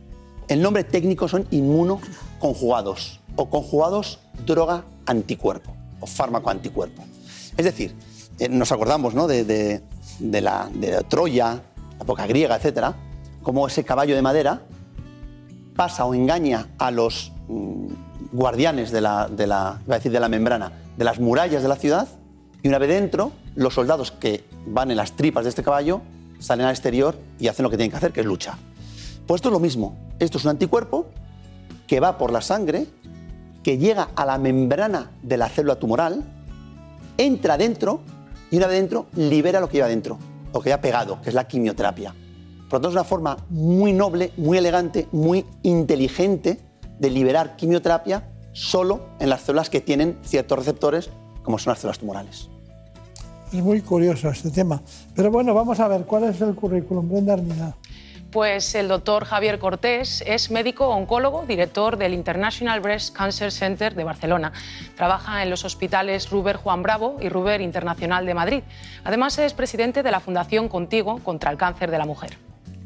el 0.52 0.60
nombre 0.60 0.84
técnico 0.84 1.28
son 1.28 1.46
inmunoconjugados 1.50 3.20
o 3.36 3.48
conjugados 3.48 4.18
droga 4.44 4.84
anticuerpo 5.06 5.74
o 6.00 6.06
fármaco 6.06 6.50
anticuerpo. 6.50 7.02
Es 7.56 7.64
decir, 7.64 7.94
eh, 8.38 8.48
nos 8.48 8.70
acordamos 8.70 9.14
¿no? 9.14 9.26
de, 9.26 9.82
la, 10.20 10.68
Troya, 11.08 11.62
la 11.96 12.02
época 12.02 12.26
griega, 12.26 12.56
etcétera, 12.56 12.94
como 13.42 13.66
ese 13.66 13.84
caballo 13.84 14.14
de 14.14 14.22
madera 14.22 14.62
pasa 15.74 16.04
o 16.04 16.14
engaña 16.14 16.68
a 16.78 16.90
los 16.90 17.32
mm, 17.48 17.86
guardianes 18.32 18.90
de 18.90 19.00
la, 19.00 19.28
de 19.28 19.46
la, 19.46 19.80
iba 19.86 19.94
a 19.94 19.98
decir 19.98 20.12
de 20.12 20.20
la 20.20 20.28
membrana, 20.28 20.72
de 20.96 21.04
las 21.04 21.18
murallas 21.18 21.62
de 21.62 21.68
la 21.68 21.76
ciudad, 21.76 22.08
y 22.62 22.68
una 22.68 22.78
vez 22.78 22.90
dentro, 22.90 23.32
los 23.54 23.74
soldados 23.74 24.12
que 24.12 24.44
van 24.66 24.90
en 24.90 24.98
las 24.98 25.12
tripas 25.12 25.44
de 25.44 25.50
este 25.50 25.62
caballo 25.62 26.02
salen 26.38 26.66
al 26.66 26.72
exterior 26.72 27.16
y 27.38 27.48
hacen 27.48 27.62
lo 27.62 27.70
que 27.70 27.76
tienen 27.76 27.90
que 27.90 27.96
hacer, 27.96 28.12
que 28.12 28.20
es 28.20 28.26
luchar. 28.26 28.54
Pues 29.27 29.39
esto 29.39 29.49
es 29.49 29.53
lo 29.53 29.61
mismo. 29.61 29.97
Esto 30.19 30.39
es 30.39 30.44
un 30.44 30.51
anticuerpo 30.51 31.07
que 31.86 32.01
va 32.01 32.19
por 32.19 32.32
la 32.32 32.40
sangre, 32.40 32.86
que 33.62 33.78
llega 33.78 34.09
a 34.16 34.27
la 34.27 34.39
membrana 34.39 35.11
de 35.23 35.36
la 35.36 35.49
célula 35.49 35.77
tumoral, 35.77 36.24
entra 37.19 37.57
dentro 37.57 38.01
y 38.51 38.57
una 38.57 38.66
vez 38.66 38.77
dentro 38.77 39.07
libera 39.15 39.61
lo 39.61 39.69
que 39.69 39.78
lleva 39.78 39.89
dentro, 39.89 40.19
lo 40.53 40.61
que 40.61 40.70
lleva 40.70 40.81
pegado, 40.81 41.20
que 41.20 41.31
es 41.31 41.35
la 41.35 41.47
quimioterapia. 41.47 42.15
Por 42.69 42.78
lo 42.78 42.82
tanto, 42.82 42.89
es 42.89 42.94
una 42.94 43.05
forma 43.05 43.36
muy 43.51 43.93
noble, 43.93 44.32
muy 44.36 44.59
elegante, 44.59 45.07
muy 45.12 45.44
inteligente 45.62 46.59
de 46.99 47.11
liberar 47.11 47.57
quimioterapia 47.57 48.28
solo 48.53 49.09
en 49.19 49.28
las 49.28 49.43
células 49.43 49.70
que 49.70 49.81
tienen 49.81 50.19
ciertos 50.23 50.59
receptores, 50.59 51.11
como 51.43 51.59
son 51.59 51.73
las 51.73 51.81
células 51.81 51.99
tumorales. 51.99 52.49
Es 53.53 53.62
muy 53.62 53.82
curioso 53.82 54.31
este 54.31 54.51
tema. 54.51 54.81
Pero 55.15 55.31
bueno, 55.31 55.53
vamos 55.53 55.78
a 55.81 55.89
ver, 55.89 56.05
¿cuál 56.05 56.24
es 56.24 56.40
el 56.40 56.55
currículum? 56.55 57.09
Brenda 57.09 57.35
Armida. 57.35 57.77
Pues 58.32 58.74
el 58.74 58.88
doctor 58.88 59.26
Javier 59.26 59.59
Cortés 59.59 60.24
es 60.26 60.50
médico 60.50 60.88
oncólogo, 60.88 61.44
director 61.46 61.98
del 61.98 62.14
International 62.14 62.80
Breast 62.80 63.14
Cancer 63.14 63.52
Center 63.52 63.94
de 63.94 64.04
Barcelona. 64.04 64.54
Trabaja 64.96 65.42
en 65.42 65.50
los 65.50 65.66
hospitales 65.66 66.30
Ruber 66.30 66.56
Juan 66.56 66.82
Bravo 66.82 67.18
y 67.20 67.28
Ruber 67.28 67.60
Internacional 67.60 68.24
de 68.24 68.32
Madrid. 68.32 68.62
Además 69.04 69.38
es 69.38 69.52
presidente 69.52 70.02
de 70.02 70.10
la 70.10 70.20
Fundación 70.20 70.70
Contigo 70.70 71.20
contra 71.22 71.50
el 71.50 71.59
Cáncer 71.59 71.90
de 71.90 71.98
la 71.98 72.06
Mujer. 72.06 72.38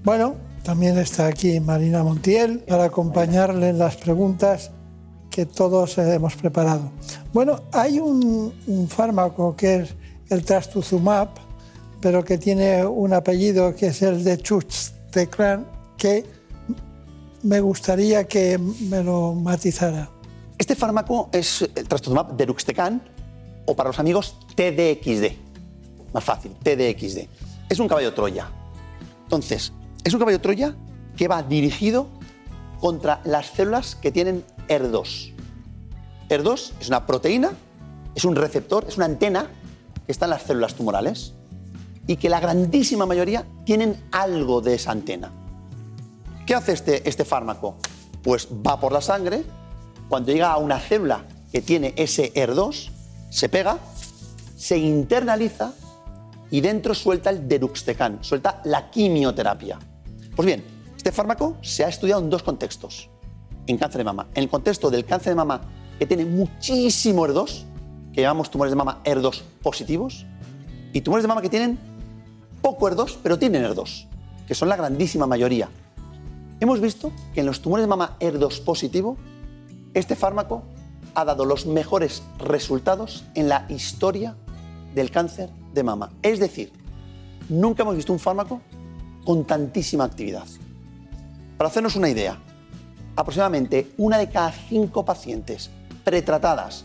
Bueno, 0.03 0.35
también 0.65 0.99
está 0.99 1.29
aquí 1.29 1.61
Marina 1.61 2.03
Montiel 2.03 2.65
para 2.67 2.87
acompañarle 2.87 3.69
en 3.69 3.79
las 3.79 3.97
preguntas 3.97 4.73
que 5.31 5.47
todos 5.47 5.97
hemos 5.99 6.35
preparado. 6.35 6.91
Bueno, 7.33 7.61
hay 7.73 8.01
un, 8.01 8.53
fármaco 8.89 9.55
que 9.55 9.77
es 9.77 9.95
el 10.29 10.45
trastuzumab, 10.45 11.29
pero 12.01 12.25
que 12.25 12.37
tiene 12.37 12.85
un 12.85 13.13
apellido 13.13 13.77
que 13.77 13.89
es 13.89 14.03
el 14.03 14.25
de 14.25 14.39
Que 15.97 16.27
me 17.43 17.61
gustaría 17.61 18.29
que 18.29 18.59
me 18.59 19.03
lo 19.03 19.33
matizara. 19.33 20.11
Este 20.59 20.75
fármaco 20.75 21.31
es 21.33 21.63
el 21.63 21.89
trastuzumab 21.89 22.37
deruxtecan 22.37 23.01
o 23.65 23.75
para 23.75 23.89
los 23.89 23.99
amigos 23.99 24.37
TDXD. 24.55 25.33
Más 26.13 26.23
fácil, 26.23 26.53
TDXD. 26.63 27.29
Es 27.71 27.79
un 27.79 27.89
caballo 27.89 28.13
Troya. 28.13 28.51
Entonces, 29.23 29.73
es 30.05 30.13
un 30.13 30.19
caballo 30.19 30.39
Troya 30.41 30.77
que 31.17 31.29
va 31.29 31.43
dirigido 31.43 32.09
contra 32.81 33.23
las 33.25 33.47
células 33.47 33.95
que 33.97 34.13
tienen 34.13 34.45
ER2. 34.69 35.33
ER2 36.29 36.73
es 36.79 36.89
una 36.89 37.07
proteína, 37.07 37.53
es 38.15 38.27
un 38.27 38.37
receptor, 38.37 38.85
es 38.87 38.99
una 38.99 39.07
antena 39.07 39.49
que 40.05 40.13
está 40.13 40.27
en 40.27 40.31
las 40.33 40.43
células 40.43 40.75
tumorales 40.75 41.36
y 42.07 42.17
que 42.17 42.29
la 42.29 42.41
grandísima 42.41 43.07
mayoría 43.07 43.45
tienen 43.65 44.05
algo 44.13 44.61
de 44.61 44.75
esa 44.75 44.93
antena. 44.93 45.33
¿Qué 46.47 46.55
hace 46.55 46.73
este, 46.73 47.09
este 47.09 47.25
fármaco? 47.25 47.77
Pues 48.23 48.49
va 48.67 48.79
por 48.79 48.93
la 48.93 49.01
sangre, 49.01 49.45
cuando 50.09 50.33
llega 50.33 50.53
a 50.53 50.59
una 50.59 50.79
célula 50.79 51.25
que 51.51 51.61
tiene 51.61 51.95
ese 51.97 52.33
ER2, 52.35 52.91
se 53.31 53.49
pega, 53.49 53.79
se 54.57 54.79
internaliza 54.79 55.73
y 56.51 56.61
dentro 56.61 56.95
suelta 56.95 57.31
el 57.31 57.49
deruxtecan, 57.49 58.19
suelta 58.23 58.61
la 58.65 58.91
quimioterapia. 58.91 59.79
Pues 60.35 60.47
bien, 60.47 60.65
este 60.97 61.11
fármaco 61.11 61.57
se 61.63 61.85
ha 61.85 61.89
estudiado 61.89 62.23
en 62.23 62.31
dos 62.31 62.43
contextos 62.43 63.11
en 63.67 63.79
cáncer 63.79 63.99
de 63.99 64.05
mama. 64.05 64.29
En 64.35 64.45
el 64.45 64.49
contexto 64.49 64.91
del 64.91 65.05
cáncer 65.05 65.33
de 65.33 65.37
mama 65.37 65.61
que 65.99 66.07
tiene 66.07 66.25
muchísimo 66.25 67.27
ER2, 67.27 67.65
que 68.13 68.21
llamamos 68.21 68.51
tumores 68.51 68.71
de 68.71 68.77
mama 68.77 69.01
ER2 69.05 69.43
positivos, 69.63 70.25
y 70.93 71.01
tumores 71.01 71.25
de 71.25 71.29
mama 71.29 71.43
que 71.43 71.49
tienen 71.49 71.79
poco 72.67 72.91
ER2, 72.91 73.19
pero 73.23 73.39
tienen 73.39 73.63
ER2, 73.63 74.09
que 74.45 74.57
son 74.57 74.69
la 74.69 74.75
grandísima 74.75 75.29
mayoría. 75.29 75.69
Hemos 76.59 76.81
visto 76.81 77.13
que 77.33 77.39
en 77.39 77.47
los 77.47 77.63
tumores 77.63 77.85
de 77.85 77.87
mama 77.87 78.17
ER2 78.19 78.65
positivo, 78.65 79.17
este 79.95 80.17
fármaco 80.17 80.65
ha 81.15 81.25
dado 81.25 81.45
los 81.45 81.67
mejores 81.67 82.25
resultados 82.41 83.25
en 83.37 83.49
la 83.49 83.67
historia 83.69 84.35
del 84.97 85.13
cáncer 85.13 85.49
de 85.75 85.85
mama. 85.85 86.11
Es 86.23 86.41
decir, 86.41 86.73
nunca 87.49 87.85
hemos 87.85 87.95
visto 87.95 88.13
un 88.13 88.19
fármaco 88.19 88.61
con 89.25 89.45
tantísima 89.45 90.03
actividad. 90.03 90.49
Para 91.57 91.69
hacernos 91.69 91.95
una 91.95 92.09
idea, 92.09 92.37
aproximadamente 93.15 93.93
una 93.97 94.19
de 94.19 94.29
cada 94.29 94.51
cinco 94.51 95.05
pacientes 95.05 95.71
pretratadas 96.03 96.85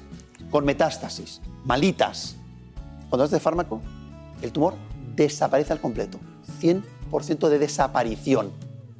con 0.51 0.63
metástasis, 0.63 1.41
malitas, 1.65 2.35
cuando 3.09 3.23
das 3.23 3.31
de 3.31 3.39
fármaco, 3.39 3.81
el 4.43 4.51
tumor 4.51 4.75
desaparece 5.15 5.73
al 5.73 5.81
completo. 5.81 6.19
100% 6.61 7.49
de 7.49 7.59
desaparición. 7.59 8.51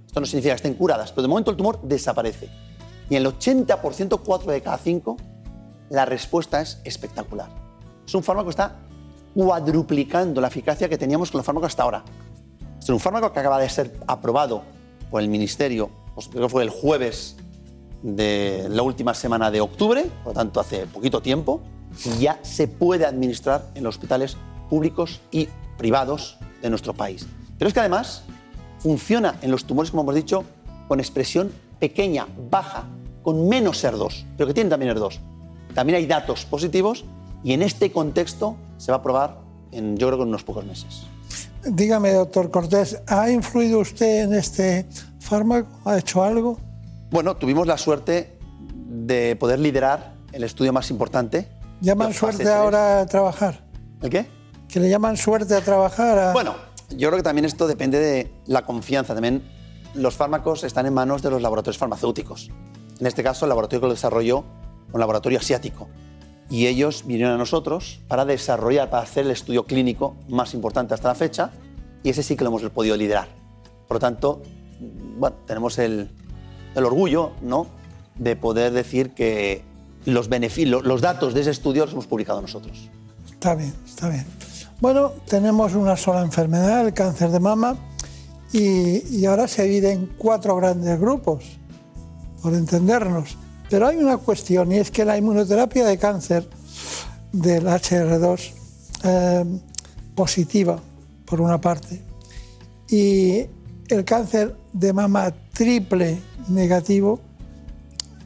Esto 0.05 0.19
no 0.19 0.25
significa 0.25 0.53
que 0.53 0.57
estén 0.57 0.73
curadas, 0.73 1.11
pero 1.11 1.23
de 1.23 1.27
momento 1.27 1.51
el 1.51 1.57
tumor 1.57 1.79
desaparece. 1.83 2.49
Y 3.09 3.15
en 3.15 3.25
el 3.25 3.37
80%, 3.37 4.19
4 4.23 4.51
de 4.51 4.61
cada 4.61 4.77
5, 4.77 5.17
la 5.89 6.05
respuesta 6.05 6.61
es 6.61 6.79
espectacular. 6.83 7.49
Es 8.05 8.13
un 8.15 8.23
fármaco 8.23 8.47
que 8.47 8.51
está 8.51 8.79
cuadruplicando 9.33 10.41
la 10.41 10.47
eficacia 10.47 10.89
que 10.89 10.97
teníamos 10.97 11.31
con 11.31 11.39
el 11.39 11.45
fármaco 11.45 11.67
hasta 11.67 11.83
ahora. 11.83 12.03
Es 12.79 12.89
un 12.89 12.99
fármaco 12.99 13.31
que 13.31 13.39
acaba 13.39 13.59
de 13.59 13.69
ser 13.69 13.95
aprobado 14.07 14.63
por 15.09 15.21
el 15.21 15.29
Ministerio, 15.29 15.89
pues 16.15 16.27
creo 16.27 16.43
que 16.43 16.49
fue 16.49 16.63
el 16.63 16.69
jueves 16.69 17.37
de 18.01 18.67
la 18.69 18.81
última 18.83 19.13
semana 19.13 19.51
de 19.51 19.61
octubre, 19.61 20.05
por 20.23 20.33
lo 20.33 20.39
tanto 20.39 20.59
hace 20.59 20.87
poquito 20.87 21.21
tiempo, 21.21 21.61
y 22.05 22.21
ya 22.21 22.39
se 22.41 22.67
puede 22.67 23.05
administrar 23.05 23.69
en 23.75 23.83
los 23.83 23.95
hospitales 23.95 24.37
públicos 24.69 25.21
y 25.31 25.49
privados 25.81 26.37
de 26.61 26.69
nuestro 26.69 26.93
país. 26.93 27.25
Pero 27.57 27.67
es 27.67 27.73
que 27.73 27.79
además 27.79 28.21
funciona 28.77 29.39
en 29.41 29.49
los 29.49 29.65
tumores, 29.65 29.89
como 29.89 30.03
hemos 30.03 30.13
dicho, 30.13 30.43
con 30.87 30.99
expresión 30.99 31.51
pequeña, 31.79 32.27
baja, 32.51 32.83
con 33.23 33.49
menos 33.49 33.83
ER2, 33.83 34.25
pero 34.37 34.45
que 34.45 34.53
tienen 34.53 34.69
también 34.69 34.95
ER2. 34.95 35.17
También 35.73 35.97
hay 35.97 36.05
datos 36.05 36.45
positivos 36.45 37.03
y 37.43 37.53
en 37.53 37.63
este 37.63 37.91
contexto 37.91 38.57
se 38.77 38.91
va 38.91 38.99
a 38.99 39.01
probar 39.01 39.39
en, 39.71 39.97
yo 39.97 40.05
creo 40.05 40.19
que 40.19 40.23
en 40.23 40.29
unos 40.29 40.43
pocos 40.43 40.65
meses. 40.65 41.07
Dígame, 41.65 42.13
doctor 42.13 42.51
Cortés, 42.51 43.01
¿ha 43.07 43.31
influido 43.31 43.79
usted 43.79 44.25
en 44.25 44.35
este 44.35 44.85
fármaco? 45.19 45.67
¿Ha 45.85 45.97
hecho 45.97 46.23
algo? 46.23 46.59
Bueno, 47.09 47.37
tuvimos 47.37 47.65
la 47.65 47.79
suerte 47.79 48.37
de 48.85 49.35
poder 49.35 49.57
liderar 49.57 50.13
el 50.31 50.43
estudio 50.43 50.73
más 50.73 50.91
importante. 50.91 51.47
¿Llaman 51.81 52.13
suerte 52.13 52.47
ahora 52.51 53.01
a 53.01 53.05
trabajar? 53.07 53.63
¿El 54.03 54.11
qué? 54.11 54.40
¿Que 54.71 54.79
le 54.79 54.89
llaman 54.89 55.17
suerte 55.17 55.55
a 55.55 55.61
trabajar? 55.61 56.17
a- 56.17 56.33
Bueno, 56.33 56.55
yo 56.89 57.09
creo 57.09 57.17
que 57.17 57.23
también 57.23 57.45
esto 57.45 57.67
depende 57.67 57.99
de 57.99 58.31
la 58.47 58.65
confianza. 58.65 59.13
También 59.13 59.43
los 59.93 60.15
fármacos 60.15 60.63
están 60.63 60.85
en 60.85 60.93
manos 60.93 61.21
de 61.21 61.29
los 61.29 61.41
laboratorios 61.41 61.77
farmacéuticos. 61.77 62.49
En 62.99 63.07
este 63.07 63.23
caso, 63.23 63.45
el 63.45 63.49
laboratorio 63.49 63.81
que 63.81 63.87
lo 63.87 63.93
desarrolló, 63.93 64.43
un 64.93 64.99
laboratorio 64.99 65.39
asiático. 65.39 65.87
Y 66.49 66.67
ellos 66.67 67.03
vinieron 67.05 67.33
a 67.33 67.37
nosotros 67.37 67.99
para 68.07 68.25
desarrollar, 68.25 68.89
para 68.89 69.03
hacer 69.03 69.25
el 69.25 69.31
estudio 69.31 69.65
clínico 69.65 70.15
más 70.29 70.53
importante 70.53 70.93
hasta 70.93 71.07
la 71.09 71.15
fecha. 71.15 71.51
Y 72.03 72.09
ese 72.09 72.23
sí 72.23 72.35
que 72.35 72.43
lo 72.43 72.49
hemos 72.49 72.61
podido 72.71 72.95
liderar. 72.97 73.27
Por 73.87 73.95
lo 73.95 73.99
tanto, 73.99 74.41
bueno, 75.17 75.35
tenemos 75.45 75.77
el, 75.79 76.09
el 76.75 76.85
orgullo 76.85 77.31
¿no? 77.41 77.67
de 78.15 78.35
poder 78.35 78.71
decir 78.73 79.11
que 79.13 79.63
los, 80.05 80.29
los 80.29 81.01
datos 81.01 81.33
de 81.33 81.41
ese 81.41 81.51
estudio 81.51 81.83
los 81.85 81.93
hemos 81.93 82.07
publicado 82.07 82.41
nosotros. 82.41 82.89
Está 83.31 83.55
bien, 83.55 83.73
está 83.85 84.09
bien. 84.09 84.25
Bueno, 84.81 85.11
tenemos 85.27 85.75
una 85.75 85.95
sola 85.95 86.23
enfermedad, 86.23 86.87
el 86.87 86.93
cáncer 86.95 87.29
de 87.29 87.39
mama, 87.39 87.77
y, 88.51 89.23
ahora 89.25 89.47
se 89.47 89.63
divide 89.63 89.91
en 89.91 90.07
cuatro 90.17 90.55
grandes 90.55 90.99
grupos, 90.99 91.45
por 92.41 92.55
entendernos. 92.55 93.37
Pero 93.69 93.85
hay 93.85 93.97
una 93.97 94.17
cuestión, 94.17 94.71
y 94.71 94.77
es 94.79 94.89
que 94.89 95.05
la 95.05 95.19
inmunoterapia 95.19 95.85
de 95.85 95.99
cáncer 95.99 96.49
del 97.31 97.67
HR2 97.67 98.53
eh, 99.03 99.45
positiva, 100.15 100.79
por 101.25 101.41
una 101.41 101.61
parte, 101.61 102.01
y 102.89 103.45
el 103.87 104.03
cáncer 104.03 104.55
de 104.73 104.93
mama 104.93 105.31
triple 105.53 106.19
negativo, 106.47 107.19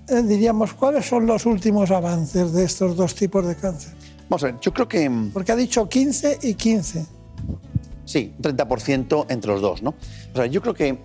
eh, 0.07 0.21
diríamos, 0.23 0.73
¿cuáles 0.73 1.05
son 1.05 1.25
los 1.25 1.45
últimos 1.45 1.91
avances 1.91 2.53
de 2.53 2.63
estos 2.63 2.95
dos 2.95 3.13
tipos 3.13 3.45
de 3.45 3.57
cáncer? 3.57 4.04
Vamos 4.29 4.43
a 4.43 4.47
ver, 4.47 4.59
yo 4.59 4.73
creo 4.73 4.87
que... 4.87 5.11
Porque 5.33 5.51
ha 5.51 5.55
dicho 5.55 5.87
15 5.87 6.39
y 6.41 6.53
15. 6.55 7.05
Sí, 8.05 8.33
un 8.37 8.43
30% 8.43 9.25
entre 9.29 9.51
los 9.51 9.61
dos, 9.61 9.81
¿no? 9.81 9.91
O 10.33 10.35
sea, 10.35 10.45
yo 10.45 10.61
creo 10.61 10.73
que 10.73 10.99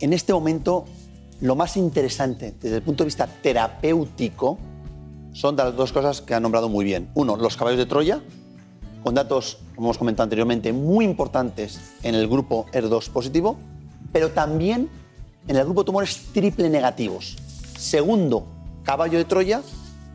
en 0.00 0.12
este 0.12 0.32
momento 0.32 0.84
lo 1.40 1.56
más 1.56 1.76
interesante 1.76 2.54
desde 2.60 2.76
el 2.76 2.82
punto 2.82 3.04
de 3.04 3.06
vista 3.06 3.26
terapéutico 3.26 4.58
son 5.32 5.56
las 5.56 5.74
dos 5.76 5.92
cosas 5.92 6.20
que 6.20 6.34
han 6.34 6.42
nombrado 6.42 6.68
muy 6.68 6.84
bien. 6.84 7.08
Uno, 7.14 7.36
los 7.36 7.56
caballos 7.56 7.78
de 7.78 7.86
Troya, 7.86 8.20
con 9.02 9.14
datos, 9.14 9.58
como 9.74 9.88
hemos 9.88 9.98
comentado 9.98 10.24
anteriormente, 10.24 10.72
muy 10.72 11.04
importantes 11.04 11.80
en 12.02 12.14
el 12.14 12.28
grupo 12.28 12.66
ER2 12.72 13.10
positivo, 13.10 13.56
pero 14.12 14.30
también 14.30 14.88
en 15.46 15.56
el 15.56 15.64
grupo 15.64 15.82
de 15.82 15.86
tumores 15.86 16.26
triple 16.32 16.68
negativos. 16.68 17.36
Segundo, 17.78 18.46
caballo 18.82 19.18
de 19.18 19.24
Troya, 19.24 19.62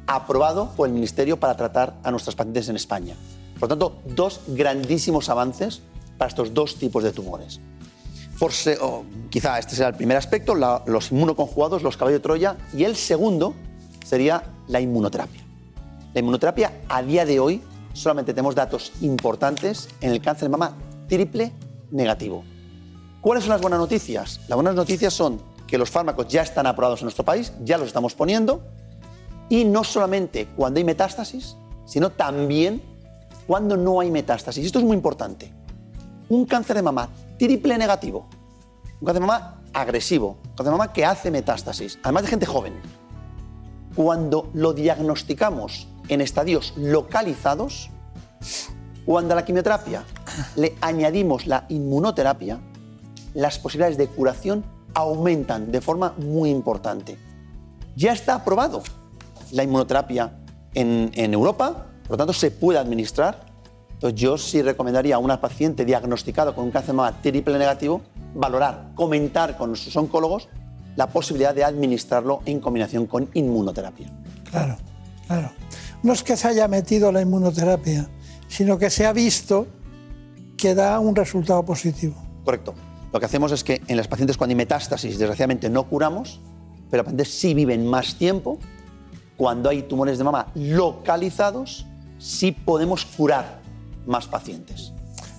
aprobado 0.07 0.71
por 0.75 0.87
el 0.87 0.93
Ministerio 0.93 1.39
para 1.39 1.55
tratar 1.55 1.95
a 2.03 2.11
nuestras 2.11 2.35
pacientes 2.35 2.69
en 2.69 2.75
España. 2.75 3.15
Por 3.59 3.63
lo 3.63 3.67
tanto, 3.69 3.97
dos 4.05 4.41
grandísimos 4.47 5.29
avances 5.29 5.81
para 6.17 6.29
estos 6.29 6.53
dos 6.53 6.75
tipos 6.75 7.03
de 7.03 7.11
tumores. 7.11 7.59
Por 8.39 8.51
se- 8.51 8.77
o 8.81 9.05
quizá 9.29 9.57
este 9.59 9.75
será 9.75 9.89
el 9.89 9.95
primer 9.95 10.17
aspecto, 10.17 10.55
la- 10.55 10.83
los 10.85 11.11
inmunoconjugados, 11.11 11.83
los 11.83 11.95
caballos 11.97 12.19
de 12.19 12.23
Troya, 12.23 12.57
y 12.73 12.83
el 12.83 12.95
segundo 12.95 13.53
sería 14.05 14.43
la 14.67 14.81
inmunoterapia. 14.81 15.41
La 16.13 16.19
inmunoterapia 16.19 16.71
a 16.89 17.01
día 17.01 17.25
de 17.25 17.39
hoy 17.39 17.61
solamente 17.93 18.33
tenemos 18.33 18.55
datos 18.55 18.91
importantes 19.01 19.87
en 20.01 20.11
el 20.11 20.21
cáncer 20.21 20.43
de 20.43 20.49
mama 20.49 20.73
triple 21.07 21.53
negativo. 21.91 22.43
¿Cuáles 23.21 23.43
son 23.45 23.51
las 23.51 23.61
buenas 23.61 23.79
noticias? 23.79 24.41
Las 24.47 24.55
buenas 24.55 24.75
noticias 24.75 25.13
son 25.13 25.41
que 25.65 25.77
los 25.77 25.89
fármacos 25.89 26.27
ya 26.27 26.41
están 26.41 26.67
aprobados 26.67 26.99
en 27.01 27.05
nuestro 27.05 27.23
país, 27.25 27.53
ya 27.63 27.77
los 27.77 27.87
estamos 27.87 28.13
poniendo, 28.13 28.61
y 29.49 29.63
no 29.65 29.83
solamente 29.83 30.47
cuando 30.55 30.79
hay 30.79 30.83
metástasis, 30.83 31.55
sino 31.85 32.09
también 32.09 32.81
cuando 33.47 33.77
no 33.77 33.99
hay 33.99 34.11
metástasis. 34.11 34.65
Esto 34.65 34.79
es 34.79 34.85
muy 34.85 34.95
importante. 34.95 35.51
Un 36.29 36.45
cáncer 36.45 36.75
de 36.75 36.81
mama 36.81 37.09
triple 37.37 37.77
negativo, 37.77 38.27
un 38.99 39.05
cáncer 39.05 39.21
de 39.21 39.27
mama 39.27 39.61
agresivo, 39.73 40.37
un 40.43 40.49
cáncer 40.49 40.65
de 40.65 40.71
mama 40.71 40.93
que 40.93 41.05
hace 41.05 41.29
metástasis, 41.31 41.99
además 42.03 42.23
de 42.23 42.29
gente 42.29 42.45
joven. 42.45 42.73
Cuando 43.95 44.49
lo 44.53 44.73
diagnosticamos 44.73 45.87
en 46.07 46.21
estadios 46.21 46.73
localizados, 46.75 47.89
cuando 49.05 49.33
a 49.33 49.35
la 49.35 49.45
quimioterapia 49.45 50.03
le 50.55 50.75
añadimos 50.81 51.45
la 51.45 51.65
inmunoterapia, 51.69 52.59
las 53.33 53.59
posibilidades 53.59 53.97
de 53.97 54.07
curación 54.07 54.65
aumentan 54.93 55.71
de 55.71 55.81
forma 55.81 56.13
muy 56.17 56.49
importante. 56.49 57.17
Ya 57.95 58.11
está 58.11 58.35
aprobado 58.35 58.81
la 59.55 59.63
inmunoterapia 59.63 60.33
en, 60.73 61.11
en 61.13 61.33
Europa, 61.33 61.87
por 62.03 62.11
lo 62.11 62.17
tanto 62.17 62.33
se 62.33 62.51
puede 62.51 62.77
administrar. 62.77 63.45
Entonces 63.93 64.19
yo 64.19 64.37
sí 64.37 64.61
recomendaría 64.61 65.15
a 65.15 65.19
una 65.19 65.39
paciente 65.39 65.85
diagnosticada 65.85 66.53
con 66.53 66.65
un 66.65 66.71
cáncer 66.71 66.89
de 66.91 66.97
mama 66.97 67.21
triple 67.21 67.57
negativo 67.57 68.01
valorar, 68.33 68.91
comentar 68.93 69.57
con 69.57 69.75
sus 69.75 69.95
oncólogos 69.95 70.49
la 70.95 71.07
posibilidad 71.07 71.55
de 71.55 71.63
administrarlo 71.63 72.41
en 72.45 72.59
combinación 72.59 73.05
con 73.05 73.29
inmunoterapia. 73.33 74.11
Claro, 74.49 74.77
claro. 75.27 75.51
No 76.03 76.13
es 76.13 76.23
que 76.23 76.37
se 76.37 76.47
haya 76.47 76.67
metido 76.67 77.11
la 77.11 77.21
inmunoterapia, 77.21 78.09
sino 78.47 78.77
que 78.77 78.89
se 78.89 79.05
ha 79.05 79.13
visto 79.13 79.67
que 80.57 80.75
da 80.75 80.99
un 80.99 81.15
resultado 81.15 81.63
positivo. 81.65 82.15
Correcto. 82.43 82.75
Lo 83.11 83.19
que 83.19 83.25
hacemos 83.25 83.51
es 83.51 83.63
que 83.63 83.81
en 83.87 83.97
las 83.97 84.07
pacientes 84.07 84.37
cuando 84.37 84.51
hay 84.51 84.57
metástasis, 84.57 85.17
desgraciadamente 85.17 85.69
no 85.69 85.87
curamos, 85.87 86.41
pero 86.89 87.03
las 87.03 87.05
pacientes 87.05 87.31
sí 87.33 87.53
viven 87.53 87.87
más 87.87 88.15
tiempo. 88.15 88.59
Cuando 89.37 89.69
hay 89.69 89.83
tumores 89.83 90.17
de 90.17 90.23
mama 90.23 90.47
localizados, 90.55 91.85
sí 92.17 92.51
podemos 92.51 93.05
curar 93.05 93.59
más 94.05 94.27
pacientes. 94.27 94.91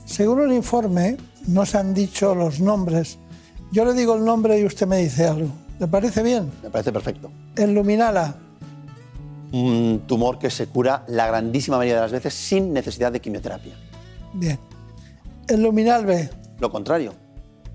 Según 0.04 0.42
el 0.42 0.52
informe, 0.52 1.16
no 1.46 1.64
se 1.66 1.78
han 1.78 1.94
dicho 1.94 2.34
los 2.34 2.60
nombres. 2.60 3.18
Yo 3.72 3.84
le 3.84 3.94
digo 3.94 4.14
el 4.14 4.24
nombre 4.24 4.58
y 4.60 4.64
usted 4.64 4.86
me 4.86 4.98
dice 4.98 5.26
algo. 5.26 5.48
¿Le 5.78 5.86
parece 5.88 6.22
bien? 6.22 6.50
Me 6.62 6.70
parece 6.70 6.92
perfecto. 6.92 7.30
El 7.56 7.74
luminala, 7.74 8.36
Un 9.52 10.02
tumor 10.06 10.38
que 10.38 10.50
se 10.50 10.66
cura 10.66 11.04
la 11.08 11.26
grandísima 11.28 11.76
mayoría 11.78 11.96
de 11.96 12.02
las 12.02 12.12
veces 12.12 12.34
sin 12.34 12.72
necesidad 12.72 13.12
de 13.12 13.20
quimioterapia. 13.20 13.74
bien. 14.34 14.58
El 15.48 15.62
luminal 15.62 16.04
B, 16.04 16.28
Lo 16.58 16.70
contrario, 16.72 17.12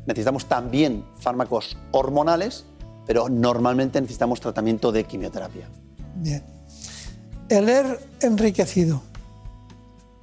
necesitamos 0.05 0.45
también 0.45 1.05
fármacos 1.19 1.77
hormonales, 1.91 2.65
pero 3.07 3.29
normalmente 3.29 4.01
necesitamos 4.01 4.41
tratamiento 4.41 4.91
de 4.91 5.05
quimioterapia. 5.05 5.69
Bien. 6.15 6.43
El 7.49 7.67
ER 7.67 7.99
enriquecido, 8.21 9.01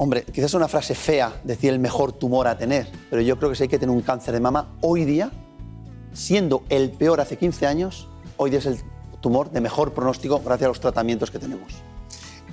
Hombre, 0.01 0.23
quizás 0.23 0.51
es 0.51 0.55
una 0.55 0.69
frase 0.69 0.94
fea 0.94 1.40
decir 1.43 1.73
el 1.73 1.81
mejor 1.81 2.12
tumor 2.12 2.47
a 2.47 2.56
tener, 2.56 2.86
pero 3.10 3.20
yo 3.20 3.36
creo 3.36 3.51
que 3.51 3.56
si 3.56 3.65
hay 3.65 3.69
que 3.69 3.81
tener 3.81 3.93
un 3.93 4.01
cáncer 4.01 4.32
de 4.32 4.39
mama 4.39 4.77
hoy 4.81 5.05
día, 5.05 5.32
siendo 6.12 6.62
el 6.69 6.93
peor 6.93 7.20
hace 7.20 7.36
15 7.36 7.66
años, 7.66 8.06
hoy 8.36 8.51
día 8.51 8.60
es 8.60 8.66
el 8.66 8.78
tumor 9.20 9.51
de 9.51 9.60
mejor 9.60 9.94
pronóstico 9.94 10.39
gracias 10.39 10.66
a 10.66 10.69
los 10.69 10.81
tratamientos 10.81 11.32
que 11.32 11.40
tenemos. 11.40 11.73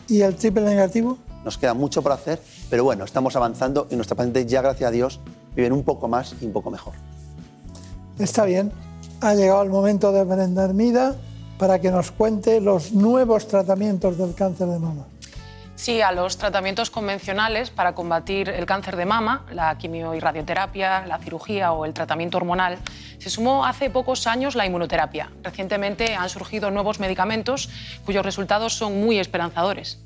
y 0.08 0.22
el 0.22 0.36
triple 0.36 0.64
negativo, 0.64 1.20
Nos 1.44 1.60
queda 1.60 1.76
mucho 1.76 2.02
por 2.02 2.14
hacer, 2.14 2.42
pero 2.72 2.84
bueno, 2.84 3.06
estamos 3.06 3.36
avanzando 3.36 3.88
y 3.92 3.96
nuestras 3.96 4.18
pacientes 4.18 4.48
ya, 4.48 4.64
gracias 4.64 4.88
a 4.88 4.92
Dios, 4.92 5.20
viven 5.56 5.72
un 5.72 5.84
poco 5.84 6.08
más 6.08 6.34
y 6.42 6.46
un 6.46 6.52
poco 6.52 6.72
mejor. 6.72 6.96
está 8.18 8.46
bien. 8.46 8.72
Ha 9.22 9.36
llegado 9.36 9.62
el 9.62 9.70
momento 9.70 10.12
de 10.12 10.24
Brenda 10.24 10.66
Hermida 10.66 11.16
para 11.58 11.80
que 11.80 11.92
nos 11.92 12.12
cuente 12.12 12.60
los 12.62 12.92
nuevos 12.92 13.48
tratamientos 13.48 14.18
del 14.18 14.36
cáncer 14.36 14.68
de 14.68 14.80
mama. 14.80 15.06
Sí, 15.76 16.02
a 16.02 16.14
los 16.14 16.38
tratamientos 16.38 16.90
convencionales 16.90 17.70
para 17.70 17.94
combatir 17.94 18.48
el 18.50 18.66
cáncer 18.66 18.96
de 18.96 19.06
mama, 19.06 19.46
la 19.52 19.78
quimio 19.78 20.16
y 20.16 20.20
radioterapia, 20.20 21.06
la 21.06 21.20
cirugía 21.20 21.74
o 21.74 21.84
el 21.84 21.94
tratamiento 21.94 22.38
hormonal, 22.38 22.78
se 23.20 23.30
sumó 23.30 23.66
hace 23.66 23.90
pocos 23.90 24.26
años 24.26 24.56
la 24.56 24.66
inmunoterapia. 24.66 25.32
Recientemente 25.44 26.16
han 26.16 26.30
surgido 26.30 26.72
nuevos 26.72 27.00
medicamentos 27.02 27.70
cuyos 28.06 28.26
resultados 28.26 28.74
son 28.74 29.02
muy 29.02 29.20
esperanzadores. 29.20 30.00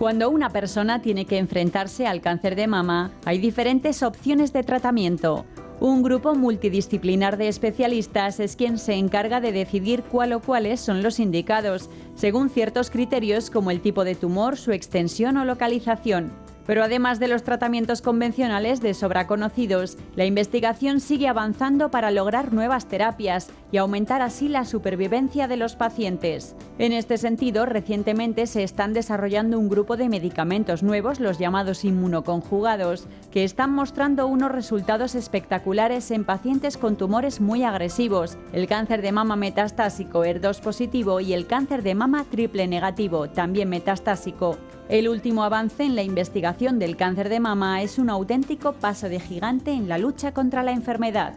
Cuando 0.00 0.30
una 0.30 0.48
persona 0.48 1.02
tiene 1.02 1.26
que 1.26 1.36
enfrentarse 1.36 2.06
al 2.06 2.22
cáncer 2.22 2.56
de 2.56 2.66
mama, 2.66 3.12
hay 3.26 3.38
diferentes 3.38 4.02
opciones 4.02 4.52
de 4.52 4.62
tratamiento. 4.62 5.44
Un 5.80 6.02
grupo 6.02 6.34
multidisciplinar 6.34 7.38
de 7.38 7.48
especialistas 7.48 8.38
es 8.38 8.54
quien 8.54 8.76
se 8.76 8.96
encarga 8.96 9.40
de 9.40 9.50
decidir 9.50 10.02
cuál 10.02 10.34
o 10.34 10.40
cuáles 10.40 10.78
son 10.78 11.02
los 11.02 11.18
indicados, 11.18 11.88
según 12.14 12.50
ciertos 12.50 12.90
criterios 12.90 13.48
como 13.48 13.70
el 13.70 13.80
tipo 13.80 14.04
de 14.04 14.14
tumor, 14.14 14.58
su 14.58 14.72
extensión 14.72 15.38
o 15.38 15.46
localización. 15.46 16.32
Pero 16.66 16.84
además 16.84 17.18
de 17.18 17.28
los 17.28 17.42
tratamientos 17.42 18.02
convencionales 18.02 18.80
de 18.80 18.94
sobra 18.94 19.26
conocidos, 19.26 19.96
la 20.14 20.24
investigación 20.24 21.00
sigue 21.00 21.28
avanzando 21.28 21.90
para 21.90 22.10
lograr 22.10 22.52
nuevas 22.52 22.86
terapias 22.86 23.50
y 23.72 23.78
aumentar 23.78 24.22
así 24.22 24.48
la 24.48 24.64
supervivencia 24.64 25.48
de 25.48 25.56
los 25.56 25.76
pacientes. 25.76 26.54
En 26.78 26.92
este 26.92 27.18
sentido, 27.18 27.66
recientemente 27.66 28.46
se 28.46 28.62
están 28.62 28.92
desarrollando 28.92 29.58
un 29.58 29.68
grupo 29.68 29.96
de 29.96 30.08
medicamentos 30.08 30.82
nuevos, 30.82 31.20
los 31.20 31.38
llamados 31.38 31.84
inmunoconjugados, 31.84 33.06
que 33.30 33.44
están 33.44 33.72
mostrando 33.72 34.26
unos 34.26 34.52
resultados 34.52 35.14
espectaculares 35.14 36.10
en 36.10 36.24
pacientes 36.24 36.76
con 36.76 36.96
tumores 36.96 37.40
muy 37.40 37.64
agresivos, 37.64 38.38
el 38.52 38.66
cáncer 38.66 39.02
de 39.02 39.12
mama 39.12 39.36
metastásico 39.36 40.24
ER2 40.24 40.60
positivo 40.60 41.20
y 41.20 41.32
el 41.32 41.46
cáncer 41.46 41.82
de 41.82 41.94
mama 41.94 42.24
triple 42.30 42.66
negativo, 42.66 43.28
también 43.28 43.68
metastásico. 43.68 44.58
El 44.90 45.08
último 45.08 45.44
avance 45.44 45.84
en 45.84 45.94
la 45.94 46.02
investigación 46.02 46.80
del 46.80 46.96
cáncer 46.96 47.28
de 47.28 47.38
mama 47.38 47.80
es 47.80 47.96
un 47.96 48.10
auténtico 48.10 48.72
paso 48.72 49.08
de 49.08 49.20
gigante 49.20 49.70
en 49.70 49.88
la 49.88 49.98
lucha 49.98 50.34
contra 50.34 50.64
la 50.64 50.72
enfermedad. 50.72 51.34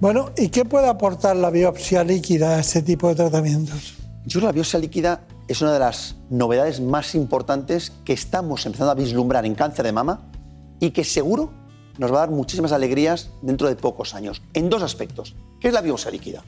Bueno, 0.00 0.32
¿y 0.36 0.48
qué 0.48 0.64
puede 0.64 0.88
aportar 0.88 1.36
la 1.36 1.50
biopsia 1.50 2.02
líquida 2.02 2.56
a 2.56 2.58
este 2.58 2.82
tipo 2.82 3.06
de 3.06 3.14
tratamientos? 3.14 3.94
Yo 4.24 4.40
creo 4.40 4.40
que 4.40 4.46
la 4.46 4.52
biopsia 4.52 4.80
líquida 4.80 5.20
es 5.46 5.62
una 5.62 5.72
de 5.72 5.78
las 5.78 6.16
novedades 6.28 6.80
más 6.80 7.14
importantes 7.14 7.92
que 8.04 8.14
estamos 8.14 8.66
empezando 8.66 8.90
a 8.90 8.96
vislumbrar 8.96 9.46
en 9.46 9.54
cáncer 9.54 9.84
de 9.84 9.92
mama 9.92 10.28
y 10.80 10.90
que 10.90 11.04
seguro 11.04 11.52
nos 11.98 12.10
va 12.10 12.16
a 12.16 12.20
dar 12.26 12.30
muchísimas 12.30 12.72
alegrías 12.72 13.30
dentro 13.42 13.68
de 13.68 13.76
pocos 13.76 14.16
años, 14.16 14.42
en 14.54 14.68
dos 14.68 14.82
aspectos. 14.82 15.36
¿Qué 15.60 15.68
es 15.68 15.74
la 15.74 15.82
biopsia 15.82 16.10
líquida? 16.10 16.42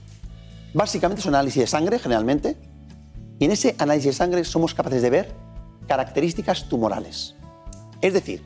Básicamente 0.75 1.21
es 1.21 1.27
un 1.27 1.37
análisis 1.37 1.61
de 1.61 1.67
sangre, 1.69 2.01
generalmente, 2.01 2.57
y 3.39 3.45
en 3.45 3.51
ese 3.51 3.75
análisis 3.79 4.07
de 4.07 4.13
sangre 4.13 4.45
somos 4.45 4.75
capaces 4.75 5.03
de 5.03 5.11
ver 5.11 5.35
características 5.87 6.69
tumorales. 6.69 7.35
Es 8.01 8.13
decir, 8.13 8.45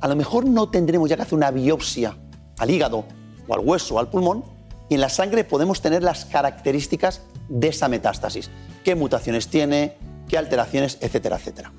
a 0.00 0.08
lo 0.08 0.16
mejor 0.16 0.46
no 0.46 0.70
tendremos 0.70 1.08
ya 1.08 1.16
que 1.16 1.22
hacer 1.22 1.34
una 1.34 1.50
biopsia 1.50 2.16
al 2.58 2.70
hígado 2.70 3.04
o 3.46 3.54
al 3.54 3.60
hueso 3.60 3.96
o 3.96 3.98
al 3.98 4.08
pulmón, 4.08 4.44
y 4.88 4.94
en 4.94 5.00
la 5.00 5.08
sangre 5.08 5.44
podemos 5.44 5.82
tener 5.82 6.02
las 6.02 6.24
características 6.24 7.22
de 7.48 7.68
esa 7.68 7.88
metástasis. 7.88 8.50
Qué 8.84 8.94
mutaciones 8.94 9.48
tiene, 9.48 9.96
qué 10.28 10.38
alteraciones, 10.38 10.98
etcétera, 11.00 11.36
etcétera. 11.36 11.72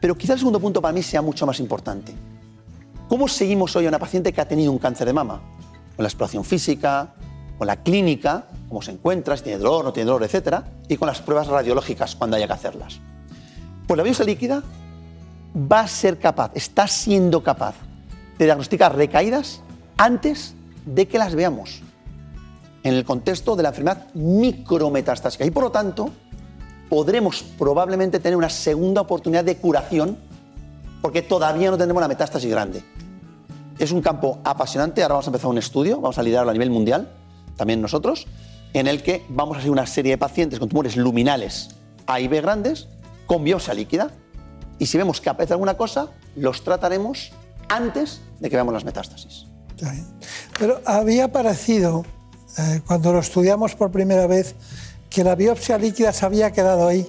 Pero 0.00 0.16
quizá 0.16 0.34
el 0.34 0.38
segundo 0.38 0.60
punto 0.60 0.82
para 0.82 0.92
mí 0.92 1.02
sea 1.02 1.22
mucho 1.22 1.46
más 1.46 1.60
importante. 1.60 2.12
¿Cómo 3.08 3.28
seguimos 3.28 3.74
hoy 3.76 3.86
a 3.86 3.88
una 3.88 3.98
paciente 3.98 4.32
que 4.32 4.40
ha 4.40 4.48
tenido 4.48 4.72
un 4.72 4.78
cáncer 4.78 5.06
de 5.06 5.12
mama? 5.12 5.40
Con 5.96 6.02
la 6.02 6.08
exploración 6.08 6.44
física, 6.44 7.14
con 7.62 7.68
la 7.68 7.76
clínica, 7.76 8.46
cómo 8.68 8.82
se 8.82 8.90
encuentra, 8.90 9.36
si 9.36 9.44
tiene 9.44 9.58
dolor, 9.60 9.84
no 9.84 9.92
tiene 9.92 10.06
dolor, 10.06 10.24
etcétera, 10.24 10.64
y 10.88 10.96
con 10.96 11.06
las 11.06 11.22
pruebas 11.22 11.46
radiológicas 11.46 12.16
cuando 12.16 12.36
haya 12.36 12.48
que 12.48 12.54
hacerlas. 12.54 12.98
Pues 13.86 13.96
la 13.96 14.02
biopsia 14.02 14.24
líquida 14.24 14.64
va 15.54 15.78
a 15.78 15.86
ser 15.86 16.18
capaz, 16.18 16.50
está 16.56 16.88
siendo 16.88 17.44
capaz 17.44 17.76
de 18.36 18.46
diagnosticar 18.46 18.96
recaídas 18.96 19.60
antes 19.96 20.56
de 20.84 21.06
que 21.06 21.18
las 21.18 21.36
veamos 21.36 21.82
en 22.82 22.94
el 22.94 23.04
contexto 23.04 23.54
de 23.54 23.62
la 23.62 23.68
enfermedad 23.68 24.12
micrometastásica. 24.12 25.46
Y 25.46 25.52
por 25.52 25.62
lo 25.62 25.70
tanto, 25.70 26.10
podremos 26.88 27.44
probablemente 27.44 28.18
tener 28.18 28.36
una 28.36 28.50
segunda 28.50 29.02
oportunidad 29.02 29.44
de 29.44 29.56
curación 29.56 30.18
porque 31.00 31.22
todavía 31.22 31.70
no 31.70 31.78
tenemos 31.78 32.00
la 32.00 32.08
metástasis 32.08 32.50
grande. 32.50 32.82
Es 33.78 33.92
un 33.92 34.02
campo 34.02 34.40
apasionante. 34.42 35.00
Ahora 35.04 35.14
vamos 35.14 35.28
a 35.28 35.30
empezar 35.30 35.48
un 35.48 35.58
estudio, 35.58 36.00
vamos 36.00 36.18
a 36.18 36.24
liderarlo 36.24 36.50
a 36.50 36.54
nivel 36.54 36.70
mundial, 36.70 37.21
también 37.56 37.80
nosotros, 37.80 38.26
en 38.72 38.86
el 38.86 39.02
que 39.02 39.24
vamos 39.28 39.56
a 39.56 39.60
hacer 39.60 39.70
una 39.70 39.86
serie 39.86 40.12
de 40.12 40.18
pacientes 40.18 40.58
con 40.58 40.68
tumores 40.68 40.96
luminales 40.96 41.70
A 42.06 42.20
y 42.20 42.28
B 42.28 42.40
grandes 42.40 42.88
con 43.26 43.44
biopsia 43.44 43.74
líquida. 43.74 44.10
Y 44.78 44.86
si 44.86 44.98
vemos 44.98 45.20
que 45.20 45.30
aparece 45.30 45.52
alguna 45.52 45.74
cosa, 45.76 46.08
los 46.36 46.64
trataremos 46.64 47.32
antes 47.68 48.20
de 48.40 48.50
que 48.50 48.56
veamos 48.56 48.74
las 48.74 48.84
metástasis. 48.84 49.46
Pero 50.58 50.80
había 50.84 51.32
parecido, 51.32 52.04
eh, 52.58 52.82
cuando 52.86 53.12
lo 53.12 53.20
estudiamos 53.20 53.74
por 53.74 53.90
primera 53.90 54.26
vez, 54.26 54.54
que 55.10 55.24
la 55.24 55.34
biopsia 55.34 55.78
líquida 55.78 56.12
se 56.12 56.24
había 56.24 56.52
quedado 56.52 56.88
ahí. 56.88 57.08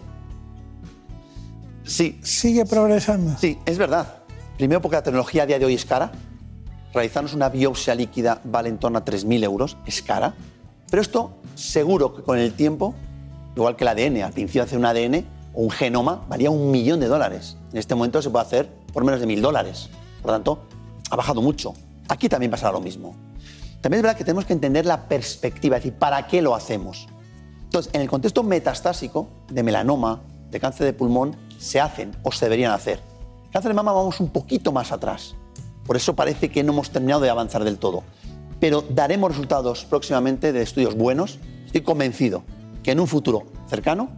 Sí. 1.83 2.19
Sigue 2.23 2.65
progresando. 2.65 3.37
Sí, 3.37 3.59
es 3.65 3.77
verdad. 3.77 4.23
Primero 4.57 4.81
porque 4.81 4.97
la 4.97 5.03
tecnología 5.03 5.43
a 5.43 5.45
día 5.45 5.59
de 5.59 5.65
hoy 5.65 5.75
es 5.75 5.85
cara. 5.85 6.11
Realizarnos 6.93 7.33
una 7.33 7.49
biopsia 7.49 7.95
líquida 7.95 8.39
vale 8.43 8.69
en 8.69 8.77
torno 8.77 8.99
a 8.99 9.05
3.000 9.05 9.43
euros, 9.43 9.77
es 9.85 10.01
cara. 10.03 10.35
Pero 10.89 11.01
esto 11.01 11.31
seguro 11.55 12.15
que 12.15 12.21
con 12.21 12.37
el 12.37 12.53
tiempo, 12.53 12.93
igual 13.55 13.75
que 13.75 13.83
el 13.83 13.87
ADN, 13.87 14.21
al 14.21 14.31
principio 14.31 14.61
hacer 14.61 14.77
un 14.77 14.85
ADN 14.85 15.25
o 15.55 15.63
un 15.63 15.71
genoma 15.71 16.23
valía 16.29 16.51
un 16.51 16.69
millón 16.69 16.99
de 16.99 17.07
dólares. 17.07 17.57
En 17.71 17.79
este 17.79 17.95
momento 17.95 18.21
se 18.21 18.29
puede 18.29 18.45
hacer 18.45 18.69
por 18.93 19.03
menos 19.03 19.19
de 19.19 19.25
mil 19.25 19.41
dólares. 19.41 19.89
Por 20.21 20.29
lo 20.29 20.35
tanto, 20.35 20.59
ha 21.09 21.15
bajado 21.15 21.41
mucho. 21.41 21.73
Aquí 22.09 22.29
también 22.29 22.51
pasará 22.51 22.73
lo 22.73 22.81
mismo. 22.81 23.15
También 23.81 23.99
es 23.99 24.03
verdad 24.03 24.17
que 24.17 24.23
tenemos 24.23 24.45
que 24.45 24.53
entender 24.53 24.85
la 24.85 25.07
perspectiva, 25.07 25.77
es 25.77 25.83
decir, 25.83 25.97
¿para 25.97 26.27
qué 26.27 26.41
lo 26.43 26.53
hacemos? 26.53 27.07
Entonces, 27.63 27.91
en 27.95 28.01
el 28.01 28.09
contexto 28.09 28.43
metastásico 28.43 29.29
de 29.49 29.63
melanoma, 29.63 30.21
de 30.51 30.59
cáncer 30.59 30.85
de 30.85 30.93
pulmón, 30.93 31.35
se 31.57 31.81
hacen 31.81 32.15
o 32.21 32.31
se 32.31 32.45
deberían 32.45 32.71
hacer. 32.71 33.01
Cáncer 33.51 33.71
de 33.71 33.75
mama 33.75 33.91
vamos 33.91 34.19
un 34.19 34.29
poquito 34.29 34.71
más 34.71 34.91
atrás. 34.91 35.35
Por 35.85 35.97
eso 35.97 36.15
parece 36.15 36.49
que 36.49 36.63
no 36.63 36.73
hemos 36.73 36.91
terminado 36.91 37.21
de 37.21 37.29
avanzar 37.29 37.63
del 37.63 37.77
todo. 37.77 38.03
Pero 38.59 38.83
daremos 38.89 39.31
resultados 39.31 39.85
próximamente 39.85 40.53
de 40.53 40.61
estudios 40.61 40.95
buenos. 40.95 41.39
Estoy 41.65 41.81
convencido 41.81 42.43
que 42.81 42.91
en 42.91 42.99
un 42.99 43.07
futuro 43.07 43.43
cercano 43.67 44.09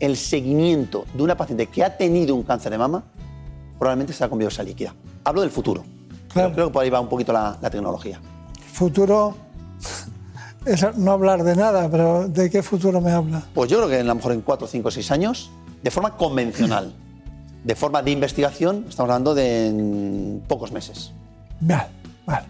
el 0.00 0.16
seguimiento 0.16 1.04
de 1.14 1.22
una 1.22 1.36
paciente 1.36 1.68
que 1.68 1.84
ha 1.84 1.96
tenido 1.96 2.34
un 2.34 2.42
cáncer 2.42 2.72
de 2.72 2.78
mama 2.78 3.04
probablemente 3.78 4.12
será 4.12 4.28
con 4.28 4.38
biopsia 4.38 4.64
líquida. 4.64 4.94
Hablo 5.24 5.42
del 5.42 5.50
futuro. 5.50 5.84
Pero 6.34 6.52
creo 6.52 6.66
que 6.68 6.72
por 6.72 6.82
ahí 6.82 6.90
va 6.90 7.00
un 7.00 7.08
poquito 7.08 7.32
la, 7.32 7.56
la 7.60 7.70
tecnología. 7.70 8.20
Futuro 8.72 9.36
es 10.66 10.96
no 10.96 11.12
hablar 11.12 11.44
de 11.44 11.54
nada, 11.54 11.88
pero 11.90 12.28
¿de 12.28 12.50
qué 12.50 12.62
futuro 12.62 13.00
me 13.00 13.12
habla? 13.12 13.42
Pues 13.54 13.70
yo 13.70 13.78
creo 13.78 13.88
que 13.88 14.00
a 14.00 14.04
lo 14.04 14.14
mejor 14.14 14.32
en 14.32 14.40
4, 14.40 14.66
5, 14.66 14.90
6 14.90 15.10
años, 15.10 15.50
de 15.82 15.90
forma 15.90 16.16
convencional, 16.16 16.94
de 17.64 17.76
forma 17.76 18.02
de 18.02 18.10
investigación, 18.10 18.86
estamos 18.88 19.10
hablando 19.10 19.34
de 19.34 19.68
en 19.68 20.42
pocos 20.48 20.72
meses. 20.72 21.12
Vale, 21.60 21.88
vale. 22.26 22.46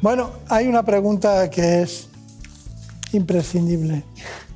Bueno, 0.00 0.30
hay 0.48 0.66
una 0.66 0.82
pregunta 0.82 1.50
que 1.50 1.82
es 1.82 2.08
imprescindible. 3.12 4.04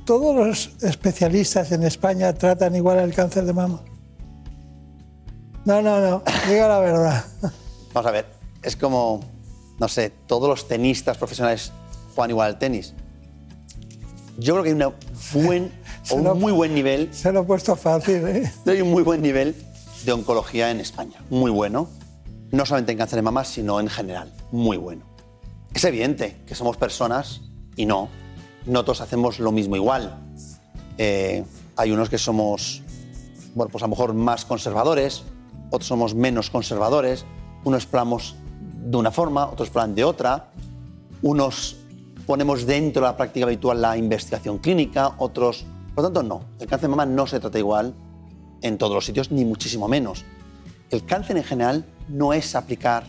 ¿Todos 0.05 0.35
los 0.35 0.83
especialistas 0.83 1.71
en 1.71 1.83
España 1.83 2.33
tratan 2.33 2.75
igual 2.75 2.99
el 2.99 3.13
cáncer 3.13 3.45
de 3.45 3.53
mama? 3.53 3.81
No, 5.65 5.81
no, 5.81 5.99
no, 5.99 6.23
diga 6.49 6.67
la 6.67 6.79
verdad. 6.79 7.25
Vamos 7.93 8.07
a 8.07 8.11
ver, 8.11 8.25
es 8.63 8.75
como, 8.75 9.21
no 9.79 9.87
sé, 9.87 10.11
todos 10.25 10.49
los 10.49 10.67
tenistas 10.67 11.17
profesionales 11.17 11.71
juegan 12.15 12.31
igual 12.31 12.47
al 12.47 12.59
tenis. 12.59 12.95
Yo 14.39 14.53
creo 14.53 14.63
que 14.63 14.69
hay 14.69 14.75
una 14.75 14.93
buen, 15.33 15.71
o 16.09 16.15
un 16.15 16.39
muy 16.39 16.51
buen 16.51 16.73
nivel. 16.73 17.13
Se 17.13 17.31
lo 17.31 17.41
he 17.41 17.43
puesto 17.43 17.75
fácil, 17.75 18.27
¿eh? 18.27 18.51
Hay 18.65 18.81
un 18.81 18.89
muy 18.89 19.03
buen 19.03 19.21
nivel 19.21 19.55
de 20.05 20.13
oncología 20.13 20.71
en 20.71 20.79
España. 20.79 21.23
Muy 21.29 21.51
bueno. 21.51 21.89
No 22.51 22.65
solamente 22.65 22.91
en 22.91 22.97
cáncer 22.97 23.17
de 23.17 23.23
mama, 23.23 23.43
sino 23.43 23.79
en 23.79 23.87
general. 23.87 24.33
Muy 24.51 24.77
bueno. 24.77 25.05
Es 25.73 25.83
evidente 25.85 26.41
que 26.45 26.55
somos 26.55 26.77
personas 26.77 27.41
y 27.75 27.85
no. 27.85 28.09
No 28.65 28.83
todos 28.83 29.01
hacemos 29.01 29.39
lo 29.39 29.51
mismo 29.51 29.75
igual. 29.75 30.19
Eh, 30.97 31.45
hay 31.77 31.91
unos 31.91 32.09
que 32.09 32.17
somos, 32.17 32.83
bueno, 33.55 33.71
pues 33.71 33.83
a 33.83 33.87
lo 33.87 33.91
mejor 33.91 34.13
más 34.13 34.45
conservadores, 34.45 35.23
otros 35.69 35.87
somos 35.87 36.13
menos 36.13 36.49
conservadores. 36.49 37.25
Unos 37.63 37.85
plamos 37.85 38.35
de 38.51 38.97
una 38.97 39.11
forma, 39.11 39.47
otros 39.47 39.69
plan 39.69 39.95
de 39.95 40.03
otra. 40.03 40.51
Unos 41.21 41.77
ponemos 42.25 42.65
dentro 42.65 43.03
de 43.03 43.07
la 43.07 43.17
práctica 43.17 43.45
habitual 43.45 43.81
la 43.81 43.97
investigación 43.97 44.57
clínica, 44.57 45.13
otros... 45.17 45.65
Por 45.95 46.03
lo 46.03 46.11
tanto, 46.11 46.23
no. 46.23 46.45
El 46.59 46.67
cáncer 46.67 46.89
de 46.89 46.95
mama 46.95 47.05
no 47.05 47.27
se 47.27 47.39
trata 47.39 47.59
igual 47.59 47.93
en 48.61 48.77
todos 48.77 48.93
los 48.93 49.05
sitios, 49.05 49.31
ni 49.31 49.45
muchísimo 49.45 49.87
menos. 49.87 50.25
El 50.89 51.05
cáncer 51.05 51.37
en 51.37 51.43
general 51.43 51.85
no 52.09 52.33
es 52.33 52.55
aplicar 52.55 53.05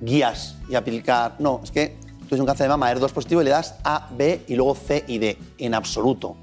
guías 0.00 0.56
y 0.68 0.74
aplicar... 0.74 1.36
No, 1.38 1.60
es 1.62 1.70
que 1.70 1.96
tú 2.20 2.26
tienes 2.28 2.40
un 2.40 2.46
cáncer 2.46 2.64
de 2.64 2.68
mama 2.70 2.92
ER2 2.92 3.10
positivo 3.10 3.40
y 3.40 3.44
le 3.44 3.50
das 3.50 3.76
A, 3.84 4.08
B 4.16 4.44
y 4.48 4.56
luego 4.56 4.74
C 4.74 5.04
y 5.06 5.18
D. 5.18 5.38
En 5.58 5.74
absoluto. 5.74 6.36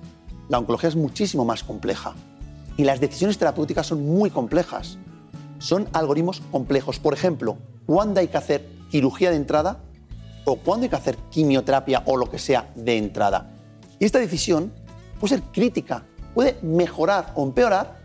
La 0.50 0.60
oncología 0.60 0.90
es 0.90 0.96
muchísimo 0.96 1.46
más 1.46 1.64
compleja. 1.64 2.14
Y 2.78 2.84
las 2.84 3.00
decisiones 3.00 3.38
terapéuticas 3.38 3.88
son 3.88 4.06
muy 4.06 4.30
complejas. 4.30 4.98
Son 5.60 5.88
algoritmos 5.94 6.42
complejos. 6.52 7.00
Por 7.00 7.14
ejemplo, 7.14 7.58
¿cuándo 7.86 8.20
hay 8.20 8.28
que 8.28 8.38
hacer 8.38 8.68
cirugía 8.90 9.30
de 9.30 9.36
entrada 9.36 9.80
o 10.46 10.56
cuándo 10.56 10.86
hay 10.86 10.90
que 10.90 10.96
hacer 10.96 11.18
quimioterapia 11.30 12.04
o 12.06 12.18
lo 12.18 12.30
que 12.30 12.40
sea 12.40 12.72
de 12.76 12.98
entrada? 12.98 13.52
Y 14.00 14.06
esta 14.06 14.20
decisión 14.20 14.74
puede 15.20 15.36
ser 15.36 15.44
crítica, 15.52 16.04
puede 16.34 16.58
mejorar 16.64 17.34
o 17.36 17.44
empeorar 17.44 18.01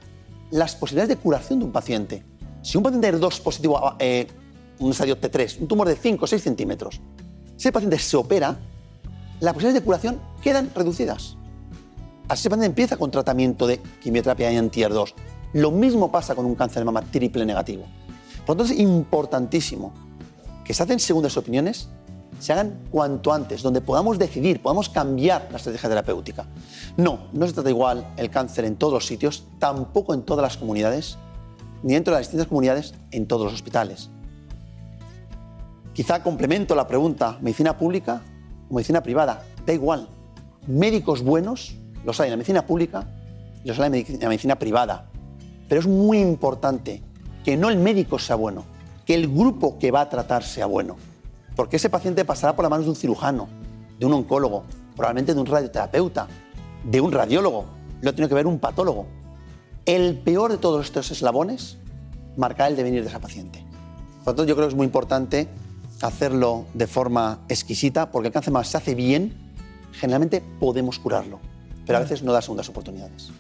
las 0.51 0.77
posibilidades 0.77 1.17
de 1.17 1.17
curación 1.17 1.59
de 1.59 1.65
un 1.65 1.73
paciente. 1.73 2.25
Si 2.63 2.77
un 2.77 2.83
paciente 2.83 3.13
ER2 3.13 3.41
positivo, 3.41 3.95
eh, 3.99 4.27
un 4.79 4.91
estadio 4.91 5.19
T3, 5.19 5.61
un 5.61 5.69
tumor 5.69 5.89
de 5.89 5.97
5 5.97 6.25
o 6.25 6.27
6 6.29 6.43
centímetros, 6.43 7.01
si 7.57 7.69
el 7.69 7.73
paciente 7.73 7.99
se 7.99 8.17
opera, 8.17 8.59
las 9.41 9.55
posibilidades 9.55 9.83
de 9.83 9.85
curación 9.85 10.21
quedan 10.43 10.71
reducidas. 10.75 11.37
Así 12.29 12.41
ese 12.41 12.51
paciente 12.51 12.67
empieza 12.67 12.97
con 12.97 13.11
tratamiento 13.11 13.67
de 13.67 13.81
quimioterapia 14.03 14.51
y 14.51 14.57
anti-ER2 14.57 15.15
Lo 15.53 15.71
mismo 15.71 16.11
pasa 16.11 16.35
con 16.35 16.45
un 16.45 16.57
cáncer 16.57 16.81
de 16.81 16.87
mama 16.87 17.03
triple 17.03 17.47
negativo. 17.47 17.85
Por 18.45 18.57
lo 18.57 18.65
tanto, 18.65 18.73
es 18.73 18.81
importantísimo 18.81 19.93
que 20.65 20.75
se 20.75 20.83
hacen 20.83 20.99
segundas 20.99 21.37
opiniones 21.37 21.89
se 22.39 22.53
hagan 22.53 22.81
cuanto 22.91 23.33
antes, 23.33 23.63
donde 23.63 23.81
podamos 23.81 24.19
decidir, 24.19 24.63
podamos 24.63 24.89
cambiar 24.89 25.49
la 25.51 25.57
estrategia 25.57 25.89
terapéutica. 25.89 26.47
No, 26.97 27.29
no 27.33 27.47
se 27.47 27.53
trata 27.53 27.71
igual 27.71 28.07
el 28.17 28.31
cáncer 28.31 28.65
en 28.65 28.77
todos 28.77 28.93
los 28.93 29.07
sitios, 29.07 29.45
tampoco 29.59 30.15
en 30.15 30.23
todas 30.23 30.43
las 30.43 30.57
comunidades, 30.57 31.19
ni 31.83 31.95
dentro 31.95 32.13
de 32.13 32.21
las 32.21 32.27
distintas 32.27 32.49
comunidades, 32.49 32.95
en 33.11 33.27
todos 33.27 33.45
los 33.45 33.55
hospitales. 33.55 34.11
Quizá 35.93 36.23
complemento 36.23 36.75
la 36.75 36.87
pregunta, 36.87 37.39
¿medicina 37.41 37.79
pública 37.79 38.21
o 38.69 38.75
medicina 38.75 39.03
privada? 39.03 39.43
Da 39.65 39.73
igual. 39.73 40.09
Médicos 40.67 41.23
buenos 41.23 41.77
los 42.05 42.21
hay 42.21 42.27
en 42.27 42.33
la 42.33 42.37
medicina 42.37 42.67
pública 42.67 43.07
y 43.65 43.69
los 43.69 43.79
hay 43.81 43.87
en 43.87 44.21
la 44.21 44.29
medicina 44.29 44.57
privada. 44.59 45.09
Pero 45.69 45.81
es 45.81 45.87
muy 45.87 46.19
importante 46.19 47.03
que 47.45 47.57
no 47.57 47.71
el 47.71 47.79
médico 47.79 48.19
sea 48.19 48.37
bueno, 48.37 48.65
que 49.07 49.15
el 49.15 49.29
grupo 49.29 49.79
que 49.79 49.91
va 49.91 50.03
a 50.03 50.09
tratar 50.09 50.43
sea 50.43 50.67
bueno. 50.67 50.97
Porque 51.57 51.77
ese 51.77 51.91
paciente 51.91 52.25
pasará 52.25 52.55
por 52.55 52.63
las 52.63 52.71
manos 52.71 52.85
de 52.85 52.91
un 52.91 52.97
cirujano, 52.97 53.49
de 53.99 54.07
un 54.07 54.13
oncólogo, 54.13 54.65
probablemente 54.95 55.35
de 55.35 55.41
un 55.41 55.47
radioterapeuta, 55.47 56.29
de 56.85 57.01
un 57.01 57.11
radiólogo, 57.11 57.65
lo 58.03 58.15
tiene 58.15 58.29
que 58.29 58.35
ver 58.35 58.47
un 58.47 58.59
patólogo. 58.59 59.07
El 59.87 60.19
peor 60.19 60.53
de 60.53 60.59
todos 60.59 60.85
estos 60.85 61.11
eslabones 61.11 61.79
marcará 62.37 62.69
el 62.69 62.77
devenir 62.77 63.03
de 63.03 63.09
esa 63.09 63.21
paciente. 63.21 63.65
Por 64.25 64.35
lo 64.35 64.37
tanto, 64.37 64.45
yo 64.45 64.55
creo 64.55 64.67
que 64.69 64.73
es 64.73 64.77
muy 64.77 64.85
importante 64.85 65.49
hacerlo 66.03 66.67
de 66.75 66.87
forma 66.87 67.41
exquisita, 67.49 68.11
porque 68.11 68.29
el 68.29 68.35
cáncer 68.35 68.53
más 68.53 68.69
se 68.69 68.77
hace 68.77 68.95
bien, 68.95 69.33
generalmente 69.93 70.43
podemos 70.61 70.99
curarlo, 70.99 71.41
pero 71.87 71.99
a 71.99 72.01
veces 72.03 72.23
no 72.23 72.33
da 72.33 72.43
segundas 72.43 72.69
oportunidades. 72.69 73.31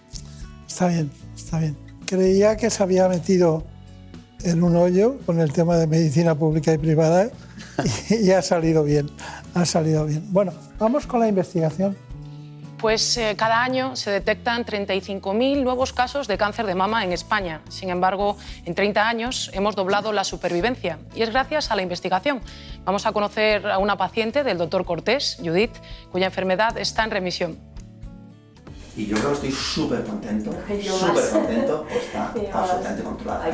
Está 0.66 0.88
bien, 0.88 1.10
está 1.34 1.58
bien. 1.58 1.76
Creía 2.06 2.56
que 2.56 2.70
se 2.70 2.82
había 2.82 3.08
metido 3.08 3.64
en 4.42 4.62
un 4.62 4.76
hoyo 4.76 5.18
con 5.26 5.40
el 5.40 5.52
tema 5.52 5.76
de 5.76 5.86
medicina 5.86 6.34
pública 6.34 6.72
y 6.72 6.78
privada 6.78 7.30
y, 8.10 8.14
y 8.26 8.32
ha 8.32 8.42
salido 8.42 8.84
bien, 8.84 9.10
ha 9.54 9.64
salido 9.64 10.04
bien. 10.06 10.24
Bueno, 10.32 10.52
vamos 10.78 11.06
con 11.06 11.20
la 11.20 11.28
investigación. 11.28 11.96
Pues 12.78 13.16
eh, 13.16 13.34
cada 13.38 13.62
año 13.62 13.96
se 13.96 14.10
detectan 14.10 14.64
35.000 14.64 15.62
nuevos 15.62 15.92
casos 15.94 16.28
de 16.28 16.36
cáncer 16.36 16.66
de 16.66 16.74
mama 16.74 17.04
en 17.04 17.12
España. 17.12 17.62
Sin 17.70 17.88
embargo, 17.88 18.36
en 18.64 18.74
30 18.74 19.08
años 19.08 19.50
hemos 19.54 19.74
doblado 19.74 20.12
la 20.12 20.24
supervivencia 20.24 20.98
y 21.14 21.22
es 21.22 21.30
gracias 21.30 21.70
a 21.70 21.76
la 21.76 21.82
investigación. 21.82 22.42
Vamos 22.84 23.06
a 23.06 23.12
conocer 23.12 23.66
a 23.66 23.78
una 23.78 23.96
paciente 23.96 24.44
del 24.44 24.58
doctor 24.58 24.84
Cortés, 24.84 25.38
Judith, 25.42 25.74
cuya 26.12 26.26
enfermedad 26.26 26.76
está 26.76 27.04
en 27.04 27.10
remisión. 27.10 27.58
Y 28.94 29.06
yo 29.06 29.16
creo 29.16 29.28
que 29.28 29.34
estoy 29.34 29.52
súper 29.52 30.04
contento, 30.04 30.52
súper 30.52 31.30
contento, 31.30 31.86
está 31.90 32.32
absolutamente 32.52 33.02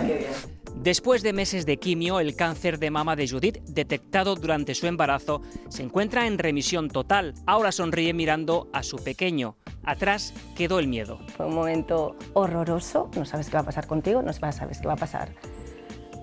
qué 0.07 0.15
¿eh? 0.25 0.52
Después 0.77 1.23
de 1.23 1.33
meses 1.33 1.65
de 1.65 1.79
quimio, 1.79 2.19
el 2.19 2.35
cáncer 2.35 2.79
de 2.79 2.91
mama 2.91 3.15
de 3.15 3.29
Judith, 3.29 3.59
detectado 3.67 4.35
durante 4.35 4.75
su 4.75 4.87
embarazo, 4.87 5.41
se 5.69 5.83
encuentra 5.83 6.27
en 6.27 6.39
remisión 6.39 6.89
total. 6.89 7.35
Ahora 7.47 7.71
sonríe 7.71 8.13
mirando 8.13 8.69
a 8.73 8.83
su 8.83 8.97
pequeño. 8.97 9.57
Atrás 9.85 10.35
quedó 10.57 10.79
el 10.79 10.89
miedo. 10.89 11.21
Fue 11.37 11.47
un 11.47 11.55
momento 11.55 12.17
horroroso, 12.33 13.11
no 13.17 13.25
sabes 13.25 13.49
qué 13.49 13.55
va 13.55 13.61
a 13.61 13.67
pasar 13.67 13.87
contigo, 13.87 14.23
no 14.23 14.33
sabes 14.33 14.81
qué 14.81 14.87
va 14.87 14.95
a 14.95 14.97
pasar 14.97 15.35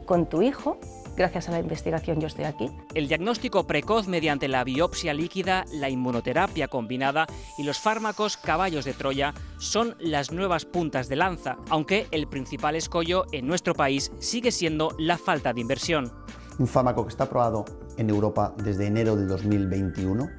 con 0.06 0.28
tu 0.28 0.42
hijo. 0.42 0.80
Gracias 1.20 1.50
a 1.50 1.52
la 1.52 1.60
investigación 1.60 2.22
yo 2.22 2.28
estoy 2.28 2.46
aquí. 2.46 2.72
El 2.94 3.10
diagnóstico 3.10 3.68
precoz 3.68 4.08
mediante 4.08 4.48
la 4.48 4.64
biopsia 4.64 5.14
líquida, 5.14 5.66
la 5.74 5.90
inmunoterapia 5.90 6.70
combinada 6.70 7.28
y 7.58 7.64
los 7.64 7.78
fármacos 7.78 8.38
caballos 8.38 8.86
de 8.86 8.94
Troya 8.94 9.34
son 9.58 9.98
las 10.00 10.32
nuevas 10.32 10.64
puntas 10.64 11.10
de 11.10 11.18
lanza, 11.18 11.58
aunque 11.70 12.08
el 12.12 12.30
principal 12.30 12.78
escollo 12.78 13.26
en 13.34 13.48
nuestro 13.48 13.74
país 13.74 14.14
sigue 14.20 14.50
siendo 14.54 14.96
la 14.98 15.18
falta 15.18 15.52
de 15.52 15.60
inversión. 15.60 16.10
Un 16.58 16.68
fármaco 16.68 17.04
que 17.04 17.10
está 17.10 17.26
aprobado 17.26 17.66
en 17.98 18.10
Europa 18.10 18.54
desde 18.64 18.88
enero 18.88 19.18
de 19.18 19.26
2021, 19.26 20.30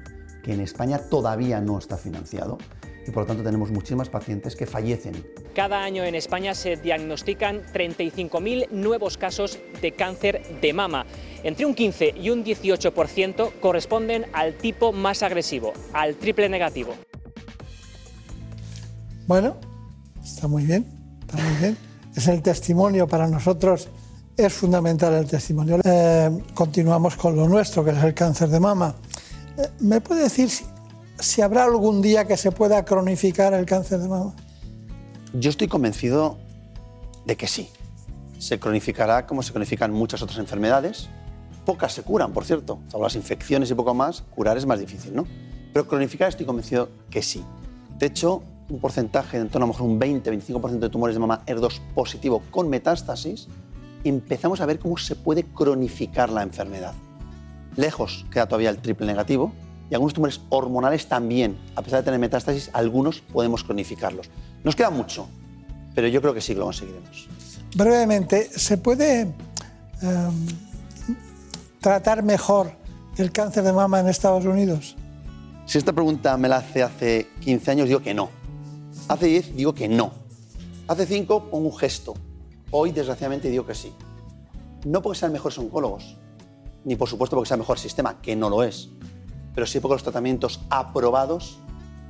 que 0.43 0.53
en 0.53 0.61
España 0.61 0.99
todavía 1.11 1.61
no 1.61 1.77
está 1.77 1.95
financiado 1.95 2.57
y 3.07 3.11
por 3.11 3.23
lo 3.23 3.27
tanto 3.27 3.43
tenemos 3.43 3.71
muchísimas 3.71 4.09
pacientes 4.09 4.55
que 4.55 4.65
fallecen 4.65 5.25
Cada 5.55 5.83
año 5.83 6.03
en 6.03 6.15
España 6.15 6.53
se 6.53 6.75
diagnostican 6.77 7.63
35.000 7.73 8.69
nuevos 8.71 9.17
casos 9.17 9.59
de 9.81 9.91
cáncer 9.93 10.41
de 10.61 10.73
mama. 10.73 11.05
Entre 11.43 11.65
un 11.65 11.73
15 11.73 12.13
y 12.21 12.29
un 12.29 12.43
18% 12.43 13.59
corresponden 13.59 14.25
al 14.33 14.55
tipo 14.55 14.91
más 14.91 15.23
agresivo, 15.23 15.73
al 15.93 16.15
triple 16.15 16.49
negativo. 16.49 16.93
Bueno, 19.27 19.57
está 20.23 20.47
muy 20.47 20.65
bien, 20.65 20.85
está 21.21 21.37
muy 21.37 21.55
bien. 21.59 21.77
Es 22.15 22.27
el 22.27 22.41
testimonio 22.41 23.07
para 23.07 23.27
nosotros, 23.27 23.87
es 24.37 24.53
fundamental 24.53 25.13
el 25.13 25.27
testimonio. 25.27 25.79
Eh, 25.83 26.29
continuamos 26.53 27.15
con 27.15 27.35
lo 27.35 27.47
nuestro, 27.47 27.83
que 27.83 27.91
es 27.91 28.03
el 28.03 28.13
cáncer 28.13 28.49
de 28.49 28.59
mama. 28.59 28.95
Eh, 29.57 29.69
¿Me 29.79 30.01
puede 30.01 30.23
decir 30.23 30.49
si, 30.49 30.65
si 31.21 31.41
habrá 31.41 31.63
algún 31.63 32.01
día 32.01 32.25
que 32.25 32.37
se 32.37 32.51
pueda 32.51 32.83
cronificar 32.83 33.53
el 33.53 33.65
cáncer 33.65 33.99
de 33.99 34.09
mama? 34.09 34.33
Yo 35.33 35.49
estoy 35.49 35.67
convencido 35.67 36.37
de 37.25 37.37
que 37.37 37.47
sí. 37.47 37.69
Se 38.39 38.59
cronificará 38.59 39.27
como 39.27 39.43
se 39.43 39.51
cronifican 39.51 39.93
muchas 39.93 40.21
otras 40.21 40.39
enfermedades. 40.39 41.09
Pocas 41.65 41.93
se 41.93 42.03
curan, 42.03 42.33
por 42.33 42.43
cierto. 42.43 42.79
Salvo 42.87 43.03
las 43.03 43.15
infecciones 43.15 43.69
y 43.69 43.75
poco 43.75 43.93
más, 43.93 44.23
curar 44.35 44.57
es 44.57 44.65
más 44.65 44.79
difícil, 44.79 45.15
¿no? 45.15 45.25
Pero 45.73 45.87
cronificar 45.87 46.27
estoy 46.27 46.45
convencido 46.45 46.89
que 47.09 47.21
sí. 47.21 47.45
De 47.97 48.07
hecho, 48.07 48.41
un 48.69 48.79
porcentaje, 48.79 49.37
en 49.37 49.49
torno 49.49 49.65
a 49.65 49.67
lo 49.67 49.73
mejor 49.73 49.87
un 49.87 49.99
20-25% 49.99 50.79
de 50.79 50.89
tumores 50.89 51.15
de 51.15 51.19
mama 51.19 51.43
ER2 51.45 51.79
positivo 51.93 52.41
con 52.49 52.67
metástasis, 52.67 53.47
empezamos 54.03 54.59
a 54.59 54.65
ver 54.65 54.79
cómo 54.79 54.97
se 54.97 55.15
puede 55.15 55.43
cronificar 55.43 56.29
la 56.29 56.41
enfermedad. 56.41 56.93
Lejos 57.75 58.25
queda 58.31 58.47
todavía 58.47 58.69
el 58.69 58.79
triple 58.79 59.07
negativo 59.07 59.53
y 59.91 59.93
algunos 59.93 60.13
tumores 60.13 60.39
hormonales 60.47 61.07
también, 61.07 61.57
a 61.75 61.81
pesar 61.81 61.99
de 61.99 62.05
tener 62.05 62.19
metástasis, 62.19 62.69
algunos 62.71 63.19
podemos 63.19 63.65
cronificarlos. 63.65 64.29
Nos 64.63 64.73
queda 64.73 64.89
mucho, 64.89 65.27
pero 65.93 66.07
yo 66.07 66.21
creo 66.21 66.33
que 66.33 66.39
sí 66.39 66.55
lo 66.55 66.63
conseguiremos. 66.63 67.27
Brevemente, 67.75 68.49
¿se 68.57 68.77
puede 68.77 69.23
eh, 70.01 70.29
tratar 71.81 72.23
mejor 72.23 72.71
el 73.17 73.33
cáncer 73.33 73.65
de 73.65 73.73
mama 73.73 73.99
en 73.99 74.07
Estados 74.07 74.45
Unidos? 74.45 74.95
Si 75.65 75.77
esta 75.77 75.91
pregunta 75.91 76.37
me 76.37 76.47
la 76.47 76.57
hace 76.57 76.83
hace 76.83 77.27
15 77.41 77.71
años, 77.71 77.87
digo 77.89 78.01
que 78.01 78.13
no. 78.13 78.29
Hace 79.09 79.25
10 79.25 79.55
digo 79.57 79.73
que 79.73 79.89
no. 79.89 80.13
Hace 80.87 81.05
5 81.05 81.49
pongo 81.49 81.67
un 81.67 81.77
gesto. 81.77 82.13
Hoy, 82.71 82.93
desgraciadamente, 82.93 83.49
digo 83.49 83.65
que 83.65 83.75
sí. 83.75 83.91
No 84.85 85.01
porque 85.01 85.19
sean 85.19 85.33
mejores 85.33 85.57
oncólogos, 85.57 86.15
ni 86.85 86.95
por 86.95 87.09
supuesto 87.09 87.35
porque 87.35 87.49
sea 87.49 87.57
mejor 87.57 87.77
sistema, 87.77 88.21
que 88.21 88.37
no 88.37 88.49
lo 88.49 88.63
es, 88.63 88.89
pero 89.53 89.65
sí 89.67 89.79
porque 89.79 89.95
los 89.95 90.03
tratamientos 90.03 90.61
aprobados 90.69 91.59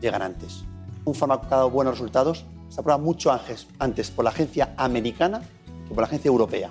llegan 0.02 0.22
antes. 0.22 0.64
Un 1.06 1.16
fármaco 1.16 1.48
que 1.48 1.54
ha 1.54 1.58
dado 1.58 1.70
buenos 1.70 1.96
resultados 1.96 2.46
se 2.70 2.80
aprueba 2.80 2.98
mucho 2.98 3.32
antes, 3.80 4.12
por 4.12 4.24
la 4.24 4.32
agencia 4.32 4.74
americana 4.78 5.42
que 5.88 5.94
por 5.94 5.98
la 5.98 6.08
agencia 6.08 6.30
europea. 6.30 6.70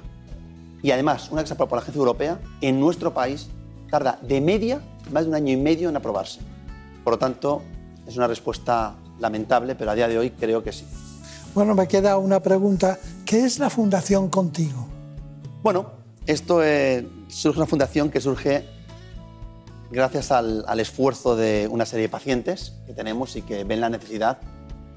Y 0.82 0.92
además, 0.92 1.28
una 1.30 1.42
vez 1.42 1.44
que 1.44 1.48
se 1.48 1.54
aprueba 1.54 1.68
por 1.68 1.76
la 1.76 1.82
agencia 1.82 1.98
europea, 1.98 2.40
en 2.60 2.80
nuestro 2.80 3.12
país 3.12 3.48
tarda 3.90 4.18
de 4.22 4.40
media 4.40 4.80
más 5.12 5.24
de 5.24 5.28
un 5.28 5.34
año 5.34 5.52
y 5.52 5.56
medio 5.56 5.88
en 5.88 5.96
aprobarse. 5.96 6.40
Por 7.04 7.14
lo 7.14 7.18
tanto, 7.18 7.62
es 8.06 8.16
una 8.16 8.26
respuesta 8.26 8.94
lamentable, 9.18 9.74
pero 9.74 9.90
a 9.90 9.94
día 9.94 10.08
de 10.08 10.18
hoy 10.18 10.30
creo 10.30 10.62
que 10.62 10.72
sí. 10.72 10.86
Bueno, 11.54 11.74
me 11.74 11.86
queda 11.88 12.16
una 12.16 12.40
pregunta. 12.40 12.98
¿Qué 13.26 13.44
es 13.44 13.58
la 13.58 13.68
Fundación 13.68 14.28
Contigo? 14.28 14.86
Bueno, 15.62 15.90
esto 16.26 16.62
eh, 16.64 17.06
surge 17.28 17.58
una 17.58 17.66
fundación 17.66 18.10
que 18.10 18.20
surge 18.20 18.64
gracias 19.90 20.30
al, 20.30 20.80
esfuerzo 20.80 21.36
de 21.36 21.68
una 21.70 21.84
serie 21.84 22.06
de 22.06 22.08
pacientes 22.08 22.74
que 22.86 22.94
tenemos 22.94 23.36
y 23.36 23.42
que 23.42 23.64
ven 23.64 23.80
la 23.80 23.90
necesidad 23.90 24.38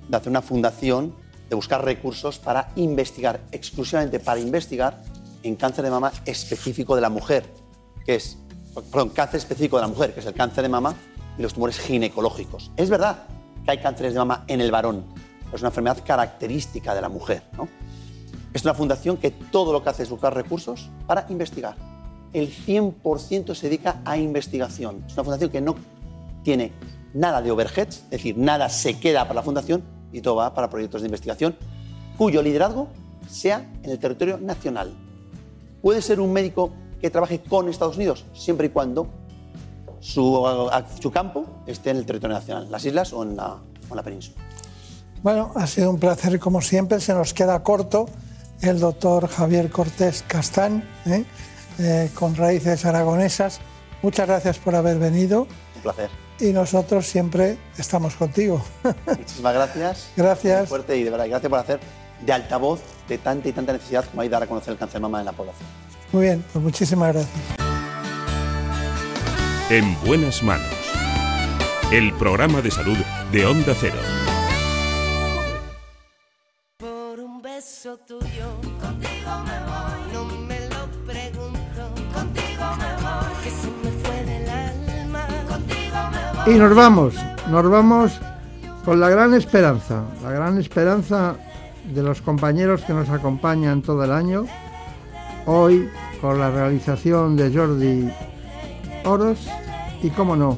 de 0.08 0.18
hacer 0.18 0.30
una 0.30 0.42
fundación, 0.42 1.16
de 1.50 1.56
buscar 1.56 1.84
recursos 1.84 2.40
para 2.40 2.70
investigar, 2.76 3.42
exclusivamente 3.52 4.20
para 4.20 4.40
investigar 4.40 5.02
en 5.42 5.56
cáncer 5.56 5.84
de 5.84 5.92
mama 5.92 6.12
específico 6.26 6.96
de 6.96 7.02
la 7.02 7.10
mujer, 7.10 7.46
que 8.06 8.16
es, 8.16 8.38
perdón, 8.92 9.10
cáncer 9.10 9.40
específico 9.40 9.78
de 9.78 9.82
la 9.84 9.88
mujer, 9.88 10.14
que 10.14 10.20
es 10.20 10.26
el 10.26 10.34
cáncer 10.34 10.64
de 10.64 10.70
mama 10.70 10.96
y 11.38 11.42
los 11.42 11.54
tumores 11.54 11.80
ginecológicos. 11.80 12.72
Es 12.78 12.90
verdad 12.90 13.24
que 13.66 13.72
hay 13.72 13.80
cánceres 13.80 14.14
de 14.14 14.20
mama 14.20 14.46
en 14.48 14.62
el 14.62 14.72
varón, 14.72 15.06
pero 15.46 15.56
es 15.56 15.62
una 15.62 15.70
enfermedad 15.70 15.98
característica 16.06 16.94
de 16.94 17.02
la 17.02 17.10
mujer. 17.10 17.44
Es 18.54 18.64
una 18.64 18.76
fundación 18.76 19.18
que 19.18 19.32
todo 19.32 19.74
lo 19.74 19.84
que 19.84 19.90
hace 19.90 20.04
es 20.04 20.10
buscar 20.10 20.36
recursos 20.36 20.90
para 21.08 21.26
investigar. 21.30 21.93
El 22.34 22.52
100% 22.52 23.54
se 23.54 23.68
dedica 23.68 24.02
a 24.06 24.18
investigación. 24.18 25.04
Es 25.08 25.14
una 25.14 25.24
fundación 25.24 25.52
que 25.52 25.62
no 25.62 25.76
tiene 26.44 26.72
nada 27.14 27.42
de 27.42 27.52
overheads, 27.52 28.04
es 28.06 28.10
decir, 28.10 28.38
nada 28.38 28.70
se 28.70 29.00
queda 29.00 29.24
para 29.24 29.36
la 29.36 29.44
fundación 29.44 29.84
y 30.12 30.22
todo 30.22 30.36
va 30.36 30.54
para 30.54 30.70
proyectos 30.70 31.02
de 31.02 31.08
investigación 31.08 31.56
cuyo 32.18 32.42
liderazgo 32.42 32.88
sea 33.30 33.72
en 33.84 33.92
el 33.92 34.00
territorio 34.00 34.38
nacional. 34.38 34.94
Puede 35.82 36.02
ser 36.02 36.20
un 36.20 36.32
médico 36.32 36.72
que 37.02 37.10
trabaje 37.10 37.42
con 37.42 37.70
Estados 37.70 37.98
Unidos, 37.98 38.26
siempre 38.34 38.68
y 38.68 38.70
cuando 38.70 39.08
su, 40.00 40.46
su 41.02 41.12
campo 41.12 41.46
esté 41.66 41.92
en 41.92 41.98
el 41.98 42.06
territorio 42.06 42.36
nacional, 42.36 42.70
las 42.70 42.86
islas 42.86 43.14
o 43.14 43.24
en 43.24 43.36
la, 43.36 43.58
en 43.90 43.96
la 43.96 44.04
península. 44.04 44.38
Bueno, 45.22 45.52
ha 45.56 45.68
sido 45.68 45.90
un 45.90 46.00
placer 46.00 46.40
como 46.40 46.62
siempre, 46.62 47.00
se 47.00 47.14
nos 47.14 47.34
queda 47.34 47.64
corto 47.64 48.08
el 48.62 48.80
doctor 48.80 49.28
Javier 49.28 49.70
Cortés 49.70 50.24
Castán, 50.28 50.88
¿eh? 51.06 51.26
Eh, 51.80 52.10
con 52.14 52.36
raíces 52.36 52.86
aragonesas. 52.86 53.60
Muchas 54.02 54.28
gracias 54.28 54.60
por 54.60 54.76
haber 54.76 55.00
venido 55.00 55.48
Un 55.76 55.82
placer. 55.82 56.10
y 56.40 56.52
nosotros 56.54 57.06
siempre 57.08 57.58
estamos 57.78 58.16
contigo. 58.16 58.64
Muchísimas 59.06 59.54
gracias. 59.54 60.10
Gracias. 60.16 60.60
Muy 60.62 60.68
fuerte 60.68 60.98
y 60.98 61.04
de 61.04 61.10
verdad, 61.10 61.28
gracias 61.30 61.50
por 61.50 61.60
hacer 61.60 61.80
de 62.26 62.34
altavoz 62.34 62.82
de 63.08 63.18
tanta 63.18 63.50
y 63.50 63.54
tanta 63.54 63.74
necesidad 63.74 64.06
como 64.06 64.22
hay 64.22 64.28
de 64.30 64.34
dar 64.34 64.44
a 64.44 64.48
conocer 64.48 64.72
el 64.74 64.78
cáncer 64.80 64.96
de 64.96 65.02
mama 65.02 65.20
en 65.20 65.26
la 65.26 65.32
población. 65.34 65.68
Muy 66.12 66.24
bien, 66.26 66.44
pues 66.54 66.64
muchísimas 66.64 67.14
gracias. 67.14 67.34
En 69.70 69.98
buenas 70.06 70.44
manos. 70.44 70.68
El 71.92 72.14
programa 72.14 72.62
de 72.62 72.72
salud 72.72 72.98
de 73.32 73.46
Onda 73.46 73.74
Cero. 73.80 73.96
Y 86.46 86.56
nos 86.56 86.76
vamos, 86.76 87.16
nos 87.50 87.70
vamos 87.70 88.20
con 88.84 89.00
la 89.00 89.10
gran 89.10 89.34
esperanza, 89.34 90.04
la 90.22 90.32
gran 90.32 90.58
esperanza 90.58 91.36
de 91.94 92.04
los 92.04 92.22
compañeros 92.22 92.82
que 92.82 92.92
nos 92.92 93.08
acompañan 93.10 93.82
todo 93.82 94.04
el 94.04 94.12
año. 94.12 94.46
Hoy 95.46 95.90
con 96.20 96.40
la 96.40 96.52
realización 96.52 97.38
de 97.38 97.54
Jordi 97.54 98.12
Oros 99.06 99.48
y, 100.02 100.10
como 100.10 100.36
no, 100.36 100.58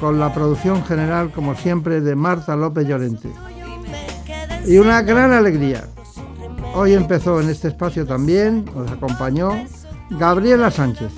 con 0.00 0.18
la 0.18 0.32
producción 0.32 0.82
general, 0.84 1.30
como 1.30 1.54
siempre, 1.54 2.00
de 2.00 2.16
Marta 2.16 2.56
López 2.56 2.88
Llorente. 2.88 3.28
Y 4.66 4.78
una 4.78 5.02
gran 5.02 5.32
alegría. 5.32 5.84
Hoy 6.74 6.94
empezó 6.94 7.38
en 7.42 7.50
este 7.50 7.68
espacio 7.68 8.06
también, 8.06 8.64
nos 8.74 8.90
acompañó 8.90 9.50
Gabriela 10.08 10.70
Sánchez. 10.70 11.12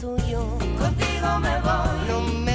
tuyo. 0.00 0.40
Contigo 0.78 1.38
me 1.40 1.60
voy. 1.60 2.49